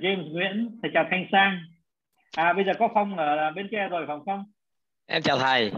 [0.00, 1.58] James Nguyễn thầy chào Thanh Sang.
[2.36, 4.44] À bây giờ có Phong ở bên kia rồi phải không
[5.06, 5.72] em chào thầy.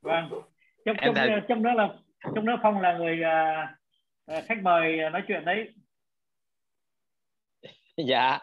[0.00, 0.28] Vâng.
[0.84, 1.40] Trong Em trong, thầy.
[1.48, 1.88] trong đó là
[2.34, 3.68] trong đó Phong là người à,
[4.26, 5.74] à, khách mời nói chuyện đấy.
[7.96, 8.38] Dạ.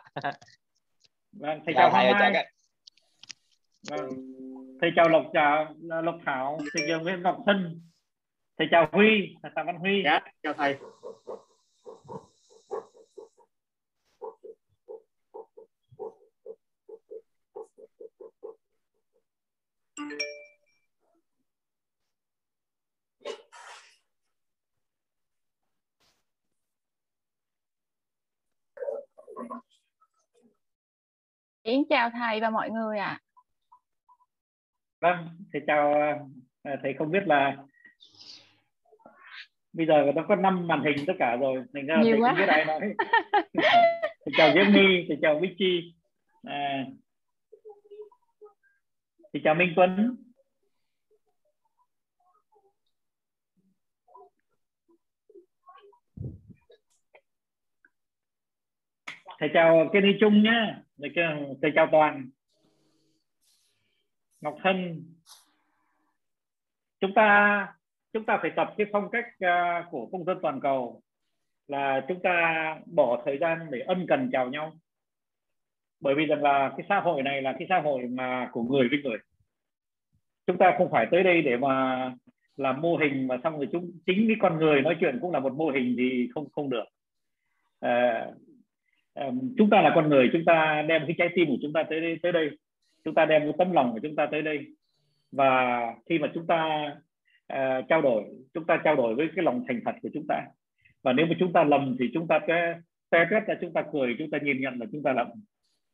[1.31, 2.45] Vâng thầy chào chào thầy chào các
[3.89, 4.09] vâng.
[4.81, 7.81] Thầy chào Lộc chào Lộc Thảo thầy chào Nguyễn Ngọc Thân
[8.57, 10.01] thầy chào Huy thầy chào Văn Huy.
[10.05, 10.75] Dạ, chào thầy.
[31.63, 33.19] Yến chào thầy và mọi người ạ.
[35.01, 35.93] vâng thầy chào
[36.63, 37.57] à, thầy không biết là
[39.73, 42.29] bây giờ nó có năm màn hình tất cả rồi thành ra Nhiều thầy quá.
[42.29, 42.79] không biết ai nói
[44.25, 45.93] thầy chào Diễm My thầy chào Vicky
[46.43, 46.85] à,
[49.33, 50.15] thầy chào Minh Tuấn
[59.39, 62.29] thầy chào Kenny Trung nhé thầy chào, thầy chào Toàn.
[64.41, 65.03] Ngọc Thân
[66.99, 67.67] chúng ta
[68.13, 71.01] chúng ta phải tập cái phong cách à, của công dân toàn cầu
[71.67, 74.73] là chúng ta bỏ thời gian để ân cần chào nhau.
[75.99, 78.89] Bởi vì rằng là cái xã hội này là cái xã hội mà của người
[78.89, 79.17] với người.
[80.47, 82.11] Chúng ta không phải tới đây để mà
[82.57, 85.39] làm mô hình mà xong rồi chúng chính cái con người nói chuyện cũng là
[85.39, 86.85] một mô hình thì không không được.
[87.79, 88.27] À,
[89.57, 92.01] chúng ta là con người chúng ta đem cái trái tim của chúng ta tới
[92.01, 92.49] đây tới đây
[93.03, 94.65] chúng ta đem cái tấm lòng của chúng ta tới đây
[95.31, 96.91] và khi mà chúng ta
[97.53, 100.41] uh, trao đổi chúng ta trao đổi với cái lòng thành thật của chúng ta
[101.03, 102.75] và nếu mà chúng ta lầm thì chúng ta sẽ
[103.09, 105.27] te tét ra chúng ta cười chúng ta nhìn nhận là chúng ta lầm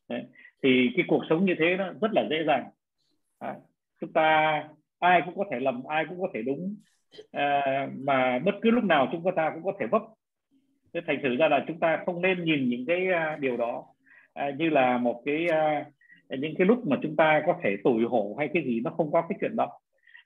[0.10, 0.24] Đấy.
[0.64, 2.66] thì cái cuộc sống như thế nó rất là dễ dàng
[3.40, 3.56] à,
[4.02, 4.64] chúng ta
[5.00, 6.76] ai cũng có thể lầm ai cũng có thể đúng
[7.32, 10.02] à, mà bất cứ lúc nào chúng ta cũng có thể vấp
[10.96, 13.86] thế thành thử ra là chúng ta không nên nhìn những cái uh, điều đó
[14.40, 15.88] uh, như là một cái uh,
[16.40, 19.12] những cái lúc mà chúng ta có thể tủi hổ hay cái gì nó không
[19.12, 19.80] có cái chuyện đó.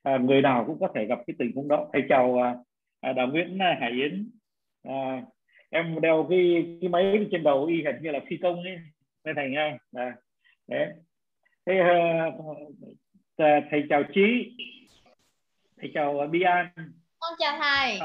[0.04, 1.88] À, người nào cũng có thể gặp cái tình huống đó.
[1.94, 2.38] Thầy chào
[3.02, 4.30] à, đạo Nguyễn Hải Yến.
[4.84, 5.24] À,
[5.70, 8.78] em đeo cái cái máy trên đầu y hệt như là phi công ấy.
[9.26, 10.16] Nên thành nha à,
[10.68, 10.88] đấy.
[11.66, 14.58] Thế à, thầy chào Trí
[15.78, 16.68] thầy chào Bi An.
[17.20, 18.00] Con chào thầy.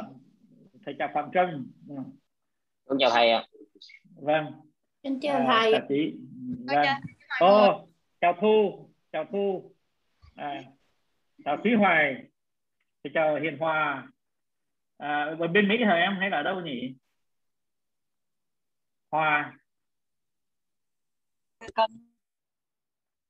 [0.85, 1.67] Thầy chào Phạm Trân.
[1.89, 1.97] Ừ.
[2.85, 3.47] con chào thầy ạ
[4.15, 4.53] vâng
[5.03, 6.17] xin chào à, thầy chào Trí
[6.67, 6.99] Con vâng.
[7.39, 7.89] Ô,
[8.21, 9.75] chào Thu, chào Thu,
[10.35, 10.65] à,
[11.45, 12.25] chào Thúy Hoài,
[13.15, 14.09] chào Hiền Hòa.
[14.97, 16.95] À, ở bên Mỹ hả em hay là ở đâu nhỉ?
[19.11, 19.59] Hòa.
[21.75, 21.91] con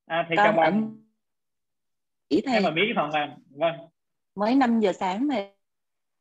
[0.05, 0.97] À, thầy chào con bạn.
[2.29, 3.37] Mỹ thầy Em ở Mỹ không ạ?
[3.49, 3.75] Vâng,
[4.35, 5.35] mới 5 giờ sáng mà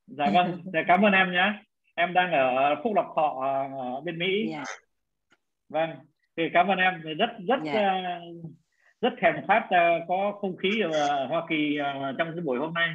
[0.07, 1.63] dạ vâng, dạ, cảm ơn em nhé.
[1.95, 3.41] Em đang ở Phúc Lộc Thọ
[3.79, 4.49] ở bên Mỹ.
[4.51, 4.65] dạ
[5.69, 5.91] Vâng,
[6.37, 7.97] thì cảm ơn em rất rất Dạ.
[7.97, 8.45] uh,
[9.01, 12.75] rất thèm khát uh, có không khí ở Hoa Kỳ uh, trong cái buổi hôm
[12.75, 12.89] nay.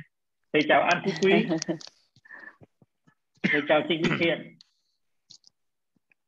[0.53, 1.47] Thầy chào An Phú Quý.
[3.51, 4.55] thầy chào Trịnh Minh Thiện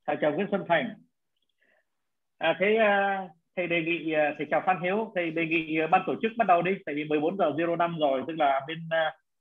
[0.08, 0.96] thầy chào Nguyễn Xuân Thành
[2.38, 6.16] à, thế uh, thầy đề nghị thầy chào Phan Hiếu thầy đề nghị ban tổ
[6.22, 8.90] chức bắt đầu đi tại vì 14 giờ 05 rồi tức là bên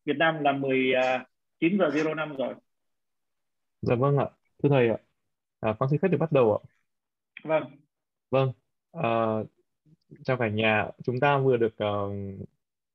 [0.04, 2.54] Việt Nam là 19 giờ 05 rồi
[3.82, 4.28] Dạ vâng ạ,
[4.62, 4.96] thưa thầy ạ.
[5.60, 6.60] À, con xin phép được bắt đầu ạ.
[7.44, 7.64] vâng
[8.30, 8.52] Vâng,
[8.92, 9.02] à,
[10.24, 10.88] chào cả nhà.
[11.04, 11.86] Chúng ta vừa được ờ,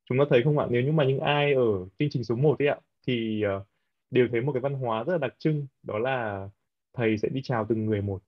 [0.09, 0.67] chúng ta thấy không ạ?
[0.69, 1.61] Nếu như mà những ai ở
[1.99, 3.63] chương trình số 1 ấy ạ thì ờ,
[4.11, 6.47] đều thấy một cái văn hóa rất là đặc trưng, đó là
[6.93, 8.23] thầy sẽ đi chào từng người một.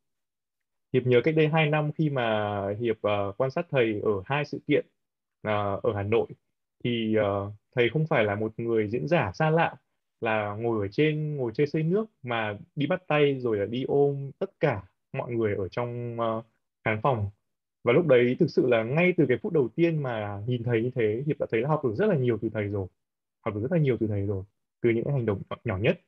[0.94, 4.45] Hiệp nhớ cách đây 2 năm khi mà Hiệp ờ, quan sát thầy ở hai
[4.45, 4.85] sự kiện
[5.41, 6.28] ờ, ở Hà Nội
[6.84, 9.75] thì ờ, thầy không phải là một người diễn giả xa lạ
[10.22, 13.83] là ngồi ở trên ngồi trên xây nước mà đi bắt tay rồi là đi
[13.83, 14.83] ôm tất cả
[15.13, 16.45] mọi người ở trong uh,
[16.86, 17.30] khán phòng.
[17.83, 20.83] Và lúc đấy thực sự là ngay từ cái phút đầu tiên mà nhìn thấy
[20.83, 22.88] như thế Hiệp đã thấy là học được rất là nhiều từ thầy rồi
[23.45, 24.44] học được rất là nhiều từ thầy rồi
[24.81, 26.00] từ những hành động nhỏ- nhất.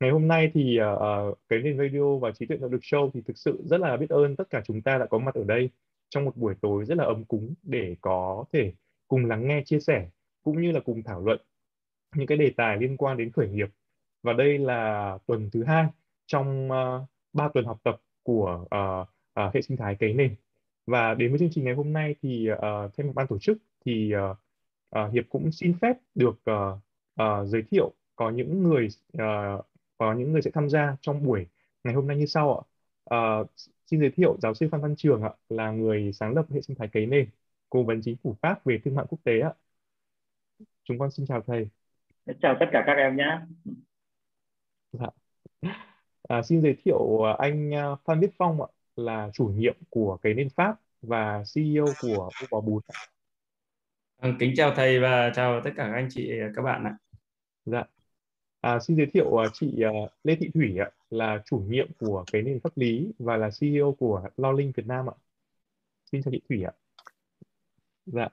[0.00, 3.22] Ngày hôm nay thì uh, cái nền radio và trí tuệ nội lực show thì
[3.26, 5.70] thực sự rất là biết ơn tất cả chúng ta đã có mặt ở đây
[6.08, 8.72] trong một buổi tối rất là ấm cúng để có thể
[9.08, 10.08] cùng lắng nghe chia sẻ
[10.42, 11.40] cũng như là cùng thảo luận
[12.14, 13.68] những cái đề tài liên quan đến khởi nghiệp
[14.22, 15.86] và đây là tuần thứ hai
[16.26, 19.08] trong uh, ba tuần học tập của uh,
[19.46, 20.34] uh, hệ sinh thái cấy nền
[20.86, 22.58] và đến với chương trình ngày hôm nay thì uh,
[22.96, 24.38] thay mặt ban tổ chức thì uh,
[25.06, 26.78] uh, Hiệp cũng xin phép được uh,
[27.22, 29.66] uh, giới thiệu có những người uh,
[29.98, 31.46] có những người sẽ tham gia trong buổi
[31.84, 32.62] ngày hôm nay như sau ạ
[33.16, 33.50] uh,
[33.90, 36.76] xin giới thiệu giáo sư Phan Văn Trường ạ, là người sáng lập hệ sinh
[36.76, 37.28] thái cấy nền,
[37.70, 39.52] cố vấn chính phủ Pháp về thương mại quốc tế ạ.
[40.84, 41.68] Chúng con xin chào thầy
[42.40, 43.38] chào tất cả các em nhé
[44.92, 45.06] Dạ.
[46.28, 50.18] À, xin giới thiệu à, anh à, Phan Viết Phong ạ, là chủ nhiệm của
[50.22, 52.80] cấy nền Pháp và CEO của Búp Bò Bún.
[52.86, 52.94] ạ.
[54.22, 56.98] Vâng, kính chào thầy và chào tất cả các anh chị các bạn ạ.
[57.64, 57.84] Dạ.
[58.60, 59.90] À, xin giới thiệu à, chị à,
[60.24, 63.92] Lê Thị Thủy ạ, là chủ nhiệm của cấy nền pháp lý và là CEO
[63.98, 65.14] của Lo Linh Việt Nam ạ.
[66.12, 66.72] Xin chào chị Thủy ạ.
[68.06, 68.28] Dạ.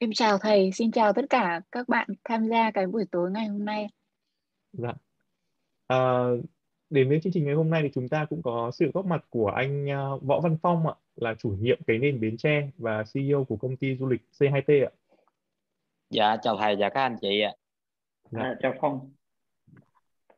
[0.00, 3.46] Em chào thầy, xin chào tất cả các bạn tham gia cái buổi tối ngày
[3.46, 3.86] hôm nay.
[4.72, 4.92] Dạ.
[5.86, 6.24] À,
[6.90, 9.24] đến với chương trình ngày hôm nay thì chúng ta cũng có sự góp mặt
[9.30, 13.04] của anh à, Võ Văn Phong ạ, là chủ nhiệm cấy nền Bến Tre và
[13.14, 14.90] CEO của công ty du lịch C2T ạ.
[16.10, 17.52] Dạ chào thầy và các anh chị ạ.
[18.30, 18.40] Dạ.
[18.42, 19.12] à, chào phong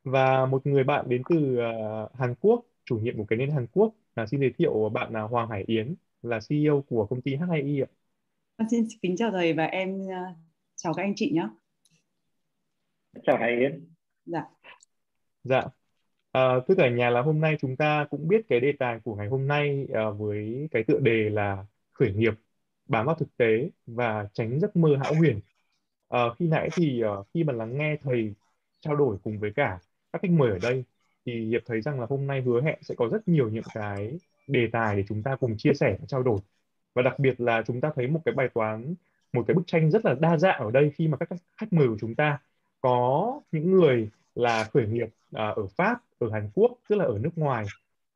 [0.05, 1.73] Và một người bạn đến từ à,
[2.15, 5.23] Hàn Quốc, chủ nhiệm của cấy nền Hàn Quốc là xin giới thiệu bạn là
[5.23, 7.89] Hoàng Hải Yến là CEO của công ty H2Y ạ.
[8.59, 10.37] Con Xin kính chào thầy và em uh,
[10.77, 11.49] chào các anh chị nhé.
[13.23, 13.95] chào hải yến
[14.25, 14.45] Dạ.
[15.45, 15.63] Dạ.
[16.33, 19.15] À, thưa cả nhà là hôm nay chúng ta cũng biết cái đề tài của
[19.15, 22.35] ngày hôm nay à, với cái tựa đề là khởi nghiệp
[22.87, 25.41] bám vào thực tế và tránh giấc mơ hão huyền.
[26.09, 28.35] À, khi nãy thì à, khi mà lắng nghe thầy
[28.81, 29.79] trao đổi cùng với cả
[30.13, 30.85] các khách mời ở đây
[31.27, 34.19] thì Hiệp thấy rằng là hôm nay hứa hẹn sẽ có rất nhiều những cái
[34.47, 36.39] đề tài để chúng ta cùng chia sẻ và trao đổi.
[36.97, 38.95] Và đặc biệt là chúng ta thấy một cái bài toán,
[39.33, 41.89] một cái bức tranh rất là đa dạng ở đây khi mà các khách mời
[41.89, 42.39] của chúng ta
[42.81, 47.19] có những người là khởi nghiệp à, ở Pháp, ở Hàn Quốc, tức là ở
[47.19, 47.65] nước ngoài.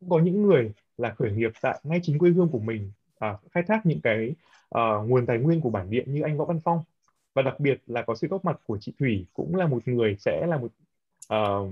[0.01, 3.37] Cũng có những người là khởi nghiệp tại ngay chính quê hương của mình, à,
[3.51, 4.35] khai thác những cái
[4.71, 6.83] à, nguồn tài nguyên của bản địa như anh Võ Văn Phong.
[7.35, 10.17] Và đặc biệt là có sự góp mặt của chị Thủy cũng là một người
[10.19, 10.71] sẽ là một
[11.35, 11.71] uh,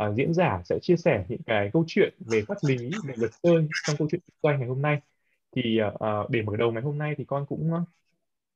[0.00, 3.30] uh, diễn giả sẽ chia sẻ những cái câu chuyện về pháp lý, về luật
[3.42, 5.00] chơi trong câu chuyện kinh doanh ngày hôm nay.
[5.52, 7.84] Thì uh, để mở đầu ngày hôm nay thì con cũng ờ,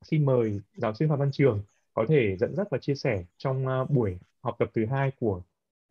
[0.02, 1.62] xin mời giáo sư Phạm Văn Trường
[1.94, 5.42] có thể dẫn dắt và chia sẻ trong uh, buổi học tập thứ hai của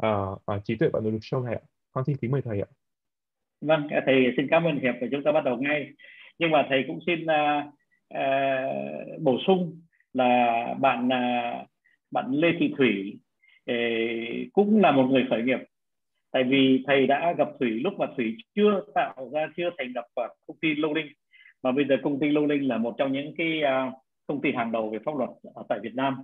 [0.05, 1.61] uh, uh, trí tuệ bạn lực show này ạ.
[1.91, 2.67] Con xin kính mời thầy ạ.
[3.61, 5.89] vâng thầy xin cảm ơn hiệp và chúng ta bắt đầu ngay
[6.39, 7.65] nhưng mà thầy cũng xin uh,
[8.13, 9.81] uh, bổ sung
[10.13, 11.67] là bạn uh,
[12.11, 13.19] bạn lê thị thủy
[13.71, 15.59] uh, cũng là một người khởi nghiệp
[16.31, 20.05] tại vì thầy đã gặp thủy lúc mà thủy chưa tạo ra chưa thành lập
[20.47, 21.07] công ty lâu linh.
[21.63, 23.91] Mà bây giờ công ty lâu linh là một trong những cái à,
[24.27, 26.17] công ty hàng đầu về pháp luật ở tại Việt Nam.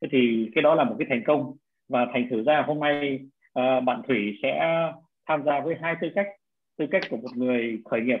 [0.00, 1.52] Thế thì cái đó là một cái thành công.
[1.88, 3.20] Và thành thử ra hôm nay
[3.52, 4.82] à, bạn thủy sẽ
[5.26, 6.26] tham gia với hai tư cách.
[6.76, 8.20] Tư cách của một người khởi nghiệp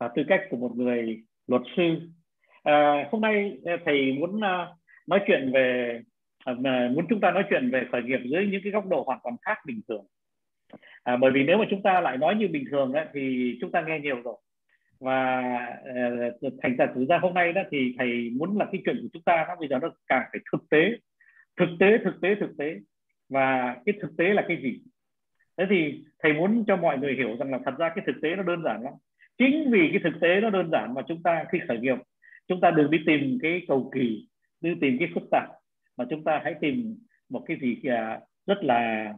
[0.00, 2.00] và tư cách của một người luật sư.
[2.62, 4.40] À, hôm nay à, thầy muốn
[5.06, 6.00] nói chuyện về
[6.90, 9.36] muốn chúng ta nói chuyện về khởi nghiệp dưới những cái góc độ hoàn toàn
[9.42, 10.06] khác bình thường
[11.02, 13.70] à, bởi vì nếu mà chúng ta lại nói như bình thường đó, thì chúng
[13.70, 14.36] ta nghe nhiều rồi.
[15.00, 15.42] Và
[16.44, 19.08] uh, thành thật thực ra hôm nay đó thì thầy muốn là cái chuyện của
[19.12, 20.90] chúng ta nó bây giờ nó càng phải thực tế.
[21.56, 22.76] Thực tế thực tế thực tế.
[23.28, 24.80] Và cái thực tế là cái gì?
[25.58, 28.36] Thế thì thầy muốn cho mọi người hiểu rằng là thật ra cái thực tế
[28.36, 28.92] nó đơn giản lắm.
[29.38, 31.98] Chính vì cái thực tế nó đơn giản mà chúng ta khi khởi nghiệp
[32.48, 34.28] chúng ta đừng đi tìm cái cầu kỳ
[34.60, 35.48] đi tìm cái phức tạp
[35.96, 36.98] mà chúng ta hãy tìm
[37.28, 39.12] một cái gì à, rất là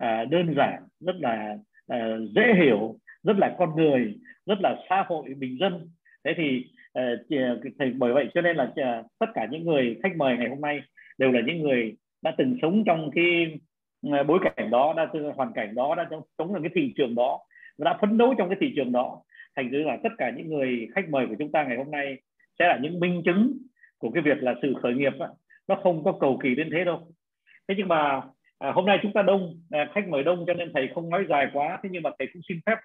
[0.00, 1.56] à, đơn giản rất là
[1.88, 1.98] à,
[2.34, 4.14] dễ hiểu rất là con người
[4.46, 5.90] rất là xã hội bình dân.
[6.24, 9.96] Thế thì à, à thầy bởi vậy cho nên là à, tất cả những người
[10.02, 10.80] khách mời ngày hôm nay
[11.18, 13.58] đều là những người đã từng sống trong cái
[14.12, 17.14] à, bối cảnh đó đã từng hoàn cảnh đó đã sống trong cái thị trường
[17.14, 17.38] đó
[17.78, 19.22] đã phấn đấu trong cái thị trường đó.
[19.56, 22.16] Thành ra là tất cả những người khách mời của chúng ta ngày hôm nay
[22.58, 23.58] sẽ là những minh chứng
[23.98, 25.28] của cái việc là sự khởi nghiệp đó,
[25.68, 27.12] nó không có cầu kỳ đến thế đâu.
[27.68, 28.20] Thế nhưng mà
[28.60, 31.26] à, hôm nay chúng ta đông à, khách mời đông cho nên thầy không nói
[31.28, 31.78] dài quá.
[31.82, 32.76] Thế nhưng mà thầy cũng xin phép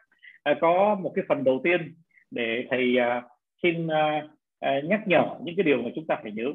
[0.44, 1.94] à, có một cái phần đầu tiên
[2.32, 3.22] để thầy à,
[3.64, 4.28] xin à,
[4.60, 6.54] à, nhắc nhở những cái điều mà chúng ta phải nhớ.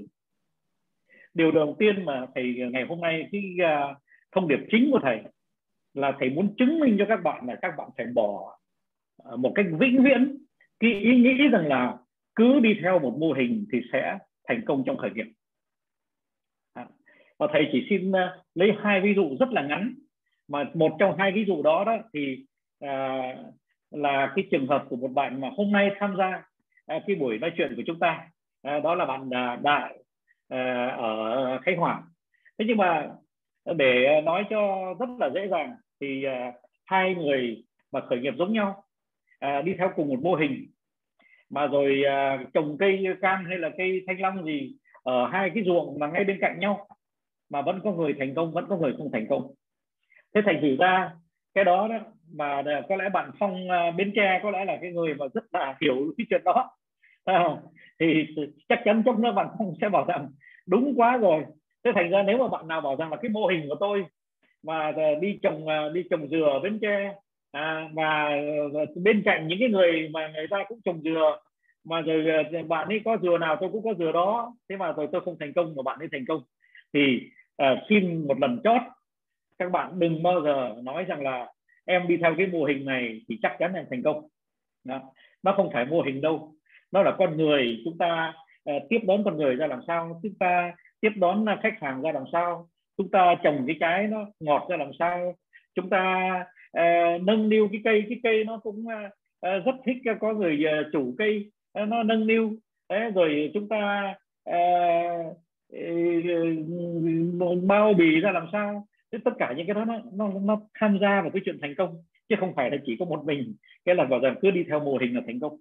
[1.34, 3.94] Điều đầu tiên mà thầy ngày hôm nay cái à,
[4.32, 5.20] thông điệp chính của thầy
[5.94, 8.58] là thầy muốn chứng minh cho các bạn là các bạn phải bỏ
[9.24, 10.38] à, một cách vĩnh viễn
[10.80, 11.96] cái ý nghĩ rằng là
[12.34, 15.26] cứ đi theo một mô hình thì sẽ thành công trong khởi nghiệp
[17.40, 19.94] và thầy chỉ xin à, lấy hai ví dụ rất là ngắn.
[20.48, 22.44] Mà một trong hai ví dụ đó đó thì
[22.80, 23.18] à,
[23.90, 26.42] là cái trường hợp của một bạn mà hôm nay tham gia
[26.86, 28.28] à, cái buổi nói chuyện của chúng ta.
[28.62, 29.98] À, đó là bạn à, đại
[30.48, 32.02] à, ở khánh hòa.
[32.58, 33.08] Thế nhưng mà
[33.76, 36.52] để nói cho rất là dễ dàng thì à,
[36.86, 38.84] hai người mà khởi nghiệp giống nhau
[39.38, 40.66] à, đi theo cùng một mô hình.
[41.50, 45.64] Mà rồi à, trồng cây cam hay là cây thanh long gì ở hai cái
[45.64, 46.86] ruộng mà ngay bên cạnh nhau
[47.50, 49.54] mà vẫn có người thành công vẫn có người không thành công.
[50.34, 51.10] Thế thành thử ra
[51.54, 51.98] cái đó đó
[52.32, 55.44] mà có lẽ bạn phong uh, bến tre có lẽ là cái người mà rất
[55.52, 56.76] là hiểu cái chuyện đó.
[57.26, 57.58] Không?
[58.00, 58.26] thì
[58.68, 60.28] chắc chắn chốc nữa bạn phong sẽ bảo rằng
[60.66, 61.44] đúng quá rồi.
[61.84, 64.04] Thế thành ra nếu mà bạn nào bảo rằng là cái mô hình của tôi
[64.62, 67.14] mà à, đi trồng à, đi trồng dừa ở bến tre
[67.52, 68.30] à, và
[68.94, 71.38] bên cạnh những cái người mà người ta cũng trồng dừa
[71.84, 75.08] mà rồi bạn ấy có dừa nào tôi cũng có dừa đó thế mà rồi
[75.12, 76.42] tôi không thành công mà bạn ấy thành công
[76.94, 77.20] thì
[77.60, 78.82] à, xin một lần chót.
[79.58, 81.46] Các bạn đừng bao giờ nói rằng là
[81.84, 84.28] em đi theo cái mô hình này thì chắc chắn em thành công.
[84.84, 85.00] Đó.
[85.42, 86.52] nó không phải mô hình đâu.
[86.92, 87.80] Nó là con người.
[87.84, 88.34] Chúng ta
[88.70, 90.20] uh, tiếp đón con người ra làm sao?
[90.22, 92.68] Chúng ta tiếp đón khách hàng ra làm sao?
[92.96, 95.34] Chúng ta trồng cái trái nó ngọt ra làm sao?
[95.74, 96.30] Chúng ta
[96.78, 98.04] uh, nâng niu cái cây.
[98.08, 101.50] Cái cây nó cũng uh, rất thích có người uh, chủ cây.
[101.82, 102.52] Uh, nó nâng niu.
[102.88, 104.14] Đấy, rồi chúng ta
[104.50, 105.36] uh,
[107.62, 108.86] bao bì ra làm sao?
[109.12, 111.74] Thế tất cả những cái đó nó nó nó tham gia vào cái chuyện thành
[111.74, 113.54] công chứ không phải là chỉ có một mình.
[113.84, 115.56] Cái là bảo rằng cứ đi theo mô hình là thành công.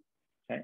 [0.49, 0.59] Đấy.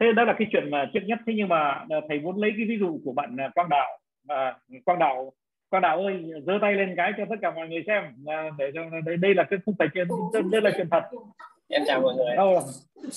[0.00, 1.18] thế đó là cái chuyện mà trước nhất.
[1.26, 3.98] Thế nhưng mà thầy muốn lấy cái ví dụ của bạn quang đạo.
[4.28, 5.32] À, quang đạo
[5.70, 8.04] quang đạo ơi giơ tay lên cái cho tất cả mọi người xem.
[8.26, 10.08] À, để cho đây, đây là cái không phải chuyện
[10.52, 11.02] đây là chuyện thật.
[11.68, 12.36] em chào mọi người.
[12.36, 12.60] Đâu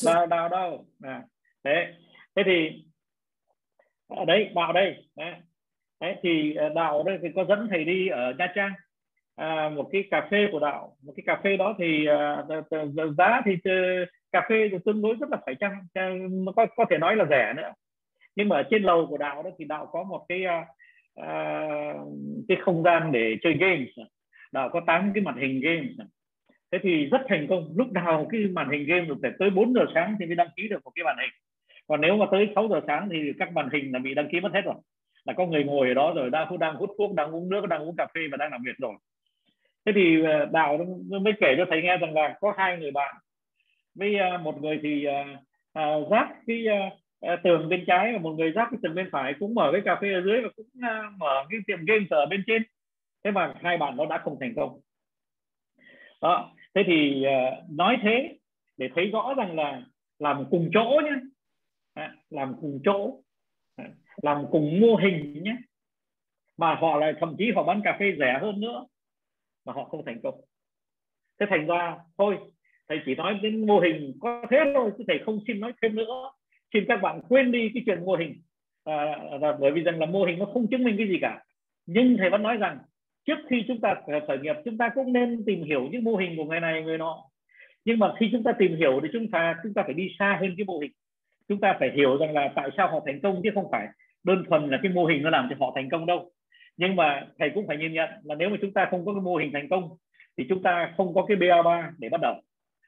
[0.05, 0.85] đào đào đâu?
[1.03, 1.23] À,
[1.63, 1.93] thế
[2.35, 2.83] thế thì
[4.07, 5.05] ở đấy đạo đây.
[5.15, 5.33] Đấy
[6.01, 8.71] đấy thì ờ, đạo đây thì có dẫn thầy đi ở nha trang.
[9.35, 13.41] À, một cái cà phê của đạo một cái cà phê đó thì uh, giá
[13.45, 15.87] thì uh, cà phê thì tương đối rất là phải chăng
[16.55, 17.73] có có thể nói là rẻ nữa.
[18.35, 20.67] Nhưng mà ở trên lầu của đạo đó thì đạo có một cái uh,
[21.19, 22.07] uh,
[22.47, 23.85] cái không gian để chơi game
[24.51, 25.87] đạo có tám cái màn hình game
[26.71, 27.73] thế thì rất thành công.
[27.75, 30.49] Lúc nào cái màn hình game được phải tới 4 giờ sáng thì mới đăng
[30.55, 31.29] ký được một cái màn hình.
[31.87, 34.39] Còn nếu mà tới 6 giờ sáng thì các màn hình là bị đăng ký
[34.39, 34.75] mất hết rồi
[35.25, 37.81] là có người ngồi ở đó rồi đang đang hút thuốc đang uống nước đang
[37.81, 38.93] uống cà phê và đang làm việc rồi.
[39.85, 40.77] Thế thì ờ, đào
[41.21, 43.15] mới kể cho thầy nghe rằng là có hai người bạn.
[43.95, 45.05] Với ờ, một người thì
[45.73, 46.65] ờ, rác cái
[47.43, 49.95] tường bên trái và một người rác cái tường bên phải cũng mở cái cà
[50.01, 50.67] phê ở dưới và cũng
[51.17, 52.63] mở cái tiệm game ở bên trên.
[53.23, 54.79] Thế mà hai bạn nó đã không thành công.
[56.21, 57.25] Đó thế thì
[57.69, 58.37] nói thế
[58.77, 59.81] để thấy rõ rằng là
[60.19, 61.15] làm cùng chỗ nhé
[61.93, 63.21] à, làm cùng chỗ
[64.21, 65.55] làm cùng mô hình nhé.
[66.57, 68.85] Mà họ lại thậm chí họ bán cà phê rẻ hơn nữa
[69.65, 70.41] mà họ không thành công.
[71.39, 72.37] Thế thành ra thôi
[72.89, 75.95] thầy chỉ nói đến mô hình có thế thôi chứ thầy không xin nói thêm
[75.95, 76.31] nữa.
[76.73, 78.41] Xin các bạn quên đi cái chuyện mô hình.
[78.83, 81.43] À, và bởi vì rằng là mô hình nó không chứng minh cái gì cả.
[81.85, 82.79] Nhưng thầy vẫn nói rằng
[83.25, 83.95] trước khi chúng ta
[84.27, 86.97] khởi nghiệp chúng ta cũng nên tìm hiểu những mô hình của người này người
[86.97, 87.23] nọ.
[87.85, 90.37] Nhưng mà khi chúng ta tìm hiểu thì chúng ta chúng ta phải đi xa
[90.41, 90.91] hơn cái mô hình
[91.51, 93.87] chúng ta phải hiểu rằng là tại sao họ thành công chứ không phải
[94.23, 96.31] đơn thuần là cái mô hình nó làm cho họ thành công đâu.
[96.77, 99.21] Nhưng mà thầy cũng phải nhìn nhận là nếu mà chúng ta không có cái
[99.21, 99.89] mô hình thành công
[100.37, 102.35] thì chúng ta không có cái BA3 để bắt đầu.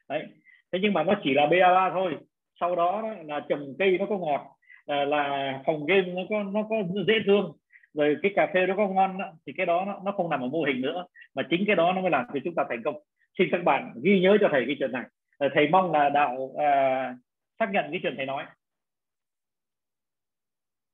[0.10, 0.24] Đấy.
[0.72, 2.18] Thế nhưng mà nó chỉ là BA3 thôi.
[2.60, 4.56] Sau đó là trồng cây nó có ngọt
[4.86, 6.76] là phòng game nó có nó có
[7.08, 7.52] dễ thương
[7.94, 9.18] rồi cái cà phê nó có ngon
[9.48, 11.06] thì cái đó nó, nó không nằm ở mô hình nữa
[11.36, 12.96] mà chính cái đó nó mới làm cho chúng ta thành công.
[13.38, 15.04] Xin các bạn ghi nhớ cho thầy cái chuyện này.
[15.38, 17.16] Ờ, thầy mong là đạo à,
[17.64, 18.46] xác nhận cái chuyện thầy nói.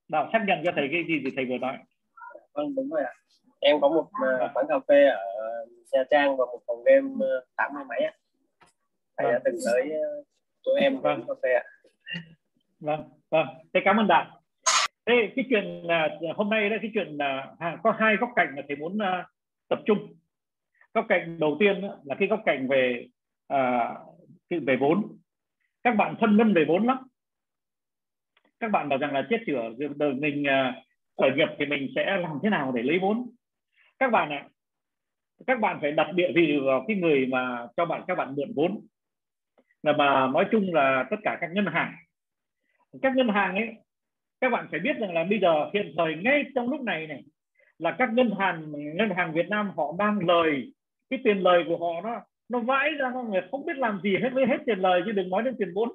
[0.07, 1.77] Đạo xác nhận cho thầy cái gì thì thầy vừa nói.
[2.53, 3.13] Vâng đúng rồi ạ.
[3.59, 7.43] Em có một uh, quán cà phê ở Nha Trang và một phòng game uh,
[7.55, 8.13] tám mươi mấy ạ.
[9.17, 9.33] Thầy vâng.
[9.33, 10.27] đã từng tới uh,
[10.61, 11.23] chỗ em vâng.
[11.27, 11.63] cà phê ạ.
[12.79, 13.47] Vâng vâng.
[13.73, 14.41] Thế cảm ơn đạo
[15.05, 18.61] thế cái chuyện là hôm nay đó cái chuyện là có hai góc cạnh mà
[18.67, 19.25] thầy muốn uh,
[19.67, 20.13] tập trung.
[20.93, 23.07] Góc cạnh đầu tiên là cái góc cạnh về
[23.53, 23.97] uh,
[24.49, 25.17] về vốn
[25.83, 26.98] các bạn phân vân về vốn lắm.
[28.59, 30.81] Các bạn bảo rằng là chết chữa đời mình à,
[31.17, 33.29] khởi nghiệp thì mình sẽ làm thế nào để lấy vốn?
[34.00, 34.48] Các bạn ạ,
[35.48, 38.53] các bạn phải đặt địa vị vào cái người mà cho bạn, các bạn mượn
[38.55, 38.88] vốn.
[39.83, 41.93] Là mà nói chung là tất cả các ngân hàng.
[43.01, 43.69] Các ngân hàng ấy,
[44.41, 47.24] các bạn phải biết rằng là bây giờ, hiện thời ngay trong lúc này này,
[47.79, 50.74] là các ngân hàng ngân hàng Việt Nam họ đang lời,
[51.09, 54.18] cái tiền lời của họ nó nó vãi ra mọi người không biết làm gì
[54.22, 55.89] hết với hết tiền lời chứ đừng nói đến tiền vốn.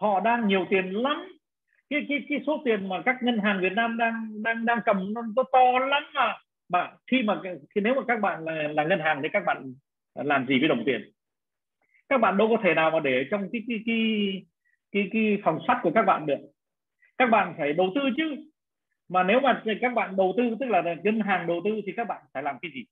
[0.00, 1.38] Họ đang nhiều tiền lắm.
[1.90, 5.14] Cái cái cái số tiền mà các ngân hàng Việt Nam đang đang đang cầm
[5.14, 6.38] nó, nó to lắm mà.
[6.68, 7.40] Mà khi mà
[7.74, 9.74] khi nếu mà các bạn là, là ngân hàng thì các bạn
[10.14, 11.10] làm gì với đồng tiền?
[12.08, 14.42] Các bạn đâu có thể nào mà để trong cái cái cái
[14.92, 16.38] cái, cái phòng sắt của các bạn được.
[17.18, 18.36] Các bạn phải đầu tư chứ.
[19.08, 22.04] Mà nếu mà các bạn đầu tư tức là ngân hàng đầu tư thì các
[22.08, 22.84] bạn phải làm cái gì?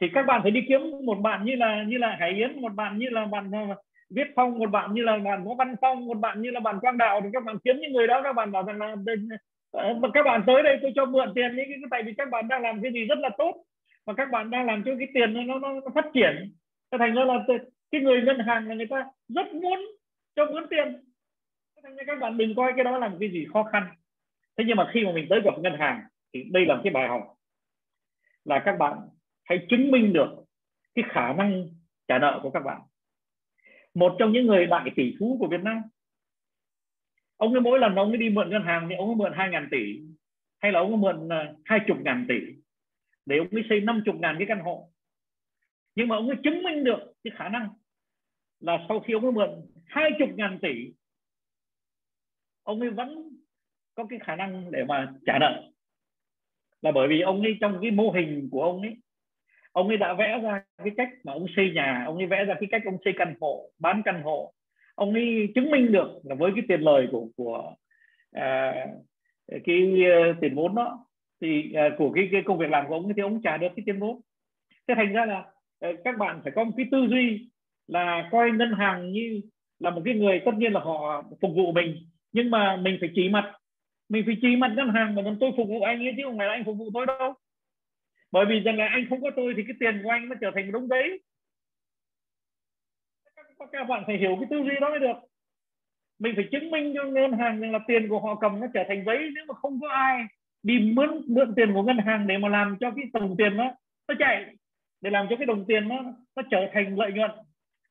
[0.00, 2.74] Thì các bạn phải đi kiếm một bạn như là như là Hải Yến một
[2.74, 3.74] bạn như là bạn ờ,
[4.10, 6.80] viết phong một bạn như là bạn võ văn phong một bạn như là bạn
[6.80, 7.20] quang đạo.
[7.24, 8.96] Thì các bạn kiếm những người đó các bạn bảo rằng là
[9.70, 12.48] ờ, các bạn tới đây tôi cho mượn tiền những cái tại vì các bạn
[12.48, 13.64] đang làm cái gì rất là tốt
[14.06, 16.52] và các bạn đang làm cho cái tiền nó, nó, nó phát triển.
[16.92, 17.34] Thế thành ra là
[17.90, 19.80] cái người ngân hàng là người ta rất muốn
[20.36, 21.02] cho mượn tiền.
[21.82, 23.86] Thành ra các bạn đừng coi cái đó là cái gì khó khăn.
[24.58, 26.00] Thế nhưng mà khi mà mình tới gặp ngân hàng
[26.34, 27.34] thì đây là cái bài học.
[28.44, 28.98] Là các bạn
[29.46, 30.44] hãy chứng minh được
[30.94, 31.68] cái khả năng
[32.08, 32.80] trả nợ của các bạn.
[33.94, 35.82] Một trong những người đại tỷ phú của Việt Nam.
[37.36, 39.50] Ông ấy mỗi lần ông ấy đi mượn ngân hàng thì ông ấy mượn hai
[39.50, 40.00] ngàn tỷ
[40.58, 42.34] hay là ông ấy mượn ờ, hai chục ngàn tỷ
[43.26, 44.90] để ông ấy xây năm chục ngàn cái căn hộ.
[45.94, 47.68] Nhưng mà ông ấy chứng minh được cái khả năng
[48.60, 49.50] là sau khi ông ấy mượn
[49.86, 50.92] hai chục ngàn tỷ
[52.62, 53.36] ông ấy vẫn
[53.94, 55.70] có cái khả năng để mà trả nợ.
[56.82, 58.96] Là bởi vì ông ấy trong cái mô hình của ông ấy
[59.76, 62.54] ông ấy đã vẽ ra cái cách mà ông xây nhà ông ấy vẽ ra
[62.60, 64.52] cái cách ông xây căn hộ bán căn hộ.
[64.94, 67.74] Ông ấy chứng minh được là với cái tiền lời của của
[68.32, 68.74] à,
[69.64, 71.06] cái uh, tiền vốn đó
[71.40, 73.68] thì uh, của cái, cái công việc làm của ông ấy thì ông trả được
[73.76, 74.20] cái tiền vốn.
[74.88, 75.38] Thế thành ra là
[75.90, 77.50] uh, các bạn phải có một cái tư duy
[77.86, 79.40] là coi ngân hàng như
[79.78, 81.96] là một cái người tất nhiên là họ phục vụ mình
[82.32, 83.52] nhưng mà mình phải chỉ mặt.
[84.08, 86.46] Mình phải chỉ mặt ngân hàng mà tôi phục vụ anh ấy chứ không phải
[86.46, 87.34] là anh phục vụ tôi đâu
[88.36, 90.50] bởi vì rằng là anh không có tôi thì cái tiền của anh nó trở
[90.54, 91.20] thành đống giấy.
[93.72, 95.16] Các bạn phải hiểu cái tư duy đó mới được.
[96.18, 98.84] Mình phải chứng minh cho ngân hàng rằng là tiền của họ cầm nó trở
[98.88, 99.18] thành giấy.
[99.34, 100.24] Nếu mà không có ai
[100.62, 103.74] đi mướn mượn tiền của ngân hàng để mà làm cho cái đồng tiền nó
[104.08, 104.54] nó chạy
[105.00, 106.02] để làm cho cái đồng tiền nó
[106.36, 107.30] nó trở thành lợi nhuận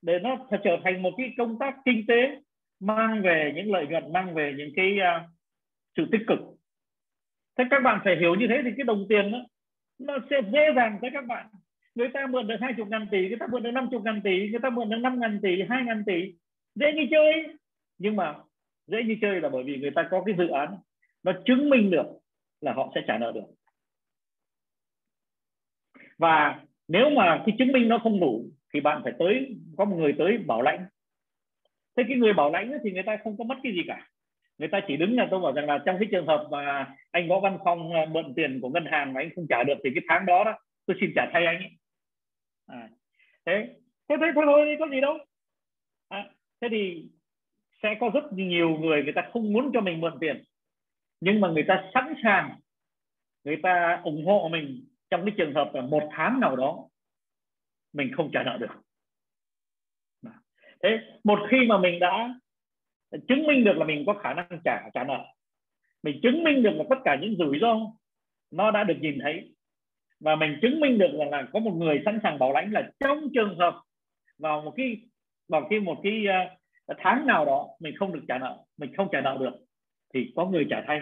[0.02, 2.42] để nó trở thành một cái công tác kinh tế
[2.80, 5.30] mang về những lợi nhuận mang về những cái uh,
[5.98, 6.40] sự tích cực.
[7.58, 9.40] Thế các bạn phải hiểu như thế thì cái đồng tiền đó,
[10.00, 11.48] nó sẽ dễ dàng tới các bạn.
[11.96, 14.22] Người ta mượn được hai chục ngàn tỷ, người ta mượn được năm chục ngàn
[14.24, 16.34] tỷ, người ta mượn được năm ngàn tỷ, hai ngàn tỷ.
[16.76, 17.48] Dễ như chơi.
[17.98, 18.36] Nhưng mà
[18.88, 20.78] dễ như chơi là bởi vì người ta có cái dự án
[21.24, 22.06] nó chứng minh được
[22.62, 23.48] là họ sẽ trả nợ được.
[26.18, 29.96] Và nếu mà cái chứng minh nó không đủ thì bạn phải tới, có một
[29.96, 30.86] người tới bảo lãnh.
[31.98, 34.08] Thế cái người bảo lãnh thì người ta không có mất cái gì cả
[34.58, 37.30] người ta chỉ đứng là tôi bảo rằng là trong cái trường hợp mà anh
[37.30, 39.90] võ văn phong à, mượn tiền của ngân hàng mà anh không trả được thì
[39.96, 41.72] cái tháng đó đó tôi xin trả thay anh ấy.
[42.68, 42.90] À,
[43.46, 43.76] thế
[44.10, 45.18] thế thế thôi thôi có gì đâu
[46.08, 46.30] à,
[46.62, 47.10] thế thì
[47.84, 50.44] sẽ có rất nhiều người người ta không muốn cho mình mượn tiền
[51.20, 52.60] nhưng mà người ta sẵn sàng
[53.44, 56.90] người ta ủng hộ mình trong cái trường hợp là một tháng nào đó
[57.94, 58.72] mình không trả nợ được
[60.84, 62.36] thế một khi mà mình đã
[63.28, 65.26] chứng minh được là mình có khả năng trả trả nợ.
[66.04, 67.76] Mình chứng minh được là tất cả những rủi ro
[68.52, 69.56] nó đã được nhìn thấy.
[70.20, 72.90] Và mình chứng minh được là, là có một người sẵn sàng bảo lãnh là
[73.00, 73.82] trong trường hợp
[74.38, 75.02] vào một cái
[75.48, 76.26] vào cái một cái
[76.92, 79.54] uh, tháng nào đó mình không được trả nợ mình không trả nợ được
[80.14, 81.02] thì có người trả thay.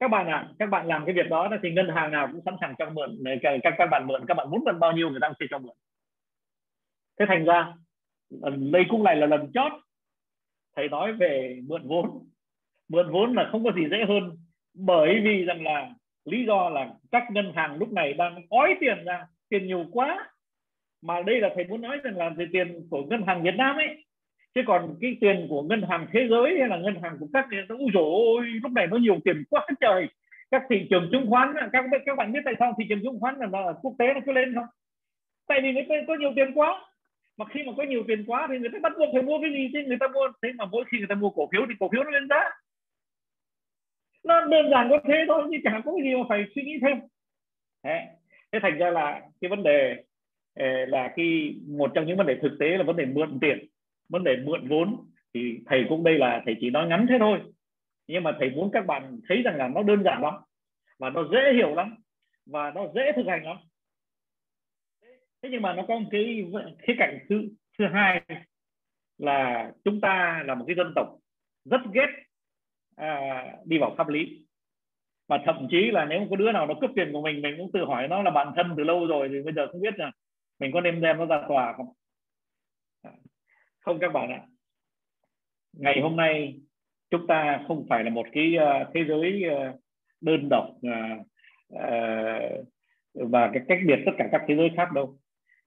[0.00, 2.40] Các bạn ạ à, các bạn làm cái việc đó thì ngân hàng nào cũng
[2.44, 5.20] sẵn sàng cho mượn các các bạn mượn các bạn muốn mượn bao nhiêu người
[5.20, 5.74] ta cũng sẽ cho mượn.
[7.18, 7.74] Thế thành ra
[8.72, 9.72] đây cũng lại là lần chót
[10.80, 12.26] thầy nói về mượn vốn.
[12.88, 14.36] Mượn vốn là không có gì dễ hơn
[14.74, 15.90] bởi vì rằng là
[16.24, 20.28] lý do là các ngân hàng lúc này đang ói tiền ra tiền nhiều quá.
[21.02, 23.76] Mà đây là thầy muốn nói rằng là về tiền của ngân hàng Việt Nam
[23.76, 24.04] ấy.
[24.54, 27.46] Chứ còn cái tiền của ngân hàng thế giới hay là ngân hàng của các
[27.68, 30.06] nó ôi lúc này nó nhiều tiền quá trời.
[30.50, 33.34] Các thị trường chứng khoán các các bạn biết tại sao thị trường chứng khoán
[33.38, 34.66] là, là quốc tế nó cứ lên không?
[35.48, 36.89] Tại vì người ta có nhiều tiền quá
[37.40, 39.50] mà khi mà có nhiều tiền quá thì người ta bắt buộc phải mua cái
[39.52, 39.78] gì chứ?
[39.86, 42.04] Người ta mua thế mà mỗi khi người ta mua cổ phiếu thì cổ phiếu
[42.04, 42.40] nó lên giá.
[44.24, 46.78] Nó đơn giản có thế thôi chứ chẳng có cái gì mà phải suy nghĩ
[46.82, 46.98] thêm.
[47.84, 48.00] Thế,
[48.52, 49.96] thế thành ra là cái vấn đề
[50.54, 53.58] ờ, là khi một trong những vấn đề thực tế là vấn đề mượn tiền
[54.08, 54.96] vấn đề mượn vốn.
[55.34, 57.40] Thì thầy cũng đây là thầy chỉ nói ngắn thế thôi.
[58.06, 60.34] Nhưng mà thầy muốn các bạn thấy rằng là nó đơn giản lắm
[60.98, 61.94] và nó dễ hiểu lắm
[62.46, 63.56] và nó dễ thực hành lắm
[65.42, 66.44] thế nhưng mà nó có một cái
[66.78, 67.48] khía cạnh thứ
[67.78, 68.22] thứ hai
[69.18, 71.18] là chúng ta là một cái dân tộc
[71.64, 72.08] rất ghét
[72.96, 74.46] à, đi vào pháp lý.
[75.28, 77.72] Và thậm chí là nếu có đứa nào nó cướp tiền của mình mình cũng
[77.72, 80.12] tự hỏi nó là bạn thân từ lâu rồi thì bây giờ không biết là
[80.58, 81.86] mình có nên đem nó ra tòa không.
[83.80, 84.42] Không các bạn ạ.
[85.72, 86.60] Ngày hôm nay
[87.10, 89.80] chúng ta không phải là một cái uh, thế giới uh,
[90.20, 91.26] đơn độc uh,
[91.74, 92.66] uh,
[93.14, 95.19] và cái cách biệt tất cả các thế giới khác đâu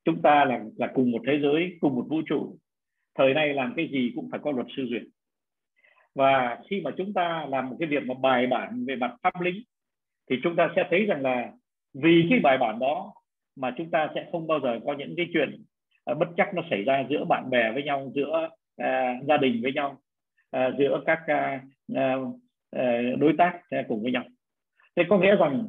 [0.06, 2.58] chúng ta là là cùng một thế giới cùng một vũ trụ.
[3.16, 5.04] Thời nay làm cái gì cũng phải có luật sư duyệt.
[6.16, 9.42] Và khi mà chúng ta làm một cái việc mà bài bản về mặt pháp
[9.42, 9.66] lý
[10.30, 11.52] thì chúng ta sẽ thấy rằng là
[11.94, 13.14] vì cái bài bản đó
[13.56, 15.64] mà chúng ta sẽ không bao giờ có những cái chuyện
[16.12, 18.50] uh, bất chắc nó xảy ra giữa bạn bè với nhau giữa
[18.82, 20.02] uh, gia đình với nhau
[20.58, 21.62] uh, giữa các uh,
[21.92, 24.24] uh, đối tác uh, cùng với nhau.
[24.96, 25.68] Thế có nghĩa rằng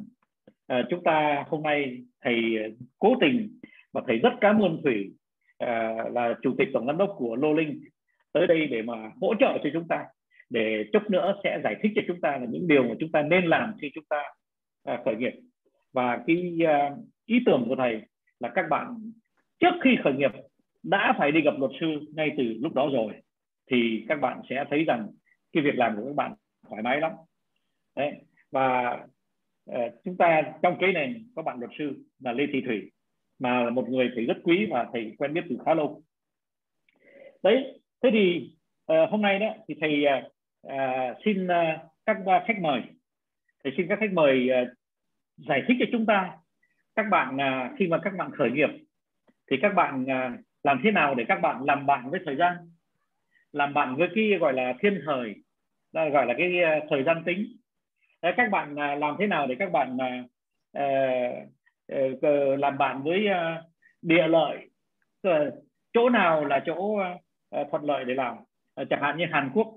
[0.73, 2.57] uh, chúng ta hôm nay thầy
[2.99, 3.59] cố tình
[3.95, 5.13] và thầy rất cảm ơn thủy
[5.57, 7.83] à, là chủ tịch tổng giám đốc của Lô Linh
[8.31, 10.05] tới đây để mà hỗ trợ cho chúng ta
[10.49, 13.21] để chút nữa sẽ giải thích cho chúng ta là những điều mà chúng ta
[13.21, 14.23] nên làm khi chúng ta
[14.83, 15.33] à, khởi nghiệp.
[15.93, 16.91] Và cái à,
[17.25, 18.01] ý tưởng của thầy
[18.39, 19.11] là các bạn
[19.59, 20.31] trước khi khởi nghiệp
[20.83, 23.13] đã phải đi gặp luật sư ngay từ lúc đó rồi
[23.71, 25.07] thì các bạn sẽ thấy rằng
[25.53, 26.33] cái việc làm của các bạn
[26.69, 27.11] thoải mái lắm.
[27.95, 28.11] Đấy.
[28.51, 28.99] Và
[29.71, 32.91] uh, chúng ta trong cái này có bạn luật sư là Lê Thị Thủy
[33.39, 36.01] mà là một người thầy rất quý và thầy quen biết từ khá lâu.
[37.43, 38.51] Đấy thế thì
[38.91, 40.05] uh, hôm nay đó thì thầy
[40.67, 41.51] uh, xin uh,
[42.05, 42.17] các
[42.47, 42.81] khách mời.
[43.63, 44.67] Thầy xin các khách mời uh,
[45.37, 46.37] giải thích cho chúng ta
[46.95, 48.69] các bạn uh, khi mà các bạn khởi nghiệp
[49.51, 52.55] thì các bạn uh, làm thế nào để các bạn làm bạn với thời gian
[53.51, 55.35] làm bạn với cái gọi là thiên thời
[55.91, 57.57] gọi là cái uh, thời gian tính.
[58.21, 60.25] Đấy, các bạn uh, làm thế nào để các bạn uh,
[60.77, 61.54] uh,
[61.87, 63.63] Ờ, làm bạn với ờ,
[64.01, 64.69] địa lợi.
[65.21, 65.51] Ờ,
[65.93, 66.99] chỗ nào là chỗ
[67.71, 68.35] thuận lợi để làm?
[68.89, 69.67] Chẳng hạn như Hàn Quốc.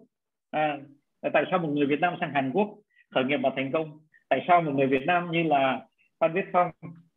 [1.32, 2.68] Tại sao một người Việt Nam sang Hàn Quốc
[3.14, 3.98] khởi nghiệp mà thành công?
[4.28, 5.86] Tại sao một người Việt Nam như là
[6.20, 6.70] Phan Viết Phong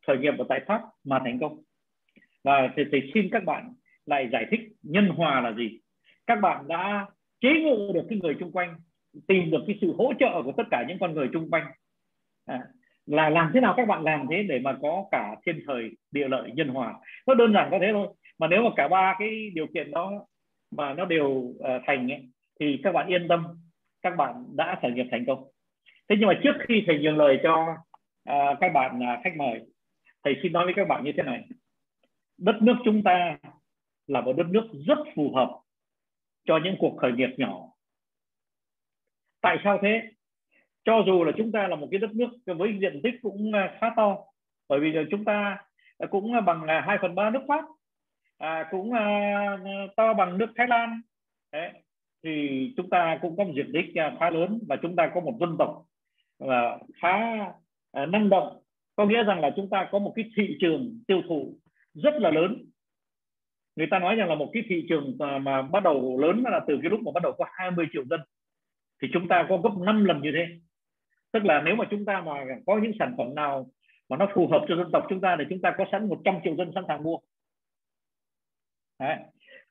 [0.08, 1.62] khởi nghiệp ở tại Pháp mà thành công?
[2.44, 3.74] Và thì, thì xin các bạn
[4.06, 5.80] lại giải thích nhân hòa là gì.
[6.28, 7.06] Các bạn đã
[7.42, 8.76] chế ngự được cái người chung quanh
[9.28, 11.66] tìm được cái sự hỗ trợ của tất cả những con người chung quanh.
[12.46, 12.60] À,
[13.06, 16.28] là làm thế nào các bạn làm thế để mà có cả thiên thời địa
[16.28, 16.94] lợi nhân hòa?
[17.28, 18.08] Nó đơn giản có thế thôi.
[18.40, 20.26] Mà nếu mà cả ba cái điều kiện đó
[20.72, 23.46] mà nó đều uh, thành ấy, thì các bạn yên tâm
[24.02, 25.44] các bạn đã khởi nghiệp thành công.
[26.10, 27.68] Thế nhưng mà trước khi thầy nhường lời cho
[28.30, 29.62] uh, các bạn uh, khách mời
[30.24, 31.48] thầy xin nói với các bạn như thế này.
[32.38, 33.38] Đất nước chúng ta
[34.08, 35.60] là một đất nước rất phù hợp
[36.46, 37.68] cho những cuộc khởi nghiệp nhỏ.
[39.42, 40.02] Tại sao thế?
[40.86, 43.78] Cho dù là chúng ta là một cái đất nước với diện tích cũng à,
[43.80, 44.18] khá to
[44.70, 45.58] bởi vì chúng ta
[46.10, 47.66] cũng bằng à, 2 phần ba nước pháp
[48.38, 49.58] à, cũng à,
[49.96, 51.02] to bằng nước thái lan.
[51.52, 51.72] Đấy.
[52.24, 55.22] thì chúng ta cũng có một diện tích à, khá lớn và chúng ta có
[55.22, 55.86] một dân tộc
[56.40, 57.18] là khá
[57.92, 58.62] à, năng động.
[58.96, 61.56] Có nghĩa rằng là chúng ta có một cái thị trường tiêu thụ
[61.94, 62.66] rất là lớn.
[63.76, 66.80] Người ta nói rằng là một cái thị trường mà bắt đầu lớn là từ
[66.82, 68.20] cái lúc mà bắt đầu có 20 triệu dân
[69.02, 70.48] thì chúng ta có gấp 5 lần như thế
[71.32, 72.34] tức là nếu mà chúng ta mà
[72.66, 73.68] có những sản phẩm nào
[74.10, 76.40] mà nó phù hợp cho dân tộc chúng ta thì chúng ta có sẵn 100
[76.44, 77.18] triệu dân sẵn sàng mua.
[79.00, 79.18] Đấy.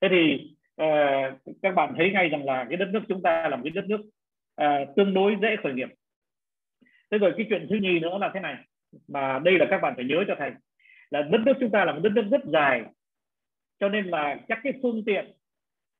[0.01, 0.51] thế thì
[0.83, 3.71] uh, các bạn thấy ngay rằng là cái đất nước chúng ta là một cái
[3.71, 4.01] đất nước
[4.63, 5.89] uh, tương đối dễ khởi nghiệp.
[7.11, 8.57] Thế rồi cái chuyện thứ nhì nữa là thế này
[9.09, 10.51] mà đây là các bạn phải nhớ cho thầy
[11.11, 12.83] là đất nước chúng ta là một đất nước rất dài.
[13.81, 15.33] Cho nên là các cái phương tiện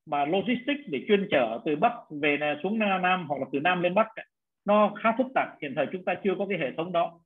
[0.07, 3.95] mà logistics để chuyên chở từ bắc về xuống nam hoặc là từ nam lên
[3.95, 4.07] bắc
[4.65, 7.21] nó khá phức tạp hiện thời chúng ta chưa có cái hệ thống đó.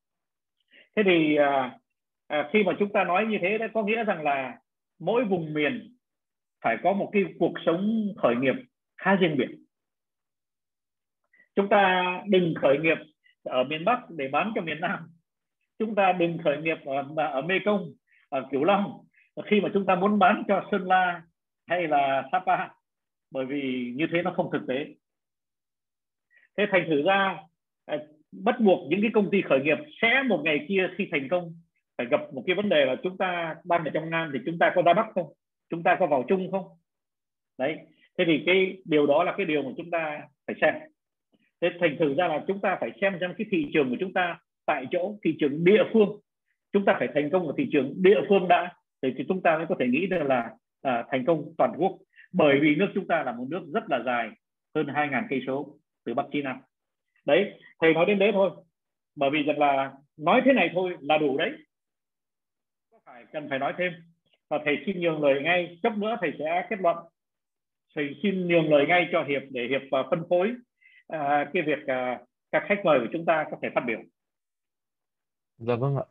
[0.97, 1.79] Thế thì à,
[2.27, 4.59] à, khi mà chúng ta nói như thế đó có nghĩa rằng là
[4.99, 5.97] mỗi vùng miền
[6.64, 8.55] phải có một cái cuộc sống khởi nghiệp
[8.97, 9.49] khá riêng biệt.
[11.57, 12.99] Chúng ta đừng khởi nghiệp
[13.42, 14.99] ở miền bắc để bán cho miền nam.
[15.79, 17.92] Chúng ta đừng khởi nghiệp ở, ở mê công
[18.29, 19.05] ở cửu long
[19.42, 21.23] khi mà chúng ta muốn bán cho sơn la
[21.66, 22.68] hay là Sapa
[23.31, 24.87] bởi vì như thế nó không thực tế
[26.57, 27.37] thế thành thử ra
[27.87, 27.99] à,
[28.33, 31.55] bắt buộc những cái công ty khởi nghiệp sẽ một ngày kia khi thành công
[31.99, 34.59] phải gặp một cái vấn đề là chúng ta đang ở trong nam thì chúng
[34.59, 35.33] ta có ra bắc không?
[35.71, 36.64] Chúng ta có vào chung không?
[37.59, 37.77] Đấy
[38.19, 40.75] thế thì cái điều đó là cái điều mà chúng ta phải xem.
[41.61, 44.12] Thế thành thử ra là chúng ta phải xem xem cái thị trường của chúng
[44.12, 46.21] ta tại chỗ thị trường địa phương.
[46.73, 49.67] Chúng ta phải thành công ở thị trường địa phương đã thì chúng ta mới
[49.67, 50.51] có thể nghĩ được là
[50.83, 51.99] à, thành công toàn quốc.
[52.33, 54.31] Bởi vì nước chúng ta là một nước rất là dài
[54.75, 56.61] hơn 2.000 cây số từ bắc kỳ nam
[57.25, 58.51] đấy thầy nói đến đấy thôi.
[59.17, 61.51] Bởi vì rằng là nói thế này thôi là đủ đấy.
[62.90, 63.93] Có phải cần phải nói thêm?
[64.49, 66.97] Và thầy xin nhường lời ngay chốc nữa thầy sẽ kết luận.
[67.95, 70.49] Thầy xin nhường lời ngay cho hiệp để hiệp uh, phân phối
[71.12, 73.99] uh, cái việc uh, các khách mời của chúng ta có thể phát biểu.
[75.59, 76.05] Dạ vâng ạ.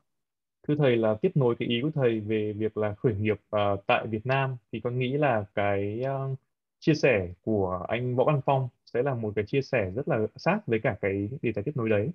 [0.67, 3.85] Thưa thầy là tiếp nối cái ý của thầy về việc là khởi nghiệp uh,
[3.87, 6.39] tại Việt Nam thì con nghĩ là cái uh,
[6.79, 10.19] chia sẻ của anh Võ Văn Phong sẽ là một cái chia sẻ rất là
[10.35, 12.11] sát với cả cái đề tài tiếp nối đấy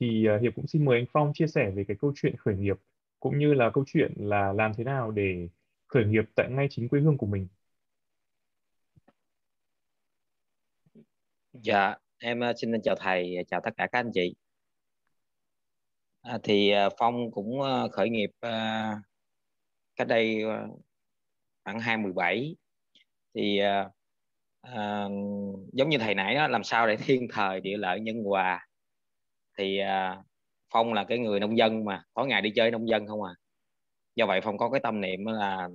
[0.00, 2.56] thì uh, Hiệp cũng xin mời anh Phong chia sẻ về cái câu chuyện khởi
[2.56, 2.76] nghiệp
[3.20, 5.48] cũng như là câu chuyện là làm thế nào để
[5.86, 7.48] khởi nghiệp tại ngay chính quê hương của mình.
[11.52, 14.34] Dạ, em ờ, xin chào thầy, chào tất cả các anh chị.
[16.22, 17.60] À, thì ờ, Phong cũng
[17.92, 19.02] khởi nghiệp à,
[19.96, 20.42] cách đây
[21.64, 22.56] khoảng 2017
[23.34, 23.90] thì à,
[24.62, 25.08] à,
[25.72, 28.66] giống như thầy nãy đó làm sao để thiên thời địa lợi nhân hòa.
[29.58, 30.16] Thì à,
[30.72, 33.34] Phong là cái người nông dân mà tối ngày đi chơi nông dân không à?
[34.16, 35.68] Do vậy Phong có cái tâm niệm là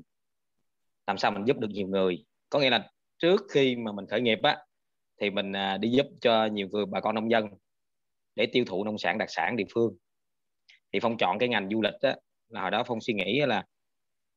[1.08, 2.26] làm sao mình giúp được nhiều người.
[2.50, 4.58] Có nghĩa là trước khi mà mình khởi nghiệp á
[5.21, 7.47] thì mình à, đi giúp cho nhiều người bà con nông dân
[8.36, 9.97] để tiêu thụ nông sản đặc sản địa phương.
[10.93, 12.15] Thì phong chọn cái ngành du lịch á
[12.50, 13.63] là hồi đó phong suy nghĩ là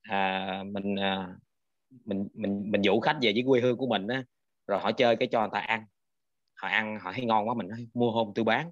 [0.03, 1.29] à, mình à,
[2.05, 4.25] mình mình mình dụ khách về với quê hương của mình á
[4.71, 5.85] rồi họ chơi cái cho người ta ăn.
[6.55, 8.71] Họ ăn họ thấy ngon quá mình nói mua hôm tôi bán.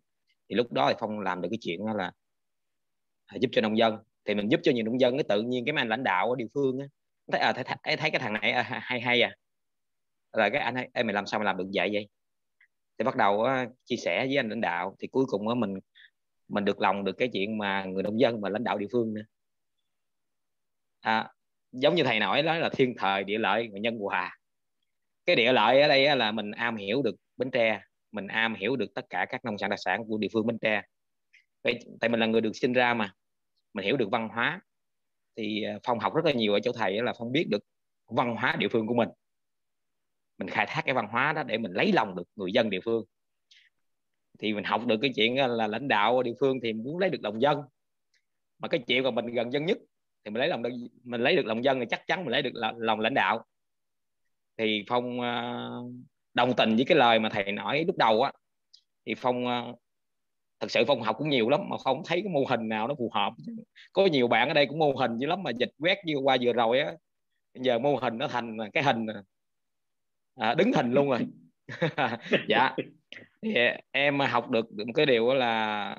[0.48, 2.12] Thì lúc đó thì phong làm được cái chuyện đó là
[3.40, 3.96] giúp cho nông dân.
[4.24, 6.30] Thì mình giúp cho nhiều nông dân cái tự nhiên cái mấy anh lãnh đạo
[6.30, 6.87] ở địa phương á
[7.32, 9.34] thấy à thấy, thấy, thấy cái thằng này à, hay hay à.
[10.32, 12.08] Rồi cái anh ấy Ê, mày làm sao mà làm được vậy vậy?
[12.98, 13.48] Thì bắt đầu uh,
[13.84, 14.96] chia sẻ với anh lãnh đạo.
[14.98, 15.74] Thì cuối cùng uh, mình
[16.48, 19.14] mình được lòng được cái chuyện mà người nông dân và lãnh đạo địa phương
[19.14, 19.22] nữa.
[21.00, 21.30] À,
[21.72, 24.38] giống như thầy nói đó là thiên thời địa lợi và nhân hòa
[25.28, 27.80] cái địa lợi ở đây là mình am hiểu được bến tre
[28.12, 30.58] mình am hiểu được tất cả các nông sản đặc sản của địa phương bến
[30.58, 30.82] tre.
[31.62, 33.12] Tại, mình là người được sinh ra mà
[33.72, 34.60] mình hiểu được văn hóa.
[35.36, 37.62] Thì à, phong học rất là nhiều ở chỗ thầy là phong biết được
[38.06, 39.08] văn hóa địa phương của mình.
[40.38, 42.80] Mình khai thác cái văn hóa đó để mình lấy lòng được người dân địa
[42.84, 43.04] phương.
[44.38, 47.20] Thì mình học được cái chuyện là lãnh đạo địa phương thì muốn lấy được
[47.22, 47.62] lòng dân.
[48.58, 49.78] Mà cái chuyện mà mình gần dân nhất
[50.24, 50.62] thì mình lấy lòng
[51.04, 53.44] mình lấy được lòng dân thì chắc chắn mình lấy được lòng lãnh đạo
[54.58, 55.70] thì phong ờ,
[56.34, 58.32] đồng tình với cái lời mà thầy nói lúc đầu á.
[59.06, 59.62] Thì phong à,
[60.60, 62.94] thật sự phong học cũng nhiều lắm mà không thấy cái mô hình nào nó
[62.98, 63.32] phù hợp.
[63.92, 66.36] Có nhiều bạn ở đây cũng mô hình dữ lắm mà dịch quét như qua
[66.40, 66.92] vừa rồi á.
[67.54, 69.06] Giờ mô hình nó thành cái hình
[70.34, 71.18] à, đứng hình luôn rồi.
[72.48, 72.76] Dạ.
[73.42, 73.54] Thì
[73.90, 75.96] em học được một cái điều là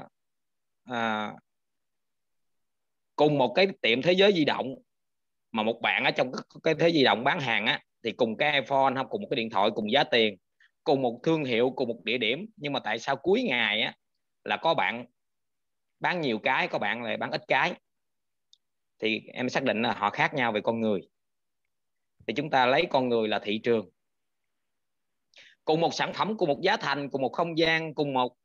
[0.83, 1.33] à,
[3.15, 4.75] cùng một cái tiệm thế giới di động
[5.51, 6.31] mà một bạn ở trong
[6.63, 9.35] cái thế di động bán hàng á thì cùng cái iPhone không, cùng một cái
[9.35, 10.38] điện thoại, cùng giá tiền,
[10.83, 12.45] cùng một thương hiệu, cùng một địa điểm.
[12.55, 13.93] Nhưng mà tại sao cuối ngày á,
[14.43, 15.05] là có bạn
[15.99, 17.73] bán nhiều cái, có bạn lại bán ít cái?
[18.99, 21.01] Thì em xác định là họ khác nhau về con người.
[22.27, 23.89] Thì chúng ta lấy con người là thị trường.
[25.65, 28.35] Cùng một sản phẩm, cùng một giá thành, cùng một không gian, cùng một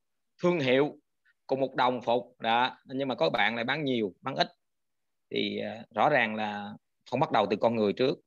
[0.42, 0.98] thương hiệu,
[1.46, 2.40] cùng một đồng phục.
[2.40, 4.48] Đó, nhưng mà có bạn lại bán nhiều, bán ít.
[5.30, 6.72] Thì à, rõ ràng là
[7.10, 8.18] không bắt đầu từ con người trước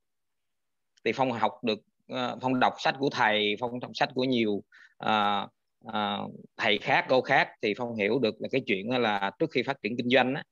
[1.08, 1.80] thì phong học được
[2.14, 4.64] uh, phong đọc sách của thầy phong đọc sách của nhiều
[5.06, 5.50] uh,
[5.88, 7.50] uh, thầy khác cô khác.
[7.62, 10.44] Thì phong hiểu được là cái chuyện là trước khi phát triển kinh doanh á,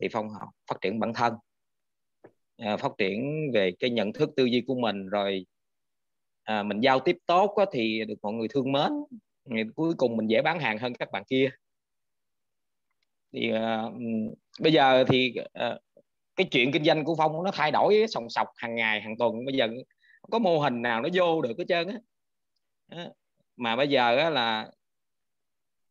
[0.00, 1.34] thì phong học phát triển bản thân.
[2.72, 5.46] Uh, phát triển về cái nhận thức tư duy của mình rồi
[6.52, 8.92] uh, mình giao tiếp tốt á, thì được mọi người thương mến.
[9.50, 11.50] Thì cuối cùng mình dễ bán hàng hơn các bạn kia.
[13.32, 13.92] Thì uh,
[14.60, 15.80] bây giờ thì uh,
[16.38, 19.44] cái chuyện kinh doanh của phong nó thay đổi sòng sọc hàng ngày, hàng tuần.
[19.44, 19.68] Bây giờ
[20.20, 23.06] không có mô hình nào nó vô được hết trơn á.
[23.56, 24.70] Mà bây giờ á là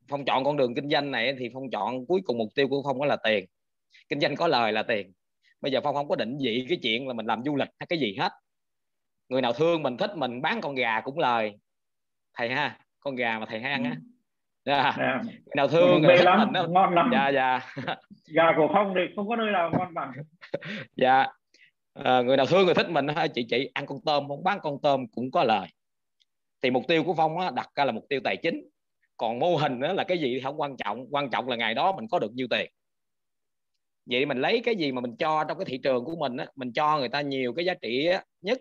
[0.08, 2.82] phong chọn con đường kinh doanh này thì phong chọn cuối cùng mục tiêu của
[2.86, 3.46] phong đó là tiền.
[4.10, 5.14] Kinh doanh có lời là tiền.
[5.62, 7.88] Bây giờ phong không có định vị cái chuyện là mình làm du lịch hay
[7.88, 8.32] cái gì hết.
[9.30, 11.54] Người nào thương mình, thích mình, bán con gà cũng lời.
[12.34, 13.92] Thầy ha, con gà mà thầy hay ăn á.
[13.96, 14.02] Ừ.
[14.68, 14.94] Dạ.
[14.98, 15.26] yeah.
[15.26, 16.68] người nào thương người lắm, đó.
[16.70, 17.10] ngon lắm.
[17.14, 17.74] Dạ dạ.
[18.26, 20.12] Gà của không thì không có nơi nào ngon bằng.
[20.96, 21.28] Dạ.
[21.94, 24.60] À, người nào thương người thích mình ha chị chị ăn con tôm không bán
[24.64, 25.68] con tôm cũng có lời.
[26.62, 28.70] Thì mục tiêu của phong á, đặt ra là mục tiêu tài chính.
[29.18, 31.06] Còn mô hình đó là cái gì thì không quan trọng.
[31.12, 32.72] Quan trọng là ngày đó mình có được nhiêu tiền.
[34.06, 36.46] Vậy mình lấy cái gì mà mình cho trong cái thị trường của mình á,
[36.56, 38.10] mình cho người ta nhiều cái giá trị
[38.42, 38.60] nhất.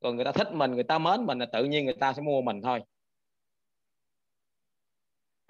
[0.00, 2.22] Rồi người ta thích mình người ta mến mình là tự nhiên người ta sẽ
[2.22, 2.80] mua mình thôi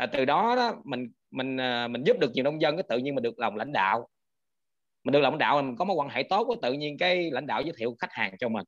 [0.02, 2.98] à, từ đó đó mình mình à, mình giúp được nhiều nông dân cái tự
[2.98, 4.08] nhiên mình được lòng lãnh đạo.
[5.04, 7.30] Mình được lòng lãnh đạo mình có mối quan hệ tốt với tự nhiên cái
[7.30, 8.64] lãnh đạo giới thiệu khách hàng cho mình.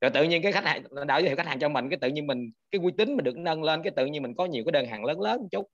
[0.00, 1.98] Rồi tự nhiên cái khách hàng lãnh đạo giới thiệu khách hàng cho mình cái
[2.00, 4.46] tự nhiên mình cái uy tín mình được nâng lên cái tự nhiên mình có
[4.46, 5.66] nhiều cái đơn hàng lớn lớn một chút.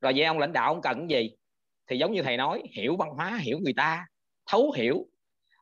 [0.00, 1.36] Rồi vậy ông lãnh đạo ông cần cái gì?
[1.86, 4.06] Thì giống như thầy nói hiểu văn hóa hiểu người ta
[4.46, 5.06] thấu hiểu.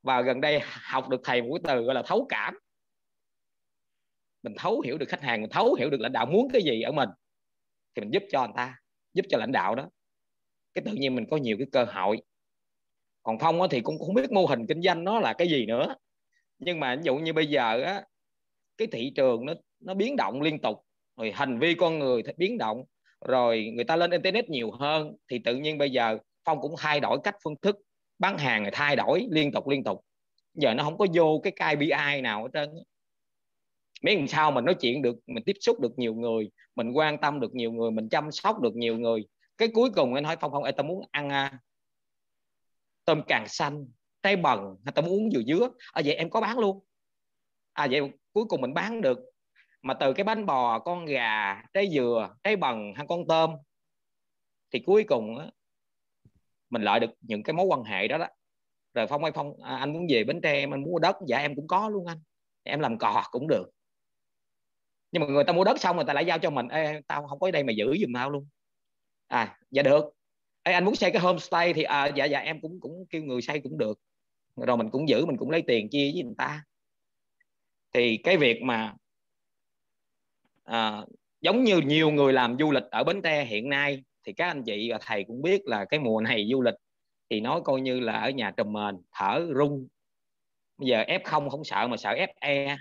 [0.03, 2.59] Và gần đây học được thầy một cái từ gọi là thấu cảm
[4.43, 6.83] mình thấu hiểu được khách hàng, mình thấu hiểu được lãnh đạo muốn cái gì
[6.83, 7.09] ở mình,
[7.95, 8.77] thì mình giúp cho anh ta,
[9.15, 9.89] giúp cho lãnh đạo đó.
[10.75, 12.23] Cái tự nhiên mình có nhiều cái cơ hội.
[13.23, 15.97] Còn phong thì cũng không biết mô hình kinh doanh nó là cái gì nữa.
[16.59, 18.03] Nhưng mà ví dụ như bây giờ á,
[18.77, 20.77] cái thị trường nó nó biến động liên tục,
[21.17, 22.85] rồi hành vi con người biến động,
[23.27, 27.01] rồi người ta lên internet nhiều hơn, thì tự nhiên bây giờ phong cũng thay
[27.01, 27.77] đổi cách phương thức
[28.19, 30.01] bán hàng thay đổi liên tục liên tục.
[30.55, 32.71] Giờ nó không có vô cái KPI nào hết trơn
[34.03, 37.19] miễn làm sao mình nói chuyện được mình tiếp xúc được nhiều người mình quan
[37.19, 39.27] tâm được nhiều người mình chăm sóc được nhiều người.
[39.59, 41.59] Cái cuối cùng anh nói phong phong ơi tao muốn ăn à,
[43.05, 43.87] tôm càng xanh
[44.23, 45.69] trái bần hay tao muốn uống dừa dứa.
[45.93, 46.85] À, vậy em có bán luôn.
[47.73, 48.01] À vậy
[48.33, 49.19] cuối cùng mình bán được.
[49.83, 53.51] Mà từ cái bánh bò con gà trái dừa trái bần hay con tôm
[54.71, 55.51] thì cuối cùng á,
[56.71, 58.27] mình lợi được những cái mối quan hệ đó đó.
[58.95, 61.17] Rồi phong ơi phong à, anh muốn về bến tre em anh muốn mua đất?
[61.27, 62.19] Dạ em cũng có luôn anh.
[62.63, 63.71] Em làm cò cũng được
[65.13, 66.69] nhưng mà người ta mua đất xong người ta lại giao cho mình.
[66.69, 68.49] Ê, tao không có ở đây mà giữ giùm tao luôn.
[69.27, 70.05] À dạ được.
[70.63, 73.43] Ê, anh muốn xây cái homestay thì à, dạ dạ em cũng cũng kêu người
[73.43, 74.01] xây cũng được.
[74.57, 76.65] Rồi mình cũng giữ mình cũng lấy tiền chia với người ta.
[77.93, 78.95] Thì cái việc mà
[80.65, 81.05] à,
[81.41, 84.63] giống như nhiều người làm du lịch ở Bến Tre hiện nay thì các anh
[84.65, 86.75] chị và thầy cũng biết là cái mùa này du lịch
[87.31, 89.89] thì nói coi như là ở nhà trùm mền thở rung.
[90.79, 92.77] Bây giờ F không không sợ mà sợ FE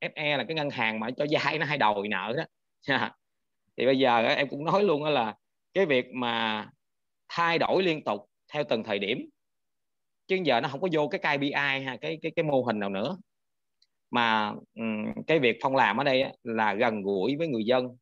[0.00, 2.44] FE là cái ngân hàng mà cho vay nó hay đòi nợ đó.
[3.76, 5.34] Thì bây giờ em cũng nói luôn đó là
[5.74, 6.66] cái việc mà
[7.28, 8.20] thay đổi liên tục
[8.52, 9.18] theo từng thời điểm,
[10.26, 12.90] chứ giờ nó không có vô cái KPI ha, cái cái cái mô hình nào
[12.90, 13.16] nữa.
[14.10, 14.52] Mà
[15.26, 17.96] cái việc phong làm ở đây là gần gũi với người dân,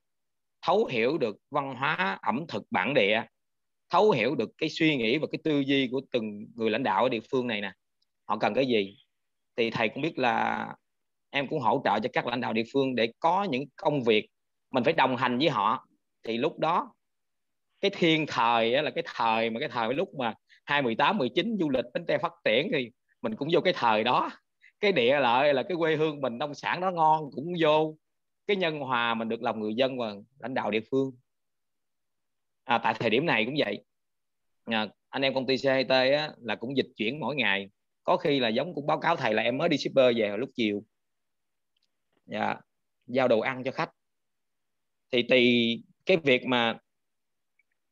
[0.63, 3.23] thấu hiểu được văn hóa ẩm thực bản địa,
[3.91, 7.03] thấu hiểu được cái suy nghĩ và cái tư duy của từng người lãnh đạo
[7.03, 7.73] ở địa phương này nè.
[8.25, 8.97] Họ cần cái gì?
[9.57, 10.67] Thì thầy cũng biết là
[11.31, 14.29] em cũng hỗ trợ cho các lãnh đạo địa phương để có những công việc
[14.71, 15.89] mình phải đồng hành với họ.
[16.23, 16.95] Thì lúc đó
[17.81, 21.85] cái thiên thời là cái thời mà cái thời lúc mà 2018 19 du lịch
[21.95, 22.91] bến tre phát triển thì
[23.23, 24.31] mình cũng vô cái thời đó.
[24.81, 27.97] Cái địa lợi là cái quê hương mình nông sản nó ngon cũng vô.
[28.47, 31.13] Cái nhân hòa mình được lòng người dân và lãnh đạo địa phương.
[32.65, 33.85] À, tại thời điểm này cũng vậy.
[34.65, 37.71] À, anh em công ty CIT á, là cũng dịch chuyển mỗi ngày.
[38.05, 40.51] Có khi là giống cũng báo cáo thầy là em mới đi shipper về lúc
[40.55, 40.83] chiều
[42.29, 42.57] dạ,
[43.07, 43.91] giao đồ ăn cho khách.
[45.13, 46.79] Thì tùy cái việc mà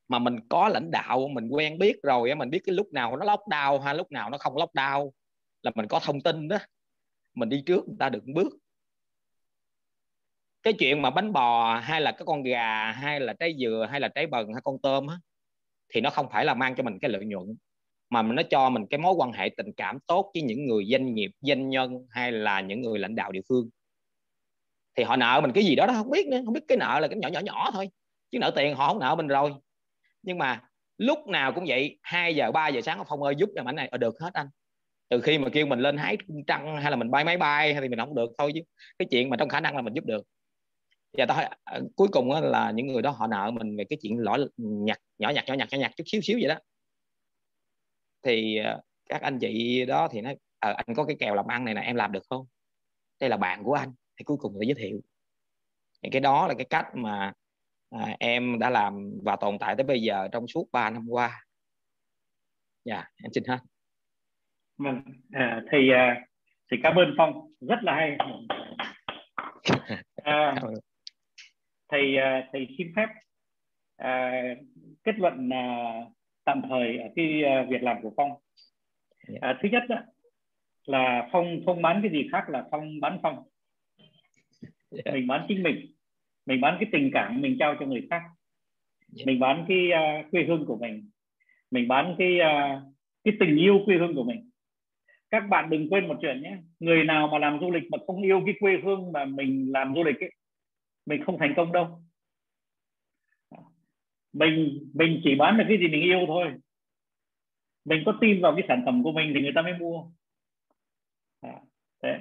[0.09, 3.25] mà mình có lãnh đạo mình quen biết rồi mình biết cái lúc nào nó
[3.25, 5.12] lóc đau hay lúc nào nó không lóc đau
[5.62, 6.59] là mình có thông tin đó.
[7.35, 8.53] Mình đi trước người ta được bước.
[10.62, 14.01] Cái chuyện mà bánh bò hay là cái con gà hay là trái dừa hay
[14.01, 15.18] là trái bần hay con tôm á
[15.88, 17.57] thì nó không phải là mang cho mình cái lợi nhuận
[18.11, 21.14] mà nó cho mình cái mối quan hệ tình cảm tốt với những người doanh
[21.14, 23.70] nghiệp doanh nhân hay là những người lãnh đạo địa phương
[24.96, 27.00] thì họ nợ mình cái gì đó đó không biết nữa không biết cái nợ
[27.00, 27.90] là cái nhỏ nhỏ nhỏ thôi
[28.30, 29.52] chứ nợ tiền họ không nợ mình rồi.
[30.22, 30.62] Nhưng mà
[30.98, 33.88] lúc nào cũng vậy 2 giờ 3 giờ sáng phong ơi giúp cho mảnh này.
[33.88, 34.48] Ờ, được hết anh.
[35.09, 37.88] Từ khi mà kêu mình lên hái trăng hay là mình bay máy bay thì
[37.88, 38.61] mình không được thôi chứ.
[38.98, 40.22] Cái chuyện mà trong khả năng là mình giúp được.
[41.18, 44.18] Và tôi ờ, cuối cùng là những người đó họ nợ mình về cái chuyện
[44.18, 46.56] lỗi nhặt nhỏ nhặt nhỏ nhặt nhỏ nhặt chút xíu xíu vậy đó.
[48.22, 51.64] Thì ờ, các anh chị đó thì nói ờ, anh có cái kèo làm ăn
[51.64, 52.46] này nè em làm được không?
[53.20, 55.00] Đây là bạn của anh thì cuối cùng người giới thiệu.
[56.02, 57.33] Thì cái đó là cái cách mà
[57.90, 61.44] à, em đã làm và tồn tại tới bây giờ trong suốt 3 năm qua.
[62.85, 63.59] Dạ yeah, em xin hết.
[64.79, 65.02] Vâng
[65.33, 66.26] à, thì à,
[66.70, 67.52] thì cảm ơn phong.
[67.61, 68.16] Rất là hay.
[70.26, 70.55] À,
[71.88, 73.07] thầy à, thầy xin phép
[73.96, 74.42] à,
[75.05, 75.94] kết luận à,
[76.44, 78.31] tạm thời ở cái à, việc làm của phong.
[79.29, 79.38] Dạ.
[79.40, 79.96] à, thứ nhất đó,
[80.85, 83.48] là phong không bán cái gì khác là phong bán phong
[84.90, 85.14] yeah.
[85.14, 85.92] mình bán chính mình.
[86.46, 88.22] Mình bán cái tình cảm mình trao cho người khác.
[89.16, 89.27] Yeah.
[89.27, 91.11] mình bán cái uh, quê hương của mình.
[91.70, 92.83] Mình bán cái uh,
[93.25, 94.51] cái tình yêu quê hương của mình.
[95.31, 96.57] Các bạn đừng quên một chuyện nhé.
[96.81, 99.94] Người nào mà làm du lịch mà không yêu cái quê hương mà mình làm
[99.94, 100.31] du lịch ấy
[101.07, 102.03] mình không thành công đâu.
[104.33, 106.53] Mình mình chỉ bán được cái gì mình yêu thôi.
[107.85, 110.05] Mình có tin vào cái sản phẩm của mình thì người ta mới mua.
[112.03, 112.18] Thế,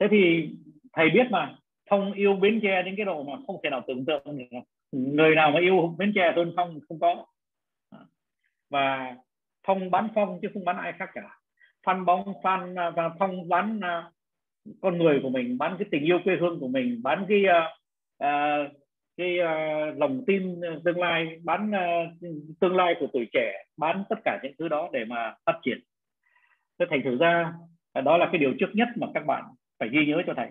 [0.00, 0.50] thế thì
[0.92, 1.58] thầy biết mà
[1.90, 4.58] phong yêu bến tre đến cái độ mà không thể nào tưởng tượng được.
[4.92, 7.26] Người nào mà yêu bến tre hơn phong không có.
[8.70, 9.16] Và
[9.66, 11.38] phong bán phong chứ không bán ai khác cả.
[11.86, 14.10] Phan bóng phan à, và phong bán à,
[14.80, 17.64] con người của mình bán cái tình yêu quê hương của mình bán cái uh,
[18.24, 18.72] uh,
[19.16, 24.16] cái uh, lòng tin tương lai bán uh, tương lai của tuổi trẻ bán tất
[24.24, 25.78] cả những thứ đó để mà phát triển.
[26.78, 27.52] Thế thành thử ra
[28.04, 29.44] đó là cái điều trước nhất mà các bạn
[29.78, 30.48] phải ghi nhớ cho thầy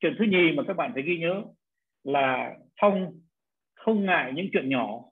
[0.00, 1.42] chuyện thứ nhì mà các bạn phải ghi nhớ
[2.04, 3.20] là phong
[3.74, 5.04] không ngại những chuyện nhỏ.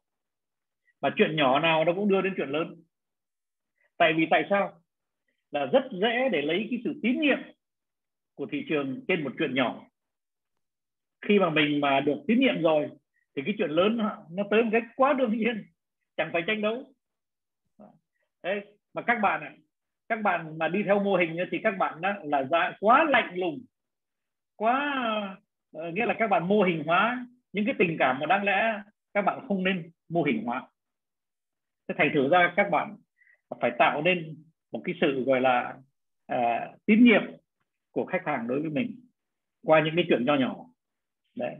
[1.00, 2.82] Mà chuyện nhỏ nào nó cũng đưa đến chuyện lớn.
[3.96, 4.82] Tại vì tại sao?
[5.50, 7.38] Là rất dễ để lấy cái sự tín nhiệm
[8.34, 9.86] của thị trường trên một chuyện nhỏ.
[11.20, 12.88] Khi mà mình mà được tín nhiệm rồi,
[13.36, 13.98] thì cái chuyện lớn
[14.30, 15.64] nó tới một cách quá đương nhiên,
[16.16, 16.84] chẳng phải tranh đấu.
[18.42, 19.54] Thế mà các bạn ạ,
[20.08, 23.64] các bạn mà đi theo mô hình thì các bạn đó là quá lạnh lùng
[24.56, 25.38] quá
[25.78, 28.82] uh, nghĩa là các bạn mô hình hóa những cái tình cảm mà đáng lẽ
[29.14, 30.68] các bạn không nên mô hình hóa.
[31.88, 32.96] Thế thành thử ra các bạn
[33.60, 35.76] phải tạo nên một cái sự gọi là
[36.32, 37.22] uh, tín nhiệm
[37.90, 39.00] của khách hàng đối với mình
[39.62, 40.66] qua những cái chuyện nho nhỏ.
[41.36, 41.56] Đấy.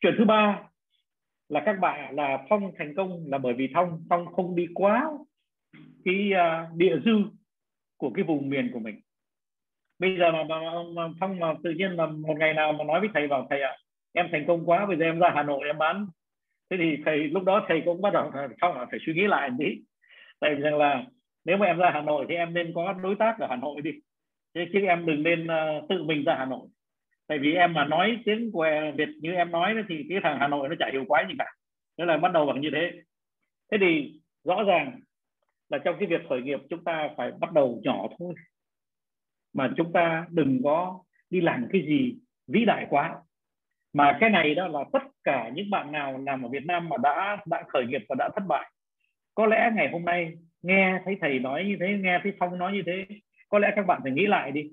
[0.00, 0.62] Chuyện thứ ba
[1.48, 5.10] là các bạn là phong thành công là bởi vì phong phong không đi quá
[6.04, 7.16] cái uh, địa dư
[7.96, 9.00] của cái vùng miền của mình
[9.98, 10.60] bây giờ mà, mà,
[10.94, 13.62] mà phong mà tự nhiên mà một ngày nào mà nói với thầy vào thầy
[13.62, 13.76] ạ à,
[14.12, 16.06] em thành công quá bây giờ em ra hà nội em bán.
[16.70, 18.30] Thế thì thầy lúc đó thầy cũng bắt đầu
[18.60, 19.80] không là phải suy nghĩ lại một tí.
[20.40, 21.04] Tại vì rằng là
[21.44, 23.80] nếu mà em ra hà nội thì em nên có đối tác ở hà nội
[23.80, 23.90] đi.
[24.54, 26.68] Chứ, chứ em đừng nên uh, tự mình ra hà nội.
[27.26, 30.48] Tại vì em mà nói tiếng của việt như em nói thì cái thằng hà
[30.48, 31.46] nội nó chả hiểu quái gì cả.
[31.98, 32.92] Thế là bắt đầu bằng như thế.
[33.70, 35.00] Thế thì rõ ràng
[35.68, 38.34] là trong cái việc khởi nghiệp chúng ta phải bắt đầu nhỏ thôi
[39.58, 41.00] mà chúng ta đừng có
[41.30, 43.16] đi làm cái gì vĩ đại quá.
[43.92, 46.96] Mà cái này đó là tất cả những bạn nào làm ở Việt Nam mà
[47.02, 48.70] đã đã khởi nghiệp và đã thất bại.
[49.34, 50.32] Có lẽ ngày hôm nay
[50.62, 53.06] nghe thấy thầy nói như thế, nghe thấy phong nói như thế,
[53.48, 54.70] có lẽ các bạn phải nghĩ lại đi.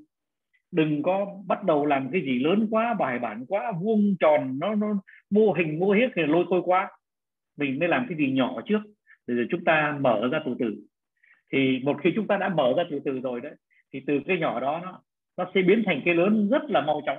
[0.71, 4.75] Đừng có bắt đầu làm cái gì lớn quá, bài bản quá, vuông tròn, nó
[4.75, 4.87] nó
[5.29, 6.91] mô hình, mô hiếc thì lôi thôi quá.
[7.57, 8.81] Mình mới làm cái gì nhỏ trước.
[9.27, 10.75] Rồi chúng ta mở ra từ từ.
[11.51, 13.55] Thì một khi chúng ta đã mở ra từ từ rồi đấy
[13.93, 15.01] thì từ cái nhỏ đó nó
[15.37, 17.17] nó sẽ biến thành cái lớn rất là mau chóng.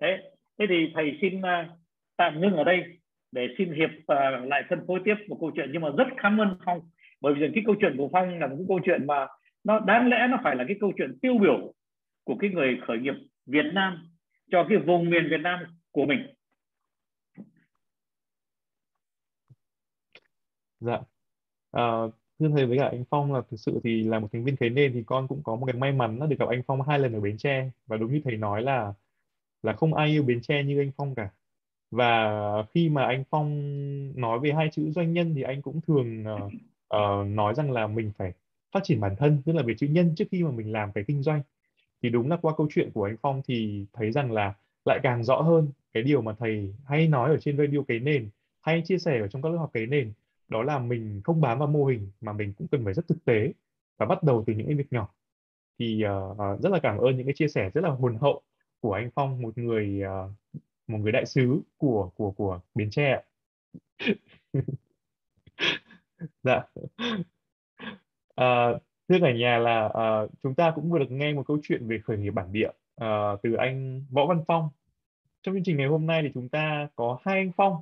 [0.00, 1.78] Thế thế thì thầy xin uh,
[2.16, 2.98] tạm ngưng ở đây
[3.32, 6.40] để xin hiệp uh, lại phân phối tiếp một câu chuyện nhưng mà rất cảm
[6.40, 6.80] ơn phong.
[7.20, 9.26] Bởi vì cái câu chuyện của phong là một cái câu chuyện mà
[9.64, 11.74] nó đáng lẽ nó phải là cái câu chuyện tiêu biểu
[12.24, 13.14] của cái người khởi nghiệp
[13.46, 14.08] Việt Nam
[14.50, 15.60] cho cái vùng miền Việt Nam
[15.90, 16.26] của mình.
[20.80, 20.98] Dạ.
[21.76, 24.56] Uh, thưa thầy với cả anh Phong là thực sự thì là một thành viên
[24.56, 26.82] thế nên thì con cũng có một cái may mắn là được gặp anh Phong
[26.82, 27.70] hai lần ở Bến Tre.
[27.86, 28.92] Và đúng như thầy nói là
[29.62, 31.30] là không ai yêu Bến Tre như anh Phong cả.
[31.90, 32.30] Và
[32.74, 33.50] khi mà anh Phong
[34.20, 36.52] nói về hai chữ doanh nhân thì anh cũng thường uh,
[36.96, 38.32] uh, nói rằng là mình phải
[38.72, 41.04] phát triển bản thân tức là về chữ nhân trước khi mà mình làm cái
[41.06, 41.42] kinh doanh.
[42.02, 45.24] Thì đúng là qua câu chuyện của anh Phong thì thấy rằng là lại càng
[45.24, 48.28] rõ hơn cái điều mà thầy hay nói ở trên radio cái nền
[48.60, 50.12] hay chia sẻ ở trong các lớp học cái nền
[50.48, 53.24] đó là mình không bám vào mô hình mà mình cũng cần phải rất thực
[53.24, 53.52] tế
[53.98, 55.08] và bắt đầu từ những cái việc nhỏ.
[55.78, 58.42] Thì uh, rất là cảm ơn những cái chia sẻ rất là hồn hậu
[58.80, 60.30] của anh Phong một người uh,
[60.86, 63.22] một người đại sứ của của của Bến Tre
[66.42, 66.62] dạ.
[68.40, 71.88] Uh, thưa cả nhà là uh, chúng ta cũng vừa được nghe một câu chuyện
[71.88, 72.70] về khởi nghiệp bản địa
[73.04, 74.68] uh, từ anh Võ Văn Phong.
[75.42, 77.76] Trong chương trình ngày hôm nay thì chúng ta có hai anh Phong.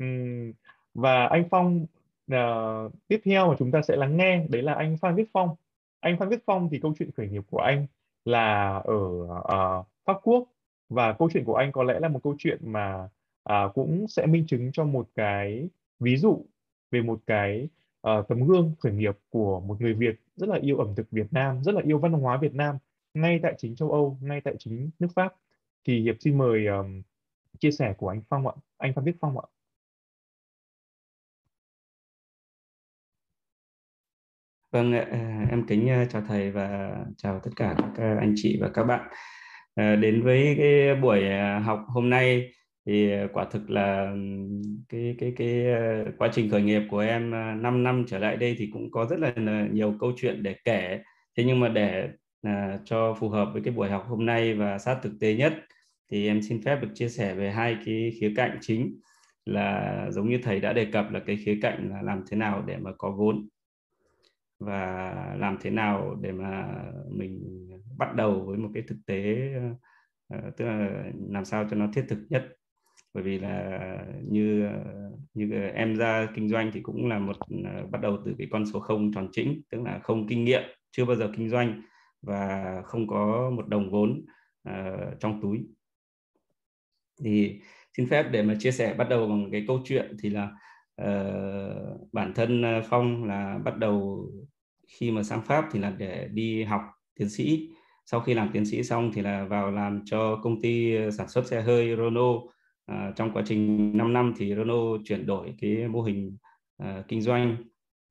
[0.00, 0.52] Um,
[0.94, 1.86] và anh Phong
[2.34, 5.56] uh, tiếp theo mà chúng ta sẽ lắng nghe đấy là anh Phan Viết Phong
[6.00, 7.86] anh Phan Viết Phong thì câu chuyện khởi nghiệp của anh
[8.24, 10.44] là ở uh, Pháp Quốc
[10.88, 13.08] và câu chuyện của anh có lẽ là một câu chuyện mà
[13.50, 15.68] uh, cũng sẽ minh chứng cho một cái
[16.00, 16.44] ví dụ
[16.90, 17.68] về một cái
[18.08, 21.32] uh, tấm gương khởi nghiệp của một người Việt rất là yêu ẩm thực Việt
[21.32, 22.78] Nam, rất là yêu văn hóa Việt Nam
[23.14, 25.34] ngay tại chính châu Âu, ngay tại chính nước Pháp.
[25.84, 27.02] Thì Hiệp xin mời um,
[27.58, 29.46] chia sẻ của anh Phong ạ, anh Phan Viết Phong ạ.
[34.72, 38.58] Vâng, à, em kính à, chào thầy và chào tất cả các à, anh chị
[38.60, 39.08] và các bạn.
[39.76, 41.24] Đến với cái buổi
[41.64, 42.52] học hôm nay
[42.86, 44.14] thì quả thực là
[44.88, 45.66] cái cái cái
[46.18, 47.30] quá trình khởi nghiệp của em
[47.62, 49.32] 5 năm trở lại đây thì cũng có rất là
[49.72, 50.98] nhiều câu chuyện để kể.
[51.36, 52.08] Thế nhưng mà để
[52.84, 55.52] cho phù hợp với cái buổi học hôm nay và sát thực tế nhất
[56.10, 59.00] thì em xin phép được chia sẻ về hai cái khía cạnh chính
[59.44, 62.64] là giống như thầy đã đề cập là cái khía cạnh là làm thế nào
[62.66, 63.48] để mà có vốn
[64.64, 67.62] và làm thế nào để mà mình
[67.98, 69.74] bắt đầu với một cái thực tế ờ,
[70.28, 72.44] ờ, tức là làm sao cho nó thiết thực nhất.
[73.14, 73.98] Bởi vì là
[74.28, 74.84] như ờ,
[75.34, 77.36] như em ra kinh doanh thì cũng là một
[77.90, 81.04] bắt đầu từ cái con số không tròn chỉnh tức là không kinh nghiệm chưa
[81.04, 81.82] bao giờ kinh doanh
[82.22, 84.24] và không có một đồng vốn
[84.68, 85.66] uh, trong túi.
[87.24, 87.60] Thì
[87.96, 90.52] xin phép để mà chia sẻ bắt đầu bằng cái câu chuyện thì là
[91.02, 94.26] uh, bản thân phong là bắt đầu
[94.92, 96.82] khi mà sang Pháp thì là để đi học
[97.18, 97.70] tiến sĩ.
[98.06, 101.28] Sau khi làm tiến sĩ xong thì là vào làm cho công ty ờ, sản
[101.28, 102.42] xuất xe hơi Renault.
[102.86, 106.36] À, trong quá trình 5 năm thì Renault chuyển đổi cái mô hình
[106.78, 107.56] à, kinh doanh.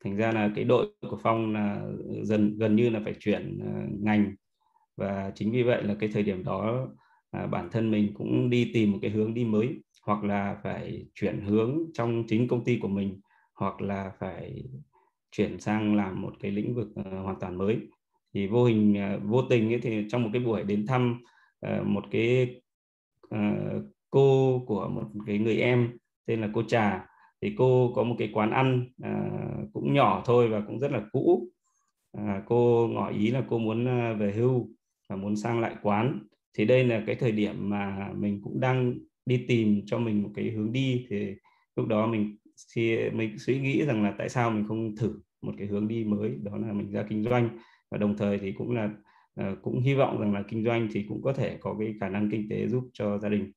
[0.04, 1.82] Thành ra là cái đội của Phong là
[2.24, 4.36] dần gần như là phải chuyển à, ngành.
[4.98, 6.88] Và chính vì vậy là cái thời điểm đó
[7.32, 9.70] à, bản thân mình cũng đi tìm một cái hướng đi mới
[10.04, 13.22] hoặc là phải chuyển hướng trong chính công ty của mình
[13.56, 14.64] hoặc là phải
[15.32, 17.78] chuyển sang làm một cái lĩnh vực uh, hoàn toàn mới.
[18.34, 21.22] Thì vô hình uh, vô tình ấy thì trong một cái buổi đến thăm
[21.68, 22.56] uh, một cái
[23.36, 27.06] uh, cô của một cái người em tên là cô trà
[27.42, 31.02] thì cô có một cái quán ăn uh, cũng nhỏ thôi và cũng rất là
[31.12, 31.48] cũ.
[32.18, 34.70] Uh, cô ngỏ ý là cô muốn uh, về hưu
[35.10, 36.20] và muốn sang lại quán.
[36.58, 40.30] Thì đây là cái thời điểm mà mình cũng đang đi tìm cho mình một
[40.36, 41.06] cái hướng đi.
[41.10, 41.36] Thì
[41.76, 42.38] lúc đó mình
[42.74, 46.04] thì mình suy nghĩ rằng là tại sao mình không thử một cái hướng đi
[46.04, 47.50] mới, đó là mình ra kinh doanh.
[47.92, 48.90] Và đồng thời thì cũng là
[49.36, 52.10] ờ, cũng hy vọng rằng là kinh doanh thì cũng có thể có cái khả
[52.10, 53.52] năng kinh tế giúp cho gia đình.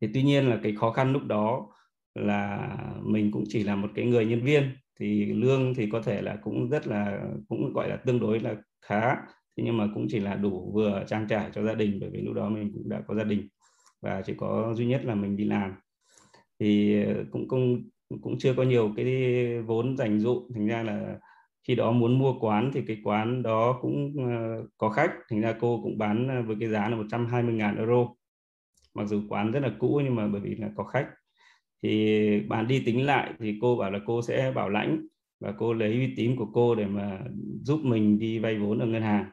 [0.00, 1.70] Thì tuy nhiên là cái khó khăn lúc đó
[2.14, 4.70] là mình cũng chỉ là một cái người nhân viên,
[5.00, 8.56] thì lương thì có thể là cũng rất là, cũng gọi là tương đối là
[8.82, 9.14] khá.
[9.56, 12.20] Thế nhưng mà cũng chỉ là đủ vừa trang trải cho gia đình, bởi vì
[12.20, 13.48] lúc đó mình cũng đã có gia đình
[14.02, 15.74] và chỉ có duy nhất là mình đi làm
[16.60, 17.82] thì ờ, cũng cũng
[18.22, 19.06] cũng chưa có nhiều cái
[19.62, 21.18] vốn dành dụ thành ra là
[21.68, 25.10] khi đó muốn mua quán thì cái quán đó cũng ờ, có khách.
[25.30, 28.08] Thành ra cô cũng bán ờ, với cái giá là 120.000 euro.
[28.94, 31.06] Mặc dù quán rất là cũ nhưng mà bởi vì là có khách.
[31.82, 35.06] Thì bạn đi tính lại thì cô bảo là cô sẽ bảo lãnh
[35.40, 37.20] và cô lấy uy tín của cô để mà
[37.62, 39.30] giúp mình đi vay vốn ở ngân hàng.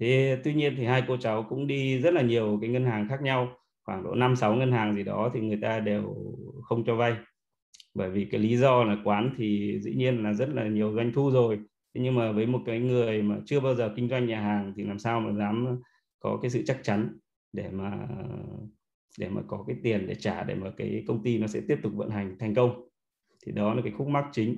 [0.00, 3.08] Thế tuy nhiên thì hai cô cháu cũng đi rất là nhiều cái ngân hàng
[3.08, 6.14] khác nhau khoảng độ năm sáu ngân hàng gì đó thì người ta đều
[6.62, 7.16] không cho vay.
[7.94, 11.12] Bởi vì cái lý do là quán thì dĩ nhiên là rất là nhiều doanh
[11.12, 11.58] thu rồi.
[11.94, 14.72] Thế nhưng mà với một cái người mà chưa bao giờ kinh doanh nhà hàng
[14.76, 15.80] thì làm sao mà dám
[16.20, 17.18] có cái sự chắc chắn
[17.52, 18.08] để mà
[19.18, 21.78] để mà có cái tiền để trả để mà cái công ty nó sẽ tiếp
[21.82, 22.88] tục vận hành thành công.
[23.46, 24.56] Thì đó là cái khúc mắc chính.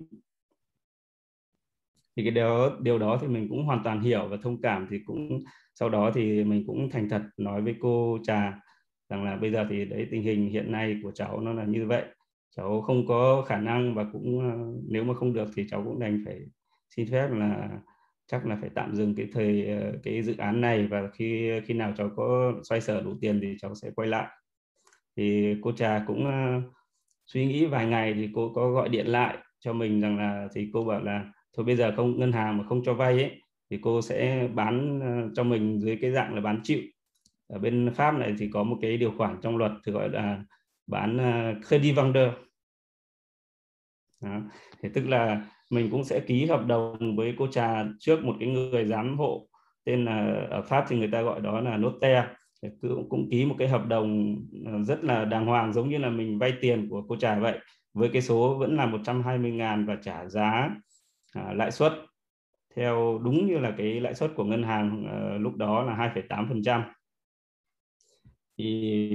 [2.16, 4.98] Thì cái đó điều đó thì mình cũng hoàn toàn hiểu và thông cảm thì
[5.06, 8.60] cũng, sau đó thì mình cũng thành thật nói với cô trà
[9.08, 11.86] rằng là bây giờ thì đấy, tình hình hiện nay của cháu nó là như
[11.86, 12.04] vậy.
[12.56, 15.98] Cháu không có khả năng và cũng ờ, nếu mà không được thì cháu cũng
[15.98, 16.40] đành phải
[16.96, 17.68] xin phép là
[18.26, 21.74] chắc là phải tạm dừng cái thời ờ, cái dự án này và khi khi
[21.74, 24.26] nào cháu có xoay sở đủ tiền thì cháu sẽ quay lại.
[25.16, 26.60] Thì cô trà cũng ờ,
[27.26, 30.70] suy nghĩ vài ngày thì cô có gọi điện lại cho mình rằng là, thì
[30.72, 33.40] cô bảo là thôi bây giờ không, ngân hàng mà không cho vay ấy,
[33.70, 35.00] thì cô sẽ bán
[35.34, 36.80] cho mình dưới cái dạng là bán chịu
[37.48, 40.44] ở bên pháp này thì có một cái điều khoản trong luật thì gọi là
[40.86, 42.28] bán à, credit vendor
[44.22, 44.40] đó.
[44.82, 48.48] thì tức là mình cũng sẽ ký hợp đồng với cô trà trước một cái
[48.48, 49.48] người giám hộ
[49.84, 52.28] tên là ở pháp thì người ta gọi đó là notaire.
[52.80, 54.36] Cũng, cũng ký một cái hợp đồng
[54.66, 57.58] à, rất là đàng hoàng giống như là mình vay tiền của cô trà vậy
[57.94, 60.70] với cái số vẫn là 120 ngàn và trả giá
[61.32, 61.92] à, lãi suất
[62.76, 66.48] theo đúng như là cái lãi suất của ngân hàng à, lúc đó là 2,8
[66.48, 66.82] phần trăm
[68.58, 69.10] thì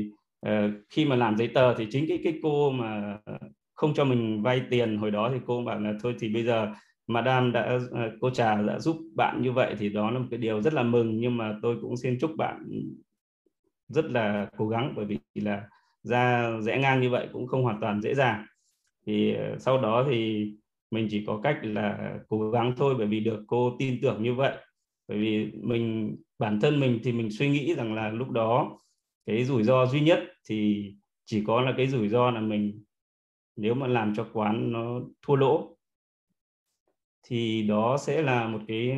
[0.47, 3.17] uh, khi mà làm giấy tờ thì chính cái cái cô mà
[3.73, 6.73] không cho mình vay tiền hồi đó thì cô bảo là thôi thì bây giờ
[7.07, 10.39] madam đã ờ, cô trà đã giúp bạn như vậy thì đó là một cái
[10.39, 12.83] điều rất là mừng nhưng mà tôi cũng xin chúc bạn
[13.87, 15.67] rất là cố gắng bởi vì là
[16.03, 18.45] ra rẽ ngang như vậy cũng không hoàn toàn dễ dàng.
[19.05, 20.51] Thì ờ, sau đó thì
[20.91, 24.33] mình chỉ có cách là cố gắng thôi bởi vì được cô tin tưởng như
[24.33, 24.57] vậy.
[25.07, 28.79] Bởi vì mình bản thân mình thì mình suy nghĩ rằng là lúc đó
[29.26, 30.19] cái rủi ro duy nhất
[30.49, 30.91] thì
[31.26, 32.84] chỉ có là cái rủi ro là mình
[33.55, 35.78] nếu mà làm cho quán nó thua lỗ
[37.24, 38.97] thì đó sẽ là một cái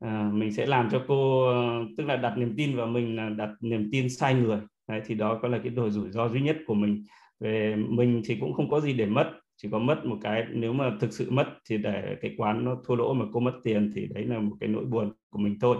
[0.00, 3.28] à, mình sẽ làm cho cô ờ, tức là đặt niềm tin vào mình là
[3.28, 4.60] đặt niềm tin sai người.
[4.88, 7.04] Đấy, thì đó có là cái đồ rủi ro duy nhất của mình.
[7.40, 10.72] Về mình thì cũng không có gì để mất chỉ có mất một cái nếu
[10.72, 13.90] mà thực sự mất thì để cái quán nó thua lỗ mà cô mất tiền
[13.94, 15.76] thì đấy là một cái nỗi buồn của mình thôi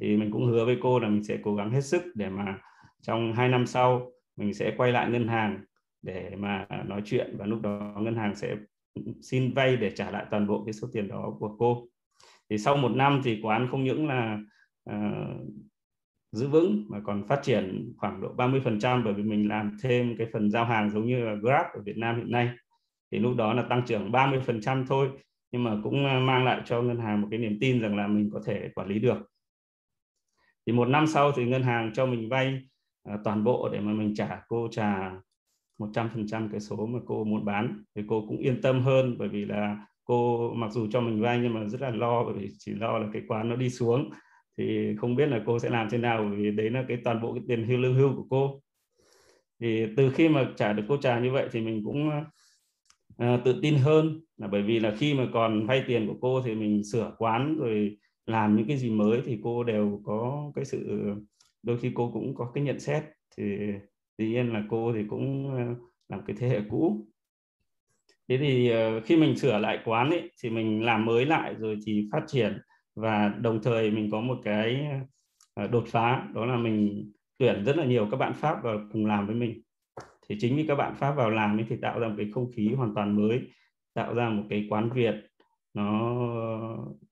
[0.00, 2.58] thì mình cũng hứa với cô là mình sẽ cố gắng hết sức để mà
[3.02, 5.64] trong hai năm sau mình sẽ quay lại ngân hàng
[6.02, 8.56] để mà nói chuyện và lúc đó ngân hàng sẽ
[9.22, 11.86] xin vay để trả lại toàn bộ cái số tiền đó của cô.
[12.50, 14.38] Thì sau một năm thì quán không những là
[14.90, 15.46] uh,
[16.32, 20.26] giữ vững mà còn phát triển khoảng độ 30% bởi vì mình làm thêm cái
[20.32, 22.50] phần giao hàng giống như là Grab ở Việt Nam hiện nay.
[23.12, 25.10] Thì lúc đó là tăng trưởng 30% thôi
[25.52, 28.06] nhưng mà cũng ờ, mang lại cho ngân hàng một cái niềm tin rằng là
[28.06, 29.29] mình có thể quản lý được
[30.70, 32.60] thì một năm sau thì ngân hàng cho mình vay
[33.14, 35.10] uh, toàn bộ để mà mình trả cô trả
[35.78, 37.84] 100% cái số mà cô muốn bán.
[37.94, 41.38] Thì cô cũng yên tâm hơn bởi vì là cô mặc dù cho mình vay
[41.42, 44.10] nhưng mà rất là lo bởi vì chỉ lo là cái quán nó đi xuống.
[44.58, 47.22] Thì không biết là cô sẽ làm thế nào bởi vì đấy là cái toàn
[47.22, 48.60] bộ cái tiền hưu lương hưu của cô.
[49.60, 52.10] Thì từ khi mà trả được cô trà như vậy thì mình cũng
[53.22, 56.42] uh, tự tin hơn là bởi vì là khi mà còn vay tiền của cô
[56.42, 57.96] thì mình sửa quán rồi
[58.26, 61.10] làm những cái gì mới thì cô đều có cái sự,
[61.62, 63.02] đôi khi cô cũng có cái nhận xét.
[63.36, 63.44] Thì
[64.16, 65.74] tuy nhiên là cô thì cũng ờ,
[66.08, 67.06] làm cái thế hệ cũ.
[68.28, 71.76] Thế thì ờ, khi mình sửa lại quán ấy, thì mình làm mới lại rồi
[71.86, 72.58] thì phát triển.
[72.94, 74.86] Và đồng thời mình có một cái
[75.54, 79.06] ờ, đột phá, đó là mình tuyển rất là nhiều các bạn pháp vào cùng
[79.06, 79.62] làm với mình.
[80.28, 82.50] Thì chính vì các bạn pháp vào làm ấy thì tạo ra một cái không
[82.56, 83.40] khí hoàn toàn mới,
[83.94, 85.14] tạo ra một cái quán việt
[85.74, 86.16] nó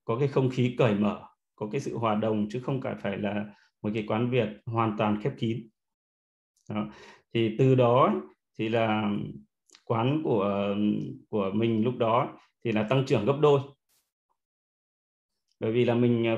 [0.08, 3.44] có cái không khí cởi mở, có cái sự hòa đồng chứ không phải là
[3.82, 5.68] một cái quán việt hoàn toàn khép kín.
[6.70, 6.86] Đó.
[7.34, 8.14] thì từ đó
[8.58, 9.10] thì là
[9.84, 10.76] quán của
[11.28, 13.60] của mình lúc đó thì là tăng trưởng gấp đôi.
[15.60, 16.36] Bởi vì là mình ờ,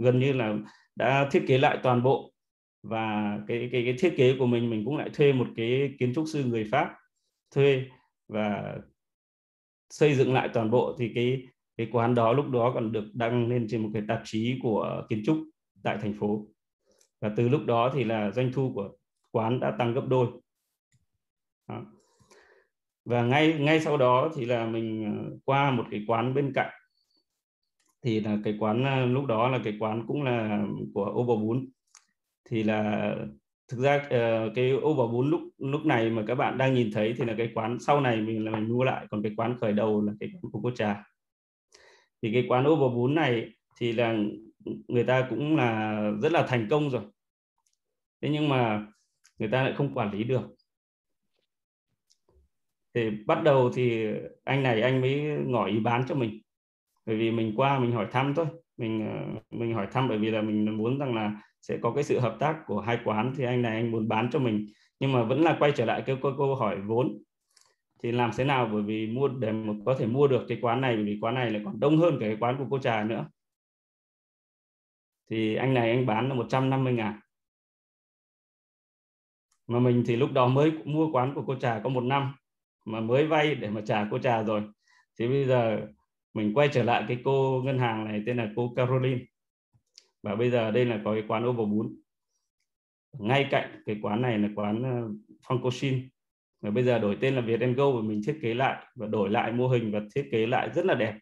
[0.00, 0.56] gần như là
[0.96, 2.32] đã thiết kế lại toàn bộ
[2.82, 6.14] và cái cái cái thiết kế của mình mình cũng lại thuê một cái kiến
[6.14, 6.94] trúc sư người Pháp
[7.50, 7.84] thuê
[8.28, 8.76] và
[9.90, 10.96] xây dựng lại toàn bộ.
[10.98, 11.42] Thì cái
[11.80, 15.02] cái quán đó lúc đó còn được đăng lên trên một cái tạp chí của
[15.08, 15.38] kiến trúc
[15.82, 16.46] tại thành phố.
[17.20, 18.90] Và từ lúc đó thì là doanh thu của
[19.30, 20.26] quán đã tăng gấp đôi.
[21.68, 21.82] Đó.
[23.04, 26.70] và ngay ngay sau đó thì là mình ờ, qua một cái quán bên cạnh.
[28.02, 30.64] Thì là cái quán ờ, lúc đó là cái quán cũng là
[30.94, 31.68] của ô bò bún
[32.48, 33.14] thì là
[33.68, 36.90] thực ra ờ, cái ô bò bún lúc lúc này mà các bạn đang nhìn
[36.92, 39.06] thấy thì là cái quán sau này mình là mình mua lại.
[39.10, 41.09] Còn cái quán khởi đầu là cái quán của cô trà
[42.22, 44.16] thì cái quán over bò bún này thì là
[44.88, 47.02] người ta cũng là rất là thành công rồi.
[48.22, 48.86] Thế nhưng mà
[49.38, 50.42] người ta lại không quản lý được.
[52.94, 54.06] Thì bắt đầu thì
[54.44, 56.40] anh này anh mới ngỏ ý bán cho mình.
[57.06, 58.46] Bởi vì mình qua mình hỏi thăm thôi.
[58.76, 62.04] Mình ờ, mình hỏi thăm bởi vì là mình muốn rằng là sẽ có cái
[62.04, 63.32] sự hợp tác của hai quán.
[63.36, 64.66] Thì anh này anh muốn bán cho mình.
[65.00, 67.22] Nhưng mà vẫn là quay trở lại cái câu, câu hỏi vốn
[68.02, 68.70] thì làm thế nào?
[68.72, 71.34] Bởi vì mua, để mà có thể mua được cái quán này, bởi vì quán
[71.34, 73.28] này lại còn đông hơn cái quán của cô trà nữa.
[75.30, 77.20] Thì anh này anh bán là 150 ngàn.
[79.66, 82.34] Mà mình thì lúc đó mới mua quán của cô trà có một năm,
[82.84, 84.62] mà mới vay để mà trả cô trà rồi.
[85.18, 85.86] Thì bây giờ
[86.34, 89.24] mình quay trở lại cái cô ngân hàng này, tên là cô Caroline.
[90.22, 91.96] Và bây giờ đây là có cái quán ô bò bún
[93.18, 94.82] ngay cạnh cái quán này là quán
[95.42, 96.08] Phong Cô Shin
[96.60, 99.30] và bây giờ đổi tên là Việt Go và mình thiết kế lại và đổi
[99.30, 101.14] lại mô hình và thiết kế lại rất là đẹp.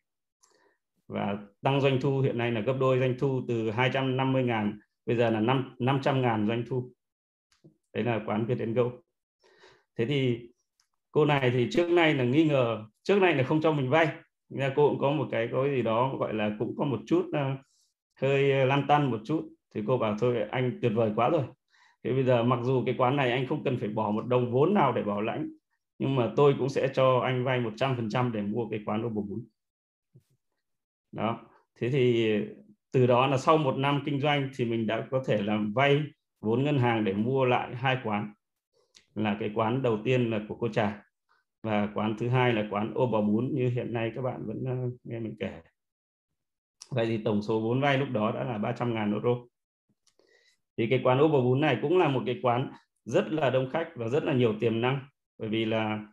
[1.06, 5.16] Và tăng doanh thu hiện nay là gấp đôi doanh thu từ 250 ngàn bây
[5.16, 6.92] giờ là 5, 500 ngàn doanh thu.
[7.94, 8.90] Đấy là quán Việt Go.
[9.96, 10.48] Thế thì
[11.10, 14.08] cô này thì trước nay là nghi ngờ trước nay là không cho mình vay.
[14.48, 17.26] Nên cô cũng có một cái có gì đó gọi là cũng có một chút
[17.28, 17.58] uh,
[18.20, 19.48] hơi lăn tăn một chút.
[19.74, 21.42] Thì cô bảo thôi anh tuyệt vời quá rồi
[22.04, 24.52] thế bây giờ mặc dù cái quán này anh không cần phải bỏ một đồng
[24.52, 25.50] vốn nào để bảo lãnh,
[25.98, 29.44] nhưng mà tôi cũng sẽ cho anh vay 100% để mua cái quán đồ bún
[31.12, 31.40] đó.
[31.80, 32.34] Thế thì
[32.92, 36.02] từ đó là sau một năm kinh doanh thì mình đã có thể làm vay
[36.40, 38.32] vốn ngân hàng để mua lại hai quán.
[39.14, 41.02] Là cái quán đầu tiên là của cô trà
[41.62, 44.64] và quán thứ hai là quán ô bò bún như hiện nay các bạn vẫn
[44.66, 45.62] ờ, nghe mình kể.
[46.90, 49.36] Vậy thì tổng số vốn vay lúc đó đã là 300 ngàn euro
[50.78, 52.70] thì cái quán ô bún này cũng là một cái quán
[53.04, 55.00] rất là đông khách và rất là nhiều tiềm năng.
[55.38, 56.06] Bởi vì là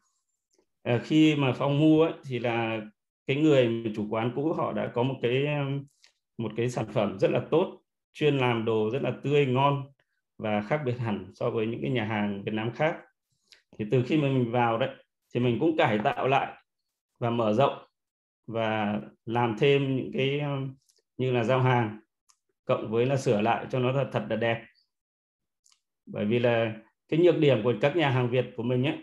[0.83, 2.81] à, khi mà phong mua ấy, thì là
[3.27, 5.85] cái người chủ quán cũ họ đã có một cái um,
[6.37, 7.81] một cái sản phẩm rất là tốt
[8.13, 9.83] chuyên làm đồ rất là tươi ngon
[10.37, 12.97] và khác biệt hẳn so với những cái nhà hàng Việt Nam khác.
[13.77, 14.89] Thì từ khi mà mình vào đấy
[15.33, 16.53] thì mình cũng cải tạo lại
[17.19, 17.73] và mở rộng
[18.47, 20.75] và làm thêm những cái um,
[21.17, 21.99] như là giao hàng
[22.65, 24.65] cộng với là sửa lại cho nó thật, thật là đẹp.
[26.05, 26.73] Bởi vì là
[27.07, 28.97] cái nhược điểm của các nhà hàng Việt của mình ấy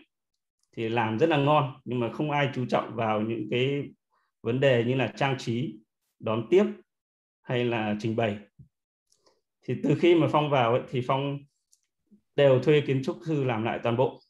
[0.76, 3.82] thì làm rất là ngon nhưng mà không ai chú trọng vào những cái
[4.42, 5.78] vấn đề như là trang trí
[6.18, 6.64] đón tiếp
[7.42, 8.38] hay là trình bày.
[9.62, 11.38] Thì từ khi mà phong vào ấy, thì phong
[12.36, 14.20] đều thuê kiến trúc sư làm lại toàn bộ.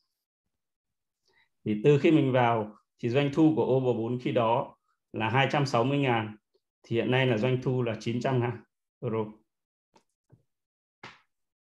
[1.64, 4.76] Thì từ khi mình vào thì doanh thu của ô 4 khi đó
[5.12, 6.37] là 260 ngàn
[6.83, 8.62] thì hiện nay là doanh thu là 900 ngàn
[9.03, 9.26] euro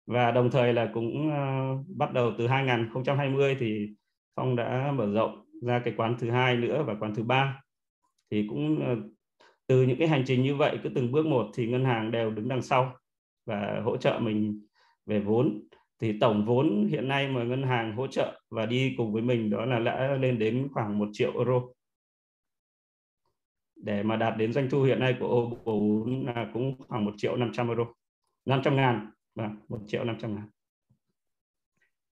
[0.05, 3.87] và đồng thời là cũng uh, bắt đầu từ 2020 thì
[4.35, 7.61] Phong đã mở rộng ra cái quán thứ hai nữa và quán thứ ba.
[8.31, 8.97] Thì cũng uh,
[9.67, 12.31] từ những cái hành trình như vậy cứ từng bước một thì ngân hàng đều
[12.31, 12.95] đứng đằng sau
[13.45, 14.61] và hỗ trợ mình
[15.05, 15.63] về vốn.
[16.01, 19.49] Thì tổng vốn hiện nay mà ngân hàng hỗ trợ và đi cùng với mình
[19.49, 21.61] đó là đã lên đến khoảng 1 triệu euro
[23.83, 27.13] để mà đạt đến doanh thu hiện nay của Oppo vốn là cũng khoảng 1
[27.17, 27.85] triệu 500 euro.
[28.45, 29.09] 500 ngàn.
[29.35, 30.47] Vâng, Và 1 triệu 500 ngàn.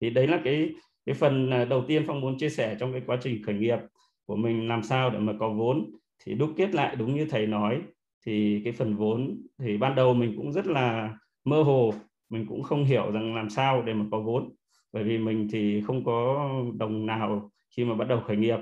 [0.01, 0.73] Thì đấy là cái
[1.05, 3.79] cái phần à, đầu tiên Phong muốn chia sẻ trong cái quá trình khởi nghiệp
[4.25, 5.91] của mình, làm sao để mà có vốn.
[6.23, 7.81] Thì đúc kết lại đúng như thầy nói,
[8.25, 11.93] thì cái phần vốn, thì ban đầu mình cũng rất là mơ hồ.
[12.29, 14.55] Mình cũng không hiểu rằng làm sao để mà có vốn.
[14.93, 18.57] Bởi vì mình thì không có đồng nào khi mà bắt đầu khởi nghiệp.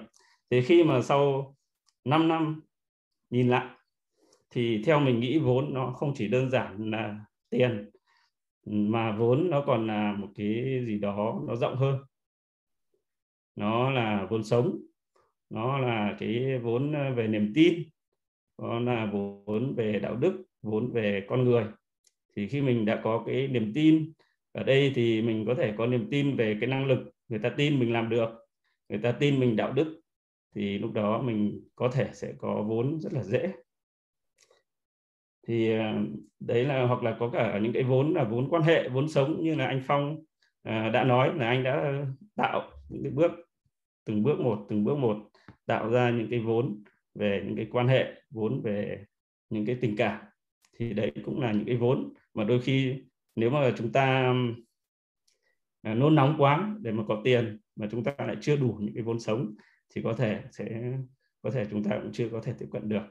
[0.49, 1.55] Thì khi mà sau
[2.05, 2.61] 5 năm
[3.29, 3.67] nhìn lại,
[4.49, 7.19] thì theo mình nghĩ vốn nó không chỉ đơn giản là
[7.49, 7.89] tiền,
[8.65, 11.99] mà vốn nó còn là một cái gì đó nó rộng hơn.
[13.55, 14.77] Nó là vốn sống,
[15.49, 17.83] nó là cái vốn ờ, về niềm tin,
[18.57, 21.65] nó là vốn về đạo đức, vốn về con người.
[22.35, 24.13] Thì khi mình đã có cái niềm tin,
[24.51, 27.49] ở đây thì mình có thể có niềm tin về cái năng lực người ta
[27.49, 28.29] tin mình làm được,
[28.89, 29.98] người ta tin mình đạo đức
[30.55, 33.53] thì lúc đó mình có thể sẽ có vốn rất là dễ.
[35.47, 35.93] Thì ờ,
[36.39, 39.43] đấy là, hoặc là có cả những cái vốn là vốn quan hệ, vốn sống
[39.43, 40.17] như là anh Phong
[40.63, 42.03] ờ, đã nói là anh đã
[42.35, 43.31] tạo những cái bước,
[44.05, 45.17] từng bước một, từng bước một
[45.65, 46.83] tạo ra những cái vốn
[47.15, 49.05] về những cái quan hệ, vốn về
[49.49, 50.21] những cái tình cảm.
[50.77, 52.95] Thì đấy cũng là những cái vốn mà đôi khi
[53.35, 54.33] nếu mà chúng ta
[55.81, 58.93] ờ, nôn nóng quá để mà có tiền mà chúng ta lại chưa đủ những
[58.93, 59.55] cái vốn sống
[59.95, 60.93] thì có thể sẽ
[61.41, 63.03] có thể chúng ta cũng chưa có thể tiếp cận được.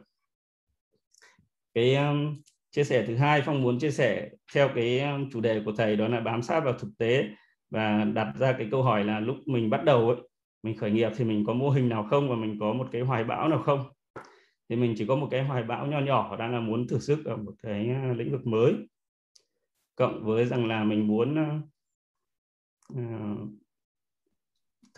[1.74, 5.62] Cái um, chia sẻ thứ hai phong muốn chia sẻ theo cái um, chủ đề
[5.64, 7.24] của thầy đó là bám sát vào thực tế
[7.70, 10.16] và đặt ra cái câu hỏi là lúc mình bắt đầu ấy
[10.62, 13.03] mình khởi nghiệp thì mình có mô hình nào không và mình có một cái
[13.03, 13.85] hoài bão nào không?
[14.68, 17.24] Thì mình chỉ có một cái hoài bão nho nhỏ đang là muốn thử sức
[17.24, 18.74] ở một cái uh, lĩnh vực mới.
[19.95, 21.64] Cộng với rằng là mình muốn uh,
[22.95, 23.03] ờ,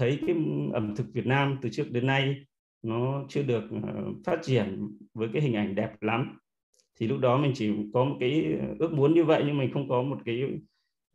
[0.00, 0.36] thấy cái
[0.72, 2.44] ẩm thực Việt Nam từ trước đến nay
[2.82, 6.38] nó chưa được uh, phát triển với cái hình ảnh đẹp lắm.
[7.00, 9.72] Thì lúc đó mình chỉ có một cái ờ, ước muốn như vậy nhưng mình
[9.72, 10.44] không có một cái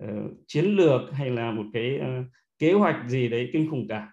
[0.03, 0.09] uh,
[0.47, 2.25] chiến lược hay là một cái uh,
[2.59, 4.11] kế hoạch gì đấy kinh khủng cả.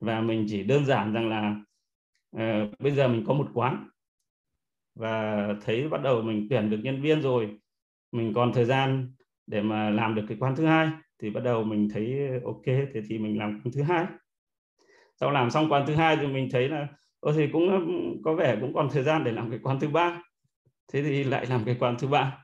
[0.00, 1.56] Và mình chỉ đơn giản rằng là
[2.36, 3.88] uh, bây giờ mình có một quán
[4.94, 7.58] và thấy bắt đầu mình tuyển được nhân viên rồi
[8.12, 9.12] mình còn thời gian
[9.46, 10.90] để mà làm được cái quán thứ hai
[11.22, 14.06] thì bắt đầu mình thấy ok thế thì mình làm quán thứ hai.
[15.20, 16.88] Sau làm xong quán thứ hai thì mình thấy là
[17.20, 17.68] ô thì cũng
[18.24, 20.22] có vẻ cũng còn thời gian để làm cái quán thứ ba.
[20.92, 22.38] Thế thì lại làm cái quán thứ ba.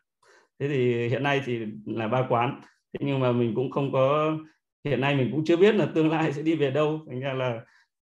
[0.58, 2.60] Thế thì hiện nay thì là ba quán.
[2.92, 4.36] Thế nhưng mà mình cũng không có
[4.84, 7.00] hiện nay mình cũng chưa biết là tương lai sẽ đi về đâu.
[7.08, 7.60] Thành ra là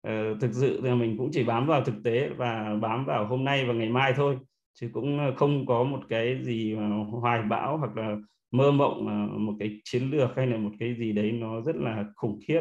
[0.09, 3.45] uh, thực sự là mình cũng chỉ bám vào thực tế và bám vào hôm
[3.45, 4.39] nay và ngày mai thôi.
[4.81, 8.17] Chứ cũng không có một cái gì mà hoài bão hoặc là
[8.57, 11.77] mơ mộng ờ, một cái chiến lược hay là một cái gì đấy nó rất
[11.77, 12.61] là khủng khiếp.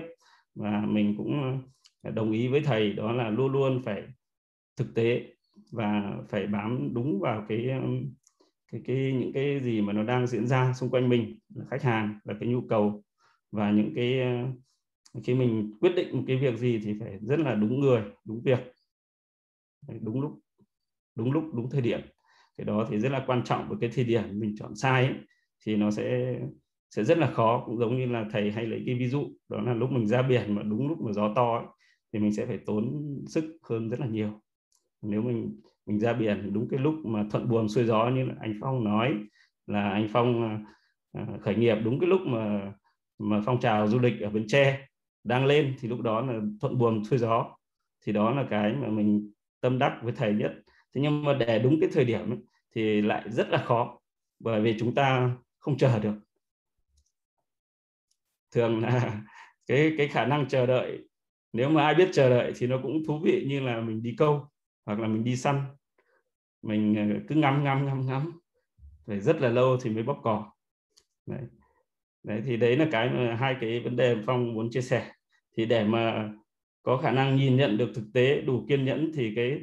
[0.55, 1.59] Và mình cũng
[2.03, 4.03] ờ, đồng ý với thầy đó là luôn luôn phải
[4.77, 5.23] thực tế
[5.71, 7.81] và phải bám đúng vào cái ờ,
[8.71, 11.83] cái cái những cái gì mà nó đang diễn ra xung quanh mình là khách
[11.83, 13.03] hàng là cái nhu cầu.
[13.51, 14.19] Và những cái
[15.23, 18.41] khi mình quyết định một cái việc gì thì phải rất là đúng người đúng
[18.43, 18.59] việc.
[20.01, 20.39] Đúng lúc
[21.15, 22.01] đúng lúc đúng thời điểm.
[22.57, 25.15] Cái đó thì rất là quan trọng với cái thời điểm mình chọn sai ấy,
[25.65, 26.39] thì nó sẽ
[26.95, 27.63] sẽ rất là khó.
[27.65, 30.21] Cũng giống như là thầy hay lấy cái ví dụ đó là lúc mình ra
[30.21, 31.65] biển mà đúng lúc mà gió to ấy,
[32.13, 34.41] thì mình sẽ phải tốn sức hơn rất là nhiều.
[35.01, 38.33] Nếu mình mình ra biển đúng cái lúc mà thuận buồm xuôi gió như là
[38.39, 39.13] anh Phong nói
[39.67, 40.59] là anh Phong à,
[41.13, 42.73] à, khởi nghiệp đúng cái lúc mà
[43.19, 44.87] mà phong trào du lịch ở Bến Tre
[45.23, 47.57] đang lên thì lúc đó là thuận buồm xuôi gió.
[48.05, 50.51] Thì đó là cái mà mình tâm đắc với thầy nhất.
[50.95, 52.39] Thế nhưng mà để đúng cái thời điểm ấy,
[52.75, 53.99] thì lại rất là khó.
[54.39, 56.15] Bởi vì chúng ta không chờ được.
[58.51, 59.21] Thường là
[59.67, 60.99] cái cái khả năng chờ đợi,
[61.53, 64.15] nếu mà ai biết chờ đợi thì nó cũng thú vị như là mình đi
[64.17, 64.47] câu
[64.85, 65.61] hoặc là mình đi săn.
[66.61, 68.31] Mình ờ, cứ ngắm ngắm ngắm ngắm
[69.07, 70.51] phải rất là lâu thì mới bóc cỏ
[71.25, 71.41] đấy.
[72.23, 75.11] đấy, thì đấy là cái mà hai cái vấn đề phong muốn chia sẻ.
[75.57, 76.33] Thì để mà
[76.83, 79.59] có khả năng nhìn nhận được thực tế, đủ kiên nhẫn thì cái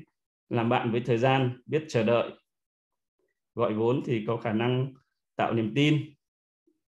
[0.48, 2.30] làm bạn với thời gian, biết chờ đợi,
[3.54, 4.94] gọi vốn thì có khả năng
[5.40, 6.14] tạo niềm tin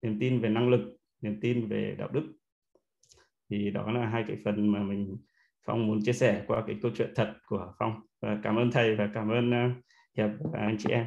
[0.02, 2.32] niềm tin về năng lực niềm tin về đạo đức
[3.50, 5.16] thì đó là hai cái phần mà mình
[5.64, 8.96] phong muốn chia sẻ qua cái câu chuyện thật của phong và cảm ơn thầy
[8.96, 9.84] và cảm ơn uh,
[10.16, 11.06] hiệp và anh chị em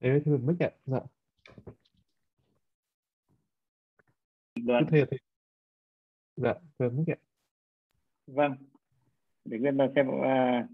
[0.00, 0.70] Thế thì mic ạ.
[0.86, 1.00] Dạ.
[4.54, 4.84] Vâng.
[4.90, 5.18] Thưa thầy.
[6.36, 7.18] Dạ, thưa mic ạ.
[8.26, 8.56] Vâng.
[9.44, 10.70] Để Nguyên xem uh,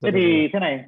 [0.00, 0.84] Dạ, thế thì thế này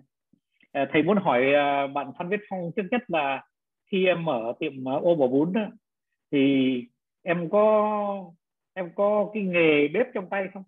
[0.72, 3.44] Ờ, thầy muốn hỏi ờ, bạn Phan Viết Phong trước nhất là
[3.90, 5.60] khi em mở tiệm ờ, ô bò bún đó,
[6.32, 6.74] thì
[7.22, 8.32] em có
[8.74, 10.62] em có cái nghề bếp trong tay không?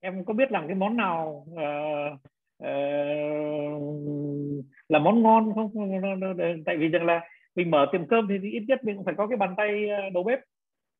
[0.00, 2.12] Em có biết làm cái món nào uh,
[2.64, 3.82] uh,
[4.88, 5.70] là món ngon không?
[6.66, 7.20] Tại vì rằng là
[7.56, 10.22] mình mở tiệm cơm thì ít nhất mình cũng phải có cái bàn tay đầu
[10.22, 10.38] bếp.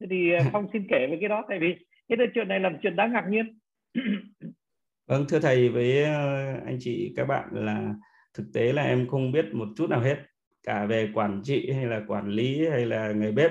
[0.00, 1.74] Thế thì phong xin kể về cái đó tại vì
[2.08, 3.58] cái chuyện này là chuyện đáng ngạc nhiên.
[5.06, 6.04] Vâng, thưa thầy với
[6.66, 7.94] anh chị các bạn là
[8.34, 10.16] thực tế là em không biết một chút nào hết
[10.62, 13.50] cả về quản trị hay là quản lý hay là người bếp.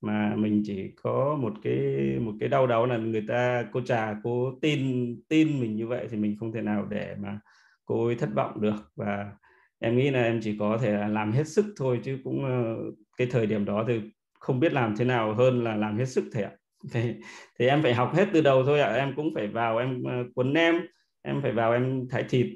[0.00, 1.74] Mà mình chỉ có một cái
[2.20, 6.06] một cái đau đáu là người ta cô trà cô tin tin mình như vậy
[6.10, 7.40] thì mình không thể nào để mà
[7.84, 8.92] cô ấy thất vọng được.
[8.96, 9.32] Và
[9.78, 12.76] em nghĩ là em chỉ có thể làm hết sức thôi chứ cũng ờ,
[13.18, 14.00] cái thời điểm đó thì
[14.40, 16.50] không biết làm thế nào hơn là làm hết sức thế ạ.
[16.92, 17.14] Thì,
[17.58, 18.88] thì em phải học hết từ đầu thôi ạ.
[18.88, 18.94] À.
[18.94, 20.74] em cũng phải vào em quấn cuốn nem
[21.22, 22.46] em phải vào em thái thịt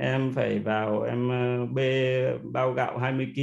[0.00, 3.40] em phải vào em ờ, bê bao gạo 20 kg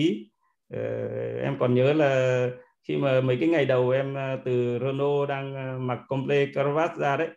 [0.76, 2.50] uh, em còn nhớ là
[2.88, 6.98] khi mà mấy cái ngày đầu em ờ, từ Renault đang ờ, mặc comple cravat
[6.98, 7.28] ra đấy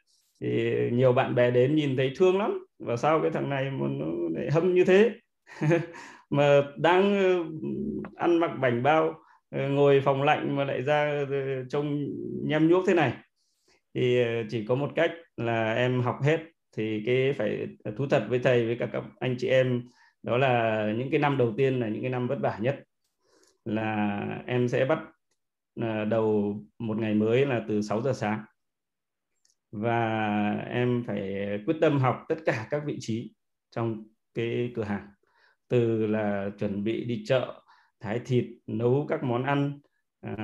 [0.40, 2.66] thì nhiều bạn bè đến nhìn thấy thương lắm.
[2.78, 5.10] Và sao cái thằng này mà nó lại hâm như thế?
[6.30, 7.14] Mà đang
[8.16, 9.14] ăn mặc bảnh bao
[9.50, 11.24] ngồi phòng lạnh mà lại ra
[11.70, 12.04] trông
[12.44, 13.12] nhem nhuốc thế này.
[13.94, 16.38] Thì chỉ có một cách là em học hết
[16.76, 19.82] thì cái phải thú thật với thầy với cả các anh chị em
[20.22, 22.84] đó là những cái năm đầu tiên là những cái năm vất vả nhất.
[23.64, 24.98] Là em sẽ bắt
[25.80, 28.44] à, đầu một ngày mới là từ 6 giờ sáng.
[29.72, 33.34] Và em phải quyết tâm học tất cả các vị trí
[33.70, 34.04] trong
[34.34, 35.08] cái cửa hàng.
[35.68, 37.62] Từ là chuẩn bị đi chợ
[38.00, 39.80] thái thịt nấu các món ăn
[40.20, 40.34] à,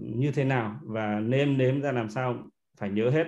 [0.00, 3.26] như thế nào và nêm nếm ra làm sao phải nhớ hết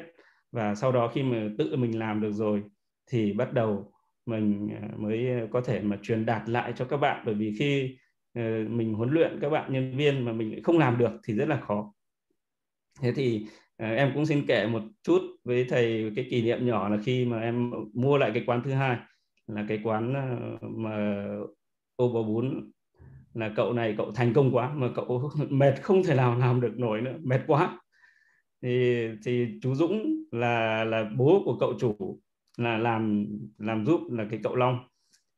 [0.57, 2.63] và sau đó khi mà tự mình làm được rồi,
[3.11, 3.93] thì bắt đầu
[4.27, 7.23] mình à, mới có thể mà truyền đạt lại cho các bạn.
[7.27, 7.97] Bởi vì khi
[8.35, 11.49] ờ, mình huấn luyện các bạn nhân viên mà mình không làm được thì rất
[11.49, 11.93] là khó.
[13.01, 13.47] Thế thì
[13.77, 17.25] à, em cũng xin kể một chút với thầy cái kỷ niệm nhỏ là khi
[17.25, 18.99] mà em mua lại cái quán thứ hai,
[19.47, 21.25] là cái quán ờ, mà
[21.97, 22.71] ô bò bún.
[23.35, 26.73] Là cậu này cậu thành công quá mà cậu mệt không thể nào làm được
[26.79, 27.79] nổi nữa, mệt quá
[28.63, 32.21] thì thì chú Dũng là là bố của cậu chủ
[32.57, 33.27] là làm
[33.59, 34.79] làm giúp là cái cậu Long.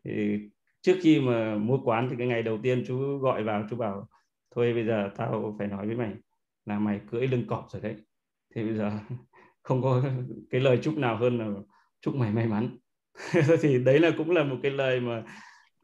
[0.04, 0.38] Thì
[0.82, 4.08] trước khi mà mua quán thì cái ngày đầu tiên chú gọi vào, chú bảo,
[4.54, 6.14] thôi bây giờ tao phải nói với mày
[6.66, 7.96] là mày cưỡi lưng cọp rồi đấy.
[8.54, 8.92] Thì bây giờ
[9.62, 10.02] không có
[10.50, 11.48] cái lời chúc nào hơn là
[12.00, 12.78] chúc mày may mắn.
[13.62, 15.24] Thì đấy là cũng là một cái lời mà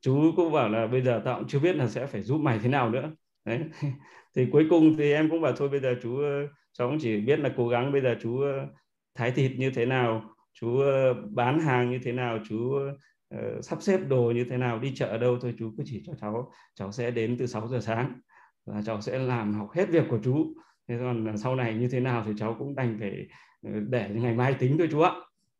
[0.00, 2.58] chú cũng bảo là bây giờ tao cũng chưa biết là sẽ phải giúp mày
[2.58, 3.10] thế nào nữa.
[3.44, 3.60] Đấy.
[4.36, 6.18] Thì cuối cùng thì em cũng bảo, thôi bây giờ chú
[6.78, 8.66] cháu cũng chỉ biết là cố gắng bây giờ chú ờ,
[9.14, 10.22] thái thịt như thế nào
[10.60, 12.56] chú ờ, bán hàng như thế nào chú
[13.34, 16.02] uh, sắp xếp đồ như thế nào đi chợ ở đâu thôi chú cứ chỉ
[16.06, 18.12] cho cháu cháu sẽ đến từ 6 giờ sáng
[18.66, 20.54] và cháu sẽ làm học hết việc của chú.
[20.88, 23.26] Thế còn sau này như thế nào thì cháu cũng đành phải
[23.62, 25.12] để ngày mai tính thôi chú ạ.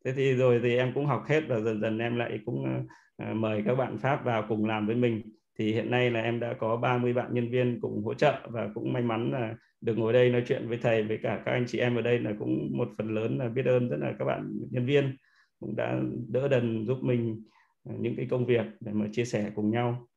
[0.05, 3.35] Thế thì rồi thì em cũng học hết và dần dần em lại cũng uh,
[3.35, 5.21] mời các bạn Pháp vào cùng làm với mình.
[5.59, 8.69] Thì hiện nay là em đã có 30 bạn nhân viên cùng hỗ trợ và
[8.73, 9.53] cũng may mắn là
[9.85, 12.19] được ngồi đây nói chuyện với thầy với cả các anh chị em ở đây
[12.19, 15.17] là cũng một phần lớn là biết ơn rất là các bạn nhân viên
[15.59, 17.43] cũng đã đỡ đần giúp mình
[17.83, 20.07] những cái công việc để mà chia sẻ cùng nhau.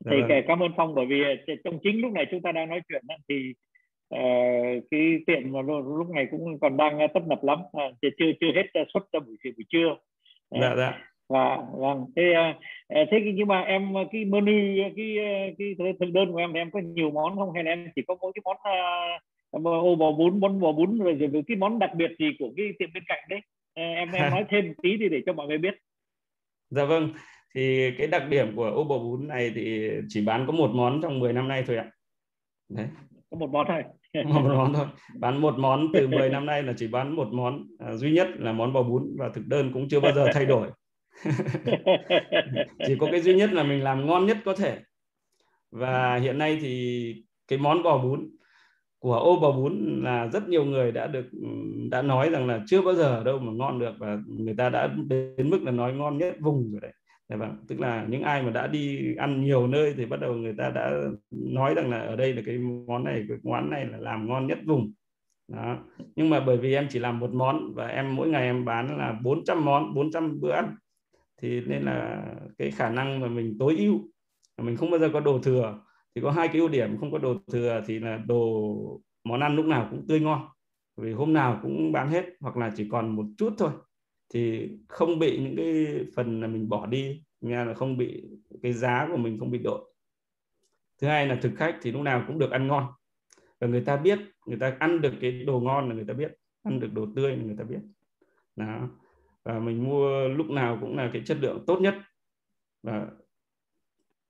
[0.00, 0.44] Dạ thì vâng.
[0.48, 1.22] cảm ơn phong bởi vì
[1.64, 3.54] trong chính lúc này chúng ta đang nói chuyện thì
[4.14, 5.60] uh, cái tiệm mà
[5.98, 7.58] lúc này cũng còn đang tấp nập lắm.
[7.60, 9.96] Uh, chưa chưa hết suất cho buổi buổi trưa.
[10.60, 12.06] Dạ dạ và vâng.
[12.16, 12.34] Thế
[12.88, 14.52] thế nhưng mà em cái menu
[14.96, 15.16] cái
[15.58, 17.52] cái thực đơn của em thì em có nhiều món không?
[17.54, 18.56] Hay là em chỉ có mỗi cái món
[19.64, 22.66] ô bò bún món bò bún rồi rồi cái món đặc biệt gì của cái
[22.78, 23.40] tiệm bên cạnh đấy?
[23.74, 25.74] Em em nói thêm tí đi để cho mọi người biết.
[26.70, 27.08] Dạ vâng.
[27.54, 31.00] Thì cái đặc điểm của ô bò bún này thì chỉ bán có một món
[31.02, 31.90] trong 10 năm nay thôi ạ.
[32.68, 32.86] Đấy.
[33.30, 33.82] Có một món thôi.
[34.24, 34.86] Một món thôi.
[35.18, 38.28] Bán một món từ 10 năm nay là chỉ bán một món à, duy nhất
[38.36, 40.68] là món bò bún và thực đơn cũng chưa bao giờ thay đổi
[42.86, 44.78] chỉ có cái duy nhất là mình làm ngon nhất có thể.
[45.70, 47.14] Và hiện nay thì
[47.48, 48.30] cái món bò bún
[48.98, 51.26] của ô bò bún là rất nhiều người đã được
[51.90, 54.68] đã nói rằng là chưa bao giờ ở đâu mà ngon được và người ta
[54.68, 56.92] đã đến mức là nói ngon nhất vùng rồi đấy.
[57.28, 60.34] Dạ vâng, tức là những ai mà đã đi ăn nhiều nơi thì bắt đầu
[60.34, 60.92] người ta đã
[61.30, 64.46] nói rằng là ở đây là cái món này cái quán này là làm ngon
[64.46, 64.92] nhất vùng.
[65.48, 65.76] Đó.
[66.16, 68.98] nhưng mà bởi vì em chỉ làm một món và em mỗi ngày em bán
[68.98, 70.76] là 400 món 400 bữa ăn
[71.42, 72.26] thì nên là
[72.58, 74.00] cái khả năng mà mình tối ưu
[74.58, 75.80] mình không bao giờ có đồ thừa.
[76.14, 78.74] Thì có hai cái ưu điểm, không có đồ thừa thì là đồ,
[79.24, 80.40] món ăn lúc nào cũng tươi ngon.
[80.96, 83.70] Vì hôm nào cũng bán hết, hoặc là chỉ còn một chút thôi.
[84.34, 85.86] Thì không bị những cái
[86.16, 88.24] phần là mình bỏ đi nghe là không bị,
[88.62, 89.94] cái giá của mình không bị đội.
[91.00, 92.86] Thứ hai là thực khách thì lúc nào cũng được ăn ngon.
[93.60, 96.34] Và người ta biết, người ta ăn được cái đồ ngon là người ta biết,
[96.62, 97.80] ăn được đồ tươi là người ta biết.
[98.56, 98.88] Đó
[99.44, 101.94] và mình mua lúc nào cũng là cái chất lượng tốt nhất
[102.82, 103.06] và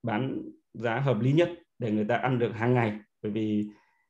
[0.03, 0.43] bán
[0.75, 3.01] giá hợp lý nhất để người ta ăn được hàng ngày.
[3.23, 3.69] Bởi vì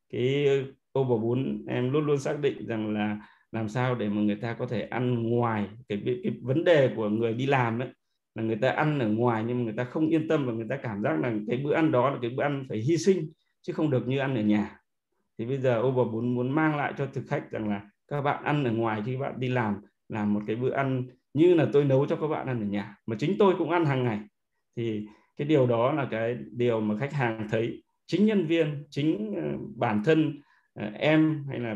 [0.09, 0.47] cái
[0.91, 4.35] ô bò bún em luôn luôn xác định rằng là làm sao để mà người
[4.35, 7.89] ta có thể ăn ngoài cái, cái, cái vấn đề của người đi làm ấy
[8.35, 10.67] là người ta ăn ở ngoài nhưng mà người ta không yên tâm và người
[10.69, 13.31] ta cảm giác là cái bữa ăn đó là cái bữa ăn phải hy sinh
[13.61, 14.79] chứ không được như ăn ở nhà.
[15.37, 18.21] Thì bây giờ ô bò bún muốn mang lại cho thực khách rằng là các
[18.21, 19.81] bạn ăn ở ngoài khi bạn đi làm
[20.13, 21.03] làm một cái bữa ăn
[21.33, 23.85] như là tôi nấu cho các bạn ăn ở nhà mà chính tôi cũng ăn
[23.85, 24.19] hàng ngày.
[24.75, 25.05] Thì
[25.37, 27.83] cái điều đó là cái điều mà khách hàng thấy.
[28.05, 30.41] Chính nhân viên chính ờ, bản thân
[30.73, 31.75] ờ, em hay là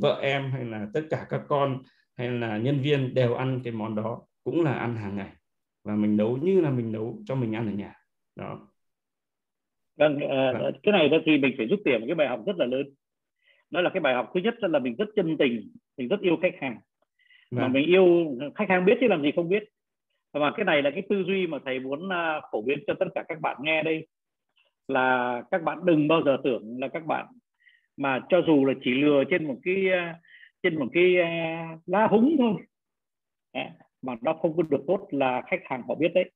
[0.00, 1.82] vợ em hay là tất cả các con
[2.16, 5.32] hay là nhân viên đều ăn cái món đó cũng là ăn hàng ngày.
[5.84, 7.94] Và mình nấu như là mình nấu cho mình ăn ở nhà.
[8.36, 8.68] Đó.
[9.96, 12.66] Vâng uh, cái này thì mình phải rút tiền một cái bài học rất là
[12.66, 12.86] lớn.
[13.70, 16.36] Đó là cái bài học thứ nhất là mình rất chân tình mình rất yêu
[16.42, 16.80] khách hàng
[17.50, 17.72] mà Vâng.
[17.72, 19.64] mình yêu khách hàng biết chứ làm gì không biết.
[20.32, 23.06] Và cái này là cái tư duy mà thầy muốn uh, phổ biến cho tất
[23.14, 24.06] cả các bạn nghe đây.
[24.88, 27.26] Là các bạn đừng bao giờ tưởng là các bạn
[27.96, 30.16] mà cho dù là chỉ lừa trên một cái uh,
[30.62, 32.54] trên một cái uh, lá húng thôi.
[34.02, 36.30] Mà nó không có được tốt là khách hàng họ biết đấy.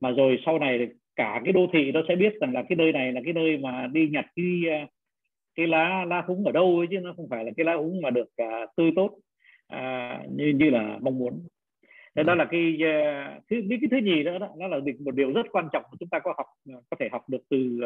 [0.00, 2.92] Mà rồi sau này cả cái đô thị nó sẽ biết rằng là cái nơi
[2.92, 4.62] này là cái nơi mà đi nhặt cái
[5.54, 8.00] cái lá lá húng ở đâu ấy chứ nó không phải là cái lá húng
[8.02, 9.18] mà được uh, tươi tốt
[9.70, 11.46] à, như như là mong muốn.
[12.16, 15.32] Thế đó là cái uh, thứ cái thứ nhì nữa đó nó là một điều
[15.32, 16.46] rất quan trọng mà chúng ta có học
[16.90, 17.80] có thể học được từ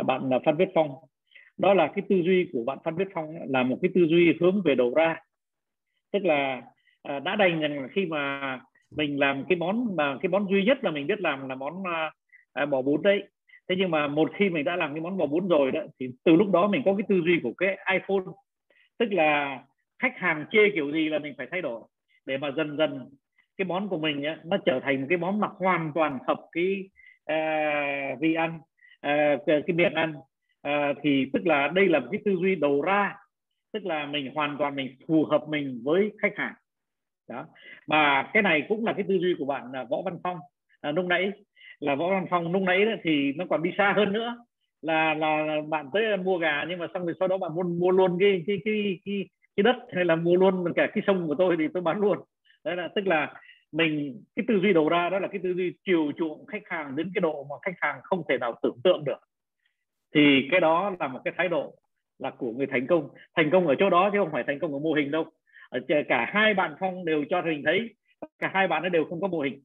[0.00, 0.90] uh, bạn Phan Viết Phong.
[1.58, 4.34] Đó là cái tư duy của bạn Phan Viết Phong là một cái tư duy
[4.40, 5.20] hướng về đầu ra.
[6.12, 6.62] Tức là
[7.04, 8.60] đã đành rằng là khi mà
[8.96, 11.82] mình làm cái món mà cái món duy nhất là mình biết làm là món
[12.70, 13.28] bò bún đấy.
[13.68, 16.08] Thế nhưng mà một khi mình đã làm cái món bò bún rồi đó thì
[16.24, 18.32] từ lúc đó mình có cái tư duy của cái iPhone.
[18.98, 19.62] Tức là
[19.98, 21.80] khách hàng chê kiểu gì là mình phải thay đổi.
[22.26, 23.08] Để mà dần dần
[23.56, 26.40] cái món của mình ấy, nó trở thành một cái món mà hoàn toàn hợp
[26.52, 26.88] cái
[27.32, 28.58] uh, vị ăn
[29.06, 30.14] uh, cái, miệng ăn.
[30.68, 33.16] Uh, thì tức là đây là một cái tư duy đầu ra
[33.72, 36.54] tức là mình hoàn toàn mình phù hợp mình với khách hàng.
[37.28, 37.46] Đó.
[37.86, 40.38] Mà cái này cũng là cái tư duy của bạn uh, võ văn phong.
[40.88, 41.32] Uh, lúc nãy
[41.78, 44.36] là võ văn phong lúc nãy thì nó còn đi xa hơn nữa.
[44.82, 47.90] Là là bạn tới mua gà nhưng mà xong rồi sau đó bạn mua mua
[47.90, 51.34] luôn cái cái cái cái, cái đất hay là mua luôn cả cái sông của
[51.34, 52.18] tôi thì tôi bán luôn.
[52.64, 53.34] Đấy là, tức là
[53.72, 56.96] mình, cái tư duy đầu ra đó là cái tư duy chiều chuộng khách hàng
[56.96, 59.18] đến cái độ mà khách hàng không thể nào tưởng tượng được.
[60.14, 61.74] Thì cái đó là một cái thái độ
[62.18, 63.08] là của người thành công.
[63.36, 65.24] Thành công ở chỗ đó chứ không phải thành công ở mô hình đâu.
[65.68, 67.94] Ở cả hai bạn phong đều cho hình thấy,
[68.38, 69.62] cả hai bạn đều không có mô hình.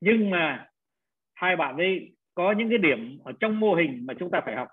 [0.00, 0.66] Nhưng mà
[1.34, 4.56] hai bạn ấy có những cái điểm ở trong mô hình mà chúng ta phải
[4.56, 4.68] học.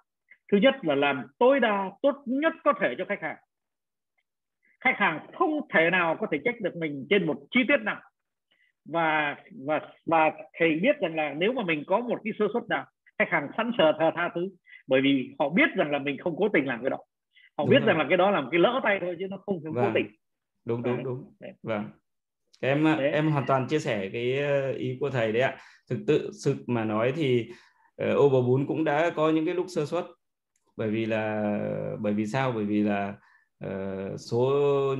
[0.52, 3.38] Thứ nhất là làm tối đa tốt nhất có thể cho khách hàng
[4.88, 8.02] khách hàng không thể nào có thể trách được mình trên một chi tiết nào.
[8.86, 9.36] Và
[9.66, 12.86] và và thầy biết rằng là nếu mà mình có một cái sơ suất nào
[13.20, 14.50] khách hàng sẵn sàng tha, tha thứ
[14.88, 16.98] bởi vì họ biết rằng là mình không cố tình làm cái đó.
[17.58, 17.88] Họ đúng biết rồi.
[17.88, 19.86] rằng là cái đó là một cái lỡ tay thôi chứ nó không phải vâng.
[19.86, 20.08] cố tình.
[20.66, 21.34] Đúng đúng đúng.
[21.64, 21.90] Vâng.
[22.62, 23.12] Em đấy.
[23.12, 24.40] em hoàn toàn chia sẻ cái
[24.78, 25.58] ý của thầy đấy ạ.
[25.90, 27.50] Thực tự sự mà nói thì
[27.98, 30.06] ô bò bún cũng đã có những cái lúc sơ suất.
[30.78, 31.58] Bởi vì là
[32.00, 32.52] bởi vì sao?
[32.52, 33.14] Bởi vì là
[33.66, 34.50] uh, số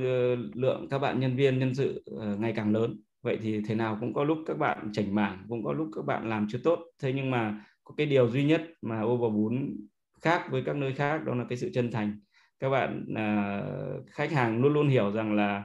[0.02, 3.00] ờ, lượng các bạn nhân viên nhân sự uh, ngày càng lớn.
[3.22, 6.04] Vậy thì thế nào cũng có lúc các bạn chảnh mảng cũng có lúc các
[6.04, 6.78] bạn làm chưa tốt.
[7.02, 9.76] Thế nhưng mà có cái điều duy nhất mà ô bò bún
[10.22, 12.20] khác với các nơi khác đó là cái sự chân thành.
[12.60, 15.64] Các bạn uh, khách hàng luôn luôn hiểu rằng là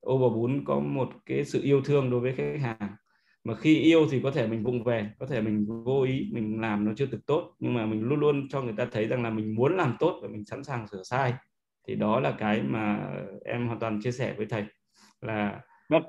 [0.00, 2.96] ô bò bún có một cái sự yêu thương đối với khách hàng.
[3.44, 6.60] Mà khi yêu thì có thể mình vụng về có thể mình vô ý mình
[6.60, 7.54] làm nó chưa thực tốt.
[7.58, 10.18] Nhưng mà mình luôn luôn cho người ta thấy rằng là mình muốn làm tốt
[10.22, 11.34] và mình sẵn sàng sửa sai
[11.86, 13.10] thì đó là cái mà
[13.44, 14.64] em hoàn toàn chia sẻ với thầy
[15.20, 16.02] là vâng.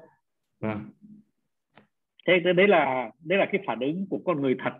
[0.59, 0.89] Vâng.
[2.27, 4.73] Thế đấy là đấy là cái phản ứng của con người thật.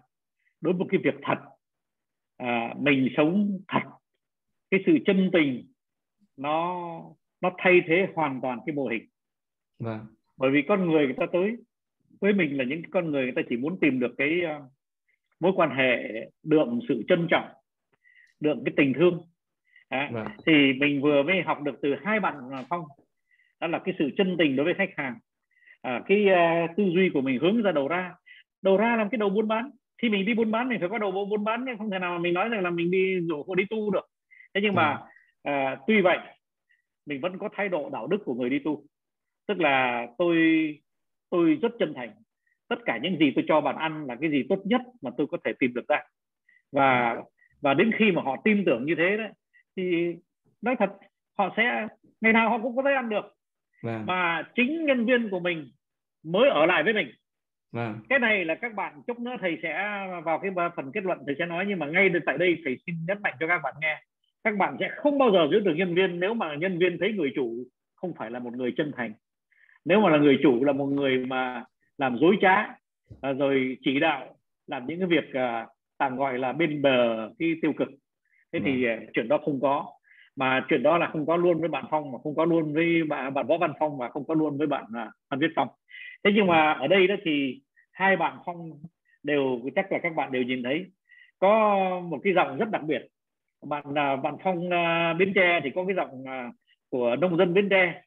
[0.62, 1.38] Đối với cái việc thật
[2.38, 3.82] à, mình sống thật
[4.72, 5.72] cái sự chân tình
[6.38, 6.76] nó
[7.42, 9.06] nó thay thế hoàn toàn cái mô hình.
[9.80, 10.00] Vâng.
[10.38, 11.58] Bởi vì con người người ta tới
[12.22, 14.72] với mình là những con người người ta chỉ muốn tìm được cái uh,
[15.40, 16.04] mối quan hệ
[16.44, 17.48] đượm sự trân trọng
[18.40, 19.22] đượm cái tình thương
[19.90, 20.28] à, vâng.
[20.46, 22.36] thì mình vừa mới học được từ hai bạn
[22.70, 22.84] phong.
[23.60, 25.16] Đó là cái sự chân tình đối với khách hàng.
[25.82, 28.14] À, cái uh, tư duy của mình hướng ra đầu ra.
[28.62, 29.72] Đầu ra làm cái đầu buôn bán.
[30.02, 32.12] Khi mình đi buôn bán mình phải có đầu buôn bán nhưng không thể nào
[32.12, 34.06] mà mình nói rằng là mình đi rủ đi tu được.
[34.54, 35.00] Thế nhưng mà
[35.50, 36.18] uh, tuy vậy
[37.06, 38.84] mình vẫn có thái độ đạo đức của người đi tu.
[39.48, 40.38] Tức là tôi
[41.30, 42.10] tôi rất chân thành.
[42.70, 45.28] Tất cả những gì tôi cho bạn ăn là cái gì tốt nhất mà tôi
[45.28, 46.02] có thể tìm được ra.
[46.72, 47.18] Và
[47.62, 49.30] và đến khi mà họ tin tưởng như thế đấy
[49.78, 50.16] thì
[50.62, 50.90] nói thật
[51.38, 51.88] họ sẽ
[52.22, 53.36] ngày nào họ cũng có thể ăn được
[53.84, 54.06] vâng.
[54.06, 55.72] mà chính nhân viên của mình
[56.24, 57.08] mới ở lại với mình
[57.72, 58.00] vâng.
[58.10, 59.74] cái này là các bạn chút nữa thầy sẽ
[60.24, 62.96] vào cái phần kết luận thầy sẽ nói nhưng mà ngay tại đây thầy xin
[63.08, 64.02] nhấn mạnh cho các bạn nghe
[64.44, 67.14] các bạn sẽ không bao giờ giữ được nhân viên nếu mà nhân viên thấy
[67.14, 67.64] người chủ
[67.96, 69.14] không phải là một người chân thành
[69.86, 71.64] nếu mà là người chủ là một người mà
[71.98, 72.68] làm dối trá
[73.22, 74.36] rồi chỉ đạo
[74.68, 75.40] làm những cái việc
[75.98, 77.88] tạm gọi là bên bờ cái tiêu cực
[78.54, 78.92] thế thì ừ.
[79.14, 79.86] chuyện đó không có.
[80.36, 83.04] Mà chuyện đó là không có luôn với bạn phong mà không có luôn với
[83.04, 84.86] bạn, bạn võ văn phong và không có luôn với bạn
[85.30, 85.68] phan viết phong.
[86.24, 88.72] Thế nhưng mà ở đây đó thì hai bạn phong
[89.24, 90.86] đều chắc là các bạn đều nhìn thấy
[91.40, 93.02] có một cái giọng rất đặc biệt.
[93.66, 94.70] Bạn bạn phong
[95.18, 96.24] bến tre thì có cái giọng
[96.90, 98.02] của nông dân bến tre.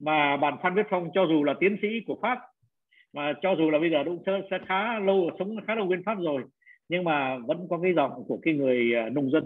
[0.00, 2.38] Mà bạn phan viết phong cho dù là tiến sĩ của pháp
[3.12, 6.18] mà cho dù là bây giờ cũng sẽ khá lâu sống khá lâu bên pháp
[6.20, 6.42] rồi
[6.88, 9.44] nhưng mà vẫn có cái giọng của cái người nông dân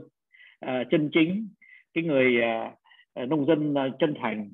[0.64, 1.48] uh, chân chính
[1.94, 2.36] cái người
[3.22, 4.50] uh, nông dân uh, chân thành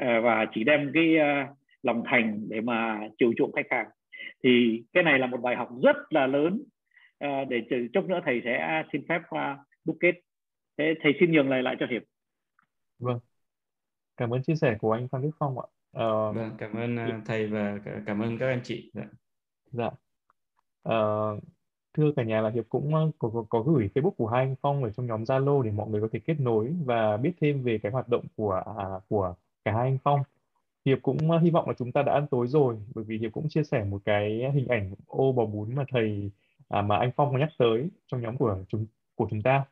[0.00, 3.86] uh, và chỉ đem cái uh, lòng thành để mà chiều chuộng khách hàng.
[4.44, 6.62] Thì cái này là một bài học rất là lớn
[7.24, 10.12] uh, để chốc nữa thầy sẽ xin phép uh, đúc kết.
[10.78, 12.02] Thế thầy xin nhường lời lại cho hiệp.
[12.98, 13.18] Vâng.
[14.16, 15.66] Cảm ơn chia sẻ của anh Phan Đức Phong ạ.
[16.04, 18.90] Uh, vâng cảm ơn uh, thầy và cảm ơn các anh chị.
[18.94, 19.04] Dạ,
[19.70, 19.90] dạ.
[20.88, 21.42] Uh,
[21.98, 24.54] thưa cả nhà là hiệp cũng ờ, có, có, có gửi Facebook của hai anh
[24.62, 27.62] Phong ở trong nhóm Zalo để mọi người có thể kết nối và biết thêm
[27.62, 29.34] về cái hoạt động của à, của
[29.64, 30.20] cả hai anh Phong.
[30.84, 33.32] Hiệp cũng ờ, hy vọng là chúng ta đã ăn tối rồi bởi vì Hiệp
[33.32, 36.30] cũng chia sẻ một cái hình ảnh ô bò bún mà thầy
[36.68, 39.64] à, mà anh Phong có nhắc tới trong nhóm của chúng của chúng ta.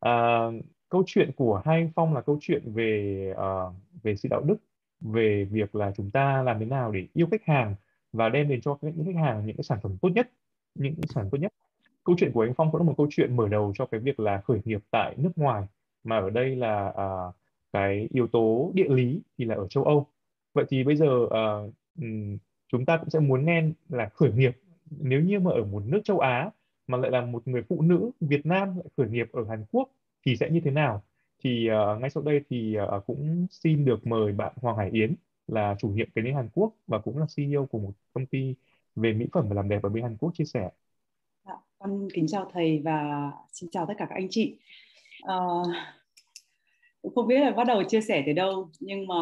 [0.00, 0.46] À,
[0.88, 4.56] câu chuyện của hai anh Phong là câu chuyện về uh, về sự đạo đức
[5.00, 7.74] về việc là chúng ta làm thế nào để yêu khách hàng
[8.12, 10.30] và đem đến cho những khách hàng những cái sản phẩm tốt nhất
[10.78, 11.52] những sản phẩm tốt nhất
[12.08, 14.20] câu chuyện của anh Phong cũng là một câu chuyện mở đầu cho cái việc
[14.20, 15.62] là khởi nghiệp tại nước ngoài
[16.04, 17.06] mà ở đây là à,
[17.72, 20.06] cái yếu tố địa lý thì là ở châu Âu
[20.54, 21.42] vậy thì bây giờ à,
[22.68, 24.58] chúng ta cũng sẽ muốn nghe là khởi nghiệp
[24.90, 26.50] nếu như mà ở một nước châu Á
[26.86, 29.88] mà lại là một người phụ nữ Việt Nam lại khởi nghiệp ở Hàn Quốc
[30.26, 31.02] thì sẽ như thế nào
[31.44, 35.14] thì uh, ngay sau đây thì uh, cũng xin được mời bạn Hoàng Hải Yến
[35.46, 38.54] là chủ nhiệm cái đến Hàn Quốc và cũng là CEO của một công ty
[38.96, 40.70] về mỹ phẩm và làm đẹp ở bên Hàn Quốc chia sẻ.
[41.78, 44.56] Con kính chào thầy và xin chào tất cả các anh chị.
[45.22, 45.62] Ờ,
[47.02, 49.14] cũng không biết là bắt đầu chia sẻ từ đâu nhưng mà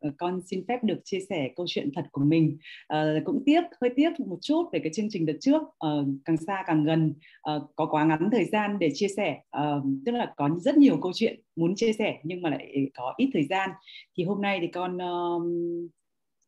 [0.00, 2.58] ờ, con xin phép được chia sẻ câu chuyện thật của mình.
[2.88, 5.88] À, cũng tiếc hơi tiếc một chút về cái chương trình đợt trước à,
[6.24, 7.14] càng xa càng gần.
[7.42, 9.40] À, có quá ngắn thời gian để chia sẻ.
[9.50, 9.74] À,
[10.06, 13.30] tức là có rất nhiều câu chuyện muốn chia sẻ nhưng mà lại có ít
[13.34, 13.70] thời gian.
[14.16, 15.88] Thì hôm nay thì con um,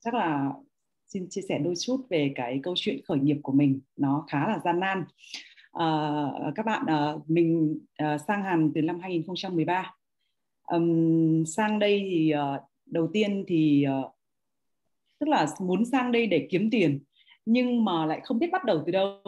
[0.04, 0.50] chắc là
[1.06, 3.80] xin chia sẻ đôi chút về cái câu chuyện khởi nghiệp của mình.
[3.96, 5.04] Nó khá là gian nan
[5.82, 9.94] uh, các bạn uh, mình uh, sang Hàn từ năm 2013
[10.72, 14.12] um, sang đây thì uh, đầu tiên thì uh,
[15.18, 17.00] tức là muốn sang đây để kiếm tiền
[17.46, 19.22] nhưng mà lại không biết bắt đầu từ đâu.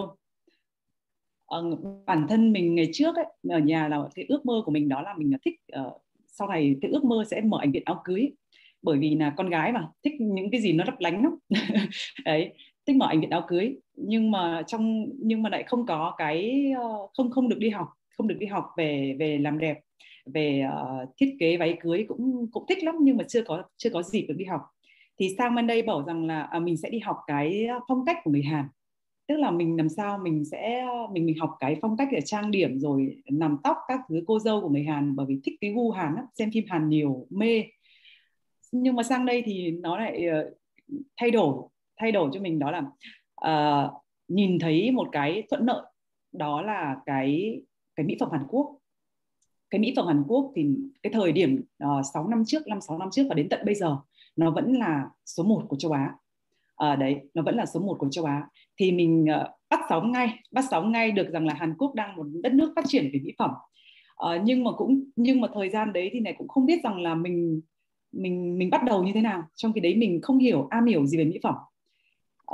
[1.59, 4.89] Uh, bản thân mình ngày trước ấy, ở nhà là cái ước mơ của mình
[4.89, 8.03] đó là mình thích uh, sau này cái ước mơ sẽ mở ảnh viện áo
[8.05, 8.31] cưới.
[8.83, 11.39] Bởi vì là con gái mà thích những cái gì nó lấp lánh lắm.
[12.25, 12.53] Đấy
[12.87, 16.71] thích mở ảnh viện áo cưới nhưng mà trong nhưng mà lại không có cái
[16.77, 19.81] ờ, không không được đi học không được đi học về về làm đẹp
[20.35, 23.91] về uh, thiết kế váy cưới cũng cũng thích lắm nhưng mà chưa có chưa
[23.91, 24.61] có dịp được đi học.
[25.19, 28.05] Thì sang bên đây bảo rằng là à, mình sẽ đi học cái ờ, phong
[28.07, 28.65] cách của người Hàn.
[29.29, 32.51] Tức là mình làm sao mình sẽ mình mình học cái phong cách để trang
[32.51, 35.73] điểm rồi làm tóc các thứ cô dâu của người Hàn bởi vì thích cái
[35.73, 37.65] gu Hàn lắm xem phim Hàn nhiều mê.
[38.73, 40.59] Nhưng mà sang đây thì nó lại uh,
[41.17, 41.69] thay đổi
[42.01, 42.83] thay đổi cho mình đó là
[43.47, 43.93] uh,
[44.29, 45.83] nhìn thấy một cái thuận lợi
[46.33, 47.61] đó là cái
[47.97, 48.79] cái mỹ phẩm Hàn Quốc
[49.71, 50.67] cái mỹ phẩm Hàn Quốc thì
[51.03, 53.61] cái thời điểm ờ, uh, 6 năm trước, 5 6 năm trước và đến tận
[53.65, 53.97] bây giờ
[54.37, 56.15] nó vẫn là số 1 của châu Á.
[56.77, 58.49] À, đấy, nó vẫn là số 1 của châu Á.
[58.81, 62.17] Thì mình uh, bắt sóng ngay, bắt sóng ngay được rằng là Hàn Quốc đang
[62.17, 63.51] một đất nước phát triển về mỹ phẩm.
[64.25, 67.01] Uh, nhưng mà cũng nhưng mà thời gian đấy thì này cũng không biết rằng
[67.01, 67.61] là mình
[68.13, 69.43] mình mình bắt đầu như thế nào.
[69.55, 71.55] Trong khi đấy mình không hiểu am hiểu gì về mỹ phẩm.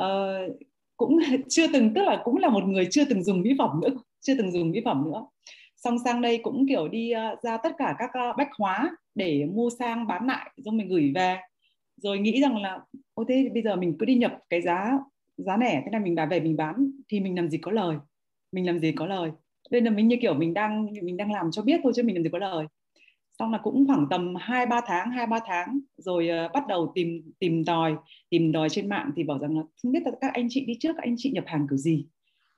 [0.00, 0.56] Uh,
[0.96, 1.18] cũng
[1.48, 3.88] chưa từng tức là cũng là một người chưa từng dùng mỹ phẩm nữa,
[4.20, 5.26] chưa từng dùng mỹ phẩm nữa.
[5.76, 9.46] Xong sang đây cũng kiểu đi ờ, ra tất cả các ờ, bách hóa để
[9.54, 11.36] mua sang bán lại rồi mình gửi về.
[11.96, 12.80] Rồi nghĩ rằng là
[13.14, 14.98] ô thế bây giờ mình cứ đi nhập cái giá
[15.36, 17.96] giá rẻ thế này mình bán về mình bán thì mình làm gì có lời
[18.54, 19.30] mình làm gì có lời.
[19.70, 22.14] Nên là mình như kiểu mình đang mình đang làm cho biết thôi chứ mình
[22.16, 22.66] làm gì có lời
[23.38, 26.92] xong là cũng khoảng tầm hai ba tháng hai ba tháng rồi uh, bắt đầu
[26.94, 27.96] tìm tìm đòi
[28.30, 30.74] tìm đòi trên mạng thì bảo rằng là không biết là các anh chị đi
[30.80, 32.06] trước các anh chị nhập hàng kiểu gì?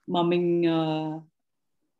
[0.06, 1.22] Mà mình uh,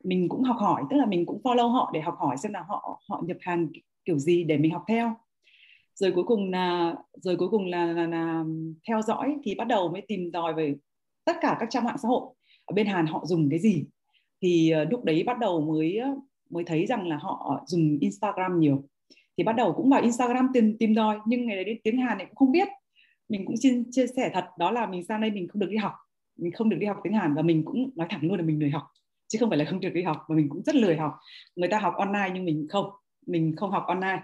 [0.03, 2.63] mình cũng học hỏi tức là mình cũng follow họ để học hỏi xem là
[2.67, 3.67] họ họ nhập hàng
[4.05, 5.13] kiểu gì để mình học theo.
[5.95, 8.43] Rồi cuối cùng là rồi cuối cùng là, là, là
[8.87, 10.75] theo dõi thì bắt đầu mới tìm tòi về
[11.25, 12.33] tất cả các trang mạng xã hội.
[12.65, 13.85] Ở bên Hàn họ dùng cái gì?
[14.41, 15.99] Thì uh, lúc đấy bắt đầu mới
[16.49, 18.83] mới thấy rằng là họ dùng Instagram nhiều.
[19.37, 22.17] Thì bắt đầu cũng vào Instagram tìm tìm đòi nhưng ngày đấy đến tiếng Hàn
[22.17, 22.67] này cũng không biết.
[23.29, 25.77] Mình cũng xin chia sẻ thật đó là mình sang đây mình không được đi
[25.77, 25.93] học.
[26.37, 28.59] Mình không được đi học tiếng Hàn và mình cũng nói thẳng luôn là mình
[28.59, 28.83] lười học.
[29.27, 31.13] Chứ không phải là không được đi học mà mình cũng rất lười học.
[31.55, 32.85] Người ta học online nhưng mình không
[33.27, 34.23] mình không học online.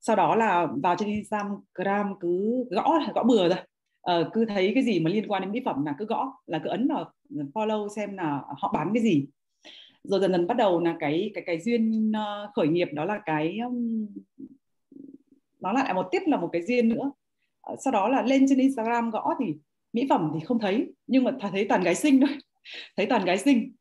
[0.00, 3.58] Sau đó là vào trên Instagram cứ gõ gõ bừa rồi
[4.00, 6.60] ờ, cứ thấy cái gì mà liên quan đến mỹ phẩm là cứ gõ là
[6.64, 7.12] cứ ấn vào
[7.54, 9.26] follow xem là họ bán cái gì
[10.04, 13.20] rồi dần dần bắt đầu là cái cái cái duyên ờ, khởi nghiệp đó là
[13.26, 13.58] cái
[15.62, 17.12] nó lại một tiếp là một cái duyên nữa.
[17.60, 19.54] Ờ, sau đó là lên trên Instagram gõ thì
[19.92, 22.36] mỹ phẩm thì không thấy nhưng mà thấy toàn gái xinh thôi
[22.96, 23.72] thấy toàn gái xinh.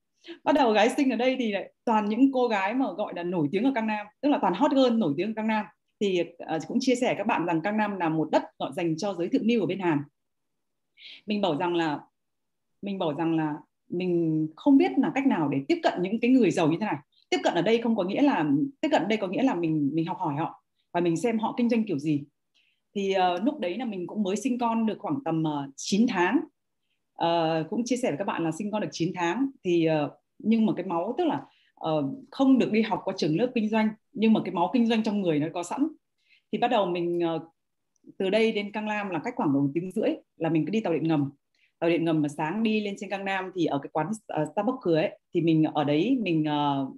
[0.43, 3.23] Bắt đầu gái xinh ở đây thì lại toàn những cô gái mà gọi là
[3.23, 5.65] nổi tiếng ở Cang Nam tức là toàn hot girl nổi tiếng ở Cang Nam.
[5.99, 8.97] Thì uh, cũng chia sẻ các bạn rằng Cang Nam là một đất gọi dành
[8.97, 9.99] cho giới thượng lưu ở bên Hàn.
[11.25, 11.99] Mình bảo rằng là
[12.81, 13.55] mình bảo rằng là
[13.91, 16.85] mình không biết là cách nào để tiếp cận những cái người giàu như thế
[16.85, 16.95] này.
[17.29, 18.45] Tiếp cận ở đây không có nghĩa là
[18.81, 20.63] tiếp cận ở đây có nghĩa là mình mình học hỏi họ
[20.93, 22.23] và mình xem họ kinh doanh kiểu gì.
[22.95, 25.73] Thì uh, lúc đấy là mình cũng mới sinh con được khoảng tầm ờ, uh,
[25.75, 26.39] 9 tháng.
[27.23, 30.11] Uh, cũng chia sẻ với các bạn là sinh con được 9 tháng thì uh,
[30.39, 31.41] nhưng mà cái máu tức là
[31.89, 34.85] uh, không được đi học qua trường lớp kinh doanh nhưng mà cái máu kinh
[34.85, 35.87] doanh trong người nó có sẵn.
[36.51, 37.41] Thì bắt đầu mình uh,
[38.17, 40.79] từ đây đến Cang Lam là cách khoảng một tiếng rưỡi là mình cứ đi
[40.79, 41.31] tàu điện ngầm
[41.81, 44.47] tàu điện ngầm mà sáng đi lên trên Cang Nam thì ở cái quán uh,
[44.51, 46.95] Starbucks cửa ấy thì mình ở đấy mình uh,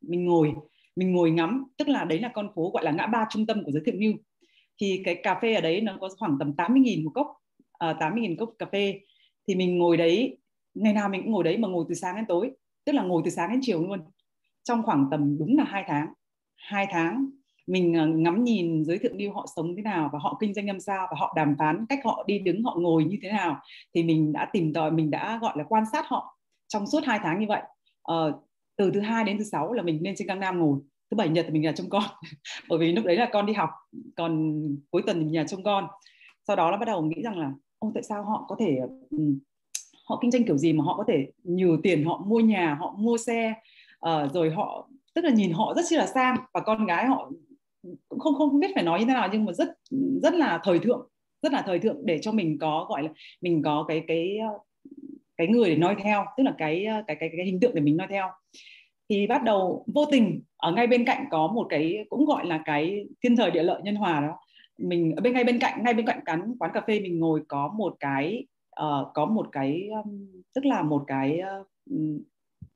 [0.00, 0.54] mình ngồi
[0.96, 1.64] mình ngồi ngắm.
[1.78, 4.00] Tức là đấy là con phố gọi là ngã ba trung tâm của giới thượng
[4.00, 4.12] lưu
[4.80, 7.26] thì cái cà phê ở đấy nó có khoảng tầm 80.000 một cốc
[7.72, 9.00] ờ, uh, 80.000 cốc cà phê.
[9.48, 10.38] Thì mình ngồi đấy
[10.74, 12.50] ngày nào mình cũng ngồi đấy mà ngồi từ sáng đến tối.
[12.84, 14.00] Tức là ngồi từ sáng đến chiều luôn.
[14.64, 16.06] Trong khoảng tầm đúng là hai tháng
[16.56, 17.30] hai tháng
[17.66, 20.66] mình ờ, ngắm nhìn giới thượng lưu họ sống thế nào và họ kinh doanh
[20.66, 23.60] làm sao và họ đàm phán cách họ đi đứng họ ngồi như thế nào
[23.94, 26.38] thì mình đã tìm tòi mình đã gọi là quan sát họ
[26.68, 27.62] trong suốt hai tháng như vậy.
[28.02, 28.32] Ờ,
[28.76, 30.78] từ thứ hai đến thứ sáu là mình lên trên Cang Nam ngồi
[31.10, 32.02] thứ bảy nhật thì mình là trông con
[32.68, 33.70] bởi vì lúc đấy là con đi học
[34.16, 34.60] còn
[34.90, 35.86] cuối tuần thì mình nhà trông con.
[36.46, 38.78] Sau đó là bắt đầu nghĩ rằng là ô tại sao họ có thể
[39.10, 39.18] ừ,
[40.08, 42.94] họ kinh doanh kiểu gì mà họ có thể nhiều tiền họ mua nhà họ
[42.98, 43.54] mua xe?
[44.08, 47.30] Uh, rồi họ tức là nhìn họ rất chi là sang và con gái họ
[48.08, 49.68] cũng không không biết phải nói như thế nào nhưng mà rất
[50.22, 51.08] rất là thời thượng
[51.42, 53.08] rất là thời thượng để cho mình có gọi là
[53.40, 54.58] mình có cái cái ờ,
[55.36, 57.80] cái người để nói theo tức là cái ờ, cái cái, cái hình tượng để
[57.80, 58.28] mình nói theo.
[59.08, 62.62] Thì bắt đầu vô tình ở ngay bên cạnh có một cái cũng gọi là
[62.64, 64.38] cái thiên thời địa lợi nhân hòa đó.
[64.78, 67.42] Mình ở bên ngay bên cạnh ngay bên cạnh quán quán cà phê mình ngồi
[67.48, 68.46] có một cái
[68.82, 71.66] uh, có một cái um, tức là một cái uh,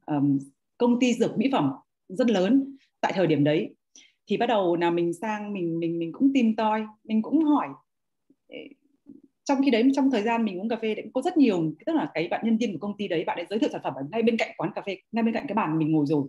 [0.06, 0.38] um,
[0.78, 1.72] công ty dược mỹ phẩm
[2.08, 3.74] rất lớn tại thời điểm đấy
[4.30, 7.68] thì bắt đầu là mình sang mình mình mình cũng tìm tòi mình cũng hỏi.
[9.44, 11.92] Trong khi đấy trong thời gian mình uống cà phê cũng có rất nhiều tức
[11.92, 13.94] là cái bạn nhân viên của công ty đấy bạn ấy giới thiệu sản phẩm
[13.94, 16.24] ở ngay bên cạnh quán cà phê ngay bên cạnh cái bàn mình ngồi rồi.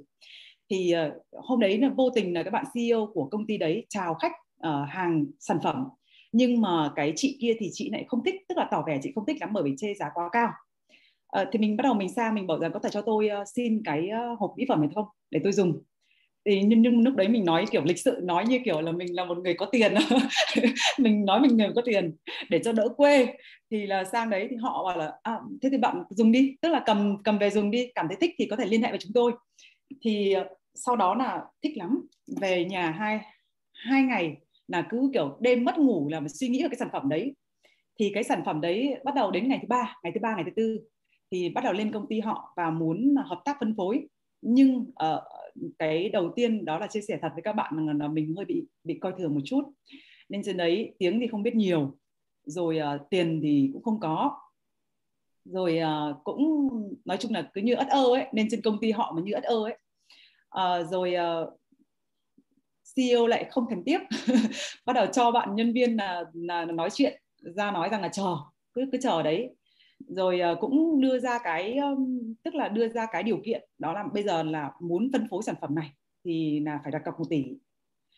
[0.69, 3.85] Thì uh, hôm đấy là vô tình là các bạn CEO của công ty đấy
[3.89, 4.31] chào khách
[4.67, 5.87] uh, hàng sản phẩm.
[6.31, 9.11] Nhưng mà cái chị kia thì chị lại không thích tức là tỏ vẻ chị
[9.15, 10.49] không thích lắm bởi vì chê giá quá cao.
[11.41, 13.47] Uh, thì mình bắt đầu mình sang mình bảo rằng có thể cho tôi uh,
[13.55, 15.05] xin cái uh, hộp mỹ phẩm này không?
[15.31, 15.81] Để tôi dùng
[16.45, 19.15] thì nhưng, nhưng lúc đấy mình nói kiểu lịch sự nói như kiểu là mình
[19.15, 19.93] là một người có tiền.
[20.97, 22.15] Mình nói mình người có tiền
[22.49, 23.27] để cho đỡ quê.
[23.71, 26.55] Thì là sang đấy thì họ bảo là à, thế thì bạn dùng đi.
[26.61, 28.89] Tức là cầm cầm về dùng đi cảm thấy thích thì có thể liên hệ
[28.89, 29.31] với chúng tôi.
[30.03, 32.07] Thì ờ, sau đó là thích lắm.
[32.41, 33.19] Về nhà hai
[33.73, 34.35] hai ngày
[34.67, 37.35] là cứ kiểu đêm mất ngủ là suy nghĩ về cái sản phẩm đấy.
[37.99, 40.43] Thì cái sản phẩm đấy bắt đầu đến ngày thứ ba ngày thứ ba ngày
[40.45, 40.79] thứ tư
[41.31, 44.07] thì bắt đầu lên công ty họ và muốn hợp tác phân phối.
[44.41, 45.23] Nhưng uh,
[45.79, 48.45] cái đầu tiên đó là chia sẻ thật với các bạn là, là mình hơi
[48.45, 49.61] bị bị coi thường một chút.
[50.29, 51.97] Nên trên đấy tiếng thì không biết nhiều.
[52.43, 54.37] Rồi uh, tiền thì cũng không có.
[55.45, 55.79] Rồi
[56.11, 56.69] uh, cũng
[57.05, 59.33] nói chung là cứ như ất ơ ấy nên trên công ty họ mà như
[59.33, 59.77] ất ơ ấy.
[60.55, 61.13] Uh, rồi
[61.43, 61.59] uh,
[62.95, 63.99] CEO lại không thèm tiếp.
[64.85, 68.35] Bắt đầu cho bạn nhân viên là, là nói chuyện ra nói rằng là chờ
[68.73, 69.49] cứ cứ chờ đấy
[70.07, 71.79] rồi ờ, cũng đưa ra cái
[72.43, 75.43] tức là đưa ra cái điều kiện, đó là bây giờ là muốn phân phối
[75.43, 77.45] sản phẩm này thì là phải đặt cọc một tỷ,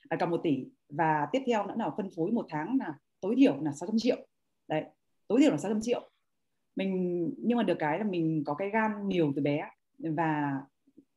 [0.09, 0.65] đặt cọc một tỷ.
[0.89, 4.17] Và tiếp theo nữa là phân phối một tháng là tối thiểu là 600 triệu.
[4.67, 4.83] Đấy,
[5.27, 6.09] tối thiểu là 600 triệu.
[6.75, 9.69] Mình, nhưng mà được cái là mình có cái gan nhiều từ bé
[9.99, 10.61] và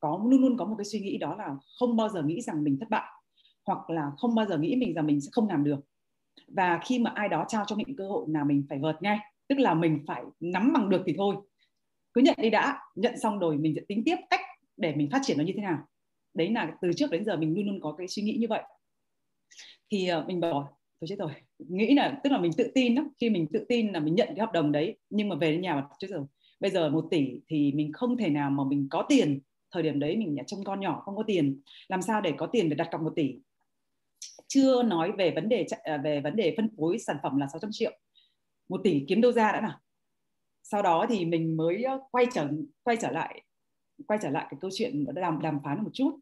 [0.01, 2.64] có, luôn luôn có một cái suy nghĩ đó là không bao giờ nghĩ rằng
[2.64, 3.10] mình thất bại,
[3.66, 5.80] hoặc là không bao giờ nghĩ mình rằng mình sẽ không làm được.
[6.48, 9.18] Và khi mà ai đó trao cho mình cơ hội là mình phải vượt ngay
[9.48, 11.36] tức là mình phải nắm bằng được thì thôi.
[12.12, 14.40] Cứ nhận đi đã, nhận xong rồi mình sẽ tính tiếp cách
[14.77, 15.78] để mình phát triển nó như thế nào.
[16.35, 18.62] Đấy là từ trước đến giờ mình luôn luôn có cái suy nghĩ như vậy.
[19.90, 21.32] Thì ờ, mình bảo tôi chết rồi.
[21.59, 24.28] Nghĩ là, tức là mình tự tin đó khi mình tự tin là mình nhận
[24.28, 26.24] cái hợp đồng đấy, nhưng mà về đến nhà mà chết rồi,
[26.60, 29.40] bây giờ một tỷ thì mình không thể nào mà mình có tiền.
[29.70, 31.60] Thời điểm đấy mình nhà trông con nhỏ, không có tiền.
[31.89, 33.35] Làm sao để có tiền để đặt cọc một tỷ?
[34.48, 37.70] Chưa nói về vấn đề à, về vấn đề phân phối sản phẩm là 600
[37.73, 37.98] triệu
[38.68, 39.78] một tỷ kiếm đâu ra đã nào.
[40.62, 42.48] Sau đó thì mình mới quay trở
[42.82, 43.43] quay trở lại
[44.06, 46.18] quay trở lại cái câu chuyện đàm đàm phán một chút.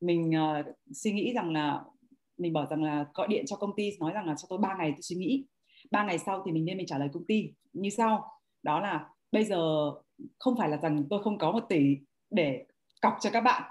[0.00, 1.84] Mình uh, suy nghĩ rằng là
[2.38, 4.76] mình bảo rằng là gọi điện cho công ty nói rằng là cho tôi 3
[4.78, 5.44] ngày tôi suy nghĩ.
[5.90, 7.52] Ba ngày sau thì mình nên mình trả lời công ty.
[7.72, 8.24] Như sau
[8.62, 9.90] đó là bây giờ
[10.38, 11.96] không phải là rằng tôi không có một tỷ
[12.30, 12.64] để
[13.02, 13.62] cọc cho các bạn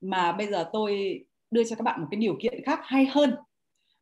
[0.00, 1.20] mà bây giờ tôi
[1.50, 3.34] đưa cho các bạn một cái điều kiện khác hay hơn.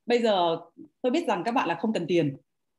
[0.06, 0.60] Bây giờ
[1.02, 2.36] tôi biết rằng các bạn là không cần tiền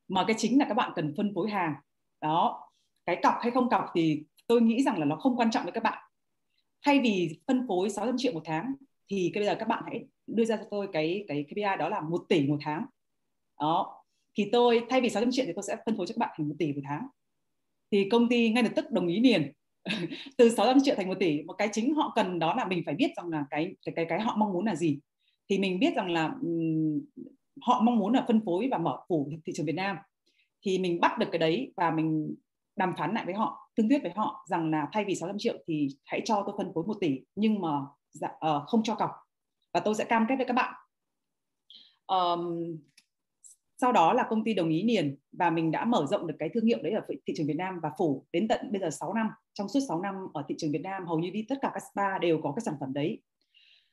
[0.08, 1.74] mà cái chính là các bạn cần phân phối hàng.
[2.22, 2.70] Đó
[3.06, 5.72] cái cọc hay không cọc thì tôi nghĩ rằng là nó không quan trọng với
[5.72, 6.04] các bạn.
[6.86, 8.74] Thay vì phân phối 600 triệu một tháng
[9.12, 11.90] thì cái bây giờ các bạn hãy đưa ra cho tôi cái cái KPI đó
[11.90, 12.86] là 1 tỷ một tháng.
[13.60, 14.04] Đó
[14.38, 16.50] thì tôi thay vì 600 triệu thì tôi sẽ phân phối cho các bạn thành
[16.50, 17.08] 1 tỷ một tháng.
[17.92, 19.52] Thì công ty ngay lập tức đồng ý liền.
[20.38, 22.96] Từ 600 triệu thành 1 tỷ một cái chính họ cần đó là mình phải
[22.96, 25.00] biết rằng là cái cái cái, cái họ mong muốn là gì.
[25.50, 26.36] Thì mình biết rằng là
[27.62, 29.98] họ mong muốn là phân phối và mở phủ thị trường Việt Nam.
[30.66, 32.36] Thì mình bắt được cái đấy và mình
[32.76, 35.58] đàm phán lại với họ tương thuyết với họ rằng là thay vì 600 triệu
[35.68, 37.70] thì hãy cho tôi phân phối 1 tỷ nhưng mà
[38.12, 39.12] dạ, uh, không cho cọc.
[39.74, 40.74] Và tôi sẽ cam kết với các bạn.
[42.08, 42.78] Um,
[43.78, 46.50] sau đó là công ty đồng ý liền và mình đã mở rộng được cái
[46.54, 49.14] thương hiệu đấy ở thị trường Việt Nam và phủ đến tận bây giờ 6
[49.14, 49.30] năm.
[49.54, 51.84] Trong suốt 6 năm ở thị trường Việt Nam hầu như đi tất cả các
[51.92, 53.22] spa đều có cái sản phẩm đấy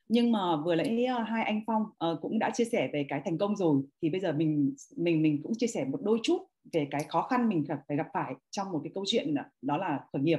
[0.09, 3.23] nhưng mà vừa nãy ờ, hai anh Phong uh, cũng đã chia sẻ về cái
[3.25, 3.83] thành công rồi.
[4.03, 6.39] Thì bây giờ mình mình mình cũng chia sẻ một đôi chút
[6.73, 9.77] về cái khó khăn mình gặp phải gặp phải trong một cái câu chuyện đó
[9.77, 10.39] là khởi nghiệp.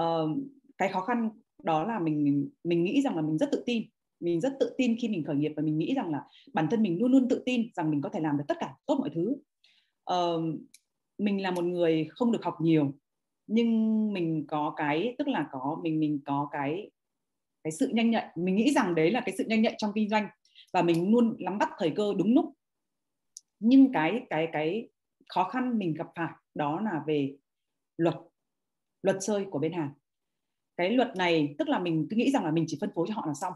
[0.00, 0.38] Uh,
[0.78, 1.30] cái khó khăn
[1.62, 3.82] đó là mình mình nghĩ rằng là mình rất tự tin.
[4.20, 6.82] Mình rất tự tin khi mình khởi nghiệp và mình nghĩ rằng là bản thân
[6.82, 9.10] mình luôn luôn tự tin rằng mình có thể làm được tất cả tốt mọi
[9.14, 9.36] thứ.
[10.12, 10.60] Uh,
[11.18, 12.92] mình là một người không được học nhiều
[13.52, 16.90] nhưng mình có cái tức là có mình mình có cái
[17.64, 18.30] cái sự nhanh nhạy.
[18.36, 20.28] Mình nghĩ rằng đấy là cái sự nhanh nhạy trong kinh doanh
[20.72, 22.44] và mình luôn nắm bắt thời cơ đúng lúc.
[23.60, 24.88] Nhưng cái cái cái
[25.28, 27.36] khó khăn mình gặp phải đó là về
[27.96, 28.14] luật
[29.02, 29.90] luật chơi của bên hàng
[30.76, 33.14] cái luật này tức là mình cứ nghĩ rằng là mình chỉ phân phối cho
[33.14, 33.52] họ là xong.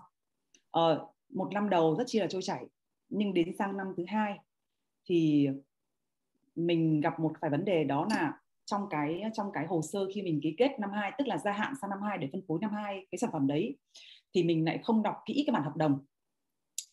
[0.71, 2.65] Ờ, một năm đầu rất chi là trôi chảy
[3.09, 4.39] nhưng đến sang năm thứ hai
[5.09, 5.49] thì
[6.55, 10.23] mình gặp một vài vấn đề đó là trong cái trong cái hồ sơ khi
[10.23, 12.59] mình ký kết năm 2 tức là gia hạn sang năm 2 để phân phối
[12.61, 13.77] năm 2 cái sản phẩm đấy,
[14.35, 15.99] thì mình lại không đọc kỹ cái bản hợp đồng.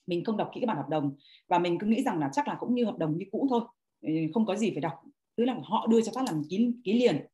[0.07, 1.15] Mình không đọc kỹ cái bản hợp đồng
[1.47, 3.61] và mình cứ nghĩ rằng là chắc là cũng như hợp đồng như cũ thôi
[4.01, 4.93] ừ, không có gì phải đọc.
[5.35, 7.25] Tức là họ đưa cho phát làm ký ký liền.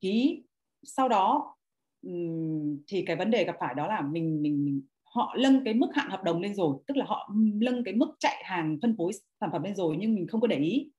[0.00, 0.42] Ký,
[0.82, 1.56] sau đó
[2.88, 5.88] thì cái vấn đề gặp phải đó là mình mình mình, họ nâng cái mức
[5.92, 9.12] hạn hợp đồng lên rồi, tức là họ nâng cái mức chạy hàng phân phối
[9.40, 10.90] sản phẩm lên rồi nhưng mình không có để ý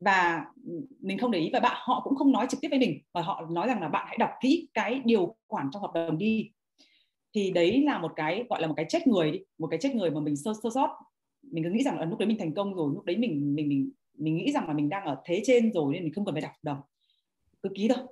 [0.00, 2.78] và ừ, mình không để ý và bạn họ cũng không nói trực tiếp với
[2.78, 5.90] mình và họ nói rằng là bạn hãy đọc kỹ cái điều khoản trong hợp
[5.94, 6.50] đồng đi.
[7.34, 9.94] Thì đấy là một cái gọi là một cái chết người đi một cái chết
[9.94, 10.90] người mà mình sơ sơ sót.
[11.42, 13.54] Mình cứ nghĩ rằng là ờ, lúc đấy mình thành công rồi lúc đấy mình
[13.54, 16.24] mình mình mình nghĩ rằng là mình đang ở thế trên rồi nên mình không
[16.24, 16.78] cần phải đọc hợp đồng.
[17.62, 18.06] Cứ ký thôi.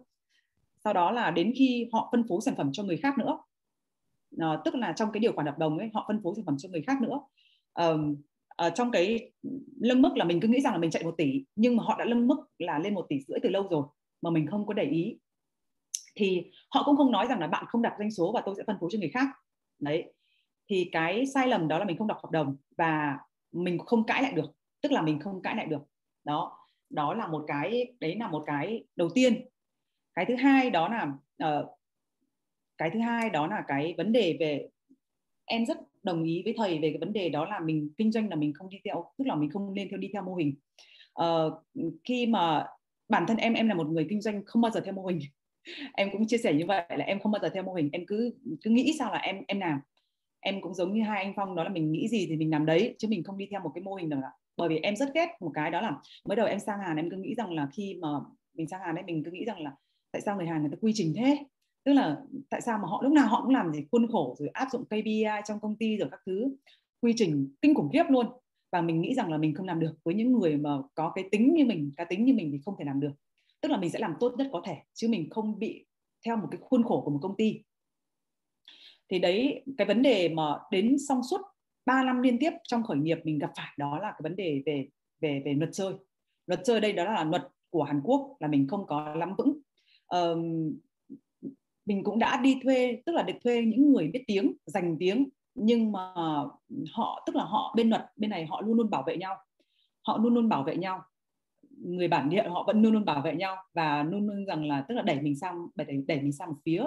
[0.84, 3.38] Sau đó là đến khi họ phân phối sản phẩm cho người khác nữa
[4.38, 6.56] à, tức là trong cái điều khoản hợp đồng ấy họ phân phối sản phẩm
[6.58, 7.20] cho người khác nữa
[7.72, 7.86] à,
[8.56, 9.32] à, trong cái
[9.80, 11.98] lưng mức là mình cứ nghĩ rằng là mình chạy một tỷ nhưng mà họ
[11.98, 13.82] đã lưng mức là lên một tỷ rưỡi từ lâu rồi
[14.22, 15.18] mà mình không có để ý.
[16.16, 18.62] Thì họ cũng không nói rằng là bạn không đặt doanh số và tôi sẽ
[18.66, 19.26] phân phối cho người khác.
[19.78, 20.12] Đấy.
[20.70, 23.18] Thì cái sai lầm đó là mình không đọc hợp đồng và
[23.52, 24.50] mình không cãi lại được
[24.82, 25.82] tức là mình không cãi lại được.
[26.24, 26.58] Đó.
[26.90, 29.48] Đó là một cái đấy là một cái đầu tiên.
[30.14, 31.12] Cái thứ hai đó là
[31.48, 31.78] uh,
[32.78, 34.68] cái thứ hai đó là cái vấn đề về
[35.44, 38.28] em rất đồng ý với thầy về cái vấn đề đó là mình kinh doanh
[38.28, 40.54] là mình không đi theo tức là mình không nên theo đi theo mô hình.
[41.22, 41.52] Uh,
[42.04, 42.66] khi mà
[43.08, 45.20] bản thân em em là một người kinh doanh không bao giờ theo mô hình.
[45.94, 48.06] Em cũng chia sẻ như vậy là em không bao giờ theo mô hình em
[48.06, 49.80] cứ cứ nghĩ sao là em em làm.
[50.40, 52.66] Em cũng giống như hai anh phong đó là mình nghĩ gì thì mình làm
[52.66, 54.30] đấy chứ mình không đi theo một cái mô hình nào cả.
[54.56, 57.10] Bởi vì em rất ghét một cái đó là mới đầu em sang Hàn em
[57.10, 58.08] cứ nghĩ rằng là khi mà
[58.54, 59.72] mình sang Hàn ấy mình cứ nghĩ rằng là
[60.12, 61.38] tại sao người Hàn người ta quy trình thế?
[61.84, 62.16] Tức là
[62.50, 64.84] tại sao mà họ lúc nào họ cũng làm gì khuôn khổ rồi áp dụng
[64.84, 66.56] KPI trong công ty rồi các thứ
[67.00, 68.26] quy trình kinh khủng khiếp luôn.
[68.72, 71.28] Và mình nghĩ rằng là mình không làm được với những người mà có cái
[71.32, 73.12] tính như mình cá tính như mình thì không thể làm được.
[73.60, 75.86] Tức là mình sẽ làm tốt nhất có thể chứ mình không bị
[76.26, 77.60] theo một cái khuôn khổ của một công ty.
[79.08, 81.40] Thì đấy cái vấn đề mà đến xong suốt
[81.86, 84.62] 3 năm liên tiếp trong khởi nghiệp mình gặp phải đó là cái vấn đề
[84.66, 84.88] về
[85.20, 85.94] về về luật chơi.
[86.46, 89.58] Luật chơi đây đó là luật của Hàn Quốc là mình không có lắm vững.
[90.08, 90.72] Um,
[91.86, 95.28] mình cũng đã đi thuê tức là được thuê những người biết tiếng dành tiếng
[95.54, 96.14] nhưng mà
[96.92, 99.36] họ tức là họ bên luật bên này họ luôn luôn bảo vệ nhau.
[100.06, 101.02] Họ luôn luôn bảo vệ nhau.
[101.78, 104.84] Người bản địa họ vẫn luôn luôn bảo vệ nhau và luôn luôn rằng là
[104.88, 106.84] tức là đẩy mình sang đẩy đẩy mình sang một phía.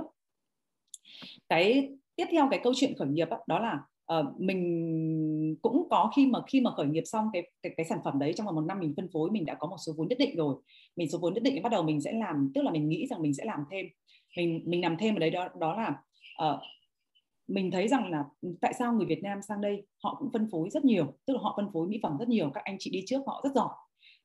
[1.49, 3.79] Cái tiếp theo cái câu chuyện khởi nghiệp đó, đó là
[4.19, 7.99] uh, mình cũng có khi mà khi mà khởi nghiệp xong cái cái, cái sản
[8.05, 10.07] phẩm đấy trong vòng một năm mình phân phối mình đã có một số vốn
[10.07, 10.55] nhất định rồi.
[10.95, 13.21] Mình số vốn nhất định bắt đầu mình sẽ làm tức là mình nghĩ rằng
[13.21, 13.85] mình sẽ làm thêm
[14.37, 16.01] mình mình làm thêm ở đấy đó đó là
[16.47, 16.59] uh,
[17.47, 18.25] mình thấy rằng là
[18.61, 21.39] tại sao người Việt Nam sang đây họ cũng phân phối rất nhiều tức là
[21.41, 23.69] họ phân phối mỹ phẩm rất nhiều các anh chị đi trước họ rất giỏi.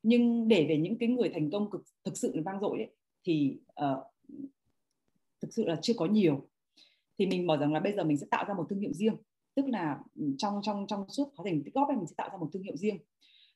[0.03, 2.91] Nhưng để về những cái người thành công cực thực sự là vang dội ấy,
[3.25, 3.99] thì uh,
[5.41, 6.49] thực sự là chưa có nhiều.
[7.19, 9.17] Thì mình bảo rằng là bây giờ mình sẽ tạo ra một thương hiệu riêng
[9.55, 12.39] tức là ừ, trong trong trong suốt quá trình tích góp mình sẽ tạo ra
[12.39, 12.99] một thương hiệu riêng.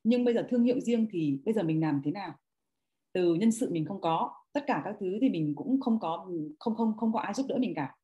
[0.05, 2.35] Nhưng bây giờ thương hiệu riêng thì bây giờ mình làm thế nào?
[3.13, 6.27] Từ nhân sự mình không có tất cả các thứ thì mình cũng không có
[6.59, 7.95] không không không có ai giúp đỡ mình cả.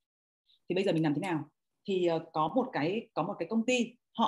[0.69, 1.45] Thì bây giờ mình làm thế nào?
[1.89, 4.27] Thì ờ, có một cái có một cái công ty họ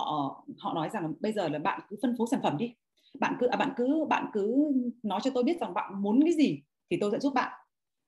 [0.58, 2.74] họ nói rằng bây giờ là bạn cứ phân phối sản phẩm đi.
[3.20, 4.72] Bạn cứ à, bạn cứ bạn cứ
[5.02, 7.52] nói cho tôi biết rằng bạn muốn cái gì thì tôi sẽ giúp bạn.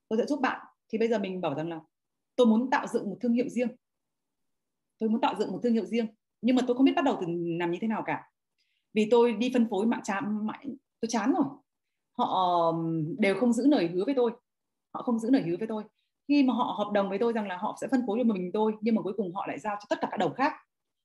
[0.09, 0.67] Tôi sẽ giúp bạn.
[0.89, 1.81] Thì bây giờ mình bảo rằng là
[2.37, 3.69] tôi muốn tạo dựng một thương hiệu riêng.
[4.99, 6.07] Tôi muốn tạo dựng một thương hiệu riêng.
[6.43, 7.27] Nhưng mà tôi không biết bắt đầu từ
[7.59, 8.31] làm như thế nào cả.
[8.95, 11.45] Vì tôi đi phân phối mạng chán mạng tôi chán rồi
[12.19, 12.73] họ
[13.19, 14.33] đều không giữ lời hứa với tôi.
[14.95, 15.85] Họ không giữ lời hứa với tôi.
[16.29, 18.51] Khi mà họ hợp đồng với tôi rằng là họ sẽ phân phối cho mình
[18.53, 20.53] tôi nhưng mà cuối cùng họ lại giao cho tất cả các đầu khác.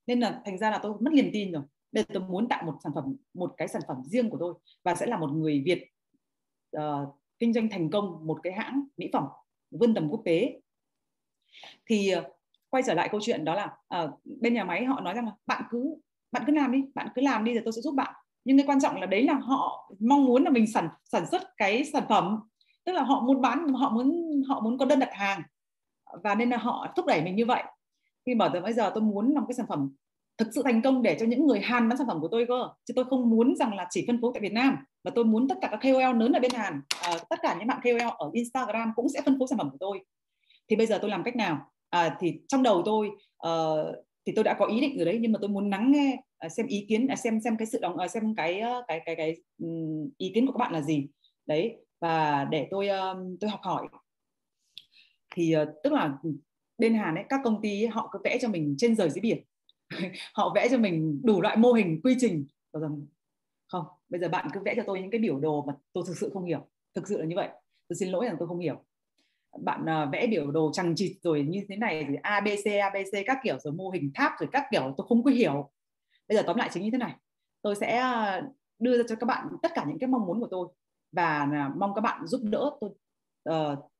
[0.08, 1.64] Nên là thành ra là tôi mất niềm tin rồi.
[1.92, 4.54] Bây giờ tôi muốn tạo một sản phẩm một cái sản phẩm riêng của tôi
[4.84, 5.88] và sẽ là một người Việt
[6.78, 9.24] uh, kinh doanh thành công một cái hãng mỹ phẩm
[9.72, 10.62] vươn tầm quốc tế.
[11.86, 12.24] Thì uh,
[12.70, 15.32] quay trở lại câu chuyện đó là uh, bên nhà máy họ nói rằng là
[15.46, 15.96] bạn cứ
[16.32, 18.14] bạn cứ làm đi bạn cứ làm đi rồi tôi sẽ giúp bạn
[18.46, 21.42] nhưng cái quan trọng là đấy là họ mong muốn là mình sản sản xuất
[21.58, 22.40] cái sản phẩm.
[22.86, 24.12] Tức là họ muốn bán họ muốn
[24.48, 25.42] họ muốn có đơn đặt hàng.
[26.24, 27.64] Và nên là họ thúc đẩy mình như vậy.
[28.26, 29.96] Khi mở từ bây giờ tôi muốn làm cái sản phẩm
[30.38, 32.70] thực sự thành công để cho những người Hàn bán sản phẩm của tôi cơ.
[32.86, 34.78] Chứ tôi không muốn rằng là chỉ phân phối tại Việt Nam.
[35.04, 37.68] Mà tôi muốn tất cả các KOL lớn ở bên Hàn à, tất cả những
[37.68, 40.00] bạn KOL ở Instagram cũng sẽ phân phối sản phẩm của tôi.
[40.70, 41.58] Thì bây giờ tôi làm cách nào?
[41.90, 43.10] À, thì trong đầu tôi
[43.48, 43.96] uh,
[44.26, 45.18] thì tôi đã có ý định rồi đấy.
[45.22, 47.80] Nhưng mà tôi muốn lắng nghe Ờ, xem ý kiến à, xem xem cái sự
[47.82, 49.36] đóng ờ, xem ờ, cái cái cái cái
[50.18, 51.08] ý kiến của các bạn là gì.
[51.46, 52.90] Đấy và để tôi
[53.40, 53.88] tôi học hỏi.
[55.36, 56.18] Thì tức là
[56.78, 59.22] bên Hàn ấy các công ty ấy, họ cứ vẽ cho mình trên rời dưới
[59.22, 59.44] biển.
[60.34, 62.46] Họ vẽ cho mình đủ loại mô hình quy trình.
[62.74, 63.06] Rằng
[63.68, 66.18] không bây giờ bạn cứ vẽ cho tôi những cái biểu đồ mà tôi thực
[66.18, 66.68] sự không hiểu.
[66.96, 67.50] Thực sự là như vậy.
[67.88, 68.84] Tôi xin lỗi rằng tôi không hiểu.
[69.60, 73.38] Bạn uh, vẽ biểu đồ chằng chịt rồi như thế này thì abc abc các
[73.44, 75.72] kiểu rồi mô hình tháp rồi các kiểu tôi không có hiểu
[76.32, 77.16] bây giờ tóm lại chính như thế này.
[77.62, 78.42] Tôi sẽ à,
[78.80, 80.68] đưa ra cho các bạn tất cả những cái mong muốn của tôi
[81.12, 82.90] và à, mong các bạn giúp đỡ tôi
[83.50, 83.92] uh,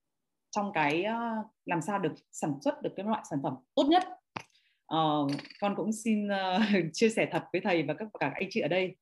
[0.52, 4.04] trong cái uh, làm sao được sản xuất được cái loại sản phẩm tốt nhất.
[4.96, 5.32] Uh,
[5.62, 6.62] con cũng xin uh,
[6.94, 8.96] chia sẻ thật với thầy và các cả anh chị ở đây.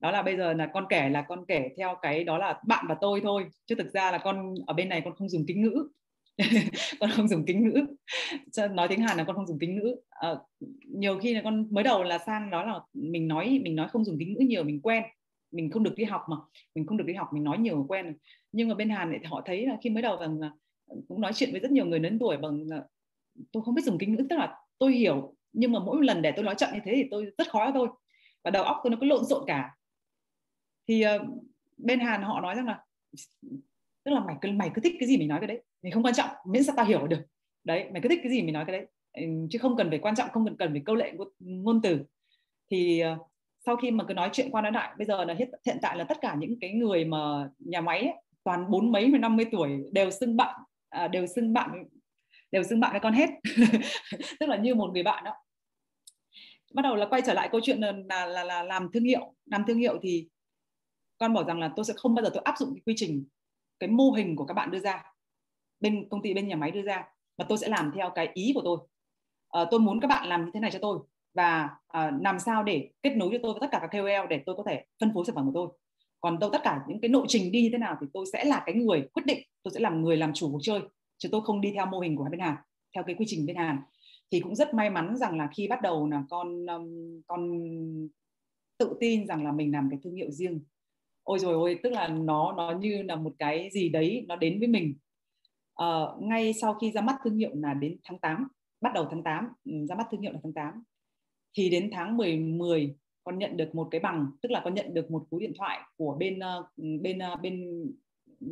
[0.00, 2.86] Đó là bây giờ là con kể là con kể theo cái đó là bạn
[2.88, 3.46] và tôi thôi.
[3.66, 5.88] Chứ thực ra là con ở bên này con không dùng kính ngữ.
[7.00, 7.86] con không dùng kính ngữ.
[8.70, 9.96] Nói tiếng hàn là con không dùng kính ngữ.
[10.10, 10.34] À,
[10.88, 14.04] nhiều khi là con mới đầu là sang đó là mình nói mình nói không
[14.04, 15.04] dùng kính ngữ nhiều mình quen.
[15.50, 16.36] Mình không được đi học mà.
[16.74, 18.16] Mình không được đi học mình nói nhiều quen.
[18.52, 20.52] Nhưng mà bên hàn thì họ thấy là khi mới đầu rằng là
[21.08, 22.66] cũng nói chuyện với rất nhiều người lớn tuổi bằng
[23.52, 24.26] tôi không biết dùng kính ngữ.
[24.30, 27.04] Tức là tôi hiểu nhưng mà mỗi lần để tôi nói chậm như thế thì
[27.10, 27.88] tôi rất khó thôi
[28.44, 29.74] và đầu óc tôi nó cứ lộn xộn cả.
[30.88, 31.22] Thì uh,
[31.76, 32.84] bên Hàn họ nói rằng là
[34.04, 36.02] tức là mày cứ mày cứ thích cái gì mình nói cái đấy mình không
[36.02, 37.20] quan trọng miễn sao tao hiểu được.
[37.64, 38.86] Đấy mày cứ thích cái gì mình nói cái đấy.
[39.12, 42.00] Ừ, chứ không cần phải quan trọng không cần cần phải câu lệ ngôn từ.
[42.70, 43.26] Thì uh,
[43.66, 45.96] sau khi mà cứ nói chuyện qua nói lại bây giờ là hiện, hiện tại
[45.96, 48.14] là tất cả những cái người mà nhà máy ấy,
[48.44, 51.84] toàn bốn mấy năm mươi tuổi đều xưng bạn à, đều xưng bạn
[52.50, 53.30] đều xưng bạn với con hết.
[54.40, 55.34] Tức là như một người bạn đó.
[56.74, 59.34] Bắt đầu là quay trở lại câu chuyện là, là là là làm thương hiệu.
[59.46, 60.28] Làm thương hiệu thì
[61.18, 63.24] con bảo rằng là tôi sẽ không bao giờ tôi áp dụng cái quy trình
[63.78, 65.04] cái mô hình của các bạn đưa ra
[65.80, 67.04] bên công ty bên nhà máy đưa ra
[67.38, 68.78] mà tôi sẽ làm theo cái ý của tôi.
[69.48, 70.98] À, tôi muốn các bạn làm như thế này cho tôi
[71.34, 74.42] và à, làm sao để kết nối cho tôi với tất cả các KOL để
[74.46, 75.68] tôi có thể phân phối sản phẩm của tôi.
[76.20, 78.44] Còn đâu tất cả những cái nội trình đi như thế nào thì tôi sẽ
[78.44, 80.80] là cái người quyết định tôi sẽ làm người làm chủ cuộc chơi
[81.18, 82.56] chứ tôi không đi theo mô hình của bên Hàn
[82.94, 83.78] theo cái quy trình bên Hàn.
[84.30, 87.50] Thì cũng rất may mắn rằng là khi bắt đầu là con um, con
[88.78, 90.60] tự tin rằng là mình làm cái thương hiệu riêng.
[91.22, 94.58] Ôi rồi ôi tức là nó nó như là một cái gì đấy nó đến
[94.58, 94.94] với mình
[95.82, 98.48] uh, ngay sau khi ra mắt thương hiệu là đến tháng 8
[98.80, 100.82] bắt đầu tháng 8 ừ, ra mắt thương hiệu là tháng 8
[101.56, 102.94] thì đến tháng 10 10
[103.24, 105.80] con nhận được một cái bằng tức là con nhận được một cú điện thoại
[105.96, 106.66] của bên uh,
[107.02, 107.82] bên uh, bên
[108.40, 108.46] ừ,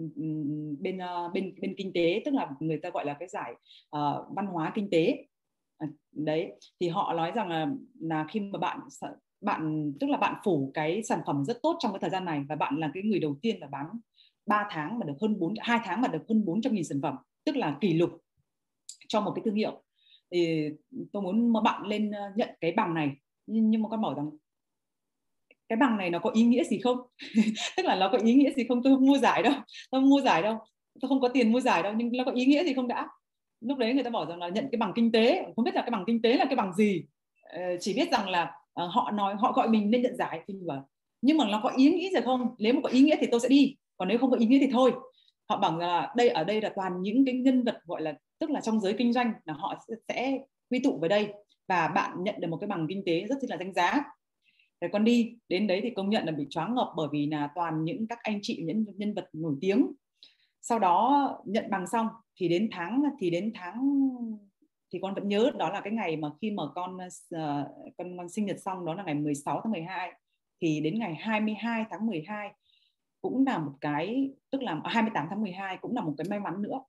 [0.80, 0.98] bên
[1.34, 3.52] bên bên kinh tế tức là người ta gọi là cái giải
[3.96, 5.26] uh, văn hóa kinh tế.
[5.78, 7.66] À, đấy thì họ nói rằng là
[8.00, 8.80] là khi mà bạn
[9.40, 12.44] bạn tức là bạn phủ cái sản phẩm rất tốt trong cái thời gian này
[12.48, 13.86] và bạn là cái người đầu tiên là bán.
[14.46, 17.16] 3 tháng mà được hơn 4 2 tháng mà được hơn 400 nghìn sản phẩm
[17.44, 18.10] tức là kỷ lục
[19.08, 19.82] cho một cái thương hiệu.
[20.30, 20.68] Thì
[21.12, 23.10] tôi muốn mà bạn lên ờ, nhận cái bằng này.
[23.46, 24.30] Nhưng, mà con bảo rằng
[25.68, 26.98] cái bằng này nó có ý nghĩa gì không?
[27.76, 28.82] Tức là nó có ý nghĩa gì không?
[28.82, 29.52] Tôi không mua giải đâu
[29.90, 30.58] tôi không mua giải đâu.
[31.00, 33.08] Tôi không có tiền mua giải đâu nhưng nó có ý nghĩa gì không đã?
[33.60, 35.82] Lúc đấy người ta bảo rằng là nhận cái bằng kinh tế không biết là
[35.82, 37.04] cái bằng kinh tế là cái bằng gì.
[37.42, 38.42] Ờ, chỉ biết rằng là
[38.82, 40.44] uh, họ nói họ gọi mình nên nhận giải.
[40.48, 40.88] Thì bảo
[41.22, 42.54] nhưng mà nó có ý nghĩa gì không?
[42.58, 44.58] Nếu mà có ý nghĩa thì tôi sẽ đi còn nếu không có ý nghĩa
[44.58, 44.92] thì thôi.
[45.48, 48.50] Họ bảo là đây ở đây là toàn những cái nhân vật gọi là tức
[48.50, 50.38] là trong giới kinh doanh là họ sẽ
[50.70, 51.32] quy tụ về đây.
[51.68, 54.04] Và bạn nhận được một cái bằng kinh tế rất là danh giá.
[54.80, 57.50] Thế con đi đến đấy thì công nhận là bị choáng ngợp bởi vì là
[57.54, 59.92] toàn những các anh chị những nhân vật nổi tiếng.
[60.62, 64.08] Sau đó nhận bằng xong thì đến tháng thì đến tháng
[64.92, 67.40] thì con vẫn nhớ đó là cái ngày mà khi mà con uh,
[67.98, 70.12] con con sinh nhật xong đó là ngày 16 tháng 12
[70.60, 72.50] thì đến ngày 22 tháng 12
[73.26, 76.62] cũng là một cái tức là 28 tháng 12 cũng là một cái may mắn
[76.62, 76.80] nữa.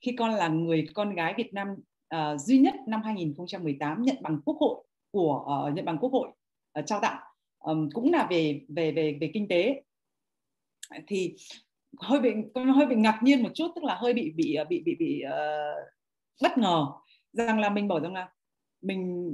[0.00, 1.68] Khi con là người con gái Việt Nam
[2.14, 6.28] uh, duy nhất năm 2018 nhận bằng quốc hội của uh, nhận bằng quốc hội
[6.78, 7.18] uh, trao tặng.
[7.58, 9.82] Um, cũng là về về về về kinh tế.
[11.06, 11.36] Thì
[12.00, 14.82] hơi bị con hơi bị ngạc nhiên một chút tức là hơi bị bị bị
[14.84, 15.88] bị bị uh,
[16.42, 16.86] bất ngờ
[17.32, 18.28] rằng là mình bảo rằng là
[18.82, 19.32] mình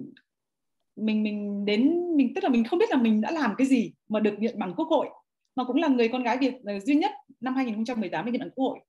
[0.97, 3.93] mình mình đến mình tức là mình không biết là mình đã làm cái gì
[4.09, 5.09] mà được nhận bằng quốc hội
[5.57, 8.81] mà cũng là người con gái Việt ờ, duy nhất năm 2018 nhận quốc hội.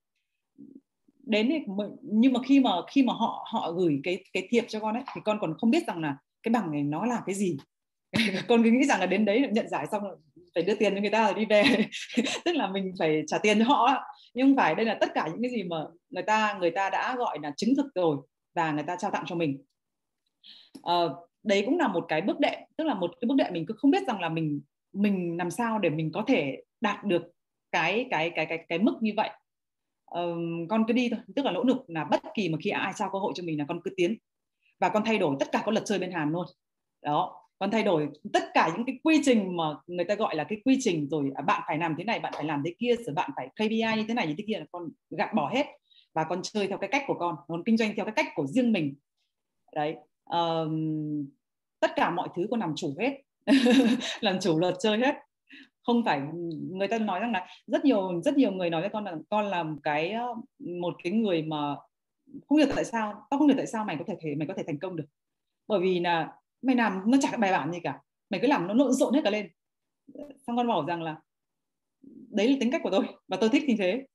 [1.23, 1.59] Đến thì,
[2.01, 5.03] nhưng mà khi mà khi mà họ họ gửi cái cái thiệp cho con ấy
[5.15, 7.57] thì con còn không biết rằng là cái bằng này nó là cái gì.
[8.47, 10.15] Con cứ nghĩ rằng là đến đấy nhận giải xong rồi
[10.55, 11.63] phải đưa tiền cho người ta rồi đi về.
[12.45, 15.27] Tức là mình phải trả tiền cho họ nhưng không phải đây là tất cả
[15.27, 15.77] những cái gì mà
[16.09, 18.17] người ta người ta đã gọi là chứng thực rồi
[18.55, 19.63] và người ta trao tặng cho mình.
[20.83, 20.95] À,
[21.43, 23.73] đấy cũng là một cái bước đệm tức là một cái bước đệm mình cứ
[23.77, 24.61] không biết rằng là mình
[24.95, 27.23] mình làm sao để mình có thể đạt được
[27.71, 29.29] cái cái cái cái cái mức như vậy?
[30.05, 31.19] Um, con cứ đi thôi.
[31.35, 33.59] Tức là nỗ lực là bất kỳ mà khi ai trao cơ hội cho mình
[33.59, 34.17] là con cứ tiến.
[34.79, 36.45] Và con thay đổi tất cả các luật chơi bên hàn luôn.
[37.01, 37.41] Đó.
[37.59, 40.61] Con thay đổi tất cả những cái quy trình mà người ta gọi là cái
[40.65, 43.15] quy trình rồi à, bạn phải làm thế này bạn phải làm thế kia rồi
[43.15, 45.65] bạn phải KPI như thế này như thế kia là con gạt bỏ hết.
[46.13, 48.47] Và con chơi theo cái cách của con con kinh doanh theo cái cách của
[48.47, 48.95] riêng mình.
[49.75, 49.95] Đấy.
[50.25, 51.25] Um,
[51.79, 53.21] tất cả mọi thứ con làm chủ hết.
[54.21, 55.15] làm chủ luật chơi hết.
[55.83, 56.21] Không phải
[56.71, 59.45] người ta nói rằng là rất nhiều rất nhiều người nói với con là, con
[59.45, 60.27] làm cái ờ,
[60.59, 61.75] một cái người mà
[62.47, 64.63] không hiểu tại sao, tao không hiểu tại sao mày có thể, mày có thể
[64.67, 65.05] thành công được.
[65.67, 67.99] Bởi vì là mày làm nó chả bài bản gì cả.
[68.29, 69.49] Mày cứ làm nó lộn xộn hết cả lên.
[70.47, 71.17] Xong con bảo rằng là,
[72.29, 74.05] đấy là tính cách của tôi và tôi thích như thế.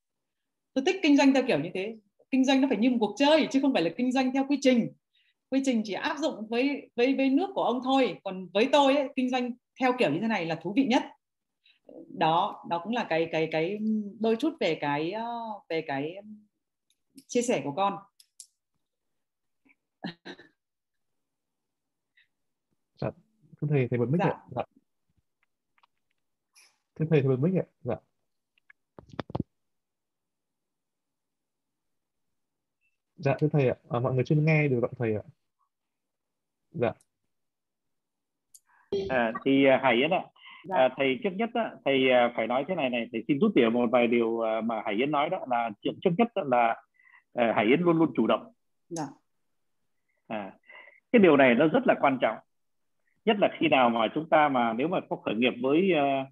[0.74, 1.96] Tôi thích kinh doanh theo kiểu như thế.
[2.30, 4.46] Kinh doanh nó phải như một cuộc chơi chứ không phải là kinh doanh theo
[4.48, 4.88] quy trình
[5.50, 8.20] quy trình chỉ áp dụng với với với nước của ông thôi.
[8.24, 9.50] Còn với tôi ấy, kinh doanh
[9.80, 11.02] theo kiểu như thế này là thú vị nhất.
[12.18, 13.78] Đó đó cũng là cái cái cái
[14.20, 15.24] đôi chút về cái ờ,
[15.68, 16.14] về cái
[17.28, 17.94] chia sẻ của con.
[23.00, 23.10] Dạ
[23.60, 24.26] thưa thầy thầy bật mic dạ.
[24.30, 24.38] ạ.
[24.50, 24.62] Dạ.
[26.94, 27.66] Thưa thầy thầy bật mic ạ.
[27.82, 27.96] Dạ.
[33.16, 33.76] Dạ thưa thầy ạ.
[33.90, 35.22] À, mọi người chưa nghe được giọng thầy ạ
[36.70, 36.92] dạ
[39.08, 40.24] à, thì à, Hải Yến ạ
[40.68, 40.76] dạ.
[40.76, 43.52] à, thầy trước nhất á, thầy à, phải nói thế này này thầy xin rút
[43.54, 46.82] tỉa một vài điều à, mà Hải Yến nói đó là chuyện trước nhất là
[47.34, 48.52] Hải Yến luôn luôn chủ động
[48.88, 49.04] dạ.
[50.28, 50.52] à,
[51.12, 52.36] cái điều này nó rất là quan trọng
[53.24, 56.26] nhất là khi nào mà chúng ta mà nếu mà có khởi nghiệp với uh,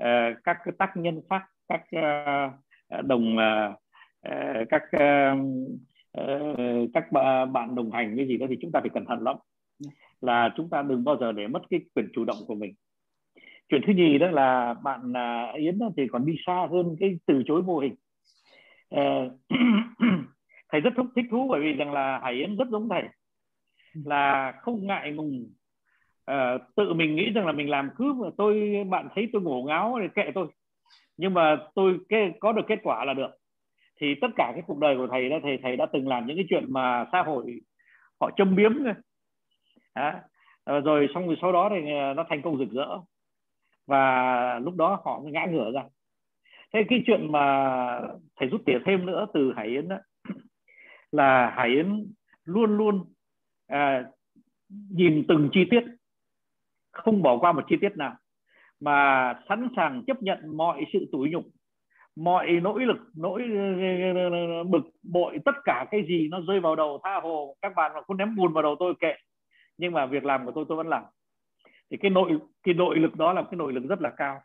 [0.00, 3.72] uh, các tác nhân khác các uh, đồng uh,
[4.28, 5.38] uh, các uh,
[6.20, 7.12] uh, các
[7.52, 9.36] bạn đồng hành cái gì đó thì chúng ta phải cẩn thận lắm
[10.20, 12.74] là chúng ta đừng bao giờ để mất cái quyền chủ động của mình.
[13.68, 17.42] Chuyện thứ nhì đó là bạn uh, Yến thì còn đi xa hơn cái từ
[17.46, 17.94] chối mô hình.
[18.88, 19.30] Ờ,
[20.72, 23.02] thầy rất thích thú bởi vì rằng là Hải Yến rất giống thầy
[24.04, 25.52] là không ngại ngùng.
[26.30, 29.62] Uh, tự mình nghĩ rằng là mình làm cứ mà tôi bạn thấy tôi ngổ
[29.66, 30.46] ngáo thì kệ tôi.
[31.16, 33.30] Nhưng mà tôi cái, có được kết quả là được.
[34.00, 36.36] Thì tất cả cái cuộc đời của thầy đó thầy thầy đã từng làm những
[36.36, 37.60] cái chuyện mà xã hội
[38.20, 38.72] họ châm biếm
[39.98, 42.98] à, rồi xong rồi sau đó thì ờ, nó thành công rực rỡ.
[43.86, 45.82] Và lúc đó họ mới ngã ngửa ra.
[46.72, 48.00] Thế cái chuyện mà
[48.36, 49.96] thầy rút tỉa thêm nữa từ hải yến đó
[51.12, 52.12] là hải yến
[52.44, 53.04] luôn luôn
[53.66, 54.04] à,
[54.68, 55.80] nhìn từng chi tiết
[56.92, 58.14] không bỏ qua một chi tiết nào
[58.80, 61.44] mà sẵn sàng chấp nhận mọi sự tủi nhục
[62.16, 63.42] mọi nỗi lực nỗi
[64.32, 67.92] ờ, bực bội tất cả cái gì nó rơi vào đầu tha hồ các bạn
[67.94, 69.14] mà cứ ném bùn vào đầu tôi kệ
[69.78, 71.04] nhưng mà việc làm của tôi tôi vẫn làm.
[71.90, 74.40] Thì cái nội cái nội lực đó là cái nội lực rất là cao.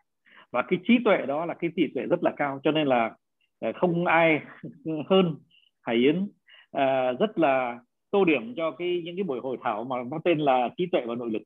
[0.52, 2.60] Và cái trí tuệ đó là cái trí tuệ rất là cao.
[2.64, 3.16] Cho nên là
[3.60, 4.42] ờ, không ai
[5.10, 5.36] hơn
[5.82, 6.28] Hải Yến.
[6.72, 7.80] À, rất là
[8.12, 11.02] tô điểm cho cái những cái buổi hội thảo mà nó tên là trí tuệ
[11.06, 11.42] và nội lực.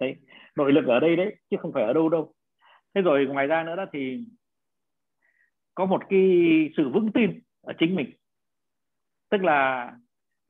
[0.00, 0.16] Đấy
[0.56, 2.32] nội lực ở đây đấy chứ không phải ở đâu đâu.
[2.94, 4.24] Thế rồi ngoài ra nữa đó thì
[5.74, 6.20] có một cái
[6.76, 8.10] sự vững tin ở chính mình.
[9.30, 9.92] Tức là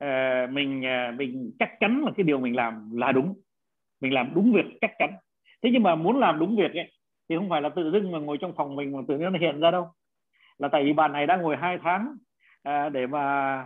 [0.03, 3.33] uh, mình uh, mình chắc chắn là cái điều mình làm là đúng.
[4.01, 5.09] Mình làm đúng việc chắc chắn.
[5.63, 6.91] Thế nhưng mà muốn làm đúng việc ấy
[7.29, 9.39] thì không phải là tự dưng mà ngồi trong phòng mình mà tự nhiên nó
[9.39, 9.87] hiện ra đâu.
[10.57, 12.15] Là tại vì bạn này đang ngồi hai tháng
[12.69, 13.59] uh, để mà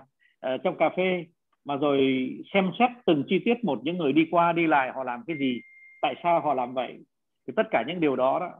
[0.53, 1.25] uh, trong cà phê
[1.65, 5.03] mà rồi xem xét từng chi tiết một những người đi qua đi lại họ
[5.03, 5.61] làm cái gì
[6.01, 6.99] tại sao họ làm vậy.
[7.47, 8.51] Thì tất cả những điều đó đó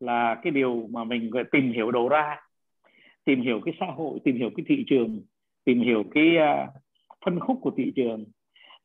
[0.00, 2.36] là cái điều mà mình tìm hiểu đầu ra
[3.24, 5.20] tìm hiểu cái xã hội tìm hiểu cái thị trường
[5.64, 6.68] tìm hiểu cái uh,
[7.24, 8.24] phân khúc của thị trường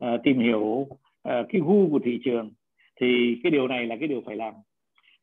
[0.05, 0.89] uh, tìm hiểu uh,
[1.23, 2.51] cái gu của thị trường
[3.01, 4.53] thì cái điều này là cái điều phải làm.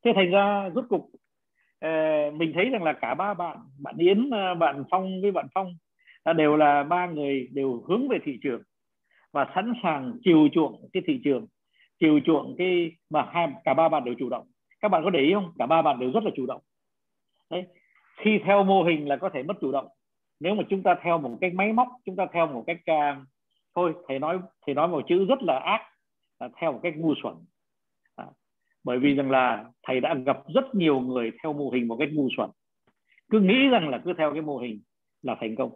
[0.04, 4.26] Thế thành ra rốt cục uh, mình thấy rằng là cả ba bạn bạn Yến
[4.26, 5.74] uh, bạn Phong với bạn Phong
[6.30, 8.62] uh, đều là ba người đều hướng về thị trường
[9.32, 11.46] và sẵn sàng chiều chuộng cái thị trường
[12.00, 14.46] chiều chuộng cái mà hai cả ba bạn đều chủ động.
[14.80, 15.52] Các bạn có để ý không?
[15.58, 16.62] Cả ba bạn đều rất là chủ động.
[17.50, 17.66] Đấy.
[18.16, 19.86] Khi theo mô hình là có thể mất chủ động
[20.40, 23.26] nếu mà chúng ta theo một cái máy móc chúng ta theo một cách uh,
[23.74, 25.80] thôi thầy nói thầy nói một chữ rất là ác
[26.40, 27.34] là theo một cách ngu xuẩn.
[28.16, 28.26] À,
[28.84, 32.08] bởi vì rằng là thầy đã gặp rất nhiều người theo mô hình một cách
[32.12, 32.50] ngu xuẩn.
[33.30, 34.80] Cứ nghĩ rằng là cứ theo cái mô hình
[35.22, 35.70] là thành công.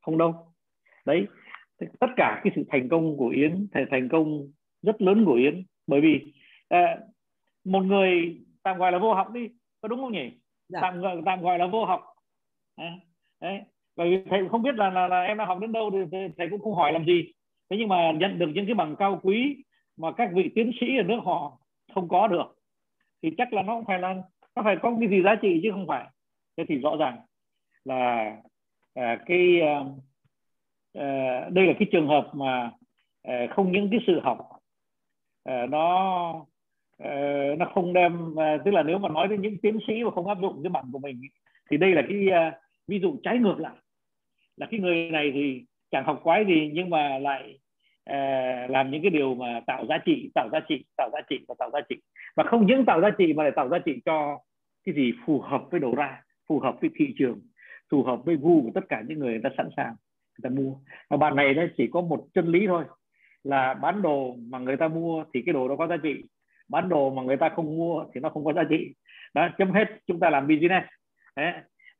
[0.00, 0.34] Không đâu.
[1.04, 1.26] Đấy
[2.00, 4.52] tất cả cái sự thành công của Yến thầy thành công
[4.82, 5.64] rất lớn của Yến.
[5.86, 6.32] Bởi vì
[6.68, 6.98] à,
[7.64, 9.48] một người tạm gọi là vô học đi
[9.80, 10.30] có đúng không nhỉ?
[10.68, 10.78] Dạ.
[10.82, 12.02] tạm tạm gọi là vô học.
[12.76, 12.98] À,
[13.44, 13.60] đấy.
[13.96, 16.48] Bởi vì thầy không biết là, là là em đã học đến đâu thì thầy
[16.50, 17.32] cũng không hỏi làm gì.
[17.70, 19.56] Thế nhưng mà nhận được những cái bằng cao quý
[19.96, 21.58] mà các vị tiến sĩ ở nước họ
[21.94, 22.56] không có được
[23.22, 24.14] thì chắc là nó cũng phải là
[24.56, 26.06] nó phải có cái gì giá trị chứ không phải.
[26.56, 27.18] Thế thì rõ ràng
[27.84, 28.36] là
[28.94, 29.84] à, cái à,
[30.94, 32.70] à đây là cái trường hợp mà
[33.22, 34.38] à, không những cái sự học
[35.44, 36.46] à, nó
[36.98, 37.10] à,
[37.58, 40.28] nó không đem à, tức là nếu mà nói đến những tiến sĩ mà không
[40.28, 41.20] áp dụng cái bằng của mình
[41.70, 42.58] thì đây là cái à,
[42.88, 43.76] ví dụ trái ngược lại.
[44.56, 47.58] Là cái người này thì chẳng học quái gì nhưng mà lại
[48.10, 51.44] uh, làm những cái điều mà tạo giá trị tạo giá trị tạo giá trị
[51.48, 51.96] và tạo giá trị.
[52.36, 54.38] Và không những tạo giá trị mà lại tạo giá trị cho
[54.84, 57.40] cái gì phù hợp với đầu ra phù hợp với thị trường
[57.90, 59.94] phù hợp với gu của tất cả những người, người ta sẵn sàng
[60.38, 60.74] người ta mua.
[61.10, 62.84] Và bạn này nó chỉ có một chân lý thôi
[63.42, 66.22] là bán đồ mà người ta mua thì cái đồ đó có giá trị
[66.68, 68.94] bán đồ mà người ta không mua thì nó không có giá trị.
[69.34, 70.86] Đó chấm hết chúng ta làm business.
[71.36, 71.52] Đấy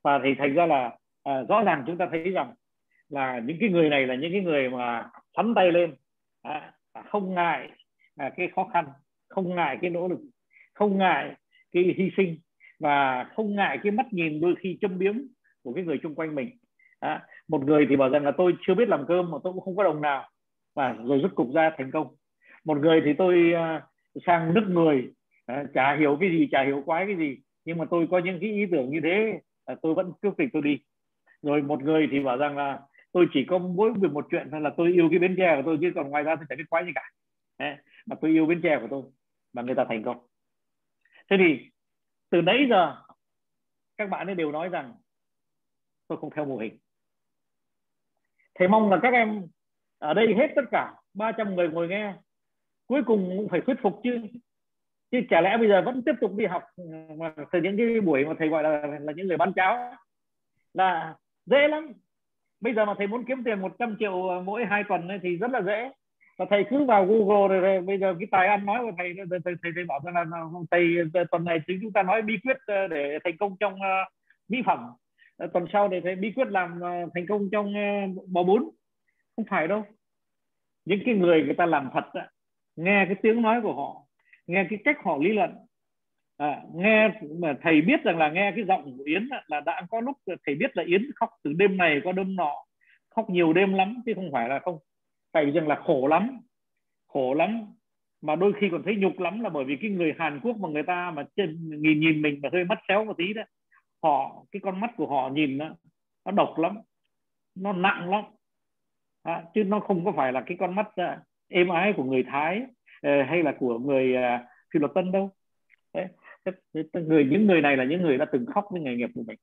[0.05, 2.53] và thì thành ra là à, rõ ràng chúng ta thấy rằng
[3.09, 5.95] là những cái người này là những cái người mà sắn tay lên
[6.41, 7.69] à, à, không ngại
[8.15, 8.85] à, cái khó khăn
[9.29, 10.19] không ngại cái nỗ lực
[10.73, 11.35] không ngại
[11.71, 12.37] cái hy sinh
[12.79, 15.15] và không ngại cái mắt nhìn đôi khi châm biếm
[15.63, 16.49] của cái người xung quanh mình.
[16.99, 19.63] À, một người thì bảo rằng là tôi chưa biết làm cơm mà tôi cũng
[19.63, 20.29] không có đồng nào.
[20.75, 22.07] Và rồi rút cục ra thành công.
[22.65, 23.83] Một người thì tôi uh,
[24.25, 25.11] sang nước người
[25.51, 28.37] uh, chả hiểu cái gì chả hiểu quái cái gì nhưng mà tôi có những
[28.41, 29.39] cái ý tưởng như thế
[29.71, 30.79] uh, tôi vẫn tiếp tục tôi đi.
[31.41, 32.81] Rồi một người thì bảo rằng là
[33.11, 35.77] tôi chỉ có mỗi việc một chuyện là tôi yêu cái bến tre của tôi
[35.81, 37.11] chứ còn ngoài ra tôi chẳng biết quái gì cả.
[37.59, 37.75] Đấy.
[38.05, 39.03] mà tôi yêu bến tre của tôi
[39.53, 40.27] mà người ta thành công.
[41.29, 41.69] Thế thì
[42.29, 42.95] từ nãy giờ
[43.97, 44.93] các bạn ấy đều nói rằng
[46.07, 46.77] tôi không theo mô hình.
[48.55, 49.47] Thầy mong là các em
[49.97, 52.15] ở đây hết tất cả 300 người ngồi nghe
[52.87, 54.21] cuối cùng cũng phải thuyết phục chứ
[55.15, 56.63] chứ chả lẽ bây giờ vẫn tiếp tục đi học
[57.17, 59.93] mà từ những cái buổi mà thầy gọi là là những người bán cháo
[60.73, 61.15] là
[61.45, 61.93] dễ lắm.
[62.61, 65.51] Bây giờ mà thầy muốn kiếm tiền 100 triệu mỗi hai tuần ấy, thì rất
[65.51, 65.91] là dễ.
[66.37, 69.13] Và thầy cứ vào Google rồi, rồi bây giờ cái tài ăn nói của thầy
[69.17, 70.25] thầy thầy, thầy, thầy bảo rằng là
[70.71, 74.13] thầy ờ, tuần này chúng ta nói bí quyết ờ, để thành công trong uh,
[74.47, 74.91] mỹ phẩm.
[75.53, 78.69] Tuần sau để thầy bí quyết làm uh, thành công trong uh, bò bún.
[79.35, 79.83] Không phải đâu.
[80.85, 82.05] Những cái người người ta làm thật
[82.75, 84.04] nghe cái tiếng nói của họ
[84.47, 85.51] nghe cái cách họ lý luận.
[86.37, 87.09] À, nghe
[87.39, 90.55] mà thầy biết rằng là nghe cái giọng của Yến là đã có lúc thầy
[90.55, 92.51] biết là Yến khóc từ đêm này qua đêm nọ
[93.09, 94.79] khóc nhiều đêm lắm chứ không phải là không.
[95.31, 96.39] Tại vì rằng là khổ lắm
[97.07, 97.65] khổ lắm.
[98.21, 100.69] Mà đôi khi còn thấy nhục lắm là bởi vì cái người Hàn Quốc mà
[100.69, 103.41] người ta mà nhìn nhìn mình mà hơi mắt xéo một tí đó
[104.03, 105.75] họ cái con mắt của họ nhìn nó
[106.25, 106.77] nó độc lắm
[107.55, 108.23] nó nặng lắm.
[109.23, 112.23] À, chứ nó không có phải là cái con mắt à, êm ái của người
[112.27, 112.61] Thái.
[113.01, 115.31] Ờ, hay là của người à, Phi Luật Tân đâu?
[115.93, 116.07] Đấy
[116.93, 119.39] người, những người này là những người đã từng khóc với nghề nghiệp của mình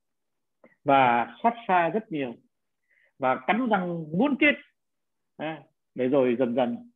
[0.83, 2.35] và xót xa rất nhiều
[3.19, 4.53] và cắn răng muốn chết.
[5.95, 6.91] Để rồi dần dần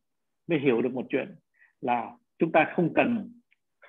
[0.46, 1.34] mới hiểu được một chuyện
[1.80, 3.32] là chúng ta không cần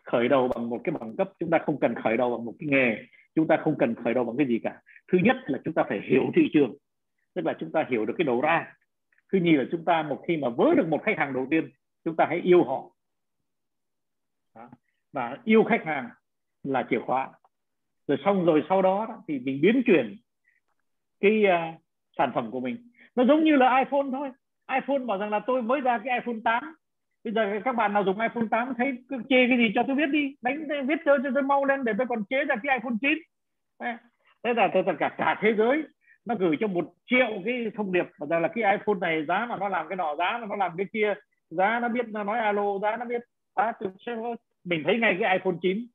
[0.03, 2.53] khởi đầu bằng một cái bằng cấp, chúng ta không cần khởi đầu bằng một
[2.59, 2.97] cái nghề,
[3.35, 4.81] chúng ta không cần khởi đầu bằng cái gì cả.
[5.11, 6.77] Thứ nhất là chúng ta phải hiểu thị trường,
[7.35, 8.73] tức là chúng ta hiểu được cái đầu ra.
[9.31, 11.69] Thứ nhì là chúng ta một khi mà vớ được một khách hàng đầu tiên
[12.09, 12.89] chúng ta hãy yêu họ.
[15.13, 16.09] Và yêu khách hàng
[16.63, 17.29] là chìa khóa.
[18.07, 20.17] Rồi xong rồi sau đó thì mình biến chuyển
[21.19, 21.81] cái uh,
[22.17, 22.91] sản phẩm của mình.
[23.15, 24.31] Nó giống như là iPhone thôi.
[24.71, 26.75] iPhone bảo rằng là tôi mới ra cái iPhone 8
[27.23, 30.09] bây giờ các bạn nào dùng iPhone 8 thấy chê cái gì cho tôi biết
[30.11, 30.35] đi.
[30.41, 33.17] Đánh viết cho cho tôi mau lên để tôi còn chế ra cái iPhone 9
[34.43, 35.83] thế là tất cả cả thế giới
[36.25, 38.05] nó gửi cho một triệu cái thông điệp.
[38.17, 40.55] Và rằng là cái iPhone này giá mà nó làm cái nọ giá mà nó
[40.55, 41.13] làm cái kia
[41.49, 43.21] giá nó biết nó nói alo giá nó biết.
[43.53, 43.73] À,
[44.63, 45.87] mình thấy ngay cái iPhone 9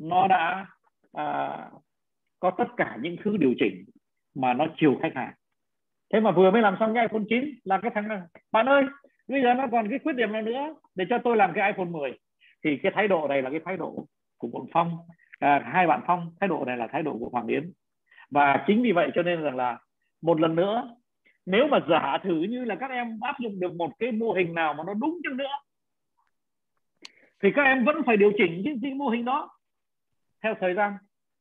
[0.00, 0.66] nó đã
[1.12, 1.58] à,
[2.40, 3.84] có tất cả những thứ điều chỉnh
[4.34, 5.32] mà nó chiều khách hàng.
[6.12, 8.20] Thế mà vừa mới làm xong cái iPhone 9 là cái thằng này
[8.52, 8.84] bạn ơi
[9.28, 11.90] bây giờ nó còn cái khuyết điểm nào nữa để cho tôi làm cái iPhone
[11.90, 12.18] 10
[12.64, 14.06] thì cái thái độ này là cái thái độ
[14.38, 14.98] của bọn Phong
[15.38, 16.34] à, hai bạn Phong.
[16.40, 17.72] Thái độ này là thái độ của Hoàng Yến.
[18.30, 19.78] Và chính vì vậy cho nên rằng là
[20.22, 20.96] một lần nữa
[21.50, 24.54] nếu mà giả thử như là các em áp dụng được một cái mô hình
[24.54, 25.58] nào mà nó đúng chăng nữa
[27.42, 29.50] thì các em vẫn phải điều chỉnh cái, cái mô hình đó.
[30.42, 30.92] Theo thời gian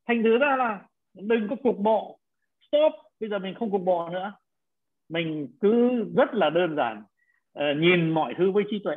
[0.07, 0.81] thành thử ra là
[1.13, 2.19] đừng có cục bộ.
[2.67, 4.33] Stop bây giờ mình không cục bộ nữa.
[5.09, 7.03] Mình cứ rất là đơn giản
[7.59, 8.95] uh, nhìn mọi thứ với trí tuệ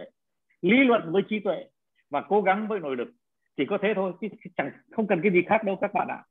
[0.63, 1.65] lý luận với trí tuệ
[2.11, 3.09] và cố gắng với nội lực.
[3.57, 6.25] Chỉ có thế thôi chứ chẳng không cần cái gì khác đâu các bạn ạ.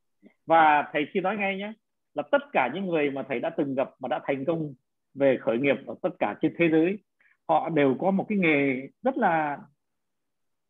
[0.46, 1.72] Và thầy xin nói ngay nhé
[2.14, 4.74] là tất cả những người mà thầy đã từng gặp mà đã thành công
[5.14, 6.98] về khởi nghiệp ở tất cả trên thế giới
[7.48, 9.58] họ đều có một cái nghề rất là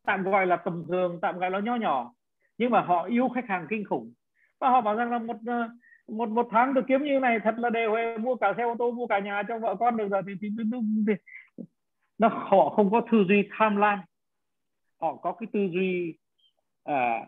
[0.06, 2.12] tạm gọi là tầm thường tạm gọi là nho nhỏ
[2.59, 4.12] nhưng mà họ yêu khách hàng kinh khủng.
[4.59, 5.69] Và họ bảo rằng là một ờ,
[6.09, 8.90] một một tháng được kiếm như này thật là đều mua cả xe ô tô
[8.90, 10.64] mua cả nhà cho vợ con được rồi thì, thì, thì,
[11.06, 11.12] thì
[12.19, 13.98] nó họ không có tư duy tham lam
[15.01, 16.19] họ có cái tư duy
[16.85, 17.27] à,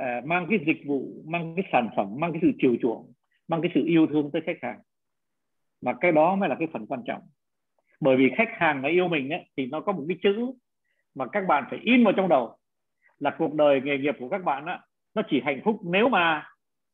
[0.00, 3.12] uh, mang cái dịch vụ mang cái sản phẩm mang cái sự chiều chuộng
[3.48, 4.80] mang cái sự yêu thương tới khách hàng.
[5.80, 7.22] Mà cái đó mới là cái phần quan trọng.
[8.00, 10.52] Bởi vì khách hàng nó yêu mình ấy, thì nó có một cái chữ
[11.14, 12.56] mà các bạn phải in vào trong đầu
[13.18, 14.80] là cuộc đời nghề nghiệp của các bạn á
[15.14, 16.48] nó chỉ hạnh phúc nếu mà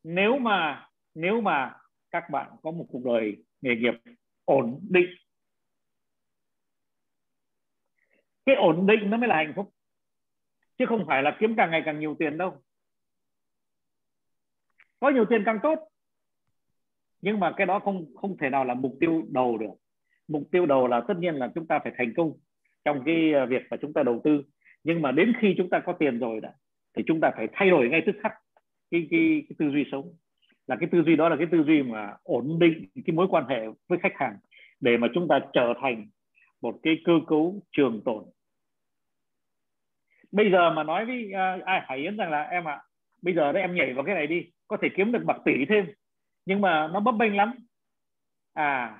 [0.04, 1.74] nếu mà nếu mà
[2.10, 3.94] các bạn có một cuộc đời nghề nghiệp
[4.44, 5.10] ổn định.
[8.46, 9.74] Cái ổn định nó mới là hạnh phúc
[10.78, 12.62] chứ không phải là kiếm càng ngày càng nhiều tiền đâu
[15.02, 15.78] có nhiều tiền càng tốt.
[17.20, 19.74] Nhưng mà cái đó không không thể nào là mục tiêu đầu được.
[20.28, 22.32] Mục tiêu đầu là tất nhiên là chúng ta phải thành công
[22.84, 24.42] trong cái ờ, việc mà chúng ta đầu tư.
[24.84, 26.52] Nhưng mà đến khi chúng ta có tiền rồi đã
[26.96, 28.32] thì chúng ta phải thay đổi ngay tức khắc
[28.90, 30.14] cái, cái, cái tư duy sống.
[30.66, 33.44] Là cái tư duy đó là cái tư duy mà ổn định cái mối quan
[33.48, 34.36] hệ với khách hàng
[34.80, 36.06] để mà chúng ta trở thành
[36.60, 38.24] một cái cơ cấu trường tồn.
[40.32, 42.82] Bây giờ mà nói với uh, ai Hải Yến rằng là em ạ à,
[43.22, 45.52] bây giờ đấy em nhảy vào cái này đi có thể kiếm được bạc tỷ
[45.68, 45.86] thêm.
[46.46, 47.54] Nhưng mà nó bấp bênh lắm.
[48.52, 48.98] À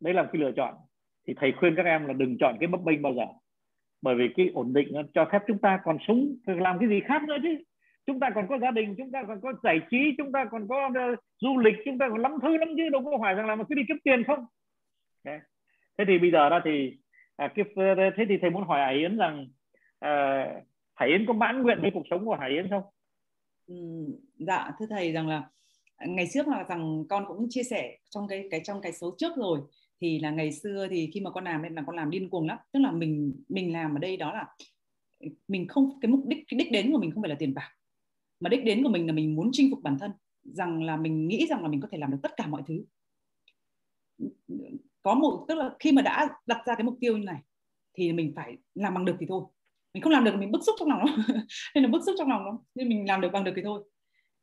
[0.00, 0.74] đấy là cái lựa chọn.
[1.26, 3.26] Thì thầy khuyên các em là đừng chọn cái bấp bênh bao giờ.
[4.02, 7.00] Bởi vì cái ổn định nó cho phép chúng ta còn sống làm cái gì
[7.04, 7.58] khác nữa chứ.
[8.06, 10.68] Chúng ta còn có gia đình chúng ta còn có giải trí chúng ta còn
[10.68, 12.88] có uh, du lịch chúng ta còn lắm thứ lắm chứ.
[12.88, 14.46] Đâu có phải rằng là mà cứ đi kiếm tiền không?
[15.24, 15.40] Okay.
[15.98, 16.98] thế thì bây giờ đó thì
[17.36, 19.46] à, cái, ờ, thế thì thầy muốn hỏi Hải Yến rằng
[20.00, 20.46] à,
[20.94, 22.82] Hải Yến có mãn nguyện với cuộc sống của Hải Yến không?
[23.66, 23.74] Ừ,
[24.38, 25.50] dạ thưa thầy rằng là
[25.96, 29.14] à, ngày trước là rằng con cũng chia sẻ trong cái cái, trong cái số
[29.18, 29.60] trước rồi,
[30.00, 32.46] thì là ngày xưa thì khi mà con làm nên là con làm điên cuồng
[32.46, 32.58] lắm.
[32.72, 34.46] Tức là mình mình làm ở đây đó là,
[35.48, 37.70] mình không, cái mục đích, cái đích đến của mình không phải là tiền bạc.
[38.40, 40.10] Mà đích đến của mình là mình muốn chinh phục bản thân,
[40.42, 42.84] rằng là mình nghĩ rằng là mình có thể làm được tất cả mọi thứ.
[45.02, 47.40] Có một, tức là khi mà đã đặt ra cái mục tiêu như này,
[47.94, 49.44] thì mình phải làm bằng được thì thôi
[49.94, 51.04] mình không làm được mình bức xúc trong lòng
[51.74, 52.56] nên là bức xúc trong lòng lắm.
[52.74, 53.82] Nên mình làm được bằng được thì thôi.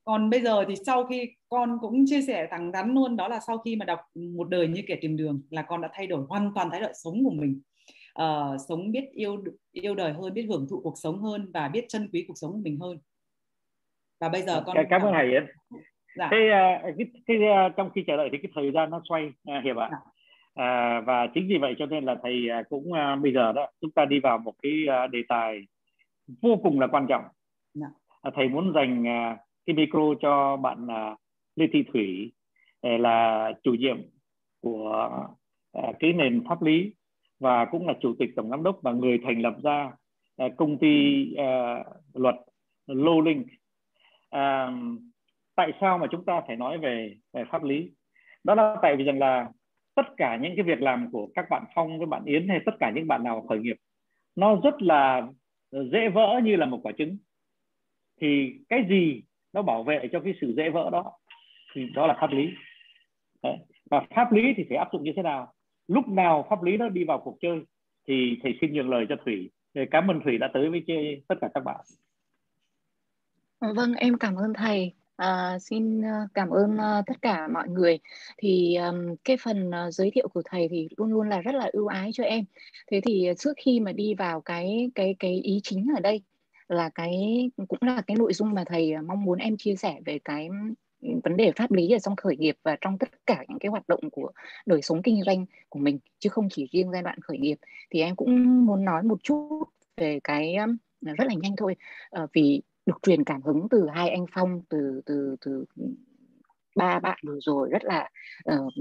[0.03, 3.39] Còn bây giờ thì sau khi con cũng chia sẻ thẳng thắn luôn đó là
[3.47, 6.25] sau khi mà đọc một đời như kẻ tìm đường là con đã thay đổi
[6.29, 7.61] hoàn toàn thái độ sống của mình.
[8.21, 11.85] Uh, sống biết yêu yêu đời hơn biết hưởng thụ cuộc sống hơn và biết
[11.87, 12.97] trân quý cuộc sống của mình hơn.
[14.19, 15.31] Và bây giờ con cảm ơn thầy
[16.15, 16.29] dạ.
[16.31, 16.49] thế
[16.89, 17.37] uh, cái, cái,
[17.67, 19.89] uh, trong khi chờ đợi thì cái thời gian nó xoay uh, hiệp ạ.
[19.91, 20.10] Dạ.
[20.53, 23.91] À, và chính vì vậy cho nên là thầy cũng uh, bây giờ đó chúng
[23.91, 25.61] ta đi vào một cái uh, đề tài
[26.41, 27.23] vô cùng là quan trọng.
[27.73, 27.87] Dạ.
[28.27, 31.17] uh, thầy muốn dành uh, cái micro cho bạn uh,
[31.55, 32.31] Lê Thị Thủy
[32.87, 33.97] uh, là chủ nhiệm
[34.61, 35.09] của
[35.79, 36.93] uh, cái nền pháp lý
[37.39, 39.91] và cũng là chủ tịch tổng giám đốc và người thành lập ra
[40.45, 42.35] uh, công ty uh, luật
[42.87, 43.43] Lowlink.
[44.29, 44.71] À,
[45.55, 47.91] tại sao mà chúng ta phải nói về, về pháp lý?
[48.43, 49.49] Đó là tại vì rằng là
[49.95, 52.71] tất cả những cái việc làm của các bạn phong với bạn yến hay tất
[52.79, 53.75] cả những bạn nào khởi nghiệp
[54.35, 55.27] nó rất là
[55.71, 57.17] dễ vỡ như là một quả trứng.
[58.21, 59.23] Thì cái gì
[59.53, 61.11] nó bảo vệ cho cái sự dễ vỡ đó
[61.73, 62.49] thì đó là pháp lý.
[63.43, 63.57] Đấy.
[63.89, 65.53] và pháp lý thì phải áp dụng như thế nào?
[65.87, 67.61] Lúc nào pháp lý nó đi vào cuộc chơi
[68.07, 69.51] thì thầy xin nhường lời cho thủy.
[69.91, 70.85] Cảm ơn thủy đã tới với
[71.27, 71.81] tất cả các bạn.
[73.75, 74.93] Vâng, em cảm ơn thầy.
[75.21, 77.99] À, xin ờ, cảm ơn ờ, tất cả mọi người.
[78.37, 81.87] Thì um, cái phần giới thiệu của thầy thì luôn luôn là rất là ưu
[81.87, 82.45] ái cho em.
[82.91, 86.21] Thế thì trước khi mà đi vào cái cái cái ý chính ở đây
[86.67, 87.11] là cái
[87.67, 90.49] cũng là cái nội dung mà thầy mong muốn em chia sẻ về cái
[91.23, 93.87] vấn đề pháp lý ở trong khởi nghiệp và trong tất cả những cái hoạt
[93.87, 94.31] động của
[94.65, 97.57] đời sống kinh doanh của mình chứ không chỉ riêng giai đoạn khởi nghiệp
[97.89, 99.63] thì em cũng muốn nói một chút
[99.97, 100.55] về cái
[101.01, 101.75] rất là nhanh thôi
[102.33, 105.65] vì được truyền cảm hứng từ hai anh Phong từ từ từ
[106.75, 108.09] ba bạn vừa rồi rất là
[108.53, 108.73] uh,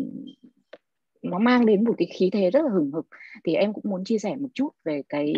[1.22, 3.06] nó mang đến một cái khí thế rất là hừng hực.
[3.44, 5.34] Thì em cũng muốn chia sẻ một chút về cái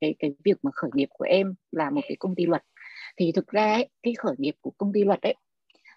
[0.00, 2.62] cái cái việc mà khởi nghiệp của em là một cái công ty luật.
[3.16, 5.34] Thì thực ra ấy, cái khởi nghiệp của công ty luật ấy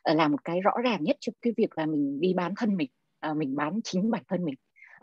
[0.04, 2.78] ờ, là một cái rõ ràng nhất cho cái việc là mình đi bán thân
[2.78, 2.90] mình
[3.20, 4.56] à, mình bán chính bản thân mình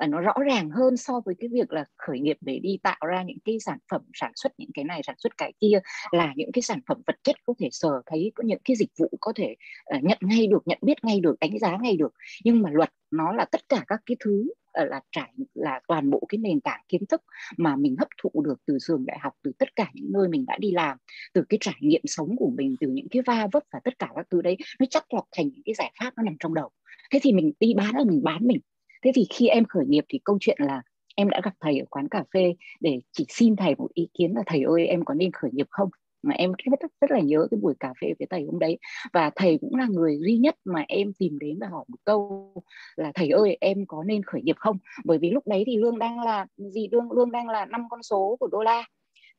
[0.06, 3.22] nó rõ ràng hơn so với cái việc là khởi nghiệp để đi tạo ra
[3.22, 5.80] những cái sản phẩm sản xuất những cái này sản xuất cái kia
[6.10, 8.90] là những cái sản phẩm vật chất có thể sờ thấy có những cái dịch
[8.98, 9.54] vụ có thể
[9.96, 12.12] uh, nhận ngay được nhận biết ngay được đánh giá ngay được.
[12.44, 16.10] Nhưng mà luật nó là tất cả các cái thứ ờ, là trải là toàn
[16.10, 17.22] bộ cái nền tảng kiến thức
[17.56, 20.44] mà mình hấp thụ được từ trường đại học từ tất cả những nơi mình
[20.46, 20.96] đã đi làm
[21.34, 24.08] từ cái trải nghiệm sống của mình từ những cái va vấp và tất cả
[24.16, 26.70] các thứ đấy nó chắc lọc thành những cái giải pháp nó nằm trong đầu.
[27.12, 28.60] Thế thì mình đi bán là mình bán mình
[29.02, 30.82] thế thì khi em khởi nghiệp thì câu chuyện là
[31.16, 34.32] em đã gặp thầy ở quán cà phê để chỉ xin thầy một ý kiến
[34.34, 35.88] là thầy ơi em có nên khởi nghiệp không?
[36.22, 38.78] Mà em rất, rất là nhớ cái buổi cà phê với thầy hôm đấy.
[39.12, 42.52] Và thầy cũng là người duy nhất mà em tìm đến và hỏi một câu
[42.96, 44.78] là thầy ơi em có nên khởi nghiệp không?
[45.04, 48.02] Bởi vì lúc đấy thì lương đang là gì lương lương đang là năm con
[48.02, 48.84] số của đô la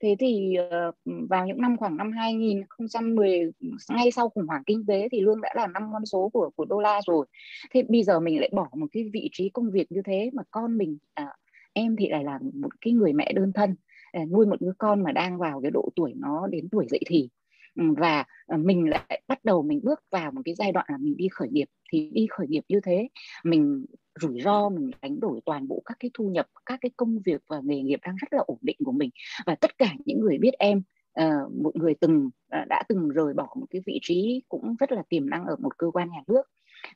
[0.03, 3.51] thế thì ờ, vào những năm khoảng năm 2010
[3.89, 6.65] ngay sau khủng hoảng kinh tế thì lương đã là năm con số của của
[6.65, 7.25] đô la rồi.
[7.71, 10.43] Thế bây giờ mình lại bỏ một cái vị trí công việc như thế mà
[10.51, 11.27] con mình à,
[11.73, 13.75] em thì lại là một cái người mẹ đơn thân
[14.11, 17.01] à, nuôi một đứa con mà đang vào cái độ tuổi nó đến tuổi dậy
[17.07, 17.30] thì.
[17.75, 20.97] Ừ, và ờ, mình lại bắt đầu mình bước vào một cái giai đoạn là
[20.97, 21.67] mình đi khởi nghiệp.
[21.91, 23.07] Thì đi khởi nghiệp như thế
[23.43, 23.85] mình
[24.22, 27.41] rủi ro mình đánh đổi toàn bộ các cái thu nhập các cái công việc
[27.48, 29.10] và nghề nghiệp đang rất là ổn định của mình.
[29.45, 30.81] Và tất cả những người biết em
[31.22, 34.91] uh, một người từng uh, đã từng rời bỏ một cái vị trí cũng rất
[34.91, 36.41] là tiềm năng ở một cơ quan nhà nước.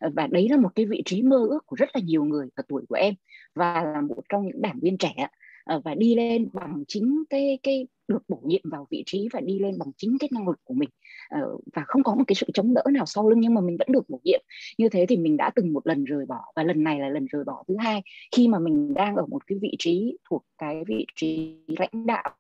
[0.06, 2.50] Uh, và đấy là một cái vị trí mơ ước của rất là nhiều người
[2.56, 3.14] ở tuổi của em
[3.56, 5.28] và là một trong những đảng viên trẻ.
[5.68, 9.40] Ờ, và đi lên bằng chính cái cái được bổ nhiệm vào vị trí và
[9.40, 10.90] đi lên bằng chính cái năng lực của mình.
[11.30, 13.78] Ờ, và không có một cái sự chống đỡ nào sau lưng nhưng mà mình
[13.78, 14.42] vẫn được bổ nhiệm.
[14.78, 17.26] Như thế thì mình đã từng một lần rời bỏ và lần này là lần
[17.26, 18.02] rời bỏ thứ hai
[18.36, 22.36] khi mà mình đang ở một cái vị trí thuộc cái vị trí lãnh đạo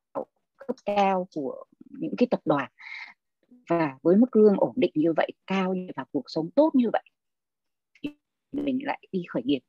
[0.68, 1.64] cấp cao của
[2.00, 2.72] những cái tập đoàn.
[3.70, 6.90] Và với mức lương ổn định như vậy, cao như và cuộc sống tốt như
[6.94, 7.04] vậy
[8.52, 9.60] mình lại đi khởi nghiệp.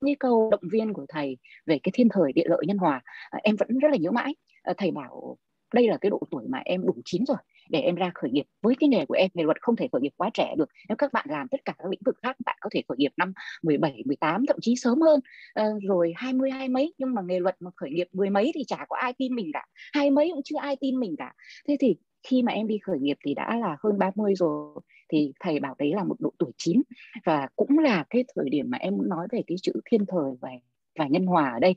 [0.00, 3.00] Những câu động viên của thầy về cái thiên thời địa lợi nhân hòa
[3.30, 4.34] à, em vẫn rất là nhớ mãi.
[4.62, 5.38] À, thầy bảo
[5.74, 7.36] đây là cái độ tuổi mà em đủ chín rồi
[7.70, 8.44] để em ra khởi nghiệp.
[8.62, 10.68] Với cái nghề của em nghề luật không thể khởi nghiệp quá trẻ được.
[10.88, 13.12] Nếu các bạn làm tất cả các lĩnh vực khác bạn có thể khởi nghiệp
[13.16, 13.32] năm
[13.62, 15.20] 17, 18 thậm chí sớm hơn.
[15.54, 18.64] À, rồi 20 hai mấy nhưng mà nghề luật mà khởi nghiệp mười mấy thì
[18.66, 19.66] chả có ai tin mình cả.
[19.92, 21.32] Hai mấy cũng chưa ai tin mình cả.
[21.68, 24.80] Thế thì khi mà em đi khởi nghiệp thì đã là hơn 30 rồi
[25.12, 26.82] thì thầy bảo đấy là một độ tuổi chín.
[27.24, 30.50] Và cũng là cái thời điểm mà em nói về cái chữ thiên thời và
[30.98, 31.74] và nhân hòa ở đây.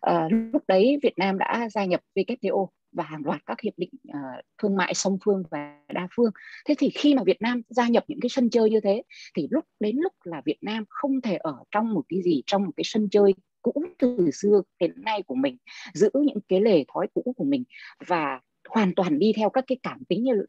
[0.00, 3.90] À, lúc đấy Việt Nam đã gia nhập WTO và hàng loạt các hiệp định
[4.08, 6.30] uh, thương mại song phương và đa phương.
[6.66, 9.02] Thế thì khi mà Việt Nam gia nhập những cái sân chơi như thế
[9.36, 12.64] thì lúc đến lúc là Việt Nam không thể ở trong một cái gì trong
[12.64, 15.56] một cái sân chơi cũ từ xưa đến nay của mình,
[15.94, 17.64] giữ những cái lề thói cũ của mình.
[18.06, 20.44] Và hoàn toàn đi theo các cái cảm tính như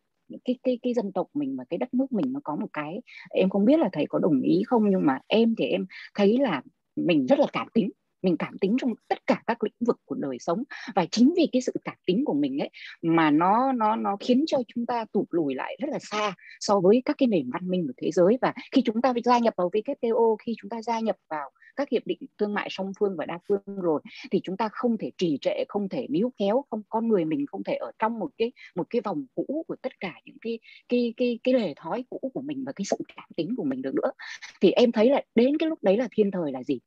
[0.46, 3.02] cái cái cái dân tộc mình và cái đất nước mình nó có một cái,
[3.30, 5.86] em không biết là thầy có đồng ý không, nhưng mà em thì em
[6.16, 6.62] thấy là
[6.96, 7.90] mình rất là cảm tính.
[8.22, 10.64] Mình cảm tính trong tất cả các lĩnh vực của đời sống
[10.96, 12.70] và chính vì cái sự cảm tính của mình ấy
[13.02, 16.80] mà nó nó nó khiến cho chúng ta tụt lùi lại rất là xa so
[16.80, 18.38] với các cái nền văn minh của thế giới.
[18.42, 21.90] Và khi chúng ta gia nhập vào WTO khi chúng ta gia nhập vào các
[21.90, 25.12] hiệp định thương mại song phương và đa phương rồi, thì chúng ta không thể
[25.18, 28.30] trì trệ, không thể níu kéo, không, con người mình không thể ở trong một
[28.38, 32.06] cái một cái vòng cũ của tất cả những cái cái cái cái lề thói
[32.10, 34.12] cũ của mình và cái sự cảm tính của mình được nữa.
[34.62, 36.80] Thì em thấy là đến cái lúc đấy là thiên thời là gì?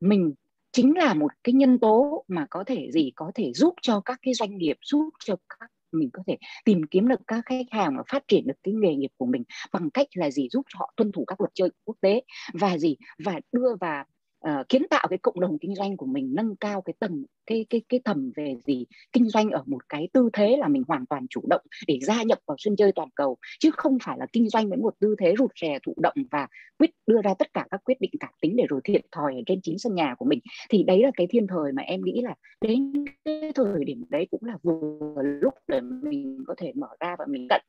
[0.00, 0.34] Mình
[0.72, 3.12] chính là một cái nhân tố mà có thể gì?
[3.16, 6.82] Có thể giúp cho các cái doanh nghiệp, giúp cho các, mình có thể tìm
[6.90, 9.42] kiếm được các khách hàng và phát triển được cái nghề nghiệp của mình
[9.72, 10.48] bằng cách là gì?
[10.50, 12.96] Giúp cho họ tuân thủ các luật chơi quốc tế và gì?
[13.24, 14.04] Và đưa vào
[14.48, 17.66] uh, kiến tạo cái cộng đồng kinh doanh của mình nâng cao cái tầng cái
[17.70, 21.06] cái cái tầm về gì kinh doanh ở một cái tư thế là mình hoàn
[21.06, 24.26] toàn chủ động để gia nhập vào sân chơi toàn cầu chứ không phải là
[24.32, 26.46] kinh doanh với một tư thế rụt rè thụ động và
[26.78, 29.40] quyết đưa ra tất cả các quyết định cảm tính để rồi thiệt thòi ở
[29.46, 30.38] trên chính sân nhà của mình.
[30.70, 34.26] Thì đấy là cái thiên thời mà em nghĩ là đến cái thời điểm đấy
[34.30, 37.60] cũng là vừa lúc để mình có thể mở ra và mình cận.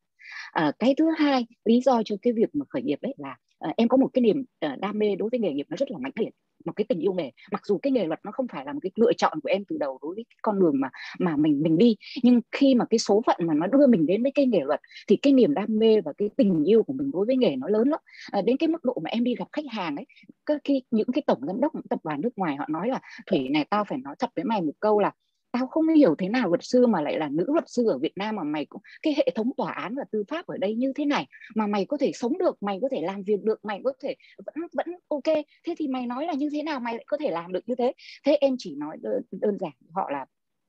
[0.52, 3.74] À, cái thứ hai lý do cho cái việc mà khởi nghiệp đấy là à,
[3.78, 5.98] em có một cái niềm à, đam mê đối với nghề nghiệp nó rất là
[5.98, 6.30] mạnh liệt
[6.66, 7.32] một cái tình yêu nghề.
[7.52, 9.64] Mặc dù cái nghề luật nó không phải là một cái lựa chọn của em
[9.68, 10.90] từ đầu đối với cái con đường mà
[11.20, 14.24] mà mình mình đi nhưng khi mà cái số phận mà nó đưa mình đến
[14.24, 17.12] với cái nghề luật thì cái niềm đam mê và cái tình yêu của mình
[17.14, 18.00] đối với nghề nó lớn lắm.
[18.32, 20.06] À, đến cái mức độ mà em đi gặp khách hàng ấy
[20.46, 23.50] các cái những cái tổng giám đốc tập đoàn nước ngoài họ nói là thủy
[23.50, 25.12] này tao phải nói thật với mày một câu là
[25.60, 28.14] tao không hiểu thế nào luật sư mà lại là nữ luật sư ở Việt
[28.16, 30.94] Nam mà mày cũng cái hệ thống tòa án và tư pháp ở đây như
[30.96, 33.82] thế này mà mày có thể sống được mày có thể làm việc được mày
[33.84, 34.16] có thể
[34.46, 35.36] vẫn vẫn ok.
[35.66, 37.76] Thế thì mày nói là như thế nào mày lại có thể làm được như
[37.76, 37.94] thế?
[38.26, 40.26] Thế em chỉ nói đơn, đơn giản họ là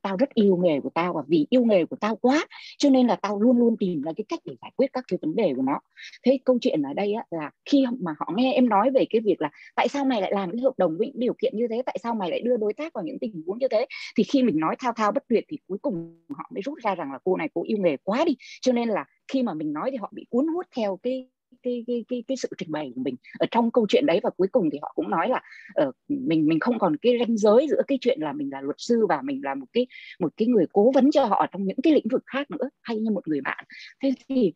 [0.06, 2.46] tao rất yêu nghề của tao và vì yêu nghề của tao quá
[2.78, 5.18] cho nên là tao luôn luôn tìm ra cái cách để giải quyết các cái
[5.22, 5.80] vấn đề của nó.
[6.24, 9.20] Thế câu chuyện ở đây á, là khi mà họ nghe em nói về cái
[9.20, 11.66] việc là tại sao mày lại làm cái hợp đồng với những điều kiện như
[11.70, 14.24] thế tại sao mày lại đưa đối tác vào những tình huống như thế thì
[14.24, 17.12] khi mình nói thao thao bất tuyệt thì cuối cùng họ mới rút ra rằng
[17.12, 18.36] là cô này cô yêu nghề quá đi.
[18.60, 21.28] Cho nên là khi mà mình nói thì họ bị cuốn hút theo cái
[21.62, 24.30] cái cái cái cái sự trình bày của mình ở trong câu chuyện đấy và
[24.36, 25.42] cuối cùng thì họ cũng nói là
[25.86, 28.76] uh, mình mình không còn cái ranh giới giữa cái chuyện là mình là luật
[28.78, 29.86] sư và mình là một cái
[30.20, 32.96] một cái người cố vấn cho họ trong những cái lĩnh vực khác nữa hay
[32.96, 33.64] như một người bạn.
[34.02, 34.52] Thế thì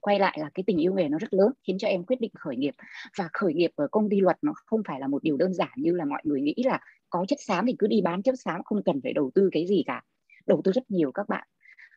[0.00, 2.30] quay lại là cái tình yêu nghề nó rất lớn khiến cho em quyết định
[2.34, 2.74] khởi nghiệp.
[3.18, 5.72] Và khởi nghiệp ở công ty luật nó không phải là một điều đơn giản
[5.76, 6.80] như là mọi người nghĩ là
[7.10, 9.66] có chất xám thì cứ đi bán chất xám không cần phải đầu tư cái
[9.66, 10.02] gì cả.
[10.46, 11.48] Đầu tư rất nhiều các bạn.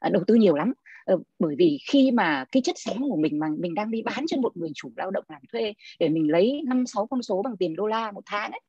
[0.03, 0.73] À, đầu tư nhiều lắm.
[1.05, 4.25] Ờ, bởi vì khi mà cái chất xám của mình mà mình đang đi bán
[4.27, 7.41] cho một người chủ lao động làm thuê để mình lấy năm, sáu con số
[7.41, 8.59] bằng tiền đô la một tháng ấy,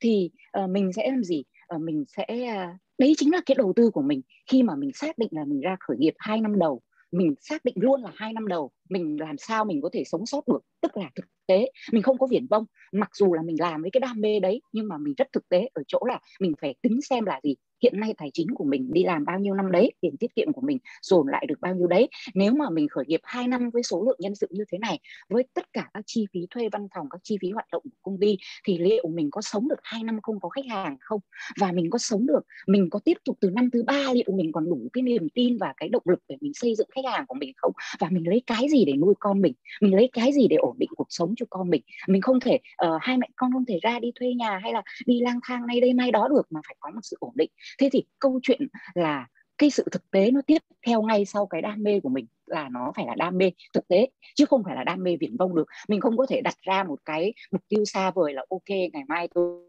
[0.00, 1.42] thì ờ, mình sẽ làm gì?
[1.66, 4.22] Ờ, mình sẽ à, đấy chính là cái đầu tư của mình.
[4.50, 6.80] Khi mà mình xác định là mình ra khởi nghiệp hai năm đầu,
[7.12, 10.26] mình xác định luôn là hai năm đầu, mình làm sao mình có thể sống
[10.26, 11.70] sót được, tức là thực tế.
[11.92, 12.64] Mình không có viển vông.
[12.92, 15.48] Mặc dù là mình làm với cái đam mê đấy, nhưng mà mình rất thực
[15.48, 18.64] tế ở chỗ là mình phải tính xem là gì, hiện nay tài chính của
[18.64, 21.60] mình đi làm bao nhiêu năm đấy, tiền tiết kiệm của mình dồn lại được
[21.60, 22.08] bao nhiêu đấy.
[22.34, 24.98] Nếu mà mình khởi nghiệp 2 năm với số lượng nhân sự như thế này,
[25.28, 27.98] với tất cả các chi phí thuê văn phòng, các chi phí hoạt động của
[28.02, 31.20] công ty, thì liệu mình có sống được 2 năm không có khách hàng không?
[31.60, 34.52] Và mình có sống được, mình có tiếp tục từ năm thứ ba, liệu mình
[34.52, 37.24] còn đủ cái niềm tin và cái động lực để mình xây dựng khách hàng
[37.26, 37.72] của mình không?
[38.00, 39.52] Và mình lấy cái gì để nuôi con mình?
[39.80, 41.82] Mình lấy cái gì để ổn định cuộc sống cho con mình.
[42.08, 44.82] Mình không thể uh, hai mẹ con không thể ra đi thuê nhà hay là
[45.06, 47.50] đi lang thang nay đây mai đó được mà phải có một sự ổn định.
[47.78, 49.26] Thế thì câu chuyện là
[49.58, 52.68] cái sự thực tế nó tiếp theo ngay sau cái đam mê của mình là
[52.68, 55.54] nó phải là đam mê thực tế, chứ không phải là đam mê viển vông
[55.54, 55.68] được.
[55.88, 59.04] Mình không có thể đặt ra một cái mục tiêu xa vời là, ok, ngày
[59.08, 59.62] mai tôi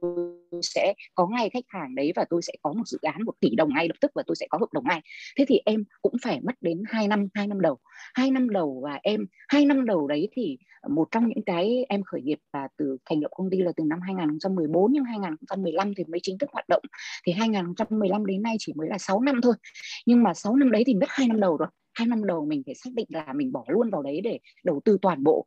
[0.62, 3.56] sẽ có ngay khách hàng đấy và tôi sẽ có một dự án một tỷ
[3.56, 5.02] đồng ngay lập tức và tôi sẽ có hợp đồng ngay.
[5.38, 7.78] Thế thì em cũng phải mất đến 2 năm, hai năm đầu.
[8.14, 10.58] Hai năm đầu và em, hai năm đầu đấy thì
[10.90, 13.84] một trong những cái em khởi nghiệp là từ thành lập công ty là từ
[13.84, 16.84] năm 2014 nhưng 2015 thì mới chính thức hoạt động.
[17.26, 19.54] Thì 2015 đến nay chỉ mới là 6 năm thôi.
[20.06, 21.68] Nhưng mà 6 năm đấy thì mất hai năm đầu rồi
[22.02, 24.82] hai năm đầu mình phải xác định là mình bỏ luôn vào đấy để đầu
[24.86, 25.46] tư toàn bộ.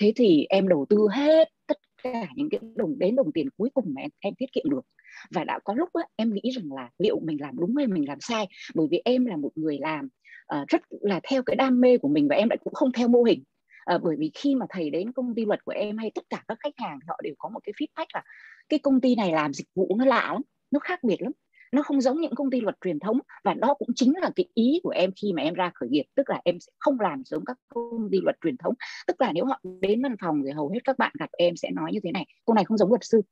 [0.00, 3.70] Thế thì em đầu tư hết tất cả những cái đồng đến đồng tiền cuối
[3.74, 4.86] cùng mà em, em tiết kiệm được.
[5.30, 8.08] Và đã có lúc đó, em nghĩ rằng là liệu mình làm đúng hay mình
[8.08, 8.46] làm sai?
[8.74, 10.08] Bởi vì em là một người làm
[10.54, 13.08] uh, rất là theo cái đam mê của mình và em lại cũng không theo
[13.08, 13.42] mô hình.
[13.84, 16.44] À, bởi vì khi mà thầy đến công ty luật của em hay tất cả
[16.48, 18.22] các khách hàng họ đều có một cái feedback là
[18.68, 21.32] cái công ty này làm dịch vụ nó lạ lắm nó khác biệt lắm
[21.72, 24.46] nó không giống những công ty luật truyền thống và đó cũng chính là cái
[24.54, 26.04] ý của em khi mà em ra khởi nghiệp.
[26.14, 28.74] Tức là em sẽ không làm giống các công ty luật truyền thống.
[29.06, 31.70] Tức là nếu họ đến văn phòng thì hầu hết các bạn gặp em sẽ
[31.70, 33.22] nói như thế này, cô này không giống luật sư.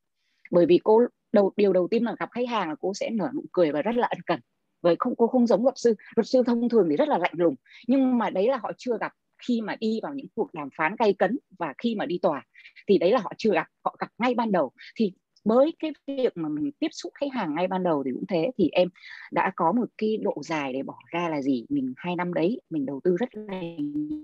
[0.50, 1.00] Bởi vì cô
[1.32, 3.82] đầu, điều đầu tiên là gặp khách hàng là cô sẽ nở nụ cười và
[3.82, 4.40] rất là ân cần.
[4.82, 5.94] Với không, cô không giống luật sư.
[6.16, 7.54] Luật sư thông thường thì rất là lạnh lùng.
[7.86, 9.12] Nhưng mà đấy là họ chưa gặp
[9.48, 12.46] khi mà đi vào những cuộc đàm phán gay cấn và khi mà đi tòa.
[12.88, 13.66] Thì đấy là họ chưa gặp.
[13.84, 14.72] Họ gặp ngay ban đầu.
[14.96, 15.12] Thì
[15.44, 18.50] với cái việc mà mình tiếp xúc khách hàng ngay ban đầu thì cũng thế.
[18.58, 18.88] Thì em
[19.32, 21.66] đã có một cái độ dài để bỏ ra là gì?
[21.68, 23.60] Mình hai năm đấy mình đầu tư rất là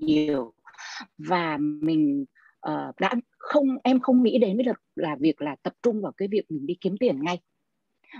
[0.01, 0.53] nhiều.
[1.19, 2.25] Và mình
[2.69, 6.29] uh, đã không em không nghĩ đến là, là việc là tập trung vào cái
[6.29, 7.41] việc mình đi kiếm tiền ngay.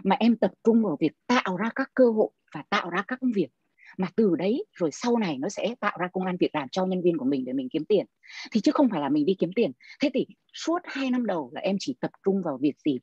[0.05, 3.21] Mà em tập trung vào việc tạo ra các cơ hội và tạo ra các
[3.21, 3.49] công việc
[3.97, 6.87] mà từ đấy, rồi sau này nó sẽ tạo ra công an việc làm cho
[6.87, 8.07] nhân viên của mình để mình kiếm tiền.
[8.53, 9.73] Thì chứ không phải là mình đi kiếm tiền.
[10.03, 12.99] Thế thì suốt hai năm đầu là em chỉ tập trung vào việc gì?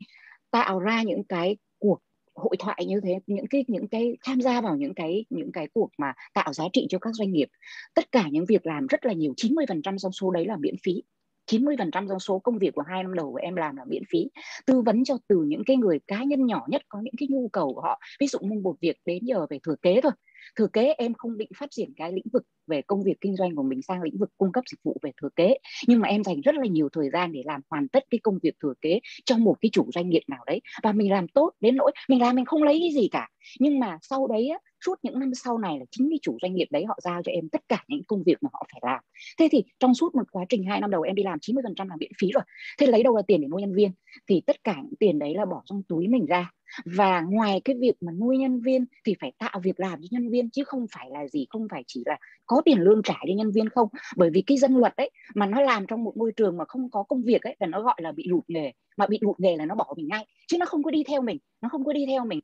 [0.51, 1.99] Tạo ra những cái cuộc
[2.35, 5.67] hội thoại như thế, những cái những cái tham gia vào những cái những cái
[5.73, 7.47] cuộc mà tạo giá trị cho các doanh nghiệp.
[7.95, 11.03] Tất cả những việc làm rất là nhiều 90% trong số đấy là miễn phí.
[11.51, 14.29] 90% trong số công việc của hai năm đầu của em làm là miễn phí.
[14.65, 17.47] Tư vấn cho từ những cái người cá nhân nhỏ nhất có những cái nhu
[17.47, 17.99] cầu của họ.
[18.19, 20.11] Ví dụ như một việc đến giờ về thừa kế thôi
[20.55, 23.55] thừa kế em không định phát triển cái lĩnh vực về công việc kinh doanh
[23.55, 25.57] của mình sang lĩnh vực cung cấp dịch vụ về thừa kế.
[25.87, 28.39] Nhưng mà em dành rất là nhiều thời gian để làm hoàn tất cái công
[28.43, 30.61] việc thừa kế cho một cái chủ doanh nghiệp nào đấy.
[30.83, 33.29] Và mình làm tốt đến nỗi mình làm mình không lấy cái gì cả.
[33.59, 36.55] Nhưng mà sau đấy á, suốt những năm sau này là chính cái chủ doanh
[36.55, 39.03] nghiệp đấy họ giao cho em tất cả những công việc mà họ phải làm.
[39.39, 41.95] Thế thì trong suốt một quá trình hai năm đầu em đi làm 90% là
[41.99, 42.43] miễn phí rồi.
[42.79, 43.91] Thế lấy đâu ra tiền để nuôi nhân viên?
[44.29, 46.51] Thì tất cả những tiền đấy là bỏ trong túi mình ra
[46.85, 50.29] và ngoài cái việc mà nuôi nhân viên thì phải tạo việc làm cho nhân
[50.29, 53.33] viên, chứ không phải là gì, không phải chỉ là có tiền lương trả cho
[53.35, 53.87] nhân viên không.
[54.17, 56.91] Bởi vì cái dân luật đấy mà nó làm trong một môi trường mà không
[56.91, 58.71] có công việc ấy là nó gọi là bị lụt nghề.
[58.97, 61.21] Mà bị lụt nghề là nó bỏ mình ngay, chứ nó không có đi theo
[61.21, 62.39] mình, nó không có đi theo mình.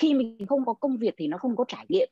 [0.00, 2.08] Khi mình không có công việc thì nó không có trải nghiệm.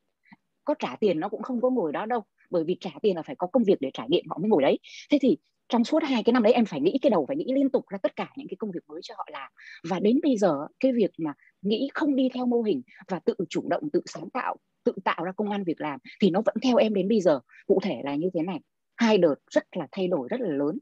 [0.64, 2.20] Có trả tiền nó cũng không có ngồi đó đâu,
[2.50, 4.62] bởi vì trả tiền là phải có công việc để trải nghiệm, họ mới ngồi
[4.62, 4.78] đấy.
[5.10, 5.36] Thế thì
[5.68, 7.84] trong suốt hai cái năm đấy em phải nghĩ, cái đầu phải nghĩ liên tục
[7.88, 9.52] ra tất cả những cái công việc mới cho họ làm.
[9.90, 11.32] Và đến bây giờ, cái việc mà
[11.62, 15.24] nghĩ không đi theo mô hình và tự chủ động, tự sáng tạo, tự tạo
[15.24, 17.40] ra công an việc làm thì nó vẫn theo em đến bây giờ.
[17.66, 18.60] Cụ thể là như thế này,
[18.96, 20.78] hai đợt rất là thay đổi, rất là lớn.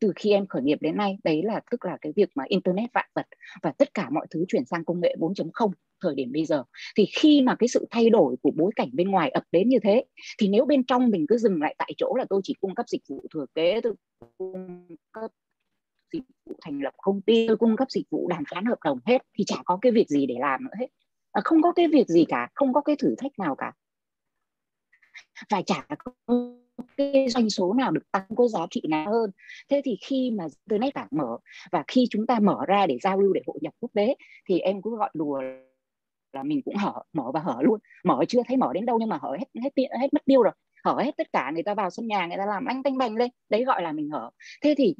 [0.00, 2.92] Từ khi em khởi nghiệp đến nay, đấy là tức là cái việc mà internet
[2.94, 3.26] vạn vật
[3.62, 5.70] và tất cả mọi thứ chuyển sang công nghệ 4.0
[6.00, 6.64] thời điểm bây giờ.
[6.96, 9.78] Thì khi mà cái sự thay đổi của bối cảnh bên ngoài ập đến như
[9.82, 10.04] thế
[10.38, 12.88] thì nếu bên trong mình cứ dừng lại tại chỗ là tôi chỉ cung cấp
[12.88, 13.94] dịch vụ thừa kế tôi
[14.38, 15.30] cung cấp
[16.12, 18.98] dịch vụ thành lập công ty tôi cung cấp dịch vụ đàm phán hợp đồng
[19.06, 20.86] hết thì chả có cái việc gì để làm nữa hết.
[21.32, 23.72] À, không có cái việc gì cả không có cái thử thách nào cả.
[25.50, 26.12] Và chả có
[26.96, 29.30] cái doanh số nào được tăng có giá trị nào hơn.
[29.70, 31.38] Thế thì khi mà internet cả mở
[31.72, 34.14] và khi chúng ta mở ra để giao lưu để hội nhập quốc tế
[34.48, 35.42] thì em cứ gọi đùa
[36.36, 37.80] là mình cũng hở mở và hở luôn.
[38.04, 40.42] Mở chưa thấy mở đến đâu nhưng mà hở hết hết hết, hết mất tiêu
[40.42, 40.52] rồi.
[40.84, 43.16] Hở hết tất cả người ta vào sân nhà người ta làm anh tanh bành
[43.16, 43.30] lên.
[43.48, 44.30] Đấy gọi là mình hở.
[44.62, 44.94] Thế thì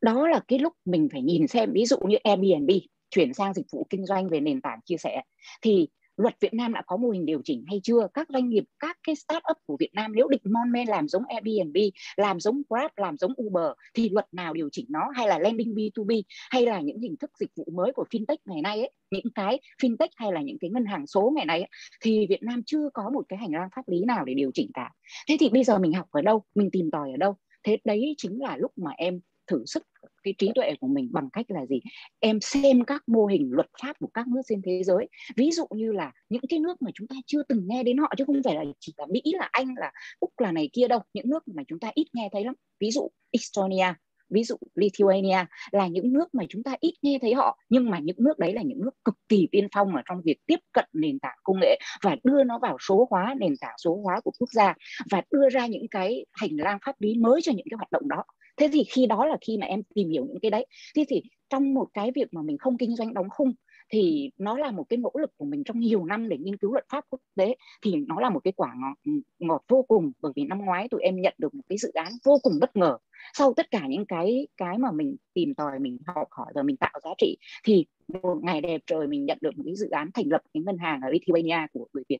[0.00, 2.70] đó là cái lúc mình phải nhìn xem ví dụ như Airbnb
[3.10, 5.22] chuyển sang dịch vụ kinh doanh về nền tảng chia sẻ.
[5.62, 5.88] Thì
[6.18, 8.08] luật Việt Nam đã có mô hình điều chỉnh hay chưa?
[8.14, 11.08] Các doanh nghiệp các cái start up của Việt Nam nếu định mon men làm
[11.08, 11.76] giống Airbnb
[12.16, 15.10] làm giống Grab làm giống Uber thì luật nào điều chỉnh nó?
[15.14, 18.62] Hay là lending B2B hay là những hình thức dịch vụ mới của fintech ngày
[18.62, 21.68] nay ấy những cái fintech hay là những cái ngân hàng số ngày nay ấy,
[22.00, 24.70] thì Việt Nam chưa có một cái hành lang pháp lý nào để điều chỉnh
[24.74, 24.90] cả.
[25.28, 26.44] Thế thì bây giờ mình học ở đâu?
[26.54, 27.36] Mình tìm tòi ở đâu?
[27.62, 29.82] Thế đấy chính là lúc mà em thử sức
[30.28, 31.80] cái trí tuệ của mình bằng cách là gì?
[32.20, 35.08] Em xem các mô hình luật pháp của các nước trên thế giới.
[35.36, 38.12] Ví dụ như là những cái nước mà chúng ta chưa từng nghe đến họ
[38.18, 41.00] chứ không phải là chỉ là mỹ, là anh, là úc, là này kia đâu.
[41.14, 42.54] Những nước mà chúng ta ít nghe thấy lắm.
[42.80, 43.94] Ví dụ estonia,
[44.30, 47.58] ví dụ Lithuania là những nước mà chúng ta ít nghe thấy họ.
[47.68, 50.36] Nhưng mà những nước đấy là những nước cực kỳ tiên phong ở trong việc
[50.46, 54.00] tiếp cận nền tảng công nghệ và đưa nó vào số hóa, nền tảng số
[54.04, 54.74] hóa của quốc gia
[55.10, 58.08] và đưa ra những cái hành lang pháp lý mới cho những cái hoạt động
[58.08, 58.24] đó
[58.58, 60.66] thế thì khi đó là khi mà em tìm hiểu những cái đấy.
[60.96, 63.52] Thế thì trong một cái việc mà mình không kinh doanh đóng khung
[63.90, 66.72] thì nó là một cái nỗ lực của mình trong nhiều năm để nghiên cứu
[66.72, 67.56] luật pháp quốc tế.
[67.82, 71.02] Thì nó là một cái quả ngọt, ngọt vô cùng bởi vì năm ngoái tụi
[71.02, 72.98] em nhận được một cái dự án vô cùng bất ngờ.
[73.34, 76.76] Sau tất cả những cái cái mà mình tìm tòi mình học hỏi và mình
[76.76, 77.86] tạo giá trị thì
[78.22, 80.78] một ngày đẹp trời mình nhận được một cái dự án thành lập cái ngân
[80.78, 82.18] hàng ở Lithuania của người Việt.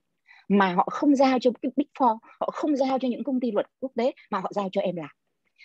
[0.48, 3.50] Mà họ không giao cho cái big four họ không giao cho những công ty
[3.50, 5.10] luật quốc tế mà họ giao cho em làm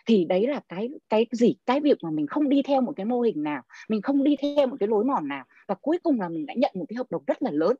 [0.05, 1.55] thì đấy là cái cái gì?
[1.65, 4.35] Cái việc mà mình không đi theo một cái mô hình nào, mình không đi
[4.41, 6.95] theo một cái lối mòn nào, và cuối cùng là mình đã nhận một cái
[6.95, 7.75] hợp đồng rất là lớn,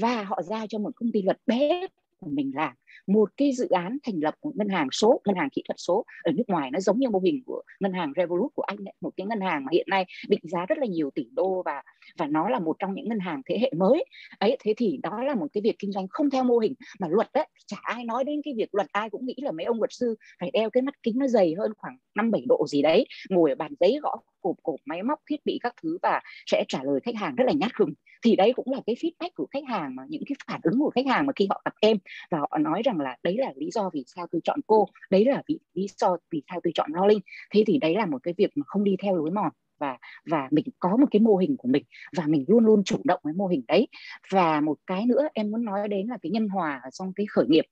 [0.00, 1.86] và họ giao cho một công ty luật bé
[2.20, 2.72] của mình làm.
[3.06, 6.04] Một cái dự án thành lập một ngân hàng số ngân hàng kỹ thuật số
[6.22, 8.94] ở nước ngoài nó giống như mô hình của ngân hàng Revolut của anh ấy,
[9.00, 11.82] một cái ngân hàng mà hiện nay định giá rất là nhiều tỷ đô và
[12.18, 14.04] và nó là một trong những ngân hàng thế hệ mới.
[14.38, 17.08] Ấy thế thì đó là một cái việc kinh doanh không theo mô hình mà
[17.10, 19.78] luật đấy chả ai nói đến cái việc luật ai cũng nghĩ là mấy ông
[19.78, 22.82] luật sư phải đeo cái mắt kính nó dày hơn khoảng năm bảy độ gì
[22.82, 26.20] đấy ngồi ở bàn giấy gõ cộp cộp máy móc thiết bị các thứ và
[26.46, 27.92] sẽ trả lời khách hàng rất là nhát gừng.
[28.24, 30.90] Thì đấy cũng là cái feedback của khách hàng mà những cái phản ứng của
[30.90, 31.96] khách hàng mà khi họ gặp em
[32.30, 35.24] và họ nói rằng là đấy là lý do vì sao tôi chọn cô đấy
[35.24, 37.20] là vì lý do vì sao tôi chọn Rowling.
[37.50, 39.50] Thế thì đấy là một cái việc mà không đi theo lối mòn.
[39.78, 41.84] Và và mình có một cái mô hình của mình
[42.16, 43.88] và mình luôn luôn chủ động với mô hình đấy.
[44.30, 47.46] Và một cái nữa em muốn nói đến là cái nhân hòa trong cái khởi
[47.48, 47.64] nghiệp.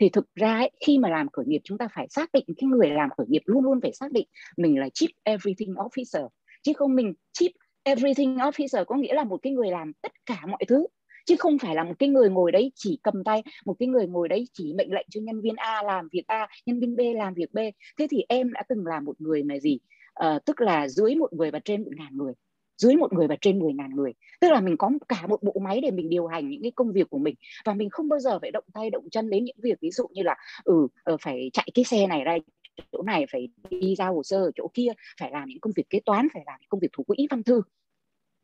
[0.00, 2.68] Thì thực ra ấy, khi mà làm khởi nghiệp chúng ta phải xác định cái
[2.68, 6.28] người làm khởi nghiệp luôn luôn phải xác định mình là chief everything officer.
[6.62, 7.50] Chứ không mình chief
[7.82, 10.86] everything officer có nghĩa là một cái người làm tất cả mọi thứ
[11.28, 14.06] chứ không phải là một cái người ngồi đấy chỉ cầm tay một cái người
[14.06, 17.00] ngồi đấy chỉ mệnh lệnh cho nhân viên A làm việc A nhân viên B
[17.16, 17.58] làm việc B.
[17.98, 19.78] Thế thì em đã từng là một người mà gì?
[20.14, 22.32] À, tức là dưới một người và trên một ngàn người
[22.78, 24.12] dưới một người và trên 10 ngàn người.
[24.40, 26.92] Tức là mình có cả một bộ máy để mình điều hành những cái công
[26.92, 27.34] việc của mình.
[27.64, 30.06] Và mình không bao giờ phải động tay động chân đến những việc ví dụ
[30.12, 32.38] như là ừ ờ, phải chạy cái xe này ra
[32.92, 34.88] chỗ này phải đi giao hồ sơ ở chỗ kia
[35.20, 37.42] phải làm những công việc kế toán phải làm những công việc thủ quỹ văn
[37.42, 37.62] thư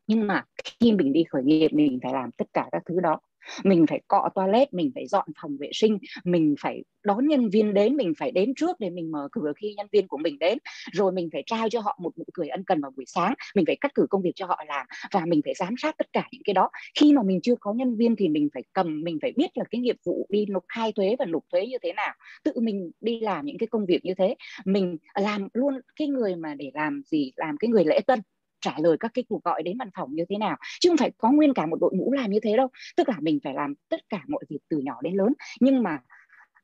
[0.07, 0.43] nhưng mà
[0.79, 3.19] khi mình đi khởi nghiệp, mình phải làm tất cả các thứ đó.
[3.63, 7.73] Mình phải cọ toilet, mình phải dọn phòng vệ sinh, mình phải đón nhân viên
[7.73, 10.57] đến, mình phải đến trước để mình mở cửa khi nhân viên của mình đến.
[10.91, 13.33] Rồi mình phải trao cho họ một nụ cười ân cần vào buổi sáng.
[13.55, 16.07] Mình phải cắt cử công việc cho họ làm và mình phải giám sát tất
[16.13, 16.69] cả những cái đó.
[16.99, 19.63] Khi mà mình chưa có nhân viên thì mình phải cầm, mình phải biết là
[19.71, 22.13] cái nghiệp vụ đi nộp khai thuế và nộp thuế như thế nào.
[22.43, 24.35] Tự mình đi làm những cái công việc như thế.
[24.65, 28.19] Mình làm luôn cái người mà để làm gì, làm cái người lễ tân
[28.65, 31.11] trả lời các cái cuộc gọi đến văn phòng như thế nào chứ không phải
[31.17, 32.67] có nguyên cả một đội ngũ làm như thế đâu.
[32.97, 35.33] Tức là mình phải làm tất cả mọi việc từ nhỏ đến lớn.
[35.59, 35.99] Nhưng mà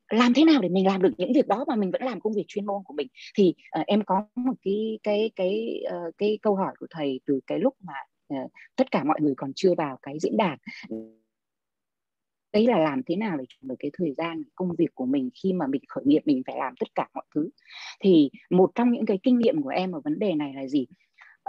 [0.10, 2.34] làm thế nào để mình làm được những việc đó mà mình vẫn làm công
[2.34, 3.07] việc chuyên môn của mình?
[3.36, 7.40] Thì uh, em có một cái cái cái uh, cái câu hỏi của thầy từ
[7.48, 7.94] cái lúc mà
[8.34, 10.57] uh, tất cả mọi người còn chưa vào cái diễn đàn.
[12.53, 15.30] Đấy là làm thế nào để chuyển được cái thời gian công việc của mình
[15.44, 17.49] khi mà mình khởi nghiệp mình phải làm tất cả mọi thứ?
[17.99, 20.86] Thì một trong những cái kinh nghiệm của em ở vấn đề này là gì?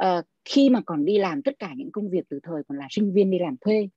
[0.01, 2.86] Uh, khi mà còn đi làm tất cả những công việc từ thời còn là
[2.90, 3.89] sinh viên đi làm thuê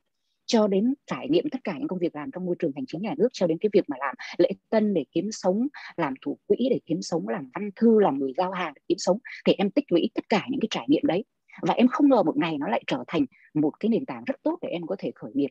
[0.45, 3.01] cho đến trải nghiệm tất cả những công việc làm trong môi trường hành chính
[3.01, 5.67] nhà nước cho đến cái việc mà làm lễ tân để kiếm sống
[5.97, 8.97] làm thủ quỹ để kiếm sống làm văn thư làm người giao hàng để kiếm
[8.97, 11.23] sống thì em tích lũy tất cả những cái trải nghiệm đấy.
[11.61, 14.35] Và em không ngờ một ngày nó lại trở thành một cái nền tảng rất
[14.43, 15.49] tốt để em có thể khởi nghiệp.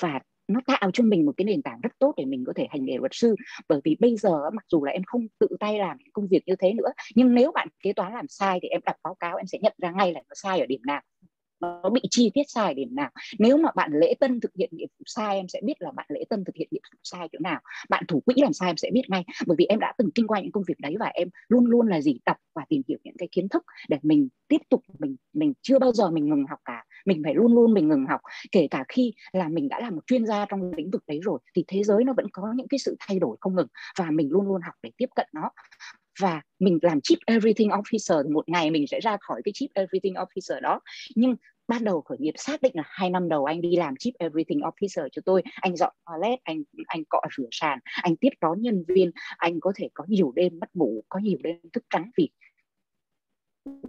[0.00, 2.66] Và nó tạo cho mình một cái nền tảng rất tốt để mình có thể
[2.70, 3.36] hành nghề luật sư.
[3.68, 6.42] Bởi vì bây giờ mặc dù là em không tự tay làm những công việc
[6.46, 9.36] như thế nữa, nhưng nếu bạn kế toán làm sai thì em đọc báo cáo
[9.36, 11.02] em sẽ nhận ra ngay là nó sai ở điểm nào
[11.62, 13.10] nó bị chi tiết sai điểm nào.
[13.38, 16.06] Nếu mà bạn lễ tân thực hiện nhiệm vụ sai, em sẽ biết là bạn
[16.08, 17.60] lễ tân thực hiện nhiệm vụ sai chỗ nào.
[17.88, 19.24] Bạn thủ quỹ làm sai em sẽ biết ngay.
[19.46, 21.86] Bởi vì em đã từng kinh qua những công việc đấy và em luôn luôn
[21.86, 25.16] là gì đọc và tìm hiểu những cái kiến thức để mình tiếp tục, mình
[25.32, 26.84] mình chưa bao giờ mình ngừng học cả.
[27.06, 28.20] Mình phải luôn luôn mình ngừng học.
[28.52, 31.38] Kể cả khi là mình đã là một chuyên gia trong lĩnh vực đấy rồi,
[31.56, 33.68] thì thế giới nó vẫn có những cái sự thay đổi không ngừng
[33.98, 35.50] và mình luôn luôn học để tiếp cận nó
[36.20, 40.14] và mình làm chief everything officer, một ngày mình sẽ ra khỏi cái chief everything
[40.14, 40.80] officer đó.
[41.14, 41.36] Nhưng
[41.68, 44.60] ban đầu khởi nghiệp xác định là hai năm đầu anh đi làm chief everything
[44.60, 45.42] officer cho tôi.
[45.54, 49.10] Anh dọn toilet, anh anh cọ rửa sàn, anh tiếp đón nhân viên.
[49.36, 52.30] Anh có thể có nhiều đêm mất ngủ, có nhiều đêm thức trắng vì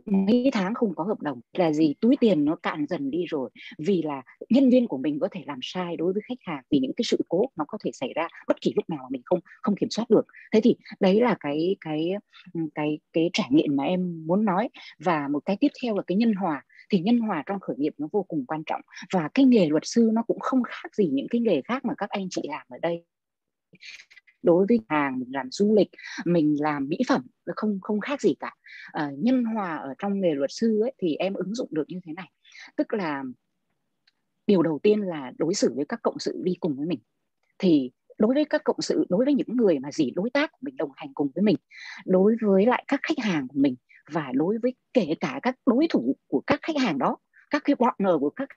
[0.05, 1.93] mấy tháng không có hợp đồng là gì?
[2.01, 3.49] Túi tiền nó cạn dần đi rồi.
[3.77, 6.79] Vì là nhân viên của mình có thể làm sai đối với khách hàng vì
[6.79, 9.21] những cái sự cố nó có thể xảy ra bất kỳ lúc nào mà mình
[9.25, 10.25] không không kiểm soát được.
[10.53, 12.11] Thế thì đấy là cái cái
[12.75, 14.69] cái cái trải nghiệm mà em muốn nói.
[14.99, 16.65] Và một cái tiếp theo là cái nhân hòa.
[16.89, 18.81] Thì nhân hòa trong khởi nghiệp nó vô cùng quan trọng.
[19.13, 21.93] Và cái nghề luật sư nó cũng không khác gì những cái nghề khác mà
[21.97, 23.03] các anh chị làm ở đây
[24.43, 25.89] đối với hàng mình làm du lịch
[26.25, 27.21] mình làm mỹ phẩm
[27.55, 28.55] không không khác gì cả.
[28.91, 31.99] À, nhân hòa ở trong nghề luật sư ấy, thì em ứng dụng được như
[32.05, 32.31] thế này.
[32.75, 33.23] Tức là
[34.47, 36.99] điều đầu tiên là đối xử với các cộng sự đi cùng với mình.
[37.57, 40.57] Thì đối với các cộng sự đối với những người mà gì đối tác của
[40.61, 41.55] mình đồng hành cùng với mình
[42.05, 43.75] đối với lại các khách hàng của mình
[44.11, 47.17] và đối với kể cả các đối thủ của các khách hàng đó
[47.49, 48.49] các cái partner của các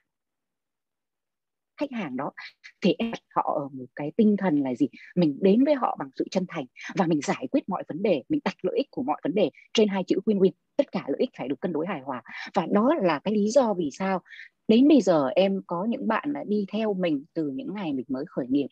[1.76, 2.32] khách hàng đó,
[2.80, 4.88] thì em họ ở một cái tinh thần là gì?
[5.16, 8.22] Mình đến với họ bằng sự chân thành và mình giải quyết mọi vấn đề,
[8.28, 10.50] mình đặt lợi ích của mọi vấn đề trên hai chữ win-win.
[10.76, 12.22] Tất cả lợi ích phải được cân đối hài hòa.
[12.54, 14.22] Và đó là cái lý do vì sao
[14.68, 18.06] đến bây giờ em có những bạn đã đi theo mình từ những ngày mình
[18.08, 18.66] mới khởi nghiệp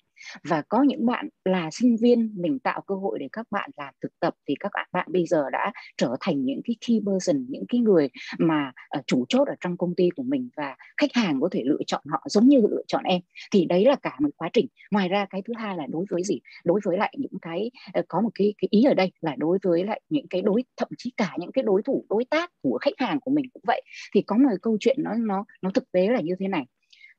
[0.45, 3.95] và có những bạn là sinh viên mình tạo cơ hội để các bạn làm
[4.03, 7.47] thực tập thì các bạn bạn bây giờ đã trở thành những cái key person
[7.49, 8.09] những cái người
[8.39, 11.63] mà uh, chủ chốt ở trong công ty của mình và khách hàng có thể
[11.65, 13.21] lựa chọn họ giống như lựa chọn em.
[13.53, 14.67] Thì đấy là cả một quá trình.
[14.91, 16.41] Ngoài ra cái thứ hai là đối với gì?
[16.65, 19.59] Đối với lại những cái uh, có một cái cái ý ở đây là đối
[19.63, 22.79] với lại những cái đối thậm chí cả những cái đối thủ đối tác của
[22.81, 23.83] khách hàng của mình cũng vậy.
[24.15, 26.65] Thì có một câu chuyện nó nó nó thực tế là như thế này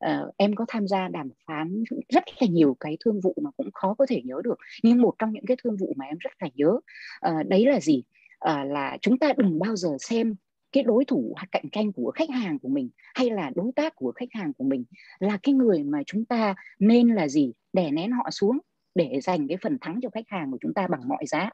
[0.07, 3.71] uh, em có tham gia đàm phán rất là nhiều cái thương vụ mà cũng
[3.71, 6.31] khó có thể nhớ được nhưng một trong những cái thương vụ mà em rất
[6.39, 8.03] là nhớ uh, đấy là gì?
[8.49, 10.35] Uh, là chúng ta đừng bao giờ xem
[10.71, 14.11] cái đối thủ cạnh tranh của khách hàng của mình hay là đối tác của
[14.15, 14.85] khách hàng của mình
[15.19, 17.53] là cái người mà chúng ta nên là gì?
[17.73, 18.57] Đè nén họ xuống
[18.95, 21.49] để giành cái phần thắng cho khách hàng của chúng ta bằng mọi giá.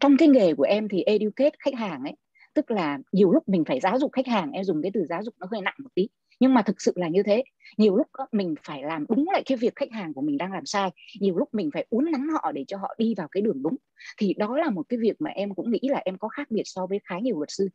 [0.00, 2.14] Trong cái nghề của em thì educate khách hàng ấy
[2.54, 5.22] tức là nhiều lúc mình phải giáo dục khách hàng em dùng cái từ giáo
[5.22, 6.08] dục nó hơi nặng một tí
[6.40, 7.44] nhưng mà thực sự là như thế.
[7.76, 10.66] Nhiều lúc mình phải làm đúng lại cái việc khách hàng của mình đang làm
[10.66, 10.90] sai.
[11.20, 13.76] Nhiều lúc mình phải uốn nắn họ để cho họ đi vào cái đường đúng.
[14.18, 16.62] Thì đó là một cái việc mà em cũng nghĩ là em có khác biệt
[16.64, 17.68] so với khá nhiều luật sư.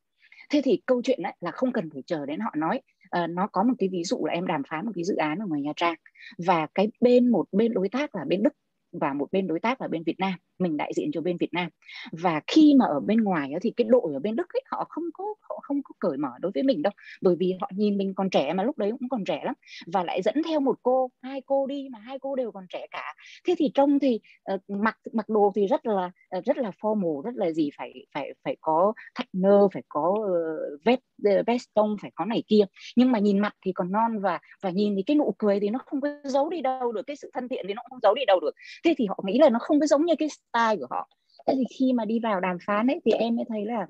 [0.49, 2.81] Thế thì câu chuyện ấy là không cần phải chờ đến họ nói.
[3.09, 5.39] À, nó có một cái ví dụ là em đàm phán một cái dự án
[5.39, 5.95] ở ngoài Nha Trang.
[6.37, 8.53] Và cái bên một bên đối tác là bên Đức
[8.91, 11.53] và một bên đối tác là bên Việt Nam mình đại diện cho bên Việt
[11.53, 11.69] Nam.
[12.11, 15.03] Và khi mà ở bên ngoài thì cái đội ở bên Đức ấy, họ không
[15.13, 16.93] có họ không có cởi mở đối với mình đâu.
[17.21, 19.55] Bởi vì họ nhìn mình còn trẻ mà lúc đấy cũng còn trẻ lắm.
[19.87, 22.85] Và lại dẫn theo một cô hai cô đi mà hai cô đều còn trẻ
[22.91, 23.13] cả.
[23.47, 24.19] Thế thì trông thì
[24.53, 27.93] uh, mặc mặc đồ thì rất là uh, rất là formal rất là gì phải
[28.13, 30.99] phải phải có thắt nơ phải có uh, vest
[31.47, 32.65] veston phải có này kia.
[32.95, 35.69] Nhưng mà nhìn mặt thì còn non và và nhìn thì cái nụ cười thì
[35.69, 38.13] nó không có giấu đi đâu được cái sự thân thiện thì nó không giấu
[38.13, 38.51] đi đâu được.
[38.85, 41.09] Thế thì họ nghĩ là nó không có giống như cái style của họ.
[41.47, 43.87] Thế thì khi mà đi vào đàm phán ấy, thì em mới thấy là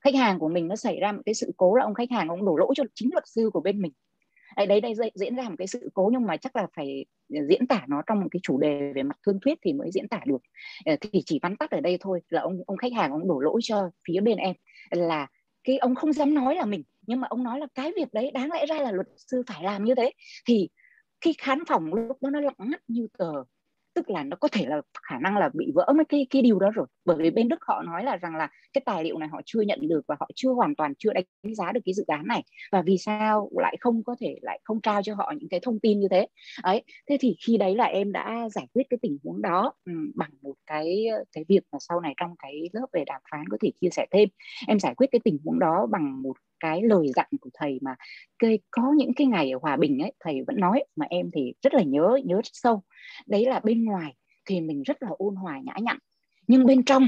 [0.00, 2.28] khách hàng của mình nó xảy ra một cái sự cố là ông khách hàng
[2.28, 3.92] ông đổ lỗi cho chính luật sư của bên mình.
[4.56, 7.04] Đấy đấy đây diễn ra một cái sự cố nhưng mà chắc là phải
[7.48, 10.08] diễn tả nó trong một cái chủ đề về mặt thương thuyết thì mới diễn
[10.08, 10.42] tả được.
[10.84, 13.40] Ờ, thì chỉ vắn tắt ở đây thôi là ông ông khách hàng ông đổ
[13.40, 14.56] lỗi cho phía bên em
[14.90, 15.26] là
[15.64, 18.30] cái ông không dám nói là mình, nhưng mà ông nói là cái việc đấy
[18.30, 20.12] đáng lẽ ra là luật sư phải làm như thế.
[20.46, 20.68] Thì
[21.20, 23.32] khi khán phòng lúc đó nó lặng ngắt như tờ
[23.98, 26.58] tức là nó có thể là khả năng là bị vỡ mấy cái cái điều
[26.58, 26.86] đó rồi.
[27.04, 29.60] Bởi vì bên Đức họ nói là rằng là cái tài liệu này họ chưa
[29.60, 32.42] nhận được và họ chưa hoàn toàn, chưa đánh giá được cái dự án này.
[32.72, 35.80] Và vì sao lại không có thể, lại không trao cho họ những cái thông
[35.80, 36.26] tin như thế?
[36.62, 39.92] Ấy, thế thì khi đấy là em đã giải quyết cái tình huống đó ừ,
[40.14, 43.56] bằng một cái cái việc mà sau này trong cái lớp về đàm phán có
[43.60, 44.28] thể chia sẻ thêm.
[44.68, 47.94] Em giải quyết cái tình huống đó bằng một cái lời dặn của thầy mà
[48.38, 51.52] cái, có những cái ngày ở hòa bình ấy, thầy vẫn nói, mà em thì
[51.62, 52.82] rất là nhớ nhớ rất sâu.
[53.26, 54.14] Đấy là bên ngoài
[54.44, 55.98] thì mình rất là ôn hòa nhã nhặn,
[56.46, 57.06] nhưng bên trong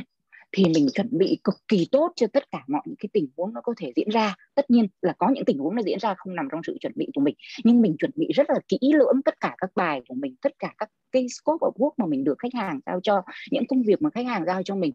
[0.52, 3.54] thì mình chuẩn bị cực kỳ tốt cho tất cả mọi những cái tình huống
[3.54, 4.34] nó có thể diễn ra.
[4.54, 6.92] Tất nhiên là có những tình huống nó diễn ra không nằm trong sự chuẩn
[6.96, 10.00] bị của mình, nhưng mình chuẩn bị rất là kỹ lưỡng tất cả các bài
[10.08, 13.00] của mình, tất cả các cái scope of work mà mình được khách hàng giao
[13.02, 14.92] cho, những công việc mà khách hàng giao cho mình.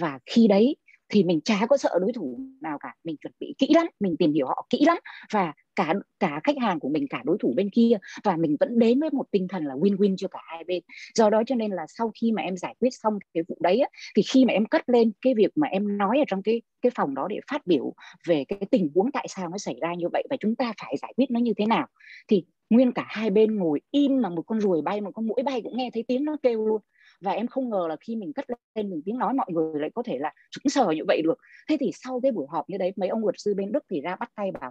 [0.00, 0.76] Và khi đấy
[1.08, 2.94] thì mình chả có sợ đối thủ nào cả.
[3.04, 4.98] Mình chuẩn bị kỹ lắm mình tìm hiểu họ kỹ lắm
[5.32, 8.78] và cả cả khách hàng của mình cả đối thủ bên kia và mình vẫn
[8.78, 10.82] đến với một tinh thần là win-win cho cả hai bên.
[11.14, 13.80] Do đó cho nên là sau khi mà em giải quyết xong cái vụ đấy
[13.80, 16.62] á, thì khi mà em cất lên cái việc mà em nói ở trong cái
[16.82, 17.92] cái phòng đó để phát biểu
[18.26, 20.96] về cái tình huống tại sao nó xảy ra như vậy và chúng ta phải
[21.02, 21.86] giải quyết nó như thế nào
[22.28, 25.42] thì nguyên cả hai bên ngồi im mà một con ruồi bay một con mũi
[25.44, 26.80] bay cũng nghe thấy tiếng nó kêu luôn
[27.20, 28.44] và em không ngờ là khi mình cất
[28.74, 31.38] lên mình tiếng nói mọi người lại có thể là sững sờ như vậy được.
[31.68, 34.00] Thế thì sau cái buổi họp như đấy mấy ông luật sư bên đức thì
[34.00, 34.70] ra bắt tay bảo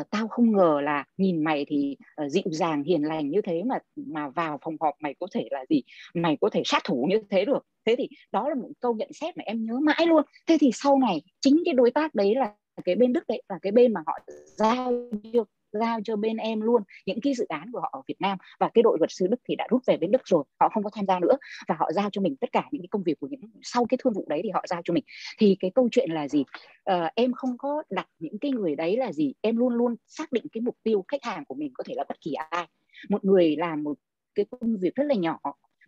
[0.00, 3.62] uh, tao không ngờ là nhìn mày thì uh, dịu dàng hiền lành như thế
[3.62, 5.82] mà mà vào phòng họp mày có thể là gì?
[6.14, 7.66] Mày có thể sát thủ như thế được.
[7.84, 10.22] Thế thì đó là một câu nhận xét mà em nhớ mãi luôn.
[10.46, 13.58] Thế thì sau này chính cái đối tác đấy là cái bên đức đấy là
[13.62, 14.18] cái bên mà họ
[14.56, 14.92] giao
[15.32, 18.38] cho giao cho bên em luôn những cái dự án của họ ở Việt Nam.
[18.60, 20.82] Và cái đội luật sư Đức thì đã rút về bên Đức rồi họ không
[20.82, 21.38] có tham gia nữa.
[21.68, 23.98] Và họ giao cho mình tất cả những cái công việc của những sau cái
[24.02, 25.04] thương vụ đấy thì họ giao cho mình.
[25.38, 26.44] Thì cái câu chuyện là gì?
[26.84, 29.32] À, em không có đặt những cái người đấy là gì?
[29.40, 32.04] Em luôn luôn xác định cái mục tiêu khách hàng của mình có thể là
[32.08, 32.68] bất kỳ ai.
[33.08, 33.98] Một người làm một
[34.34, 35.38] cái công việc rất là nhỏ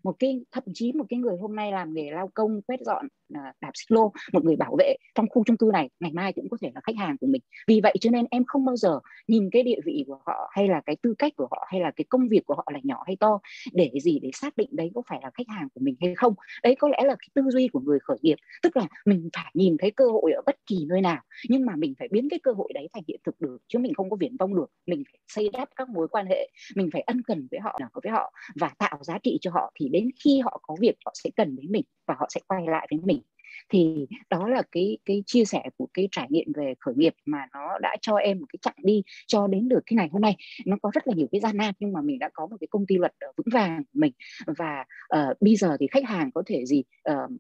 [0.02, 3.09] một cái thậm chí một cái người hôm nay làm nghề lao công quét dọn
[3.35, 6.32] À, đạp xích lô một người bảo vệ trong khu chung cư này, ngày mai
[6.32, 7.43] cũng có thể là khách hàng của mình.
[7.69, 10.69] Vì vậy cho nên em không bao giờ nhìn cái địa vị của họ hay
[10.69, 13.02] là cái tư cách của họ hay là cái công việc của họ là nhỏ
[13.07, 13.39] hay to,
[13.73, 16.35] để gì để xác định đấy có phải là khách hàng của mình hay không.
[16.62, 19.51] Đấy có lẽ là cái tư duy của người khởi nghiệp, tức là mình phải
[19.55, 22.39] nhìn thấy cơ hội ở bất kỳ nơi nào, nhưng mà mình phải biến cái
[22.43, 24.70] cơ hội đấy thành hiện thực được, chứ mình không có viển vông được.
[24.86, 28.12] Mình phải xây đắp các mối quan hệ, mình phải ân cần với họ với
[28.12, 31.31] họ và tạo giá trị cho họ, thì đến khi họ có việc họ sẽ
[31.36, 33.20] cần đến mình và họ sẽ quay lại với mình.
[33.69, 37.47] Thì đó là cái cái chia sẻ của cái trải nghiệm về khởi nghiệp mà
[37.55, 40.37] nó đã cho em một cái chặng đi cho đến được cái ngày hôm nay.
[40.66, 42.69] Nó có rất là nhiều cái gian nan nhưng mà mình đã có một cái
[42.70, 44.12] công ty luật vững vàng của mình.
[44.47, 44.85] Và
[45.16, 47.31] uh, bây giờ thì khách hàng có thể gì uh,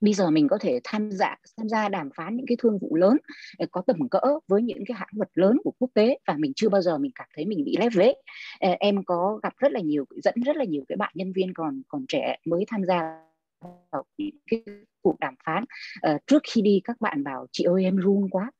[0.00, 2.96] bây giờ mình có thể tham gia tham gia đàm phán những cái thương vụ
[2.96, 3.16] lớn
[3.58, 6.52] ờ, có tầm cỡ với những cái hãng luật lớn của quốc tế và mình
[6.56, 8.14] chưa bao giờ mình cảm thấy mình bị lép vế.
[8.60, 11.82] Em có gặp rất là nhiều dẫn rất là nhiều cái bạn nhân viên còn
[11.88, 13.27] còn trẻ mới tham gia
[13.60, 14.62] vào cái
[15.02, 15.64] cuộc đàm phán.
[16.12, 18.50] Uh, trước khi đi các bạn bảo chị ơi em run quá.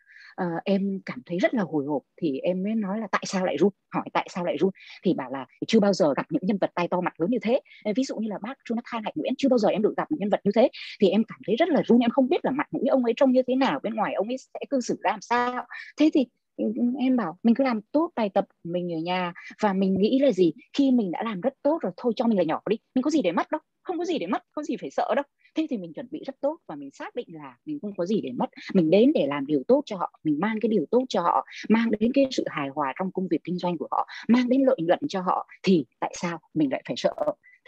[0.42, 3.46] Uh, em cảm thấy rất là hồi hộp thì em mới nói là tại sao
[3.46, 3.70] lại run?
[3.94, 4.70] Hỏi tại sao lại run?
[5.02, 7.38] Thì bảo là chưa bao giờ gặp những nhân vật tay to mặt lớn như
[7.42, 7.60] thế.
[7.84, 10.10] Ờ, ví dụ như là bác Jonathan Hạnh Nguyễn chưa bao giờ em được gặp
[10.10, 10.68] một nhân vật như thế.
[11.00, 13.12] Thì em cảm thấy rất là run em không biết là mặt mũi ông ấy
[13.16, 15.66] trông như thế nào bên ngoài ông ấy sẽ cư xử ra làm sao.
[15.96, 16.26] Thế thì
[16.56, 19.94] ừ, ừ, em bảo mình cứ làm tốt bài tập mình ở nhà và mình
[19.98, 20.52] nghĩ là gì?
[20.72, 23.10] Khi mình đã làm rất tốt rồi thôi cho mình là nhỏ đi mình có
[23.10, 23.60] gì để mất đâu
[23.98, 25.24] không có gì để mất có gì phải sợ đâu.
[25.54, 28.06] Thế thì mình chuẩn bị rất tốt và mình xác định là mình không có
[28.06, 28.46] gì để mất.
[28.74, 31.44] Mình đến để làm điều tốt cho họ, mình mang cái điều tốt cho họ,
[31.68, 34.62] mang đến cái sự hài hòa trong công việc kinh doanh của họ, mang đến
[34.66, 37.14] lợi nhuận cho họ, thì tại sao mình lại phải sợ?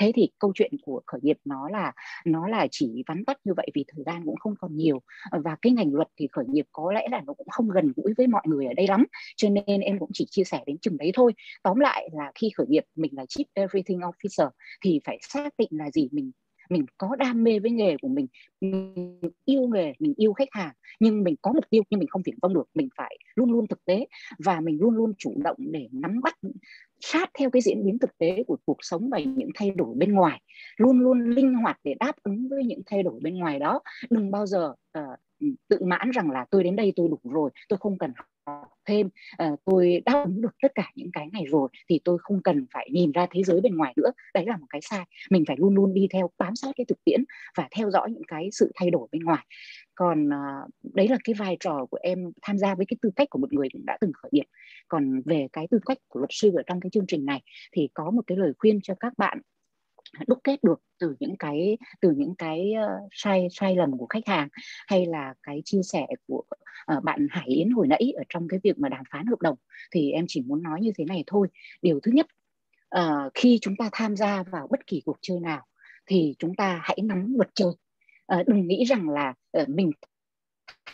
[0.01, 1.93] Thế thì câu chuyện của khởi nghiệp nó là
[2.27, 5.01] nó là chỉ vắn tắt như vậy vì thời gian cũng không còn nhiều.
[5.31, 7.93] Ờ, và cái ngành luật thì khởi nghiệp có lẽ là nó cũng không gần
[7.97, 9.05] gũi với mọi người ở đây lắm,
[9.37, 11.33] cho nên em cũng chỉ chia sẻ đến chừng đấy thôi.
[11.63, 14.51] Tóm lại là khi khởi nghiệp mình là chief everything officer
[14.85, 16.09] thì phải xác định là gì?
[16.13, 16.31] Mình
[16.71, 18.27] mình có đam mê với nghề của mình
[18.61, 22.23] mình yêu nghề mình yêu khách hàng nhưng mình có mục tiêu nhưng mình không
[22.23, 24.07] viển vông được mình phải luôn luôn thực tế
[24.39, 26.37] và mình luôn luôn chủ động để nắm bắt
[27.01, 30.13] sát theo cái diễn biến thực tế của cuộc sống và những thay đổi bên
[30.13, 30.41] ngoài.
[30.77, 33.81] Luôn luôn linh hoạt để đáp ứng với những thay đổi bên ngoài đó.
[34.11, 35.05] Đừng bao giờ uh,
[35.69, 38.13] tự mãn rằng là tôi đến đây tôi đủ rồi tôi không cần
[38.85, 39.09] thêm
[39.43, 42.67] uh, tôi đáp ứng được tất cả những cái này rồi thì tôi không cần
[42.73, 44.11] phải nhìn ra thế giới bên ngoài nữa.
[44.35, 45.05] Đấy là một cái sai.
[45.31, 47.25] Mình phải luôn luôn đi theo bám sát cái thực tiễn
[47.57, 49.47] và theo dõi những cái sự thay đổi bên ngoài.
[49.95, 53.31] Còn uh, đấy là cái vai trò của em tham gia với cái tư cách
[53.31, 54.47] của một người cũng đã từng khởi nghiệp.
[54.89, 57.43] Còn về cái tư cách của luật sư ở trong cái chương trình này
[57.73, 59.41] thì có một cái lời khuyên cho các bạn
[60.27, 64.27] đúc kết được từ những cái từ những cái uh, sai sai lầm của khách
[64.27, 64.49] hàng
[64.87, 66.43] hay là cái chia sẻ của
[66.97, 69.57] uh, bạn Hải Yến hồi nãy ở trong cái việc mà đàm phán hợp đồng
[69.91, 71.49] thì em chỉ muốn nói như thế này thôi.
[71.83, 72.27] Điều thứ nhất
[72.99, 75.67] uh, khi chúng ta tham gia vào bất kỳ cuộc chơi nào
[76.07, 77.73] thì chúng ta hãy nắm luật chơi.
[78.47, 79.91] Đừng nghĩ rằng là uh, mình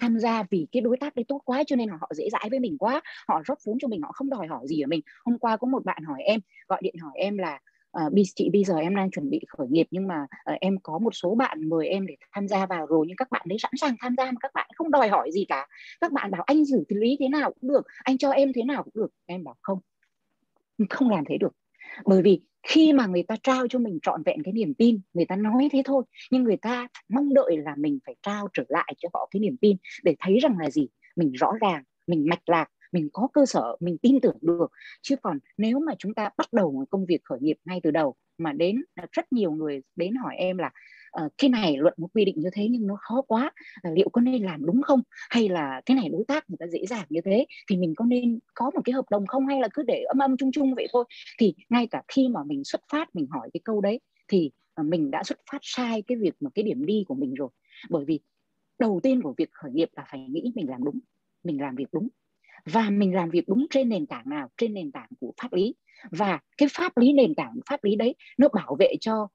[0.00, 2.50] tham gia vì cái đối tác đấy tốt quá cho nên là họ dễ dãi
[2.50, 5.00] với mình quá họ rót vốn cho mình họ không đòi hỏi gì ở mình.
[5.24, 7.60] Hôm qua có một bạn hỏi em gọi điện hỏi em là
[8.06, 10.98] uh, chị bây giờ em đang chuẩn bị khởi nghiệp nhưng mà uh, em có
[10.98, 13.72] một số bạn mời em để tham gia vào rồi nhưng các bạn đấy sẵn
[13.80, 15.66] sàng tham gia mà các bạn không đòi hỏi gì cả.
[16.00, 18.82] Các bạn bảo anh xử lý thế nào cũng được anh cho em thế nào
[18.82, 19.10] cũng được.
[19.26, 19.78] Em bảo không
[20.90, 21.52] không làm thế được.
[22.04, 25.24] Bởi vì khi mà người ta trao cho mình trọn vẹn cái niềm tin người
[25.24, 28.94] ta nói thế thôi nhưng người ta mong đợi là mình phải trao trở lại
[28.98, 30.88] cho họ cái niềm tin để thấy rằng là gì?
[31.16, 34.72] Mình rõ ràng mình mạch lạc mình có cơ sở mình tin tưởng được.
[35.02, 37.90] Chứ còn nếu mà chúng ta bắt đầu một công việc khởi nghiệp ngay từ
[37.90, 38.82] đầu mà đến
[39.12, 40.70] rất nhiều người đến hỏi em là
[41.24, 43.52] uh, cái này luật nó quy định như thế nhưng nó khó quá
[43.88, 45.02] uh, liệu có nên làm đúng không?
[45.30, 48.04] Hay là cái này đối tác người ta dễ dàng như thế thì mình có
[48.04, 49.46] nên có một cái hợp đồng không?
[49.46, 51.04] Hay là cứ để âm âm chung chung vậy thôi?
[51.38, 54.50] Thì ngay cả khi mà mình xuất phát mình hỏi cái câu đấy thì
[54.80, 57.48] uh, mình đã xuất phát sai cái việc mà cái điểm đi của mình rồi.
[57.90, 58.20] Bởi vì
[58.78, 60.98] đầu tiên của việc khởi nghiệp là phải nghĩ mình làm đúng
[61.44, 62.08] mình làm việc đúng
[62.64, 64.48] và mình làm việc đúng trên nền tảng nào?
[64.56, 65.74] Trên nền tảng của pháp lý.
[66.10, 69.28] Và cái pháp lý, nền tảng pháp lý đấy, nó bảo vệ cho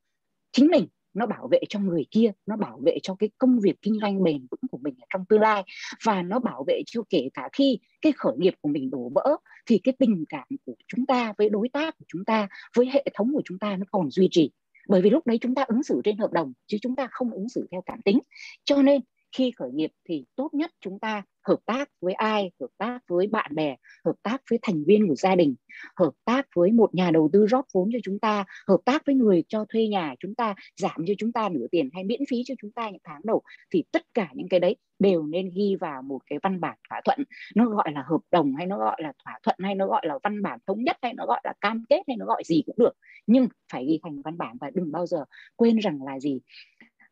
[0.51, 3.81] chính mình, nó bảo vệ cho người kia, nó bảo vệ cho cái công việc
[3.81, 5.63] kinh doanh bền vững của mình ở trong tương lai.
[6.03, 9.37] Và nó bảo vệ cho kể cả khi cái khởi nghiệp của mình đổ vỡ,
[9.65, 13.05] thì cái tình cảm của chúng ta với đối tác của chúng ta, với hệ
[13.13, 14.51] thống của chúng ta nó còn duy trì.
[14.87, 17.31] Bởi vì lúc đấy chúng ta ứng xử trên hợp đồng, chứ chúng ta không
[17.31, 18.19] ứng xử theo cảm tính.
[18.63, 19.01] Cho nên
[19.37, 23.27] khi khởi nghiệp thì tốt nhất chúng ta hợp tác với ai, hợp tác với
[23.27, 23.75] bạn bè,
[24.05, 25.55] hợp tác với thành viên của gia đình,
[25.95, 29.15] hợp tác với một nhà đầu tư rót vốn cho chúng ta, hợp tác với
[29.15, 32.43] người cho thuê nhà chúng ta, giảm cho chúng ta nửa tiền hay miễn phí
[32.45, 33.41] cho chúng ta những tháng đầu,
[33.73, 37.01] thì tất cả những cái đấy đều nên ghi vào một cái văn bản thỏa
[37.05, 37.19] thuận.
[37.55, 40.19] Nó gọi là hợp đồng hay nó gọi là thỏa thuận hay nó gọi là
[40.23, 42.75] văn bản thống nhất hay nó gọi là cam kết hay nó gọi gì cũng
[42.79, 42.93] được,
[43.27, 45.25] nhưng phải ghi thành văn bản và đừng bao giờ
[45.55, 46.41] quên rằng là gì?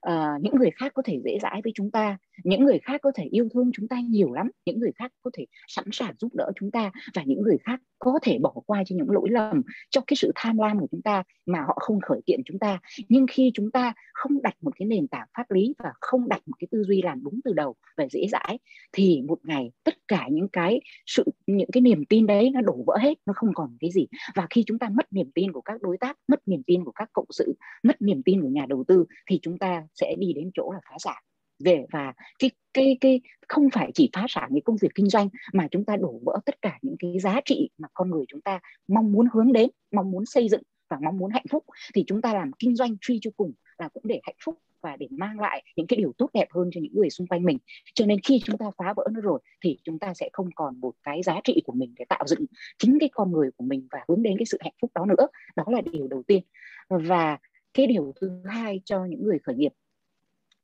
[0.07, 3.11] Uh, những người khác có thể dễ dãi với chúng ta những người khác có
[3.15, 6.35] thể yêu thương chúng ta nhiều lắm, những người khác có thể sẵn sàng giúp
[6.35, 9.61] đỡ chúng ta và những người khác có thể bỏ qua cho những lỗi lầm,
[9.89, 12.79] cho cái sự tham lam của chúng ta mà họ không khởi kiện chúng ta.
[13.09, 16.41] Nhưng khi chúng ta không đặt một cái nền tảng pháp lý và không đặt
[16.45, 18.59] một cái tư duy làm đúng từ đầu và dễ dãi,
[18.91, 22.83] thì một ngày tất cả những cái sự, những cái niềm tin đấy nó đổ
[22.87, 24.07] vỡ hết, nó không còn cái gì.
[24.35, 26.91] Và khi chúng ta mất niềm tin của các đối tác, mất niềm tin của
[26.91, 27.53] các cộng sự,
[27.83, 30.79] mất niềm tin của nhà đầu tư, thì chúng ta sẽ đi đến chỗ là
[30.89, 31.23] phá sản
[31.59, 35.29] về và cái cái cái không phải chỉ phá sản những công việc kinh doanh
[35.53, 38.41] mà chúng ta đổ vỡ tất cả những cái giá trị mà con người chúng
[38.41, 41.63] ta mong muốn hướng đến, mong muốn xây dựng và mong muốn hạnh phúc,
[41.93, 44.97] thì chúng ta làm kinh doanh truy cho cùng là cũng để hạnh phúc và
[44.97, 47.57] để mang lại những cái điều tốt đẹp hơn cho những người xung quanh mình.
[47.93, 50.79] Cho nên khi chúng ta phá vỡ nó rồi thì chúng ta sẽ không còn
[50.79, 52.45] một cái giá trị của mình để tạo dựng
[52.77, 55.27] chính cái con người của mình và hướng đến cái sự hạnh phúc đó nữa.
[55.55, 56.43] Đó là điều đầu tiên.
[56.89, 57.37] Và
[57.73, 59.73] cái điều thứ hai cho những người khởi nghiệp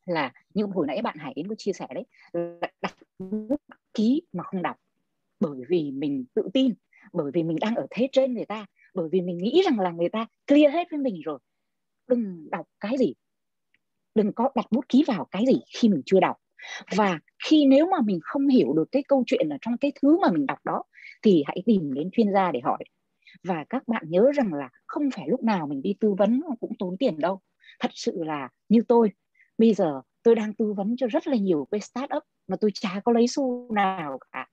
[0.06, 3.61] là như hồi nãy bạn Hải Yến có chia sẻ đấy, là đặt bút
[3.94, 4.76] ký mà không đọc
[5.40, 6.73] bởi vì mình tự tin,
[7.14, 9.91] bởi vì mình đang ở thế trên người ta, bởi vì mình nghĩ rằng là
[9.91, 11.40] người ta clear hết với mình rồi.
[12.07, 13.14] Đừng đọc cái gì,
[14.15, 16.38] đừng có đặt bút ký vào cái gì khi mình chưa đọc.
[16.95, 20.19] Và khi nếu mà mình không hiểu được cái câu chuyện ở trong cái thứ
[20.19, 20.84] mà mình đọc đó,
[21.22, 22.84] thì hãy tìm đến chuyên gia để hỏi.
[23.44, 26.72] Và các bạn nhớ rằng là không phải lúc nào mình đi tư vấn cũng
[26.80, 27.41] tốn tiền đâu.
[27.80, 29.11] Thật sự là như tôi
[29.57, 33.02] bây giờ tôi đang tư vấn cho rất là nhiều cái startup mà tôi chả
[33.06, 34.48] có lấy xu nào cả.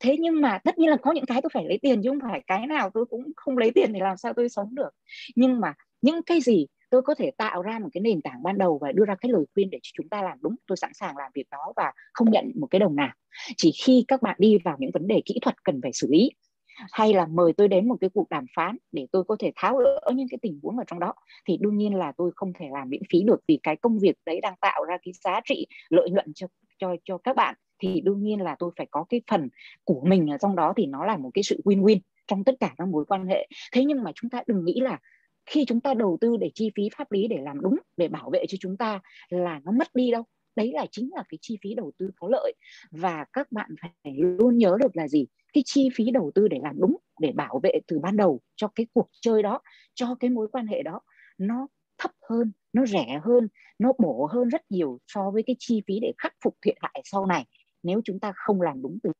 [0.00, 2.30] Thế nhưng mà tất nhiên là có những cái tôi phải lấy tiền chứ không
[2.30, 4.90] phải cái nào tôi cũng không lấy tiền thì làm sao tôi sống được.
[5.36, 8.58] Nhưng mà những cái gì tôi có thể tạo ra một cái nền tảng ban
[8.58, 11.16] đầu và đưa ra cái lời khuyên để chúng ta làm đúng, tôi sẵn sàng
[11.16, 13.14] làm việc đó và không nhận một cái đồng nào.
[13.56, 16.30] Chỉ khi các bạn đi vào những vấn đề kỹ thuật cần phải xử lý
[16.92, 19.76] hay là mời tôi đến một cái cuộc đàm phán để tôi có thể tháo
[19.76, 21.14] gỡ những cái tình huống ở trong đó,
[21.48, 24.16] thì đương nhiên là tôi không thể làm miễn phí được vì cái công việc
[24.26, 26.46] đấy đang tạo ra cái giá trị, lợi nhuận cho
[26.78, 27.54] cho cho các bạn.
[27.82, 29.48] Thì đương nhiên là tôi phải có cái phần
[29.84, 32.74] của mình ở trong đó thì nó là một cái sự win-win trong tất cả
[32.78, 33.48] các mối quan hệ.
[33.72, 34.98] Thế nhưng mà chúng ta đừng nghĩ là
[35.46, 38.30] khi chúng ta đầu tư để chi phí pháp lý để làm đúng, để bảo
[38.30, 40.22] vệ cho chúng ta là nó mất đi đâu
[40.58, 42.52] đấy là chính là cái chi phí đầu tư có lợi.
[42.90, 45.26] Và các bạn phải luôn nhớ được là gì?
[45.52, 48.68] Cái chi phí đầu tư để làm đúng, để bảo vệ từ ban đầu cho
[48.74, 49.60] cái cuộc chơi đó,
[49.94, 51.00] cho cái mối quan hệ đó,
[51.38, 51.66] nó
[51.98, 53.48] thấp hơn, nó rẻ hơn,
[53.78, 57.02] nó bổ hơn rất nhiều so với cái chi phí để khắc phục thiệt hại
[57.04, 57.44] sau này,
[57.82, 59.12] nếu chúng ta không làm đúng từ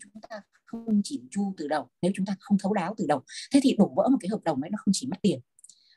[0.00, 3.22] chúng ta không chỉn chu từ đầu, nếu chúng ta không thấu đáo từ đầu.
[3.52, 5.40] Thế thì đổ vỡ một cái hợp đồng ấy, nó không chỉ mất tiền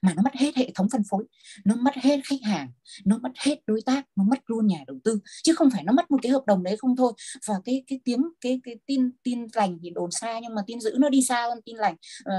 [0.03, 1.25] mà nó mất hết hệ thống phân phối,
[1.65, 2.71] nó mất hết khách hàng,
[3.05, 5.19] nó mất hết đối tác, nó mất luôn nhà đầu tư.
[5.43, 7.13] Chứ không phải nó mất một cái hợp đồng đấy không thôi.
[7.47, 10.79] Và cái cái tiếng, cái cái tin tin lành thì đồn xa, nhưng mà tin
[10.81, 11.95] dữ nó đi xa hơn tin lành.
[12.23, 12.35] Ờ,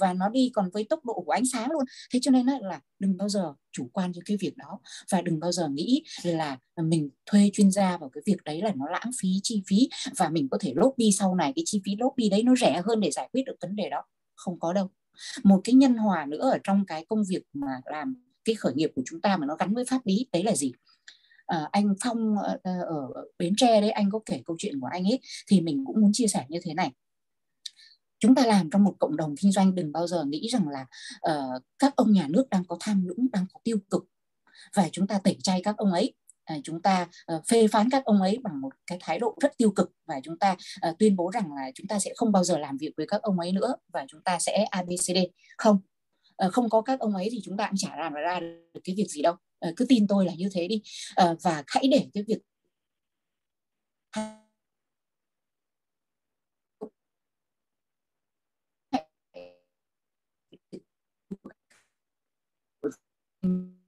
[0.00, 1.84] và nó đi còn với tốc độ của ánh sáng luôn.
[2.12, 4.80] Thế cho nên là đừng bao giờ chủ quan cho cái việc đó.
[5.10, 8.72] Và đừng bao giờ nghĩ là mình thuê chuyên gia vào cái việc đấy là
[8.76, 11.52] nó lãng phí chi phí, và mình có thể lobby sau này.
[11.56, 14.02] Cái chi phí lobby đấy nó rẻ hơn để giải quyết được vấn đề đó.
[14.34, 14.88] Không có đâu
[15.42, 18.14] một cái nhân hòa nữa ở trong cái công việc mà làm
[18.44, 20.72] cái khởi nghiệp của chúng ta mà nó gắn với pháp lý đấy là gì?
[21.46, 23.08] À, anh Phong ở, ở
[23.38, 26.10] Bến Tre đấy anh có kể câu chuyện của anh ấy thì mình cũng muốn
[26.12, 26.92] chia sẻ như thế này.
[28.18, 30.86] Chúng ta làm trong một cộng đồng kinh doanh đừng bao giờ nghĩ rằng là
[31.30, 34.04] uh, các ông nhà nước đang có tham nhũng đang có tiêu cực
[34.74, 36.14] và chúng ta tẩy chay các ông ấy.
[36.44, 39.58] Ờ, chúng ta ờ, phê phán các ông ấy bằng một cái thái độ rất
[39.58, 42.44] tiêu cực và chúng ta ờ, tuyên bố rằng là chúng ta sẽ không bao
[42.44, 45.18] giờ làm việc với các ông ấy nữa và chúng ta sẽ abcd
[45.58, 45.78] không.
[46.52, 49.06] Không có các ông ấy thì chúng ta cũng chả làm ra được cái việc
[49.08, 49.34] gì đâu.
[49.76, 50.82] Cứ tin tôi là như thế đi.
[51.16, 52.38] Và hãy để cái việc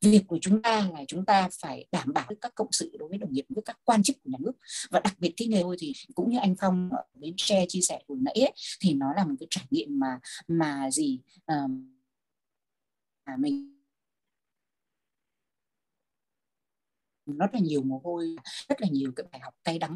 [0.00, 3.18] việc của chúng ta là chúng ta phải đảm bảo các cộng sự đối với
[3.18, 4.52] đồng nghiệp với các quan chức của nhà nước.
[4.90, 7.80] Và đặc biệt cái nghề tôi thì cũng như anh Phong ở bến tre chia
[7.80, 10.18] sẻ hồi nãy ấy, thì nó là một cái trải nghiệm mà
[10.48, 11.20] mà gì
[11.52, 11.70] uh,
[13.24, 13.78] à, mình
[17.26, 18.36] rất là nhiều mồ hôi
[18.68, 19.94] rất là nhiều cái bài học cay đắng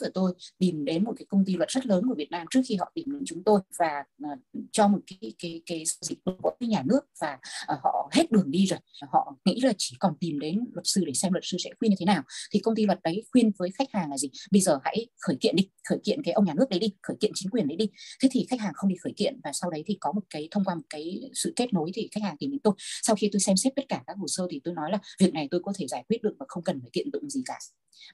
[0.00, 2.60] của tôi tìm đến một cái công ty luật rất lớn của Việt Nam trước
[2.68, 4.38] khi họ tìm đến chúng tôi và uh,
[4.72, 7.38] cho một cái cái cái dịch vụ với nhà nước và
[7.72, 8.78] uh, họ hết đường đi rồi.
[9.12, 11.90] Họ nghĩ là chỉ còn tìm đến luật sư để xem luật sư sẽ khuyên
[11.90, 12.22] như thế nào.
[12.52, 14.30] Thì công ty luật đấy khuyên với khách hàng là gì?
[14.50, 17.16] Bây giờ hãy khởi kiện đi khởi kiện cái ông nhà nước đấy đi khởi
[17.20, 17.90] kiện chính quyền đấy đi.
[18.22, 20.48] Thế thì khách hàng không đi khởi kiện và sau đấy thì có một cái
[20.50, 22.74] thông qua một cái sự kết nối thì khách hàng tìm đến tôi.
[23.02, 25.34] Sau khi tôi xem xét tất cả các hồ sơ thì tôi nói là việc
[25.34, 27.58] này tôi có thể giải quyết được và không cần phải kiện tụng gì cả.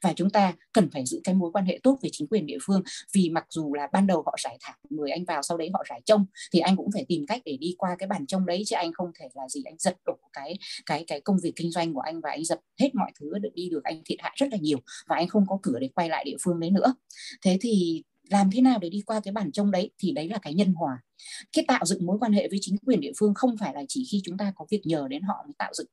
[0.03, 2.59] Và chúng ta cần phải giữ cái mối quan hệ tốt với chính quyền địa
[2.66, 2.82] phương.
[3.12, 5.85] Vì mặc dù là ban đầu họ giải thả người anh vào, sau đấy họ
[5.89, 8.62] giải trông, thì anh cũng phải tìm cách để đi qua cái bàn trông đấy,
[8.66, 11.70] chứ anh không thể là gì, anh giật đổ cái cái cái công việc kinh
[11.70, 14.32] doanh của anh và anh dập hết mọi thứ được đi được, anh thiệt hại
[14.36, 16.95] rất là nhiều và anh không có cửa để quay lại địa phương đấy nữa.
[17.43, 19.91] Thế thì làm thế nào để đi qua cái bản trông đấy?
[19.99, 21.03] Thì đấy là cái nhân hòa.
[21.53, 24.07] Cái tạo dựng mối quan hệ với chính quyền địa phương không phải là chỉ
[24.12, 25.86] khi chúng ta có việc nhờ đến họ mới tạo dựng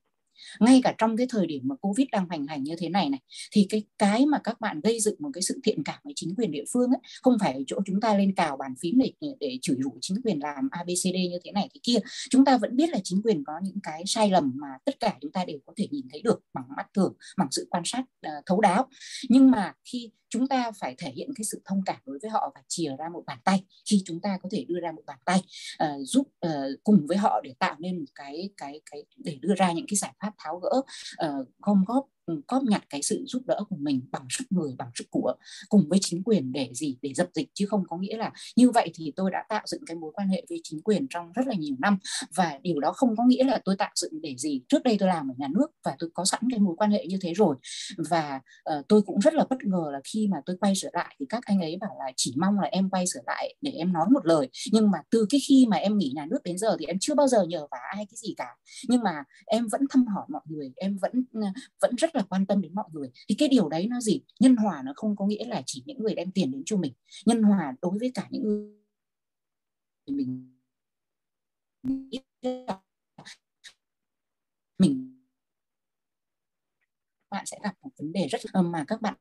[0.59, 3.19] ngay cả trong cái thời điểm mà covid đang hoành hành như thế này này
[3.51, 6.35] thì cái cái mà các bạn gây dựng một cái sự thiện cảm với chính
[6.37, 9.11] quyền địa phương ấy, không phải ở chỗ chúng ta lên cào bàn phím để
[9.39, 11.99] để chửi rủa chính quyền làm abcd như thế này thế kia.
[12.29, 15.17] Chúng ta vẫn biết là chính quyền có những cái sai lầm mà tất cả
[15.21, 18.01] chúng ta đều có thể nhìn thấy được bằng mắt thường bằng sự quan sát
[18.01, 18.87] uh, thấu đáo.
[19.29, 22.51] Nhưng mà khi chúng ta phải thể hiện cái sự thông cảm đối với họ
[22.55, 23.63] và chìa ra một bàn tay.
[23.85, 25.41] Khi chúng ta có thể đưa ra một bàn tay
[25.83, 26.51] uh, giúp uh,
[26.83, 29.97] cùng với họ để tạo nên một cái cái cái để đưa ra những cái
[29.97, 30.81] giải pháp tháo gỡ
[31.27, 34.75] uh, gom góp Ừ, cóp nhặt cái sự giúp đỡ của mình bằng sức người
[34.77, 35.33] bằng sức của
[35.69, 36.97] cùng với chính quyền để gì?
[37.01, 39.81] Để dập dịch chứ không có nghĩa là như vậy thì tôi đã tạo dựng
[39.85, 41.97] cái mối quan hệ với chính quyền trong rất là nhiều năm.
[42.35, 44.61] Và điều đó không có nghĩa là tôi tạo dựng để gì?
[44.67, 47.05] Trước đây tôi làm ở nhà nước và tôi có sẵn cái mối quan hệ
[47.05, 47.55] như thế rồi.
[48.09, 48.41] Và
[48.77, 51.25] uh, tôi cũng rất là bất ngờ là khi mà tôi quay trở lại thì
[51.29, 54.05] các anh ấy bảo là chỉ mong là em quay trở lại để em nói
[54.11, 54.49] một lời.
[54.71, 57.15] Nhưng mà từ cái khi mà em nghỉ nhà nước đến giờ thì em chưa
[57.15, 58.55] bao giờ nhờ vả ai cái gì cả.
[58.87, 61.11] Nhưng mà em vẫn thăm hỏi mọi người em vẫn
[61.81, 63.09] vẫn rất là quan tâm đến mọi người.
[63.29, 64.21] Thì cái điều đấy nó gì?
[64.39, 66.93] Nhân hòa nó không có nghĩa là chỉ những người đem tiền đến cho mình.
[67.25, 68.77] Nhân hòa đối với cả những người
[70.07, 70.57] mình
[74.77, 75.21] mình
[77.29, 79.15] bạn sẽ gặp một vấn đề rất, mà các bạn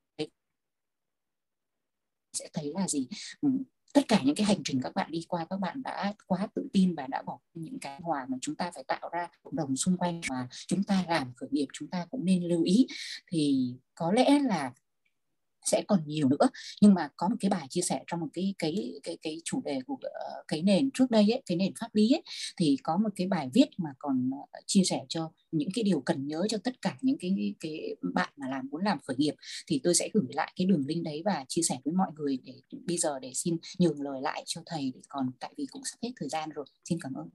[2.32, 3.08] sẽ thấy là gì?
[3.92, 6.68] Tất cả những cái hành trình các bạn đi qua, các bạn đã quá tự
[6.72, 9.76] tin và đã bỏ những cái hòa mà chúng ta phải tạo ra cộng đồng
[9.76, 12.86] xung quanh mà chúng ta làm khởi nghiệp, chúng ta cũng nên lưu ý.
[13.26, 14.72] Thì có lẽ là
[15.64, 16.48] sẽ còn nhiều nữa.
[16.80, 19.62] Nhưng mà có một cái bài chia sẻ trong một cái cái cái cái chủ
[19.64, 22.22] đề của ờ, cái nền trước đây ấy, cái nền pháp lý ấy,
[22.56, 26.00] thì có một cái bài viết mà còn ờ, chia sẻ cho những cái điều
[26.00, 29.34] cần nhớ cho tất cả những cái cái bạn mà làm muốn làm khởi nghiệp.
[29.66, 32.38] Thì tôi sẽ gửi lại cái đường link đấy và chia sẻ với mọi người
[32.44, 32.54] để
[32.86, 34.92] bây giờ để xin nhường lời lại cho thầy.
[34.94, 37.28] Để còn tại vì cũng sắp hết thời gian rồi xin cảm ơn.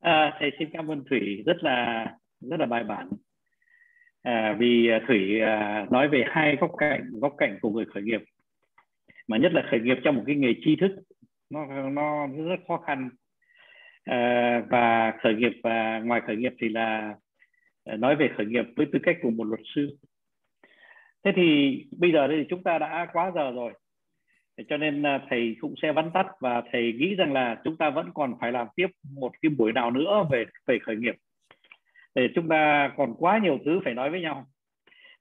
[0.00, 2.06] À, thầy xin cảm ơn thủy rất là
[2.40, 3.08] rất là bài bản
[4.28, 8.02] à, vì à, thủy à, nói về hai góc cạnh góc cạnh của người khởi
[8.02, 8.20] nghiệp.
[9.28, 10.92] Mà nhất là khởi nghiệp trong một cái nghề tri thức
[11.50, 13.10] nó nó rất khó khăn.
[14.04, 17.14] À, và khởi nghiệp và ngoài khởi nghiệp thì là
[17.84, 19.96] à, nói về khởi nghiệp với tư cách của một luật sư.
[21.24, 23.72] Thế thì bây giờ thì chúng ta đã quá giờ rồi.
[24.68, 27.90] Cho nên à, thầy cũng sẽ vắn tắt và thầy nghĩ rằng là chúng ta
[27.90, 31.14] vẫn còn phải làm tiếp một cái buổi nào nữa về về khởi nghiệp
[32.18, 34.46] để chúng ta còn quá nhiều thứ phải nói với nhau.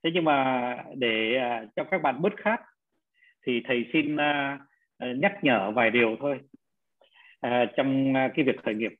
[0.04, 2.62] Thế nhưng mà để à, cho các bạn bớt khát,
[3.46, 4.60] thì thầy xin à,
[4.98, 6.40] à, nhắc nhở vài điều thôi.
[7.78, 8.92] Trong cái việc khởi nghiệp.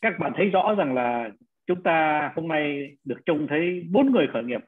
[0.00, 1.30] Các bạn thấy rõ rằng là
[1.66, 4.60] chúng ta hôm nay được trông thấy bốn người khởi nghiệp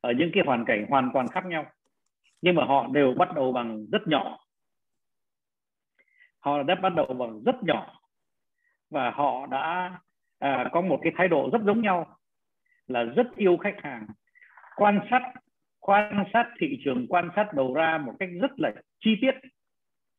[0.00, 1.66] ở những cái hoàn cảnh hoàn toàn khác nhau,
[2.42, 4.38] nhưng mà họ đều bắt đầu bằng rất nhỏ.
[6.38, 8.00] Họ đã bắt đầu bằng rất nhỏ
[8.90, 9.98] và họ đã
[10.38, 12.16] à, có một cái thái độ rất giống nhau
[12.86, 14.06] là rất yêu khách hàng
[14.76, 15.22] quan sát
[15.80, 19.34] quan sát thị trường quan sát đầu ra một cách rất là chi tiết.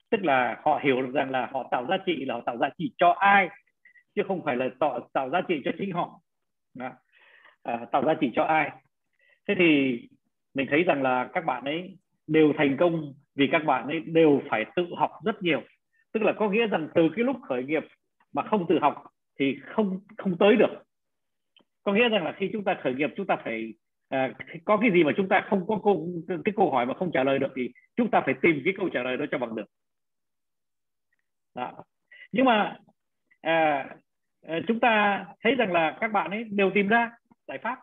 [0.10, 2.70] Tức là họ hiểu được rằng là họ tạo giá trị là họ tạo giá
[2.78, 3.50] trị cho ai
[4.16, 6.22] chứ không phải là tạo, tạo giá trị cho chính họ.
[6.74, 6.91] Đó.
[7.64, 8.72] À, tạo giá trị cho ai.
[9.48, 10.00] Thế thì
[10.54, 11.98] mình thấy rằng là các bạn ấy
[12.28, 15.62] đều thành công vì các bạn ấy đều phải tự học rất nhiều.
[16.14, 17.84] Tức là có nghĩa rằng từ cái lúc khởi nghiệp
[18.34, 19.04] mà không tự học
[19.40, 20.84] thì không không tới được.
[21.84, 23.74] Có nghĩa rằng là khi chúng ta khởi nghiệp chúng ta phải
[24.10, 24.34] à,
[24.66, 26.10] có cái gì mà chúng ta không có câu
[26.45, 28.90] cái câu hỏi mà không trả lời được thì chúng ta phải tìm cái câu
[28.90, 29.66] trả lời đó cho bằng được.
[31.56, 31.84] Đó.
[32.32, 32.78] nhưng mà
[33.41, 33.90] à,
[34.48, 37.11] à chúng ta thấy rằng là các bạn ấy đều tìm ra
[37.48, 37.80] giải pháp.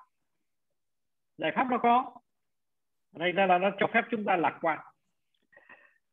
[1.38, 2.14] Giải pháp nó có.
[3.12, 4.78] Đây ra là nó cho phép chúng ta lạc quan.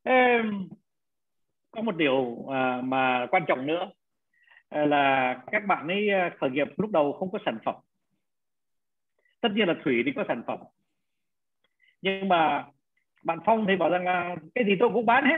[0.03, 0.41] Ê,
[1.71, 3.89] có một điều à, mà quan trọng nữa.
[4.73, 7.75] Ờ, là các bạn ấy ờ, khởi nghiệp lúc đầu không có sản phẩm.
[9.41, 10.59] Tất nhiên là thủy thì có sản phẩm.
[12.01, 12.65] Nhưng mà
[13.23, 15.37] bạn phong thì bảo rằng là cái gì tôi cũng bán hết.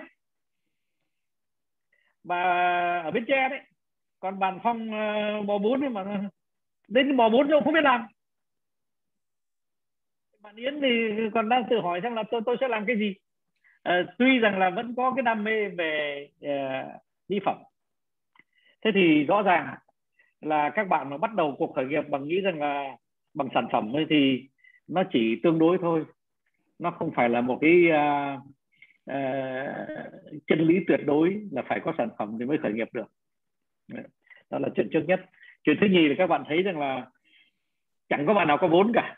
[2.24, 2.42] Và
[3.00, 3.60] ở bên tre đấy
[4.20, 6.30] còn bạn phong uh, bò bún mà
[6.88, 8.08] đến bò bún tôi không biết làm.
[10.40, 10.90] Bạn Yến thì
[11.34, 13.16] còn đang tự hỏi rằng là tôi tôi sẽ làm cái gì?
[13.84, 17.58] À, tuy rằng là vẫn có cái đam mê về uh, mỹ phẩm
[18.86, 19.76] thế thì rõ ràng
[20.42, 22.98] là các bạn mà bắt đầu cuộc khởi nghiệp bằng nghĩ rằng là
[23.34, 24.50] bằng sản phẩm ấy thì
[24.88, 26.06] nó chỉ tương đối thôi.
[26.80, 28.40] Nó không phải là một cái uh,
[29.12, 33.08] uh, chân lý tuyệt đối là phải có sản phẩm thì mới khởi nghiệp được.
[34.50, 35.26] Đó là chuyện trước nhất.
[35.64, 37.08] Chuyện thứ nhì là các bạn thấy rằng là
[38.10, 39.18] chẳng có bạn nào có vốn cả.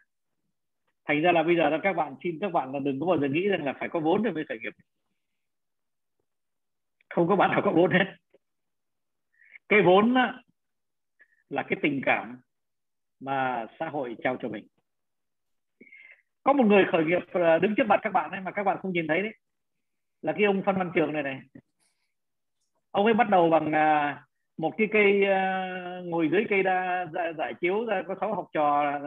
[1.06, 3.20] Thành ra là bây giờ là các bạn xin các bạn là đừng có bao
[3.20, 4.74] giờ nghĩ rằng là phải có vốn để mới khởi nghiệp.
[7.10, 8.06] Không có bạn nào có vốn hết
[9.70, 10.14] cái vốn
[11.50, 12.38] là cái tình cảm
[13.20, 14.68] mà xã hội trao cho mình.
[16.44, 18.78] Có một người khởi nghiệp ờ, đứng trước mặt các bạn ấy mà các bạn
[18.82, 19.34] không nhìn thấy đấy
[20.22, 21.42] là cái ông Phan Văn Trường này này.
[22.92, 24.24] Ông ấy bắt đầu bằng à,
[24.58, 28.48] một cái cây ờ, ngồi dưới cây đa giải, giải chiếu ra có sáu học
[28.54, 29.00] trò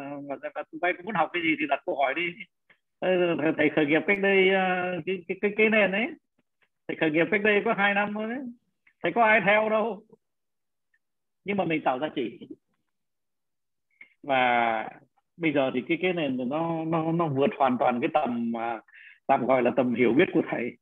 [0.55, 2.23] và tụi bay muốn học cái gì thì đặt câu hỏi đi.
[3.57, 4.49] Thầy khởi nghiệp cách đây
[5.07, 6.07] cái cái cái cái nền ấy.
[6.89, 8.45] Thầy khởi nghiệp cách đây có hai năm thôi đấy.
[9.03, 10.03] Thầy có ai theo đâu?
[11.45, 12.39] Nhưng mà mình tạo giá trị.
[14.23, 14.89] Và
[15.37, 18.81] bây giờ thì cái cái nền nó nó nó vượt hoàn toàn cái tầm mà
[19.27, 20.77] tạm gọi là tầm hiểu biết của thầy.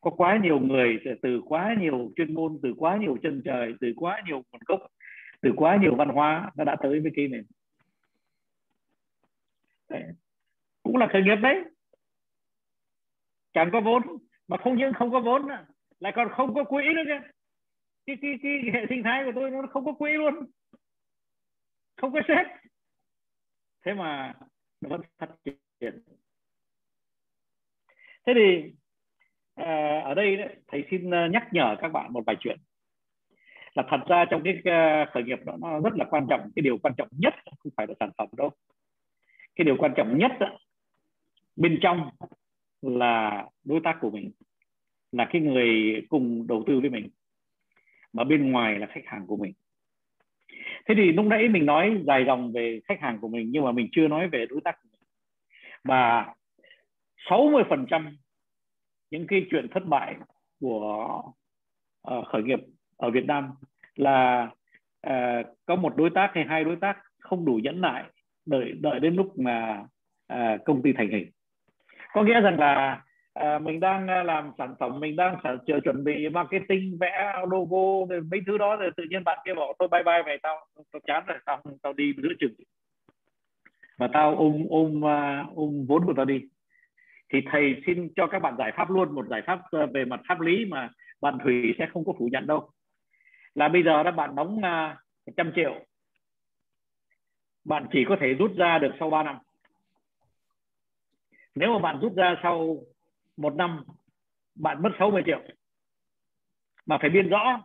[0.00, 3.92] Có quá nhiều người từ quá nhiều chuyên môn, từ quá nhiều chân trời, từ
[3.96, 4.80] quá nhiều nguồn gốc,
[5.40, 7.40] từ quá nhiều văn hóa nó đã tới với cái này
[9.88, 10.02] đấy.
[10.82, 11.64] cũng là khởi nghiệp đấy.
[13.52, 14.02] Chẳng có vốn,
[14.48, 15.42] mà không những không có vốn
[16.00, 17.28] lại còn không có quỹ nữa chứ
[18.06, 20.34] cái cái cái hệ sinh thái của tôi nó không có quỹ luôn.
[21.96, 22.46] Không có sếp.
[23.84, 24.34] Thế mà
[24.80, 25.28] nó vẫn phát
[25.80, 26.02] triển.
[28.26, 28.72] Thế thì
[29.54, 32.58] à, ở đây đấy, thầy xin à, nhắc nhở các bạn một vài chuyện.
[33.74, 36.40] Là thật ra trong cái à, khởi nghiệp đó nó rất là quan trọng.
[36.56, 38.50] Cái điều quan trọng nhất không phải là sản phẩm đâu.
[39.56, 40.58] Cái điều quan trọng nhất đó,
[41.56, 42.10] bên trong
[42.82, 44.30] là đối tác của mình.
[45.12, 47.08] Là cái người cùng đầu tư với mình
[48.12, 49.52] mà bên ngoài là khách hàng của mình.
[50.86, 53.72] Thế thì lúc nãy mình nói dài dòng về khách hàng của mình nhưng mà
[53.72, 55.00] mình chưa nói về đối tác của mình.
[55.84, 56.34] Và
[57.30, 58.16] 60 phần trăm
[59.10, 60.14] những cái chuyện thất bại
[60.60, 61.22] của
[62.14, 62.60] uh, khởi nghiệp
[62.96, 63.50] ở Việt Nam
[63.94, 64.50] là
[65.06, 68.04] uh, có một đối tác hay hai đối tác không đủ nhẫn nại
[68.46, 69.84] đợi đợi đến lúc mà
[70.32, 71.30] uh, công ty thành hình.
[72.12, 73.02] Có nghĩa rằng là
[73.34, 77.34] à, mình đang ờ, làm sản phẩm mình đang sản chờ chuẩn bị marketing vẽ
[77.50, 80.36] logo rồi mấy thứ đó rồi tự nhiên bạn kia bảo tôi bye bye về
[80.42, 82.54] tao tao chán rồi tao tao đi giữa chừng.
[83.98, 86.40] Và tao ôm ôm ờ, ôm vốn của tao đi.
[87.32, 89.60] Thì thầy xin cho các bạn giải pháp luôn một giải pháp
[89.94, 92.70] về mặt pháp lý mà bạn Thủy sẽ không có phủ nhận đâu.
[93.54, 94.94] Là bây giờ đó bạn đóng một
[95.26, 95.74] 100 triệu.
[97.64, 99.36] Bạn chỉ có thể rút ra được sau 3 năm.
[101.54, 102.76] Nếu mà bạn rút ra sau
[103.40, 103.84] một năm
[104.54, 105.40] bạn mất 60 triệu.
[106.86, 107.60] Mà phải biên rõ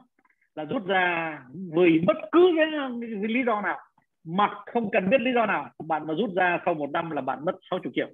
[0.56, 2.68] là rút ra vì bất cứ cái,
[3.02, 3.80] cái lý do nào
[4.24, 7.22] mặc không cần biết lý do nào bạn mà rút ra sau một năm là
[7.22, 8.10] bạn mất 60 triệu.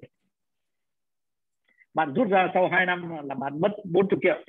[1.93, 4.43] Bạn rút ra sau 2 năm là bạn mất 40 triệu.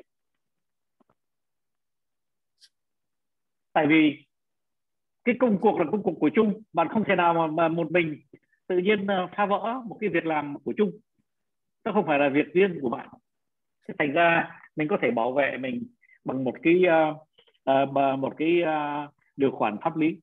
[3.73, 4.25] Tại vì
[5.25, 7.91] cái công cuộc là công cuộc của chung bạn không thể nào mà, mà một
[7.93, 8.21] mình
[8.67, 10.91] tự nhiên ờ, phá vỡ một cái việc làm của chung
[11.85, 13.09] nó không phải là việc riêng của bạn.
[13.89, 15.87] Thế thành ra mình có thể bảo vệ mình
[16.25, 17.17] bằng một cái uh,
[17.71, 20.21] uh, một cái uh, điều khoản pháp lý.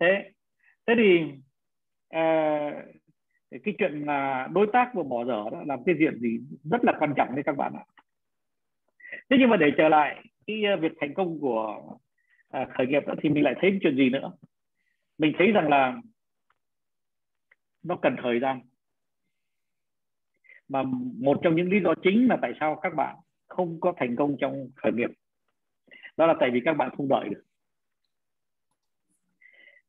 [0.00, 0.30] Thế
[0.86, 1.22] thế thì
[2.16, 2.74] uh,
[3.64, 6.92] cái chuyện là đối tác vừa bỏ dở đó làm cái diện gì rất là
[6.98, 7.84] quan trọng đấy các bạn ạ.
[9.30, 11.82] Thế nhưng mà để trở lại cái việc thành công của
[12.56, 14.32] uh, khởi nghiệp đó, thì mình lại thấy chuyện gì nữa.
[15.18, 15.96] Mình thấy rằng là
[17.82, 18.60] nó cần thời gian.
[20.68, 20.82] Mà
[21.18, 23.16] một trong những lý do chính là tại sao các bạn
[23.48, 25.10] không có thành công trong khởi nghiệp.
[26.16, 27.42] Đó là tại vì các bạn không đợi được.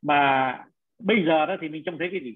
[0.01, 0.65] Mà
[0.99, 2.35] bây giờ đó thì mình trông thấy cái gì?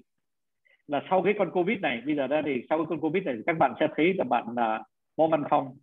[0.86, 3.36] Là sau cái con covid này, bây giờ đó thì sau cái con covid này
[3.46, 4.84] các bạn sẽ thấy là bạn là
[5.16, 5.76] Võ Văn Phong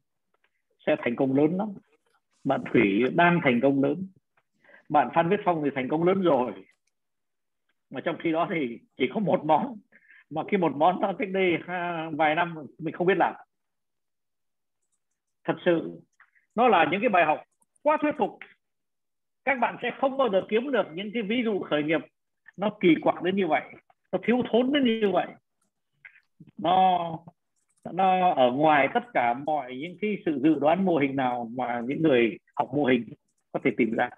[0.86, 1.68] sẽ thành công lớn lắm.
[2.44, 4.08] Bạn Thủy đang thành công lớn.
[4.90, 6.54] Bạn Phan Viết Phong thì thành công lớn rồi
[7.96, 9.76] mà trong khi đó thì chỉ có một món,
[10.30, 11.58] mà cái một món đó cách đây
[12.12, 13.34] vài năm mình không biết làm.
[15.44, 16.02] Thật sự,
[16.56, 17.44] nó là những cái bài học
[17.84, 18.40] quá thuyết phục.
[19.46, 22.02] Các bạn sẽ không bao giờ kiếm được những cái ví dụ khởi nghiệp
[22.58, 23.64] nó kỳ quặc đến như vậy,
[24.12, 25.28] nó thiếu thốn đến như vậy.
[26.58, 27.20] Nó
[27.92, 31.82] nó ở ngoài tất cả mọi những cái sự dự đoán mô hình nào mà
[31.86, 33.06] những người học mô hình
[33.52, 34.10] có thể tìm ra.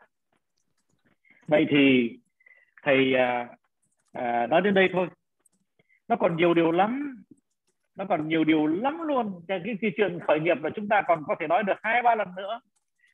[1.48, 2.12] Vậy thì
[2.84, 3.48] thầy à,
[4.18, 5.08] à, nói đến đây thôi.
[6.08, 7.24] Nó còn nhiều điều lắm.
[7.96, 9.42] Nó còn nhiều điều lắm luôn.
[9.48, 12.16] Cái, cái chuyện khởi nghiệp là chúng ta còn có thể nói được hai ba
[12.16, 12.60] lần nữa.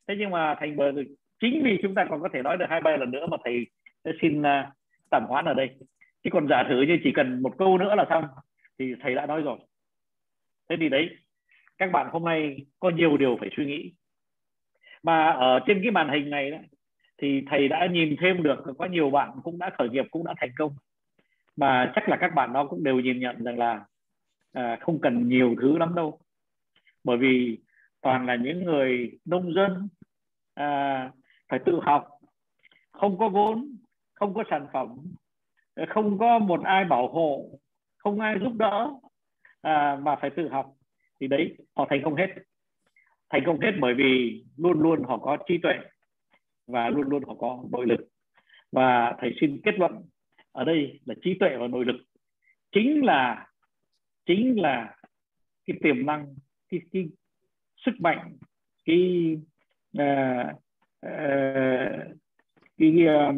[0.08, 0.92] Thế nhưng mà thành bờ
[1.40, 3.66] chính vì chúng ta còn có thể nói được hai ba lần nữa mà thầy
[4.22, 4.46] xin uh,
[5.10, 5.70] tạm hoãn ở đây.
[6.24, 8.24] Chứ còn giả thử như chỉ cần một câu nữa là xong
[8.80, 9.58] thì thầy đã nói rồi.
[10.70, 11.10] Thế thì đấy
[11.78, 13.92] các bạn hôm nay có nhiều điều phải suy nghĩ.
[15.04, 16.58] Mà ở trên cái màn hình này đó,
[17.18, 20.34] thì thầy đã nhìn thêm được có nhiều bạn cũng đã khởi nghiệp cũng đã
[20.38, 20.76] thành công
[21.56, 23.86] mà chắc là các bạn đó cũng đều nhìn nhận rằng là
[24.54, 26.20] à, không cần nhiều thứ lắm đâu.
[27.04, 27.60] Bởi vì
[28.02, 29.88] toàn là những người nông dân
[30.54, 31.12] à,
[31.50, 32.08] phải tự học.
[32.92, 33.76] Không có vốn
[34.14, 34.98] không có sản phẩm
[35.90, 37.46] không có một ai bảo hộ
[37.98, 38.90] không ai giúp đỡ
[39.62, 40.74] à, mà phải tự học.
[41.20, 42.28] Thì đấy họ thành công hết.
[43.30, 45.74] Thành công hết bởi vì luôn luôn họ có trí tuệ
[46.68, 48.08] và luôn luôn họ có nội lực.
[48.72, 49.92] Và thầy xin kết luận
[50.54, 51.96] ở đây là trí tuệ và nội lực.
[52.72, 53.48] Chính là
[54.26, 54.96] chính là
[55.66, 56.36] cái tiềm năng
[56.70, 57.10] cái, cái
[57.86, 58.38] sức mạnh
[58.86, 59.36] cái
[59.98, 60.48] uh,
[61.06, 62.18] uh,
[62.78, 63.36] cái uh,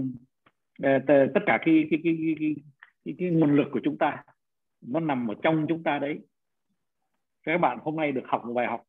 [1.07, 2.55] tất cả cái cái, cái, cái, cái,
[3.05, 4.23] cái, cái nguồn lực của chúng ta
[4.81, 6.19] nó nằm ở trong chúng ta đấy.
[7.43, 8.83] Các bạn hôm nay được học một bài học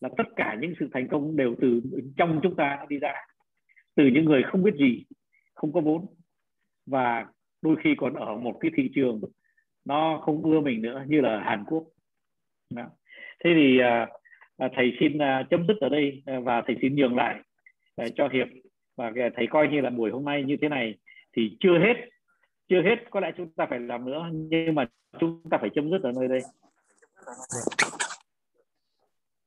[0.00, 1.82] là tất cả những sự thành công đều từ
[2.16, 3.14] trong chúng ta đi ra
[3.94, 5.04] từ những người không biết gì
[5.54, 6.06] không có vốn.
[6.86, 7.26] Và
[7.66, 9.20] đôi khi còn ở một cái thị trường
[9.84, 11.84] nó không ưa mình nữa như là Hàn Quốc.
[12.74, 12.84] Đó.
[13.44, 14.08] thế thì à,
[14.56, 17.40] à thầy xin à, chấm dứt ở đây à, và thầy xin nhường lại
[17.96, 18.46] à, cho hiệp.
[18.96, 20.94] Và à, thầy coi như là buổi hôm nay như thế này
[21.36, 21.94] thì chưa hết
[22.68, 24.86] chưa hết có lẽ chúng ta phải làm nữa nhưng mà
[25.18, 26.40] chúng ta phải chấm dứt ở nơi đây.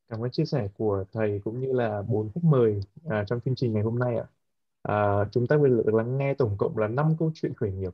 [0.10, 3.56] Cảm ơn chia sẻ của thầy cũng như là bốn khách mời à, trong chương
[3.56, 4.26] trình ngày hôm nay ạ.
[4.82, 7.92] À, chúng ta vừa được lắng nghe tổng cộng là năm câu chuyện khởi nghiệp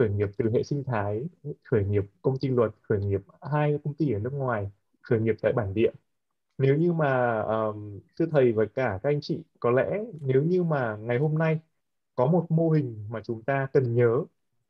[0.00, 1.24] khởi nghiệp từ hệ sinh thái
[1.64, 4.70] khởi nghiệp công ty luật khởi nghiệp hai công ty ở nước ngoài
[5.02, 5.90] khởi nghiệp tại bản địa.
[6.58, 10.62] Nếu như mà um, thưa thầy và cả các anh chị có lẽ nếu như
[10.62, 11.60] mà ngày hôm nay
[12.14, 14.24] có một mô hình mà chúng ta cần nhớ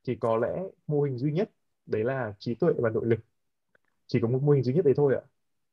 [0.05, 1.51] thì có lẽ mô hình duy nhất
[1.87, 3.21] đấy là trí tuệ và nội lực.
[4.07, 5.23] Chỉ có một mô hình duy nhất đấy thôi ạ.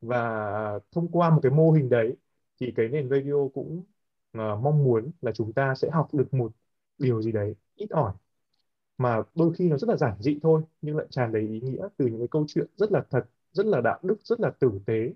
[0.02, 2.16] Và thông qua một cái mô hình đấy
[2.60, 3.84] thì cái nền radio cũng
[4.38, 6.52] uh, mong muốn là chúng ta sẽ học được một
[6.98, 8.14] điều gì đấy ít ỏi
[8.98, 11.88] mà đôi khi nó rất là giản dị thôi, nhưng lại tràn đầy ý nghĩa
[11.98, 14.72] từ những cái câu chuyện rất là thật, rất là đạo đức, rất là tử
[14.86, 15.14] tế.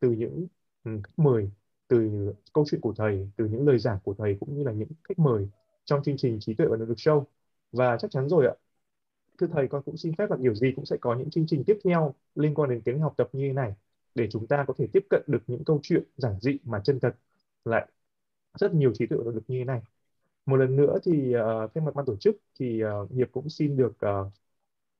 [0.00, 0.46] Từ những
[0.84, 1.50] ừ, khách mời,
[1.88, 2.10] từ
[2.52, 5.18] câu chuyện của thầy, từ những lời giảng của thầy cũng như là những khách
[5.18, 5.48] mời
[5.84, 7.24] trong chương trình trí tuệ và nội lực show.
[7.72, 8.54] Và chắc chắn rồi ạ.
[9.38, 11.64] Thưa thầy, con cũng xin phép là điều gì cũng sẽ có những chương trình
[11.66, 13.74] tiếp theo liên quan đến tiếng học tập như thế này,
[14.14, 17.00] để chúng ta có thể tiếp cận được những câu chuyện giản dị mà chân
[17.00, 17.16] thật.
[17.64, 17.86] Lại
[18.60, 19.82] rất nhiều trí tuệ và nội lực như thế này
[20.46, 23.76] một lần nữa thì uh, thay mặt ban tổ chức thì uh, hiệp cũng xin
[23.76, 24.32] được uh,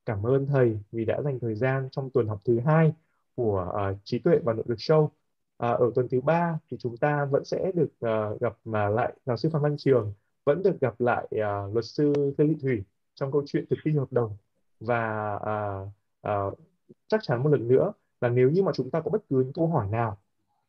[0.05, 2.93] cảm ơn thầy vì đã dành thời gian trong tuần học thứ hai
[3.35, 5.03] của uh, trí tuệ và nội lực show.
[5.03, 5.11] Uh,
[5.57, 9.37] ở tuần thứ ba thì chúng ta vẫn sẽ được uh, gặp mà lại giáo
[9.37, 10.13] sư Phan Văn Trường,
[10.45, 12.83] vẫn được gặp lại uh, luật sư Lê Thị Thủy
[13.15, 14.37] trong câu chuyện thực thi hợp đồng
[14.79, 15.87] và uh,
[16.27, 16.59] uh,
[17.07, 19.53] chắc chắn một lần nữa là nếu như mà chúng ta có bất cứ những
[19.53, 20.17] câu hỏi nào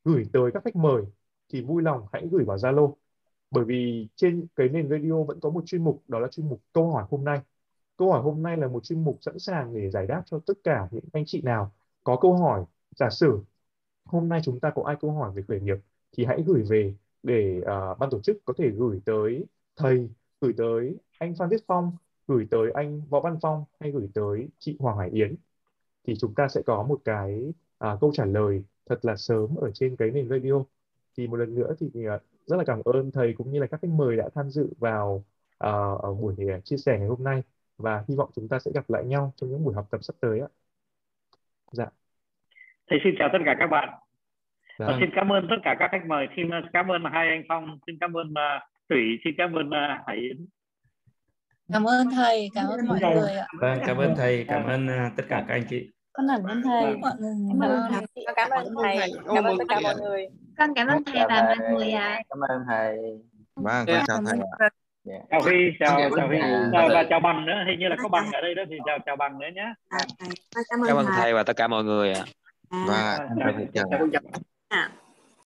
[0.05, 1.03] gửi tới các khách mời
[1.49, 2.95] thì vui lòng hãy gửi vào Zalo
[3.51, 6.63] bởi vì trên cái nền radio vẫn có một chuyên mục đó là chuyên mục
[6.73, 7.41] câu hỏi hôm nay.
[7.97, 10.55] Câu hỏi hôm nay là một chuyên mục sẵn sàng để giải đáp cho tất
[10.65, 11.73] cả những anh chị nào
[12.05, 12.65] có câu hỏi.
[12.97, 13.41] Giả sử
[14.05, 15.77] hôm nay chúng ta có ai câu hỏi về khởi nghiệp
[16.17, 19.45] thì hãy gửi về để uh, ban tổ chức có thể gửi tới
[19.77, 20.11] thầy
[20.41, 21.93] gửi tới anh Phan Viết Phong
[22.29, 25.37] gửi tới anh Võ Văn Phong hay gửi tới chị Hoàng Hải Yến.
[26.07, 27.53] Thì chúng ta sẽ có một cái
[27.85, 30.65] uh, câu trả lời thật là sớm ở trên cái nền radio.
[31.17, 33.81] Thì một lần nữa thì uh, rất là cảm ơn thầy cũng như là các
[33.83, 35.25] khách mời đã tham dự vào
[35.65, 37.43] uh, ở buổi chia sẻ ngày hôm nay
[37.79, 40.17] và hy vọng chúng ta sẽ gặp lại nhau trong những buổi học tập sắp
[40.21, 40.49] tới ạ.
[41.73, 41.87] Dạ.
[42.91, 43.89] Thầy xin chào tất cả các bạn.
[44.79, 44.87] Dạ.
[44.87, 46.27] Và xin cảm ơn tất cả các khách mời.
[46.37, 50.07] Xin cảm ơn hai anh Phong, xin cảm ơn uh, Thủy, xin cảm ơn uh,
[50.07, 50.47] Hải Yến.
[51.73, 53.47] Cảm ơn thầy, cảm ơn mọi người ạ.
[53.61, 55.91] Vâng, cảm ơn thầy, cảm ơn uh, tất cả các anh chị.
[56.13, 56.95] Con cảm ơn thầy.
[57.03, 58.25] Cảm ơn thầy.
[58.27, 59.11] Con cảm ơn thầy.
[59.35, 60.27] Cảm ơn tất cả mọi người.
[60.59, 62.23] Con cảm ơn thầy và mọi người ạ.
[62.29, 62.97] Cảm ơn thầy.
[63.57, 64.39] Vâng, con chào thầy.
[65.09, 65.23] Yeah.
[65.31, 66.39] chào Huy chào chào Huy.
[66.73, 67.65] Chào, và chào bằng nữa.
[67.67, 69.75] Hình như là có bằng ở đây đó thì chào chào bằng nữa nhé.
[70.89, 71.35] Cảm ơn thầy.
[71.35, 72.25] và tất cả mọi người ạ.
[72.71, 72.85] À.
[72.89, 73.67] và chào thầy
[74.71, 74.89] chào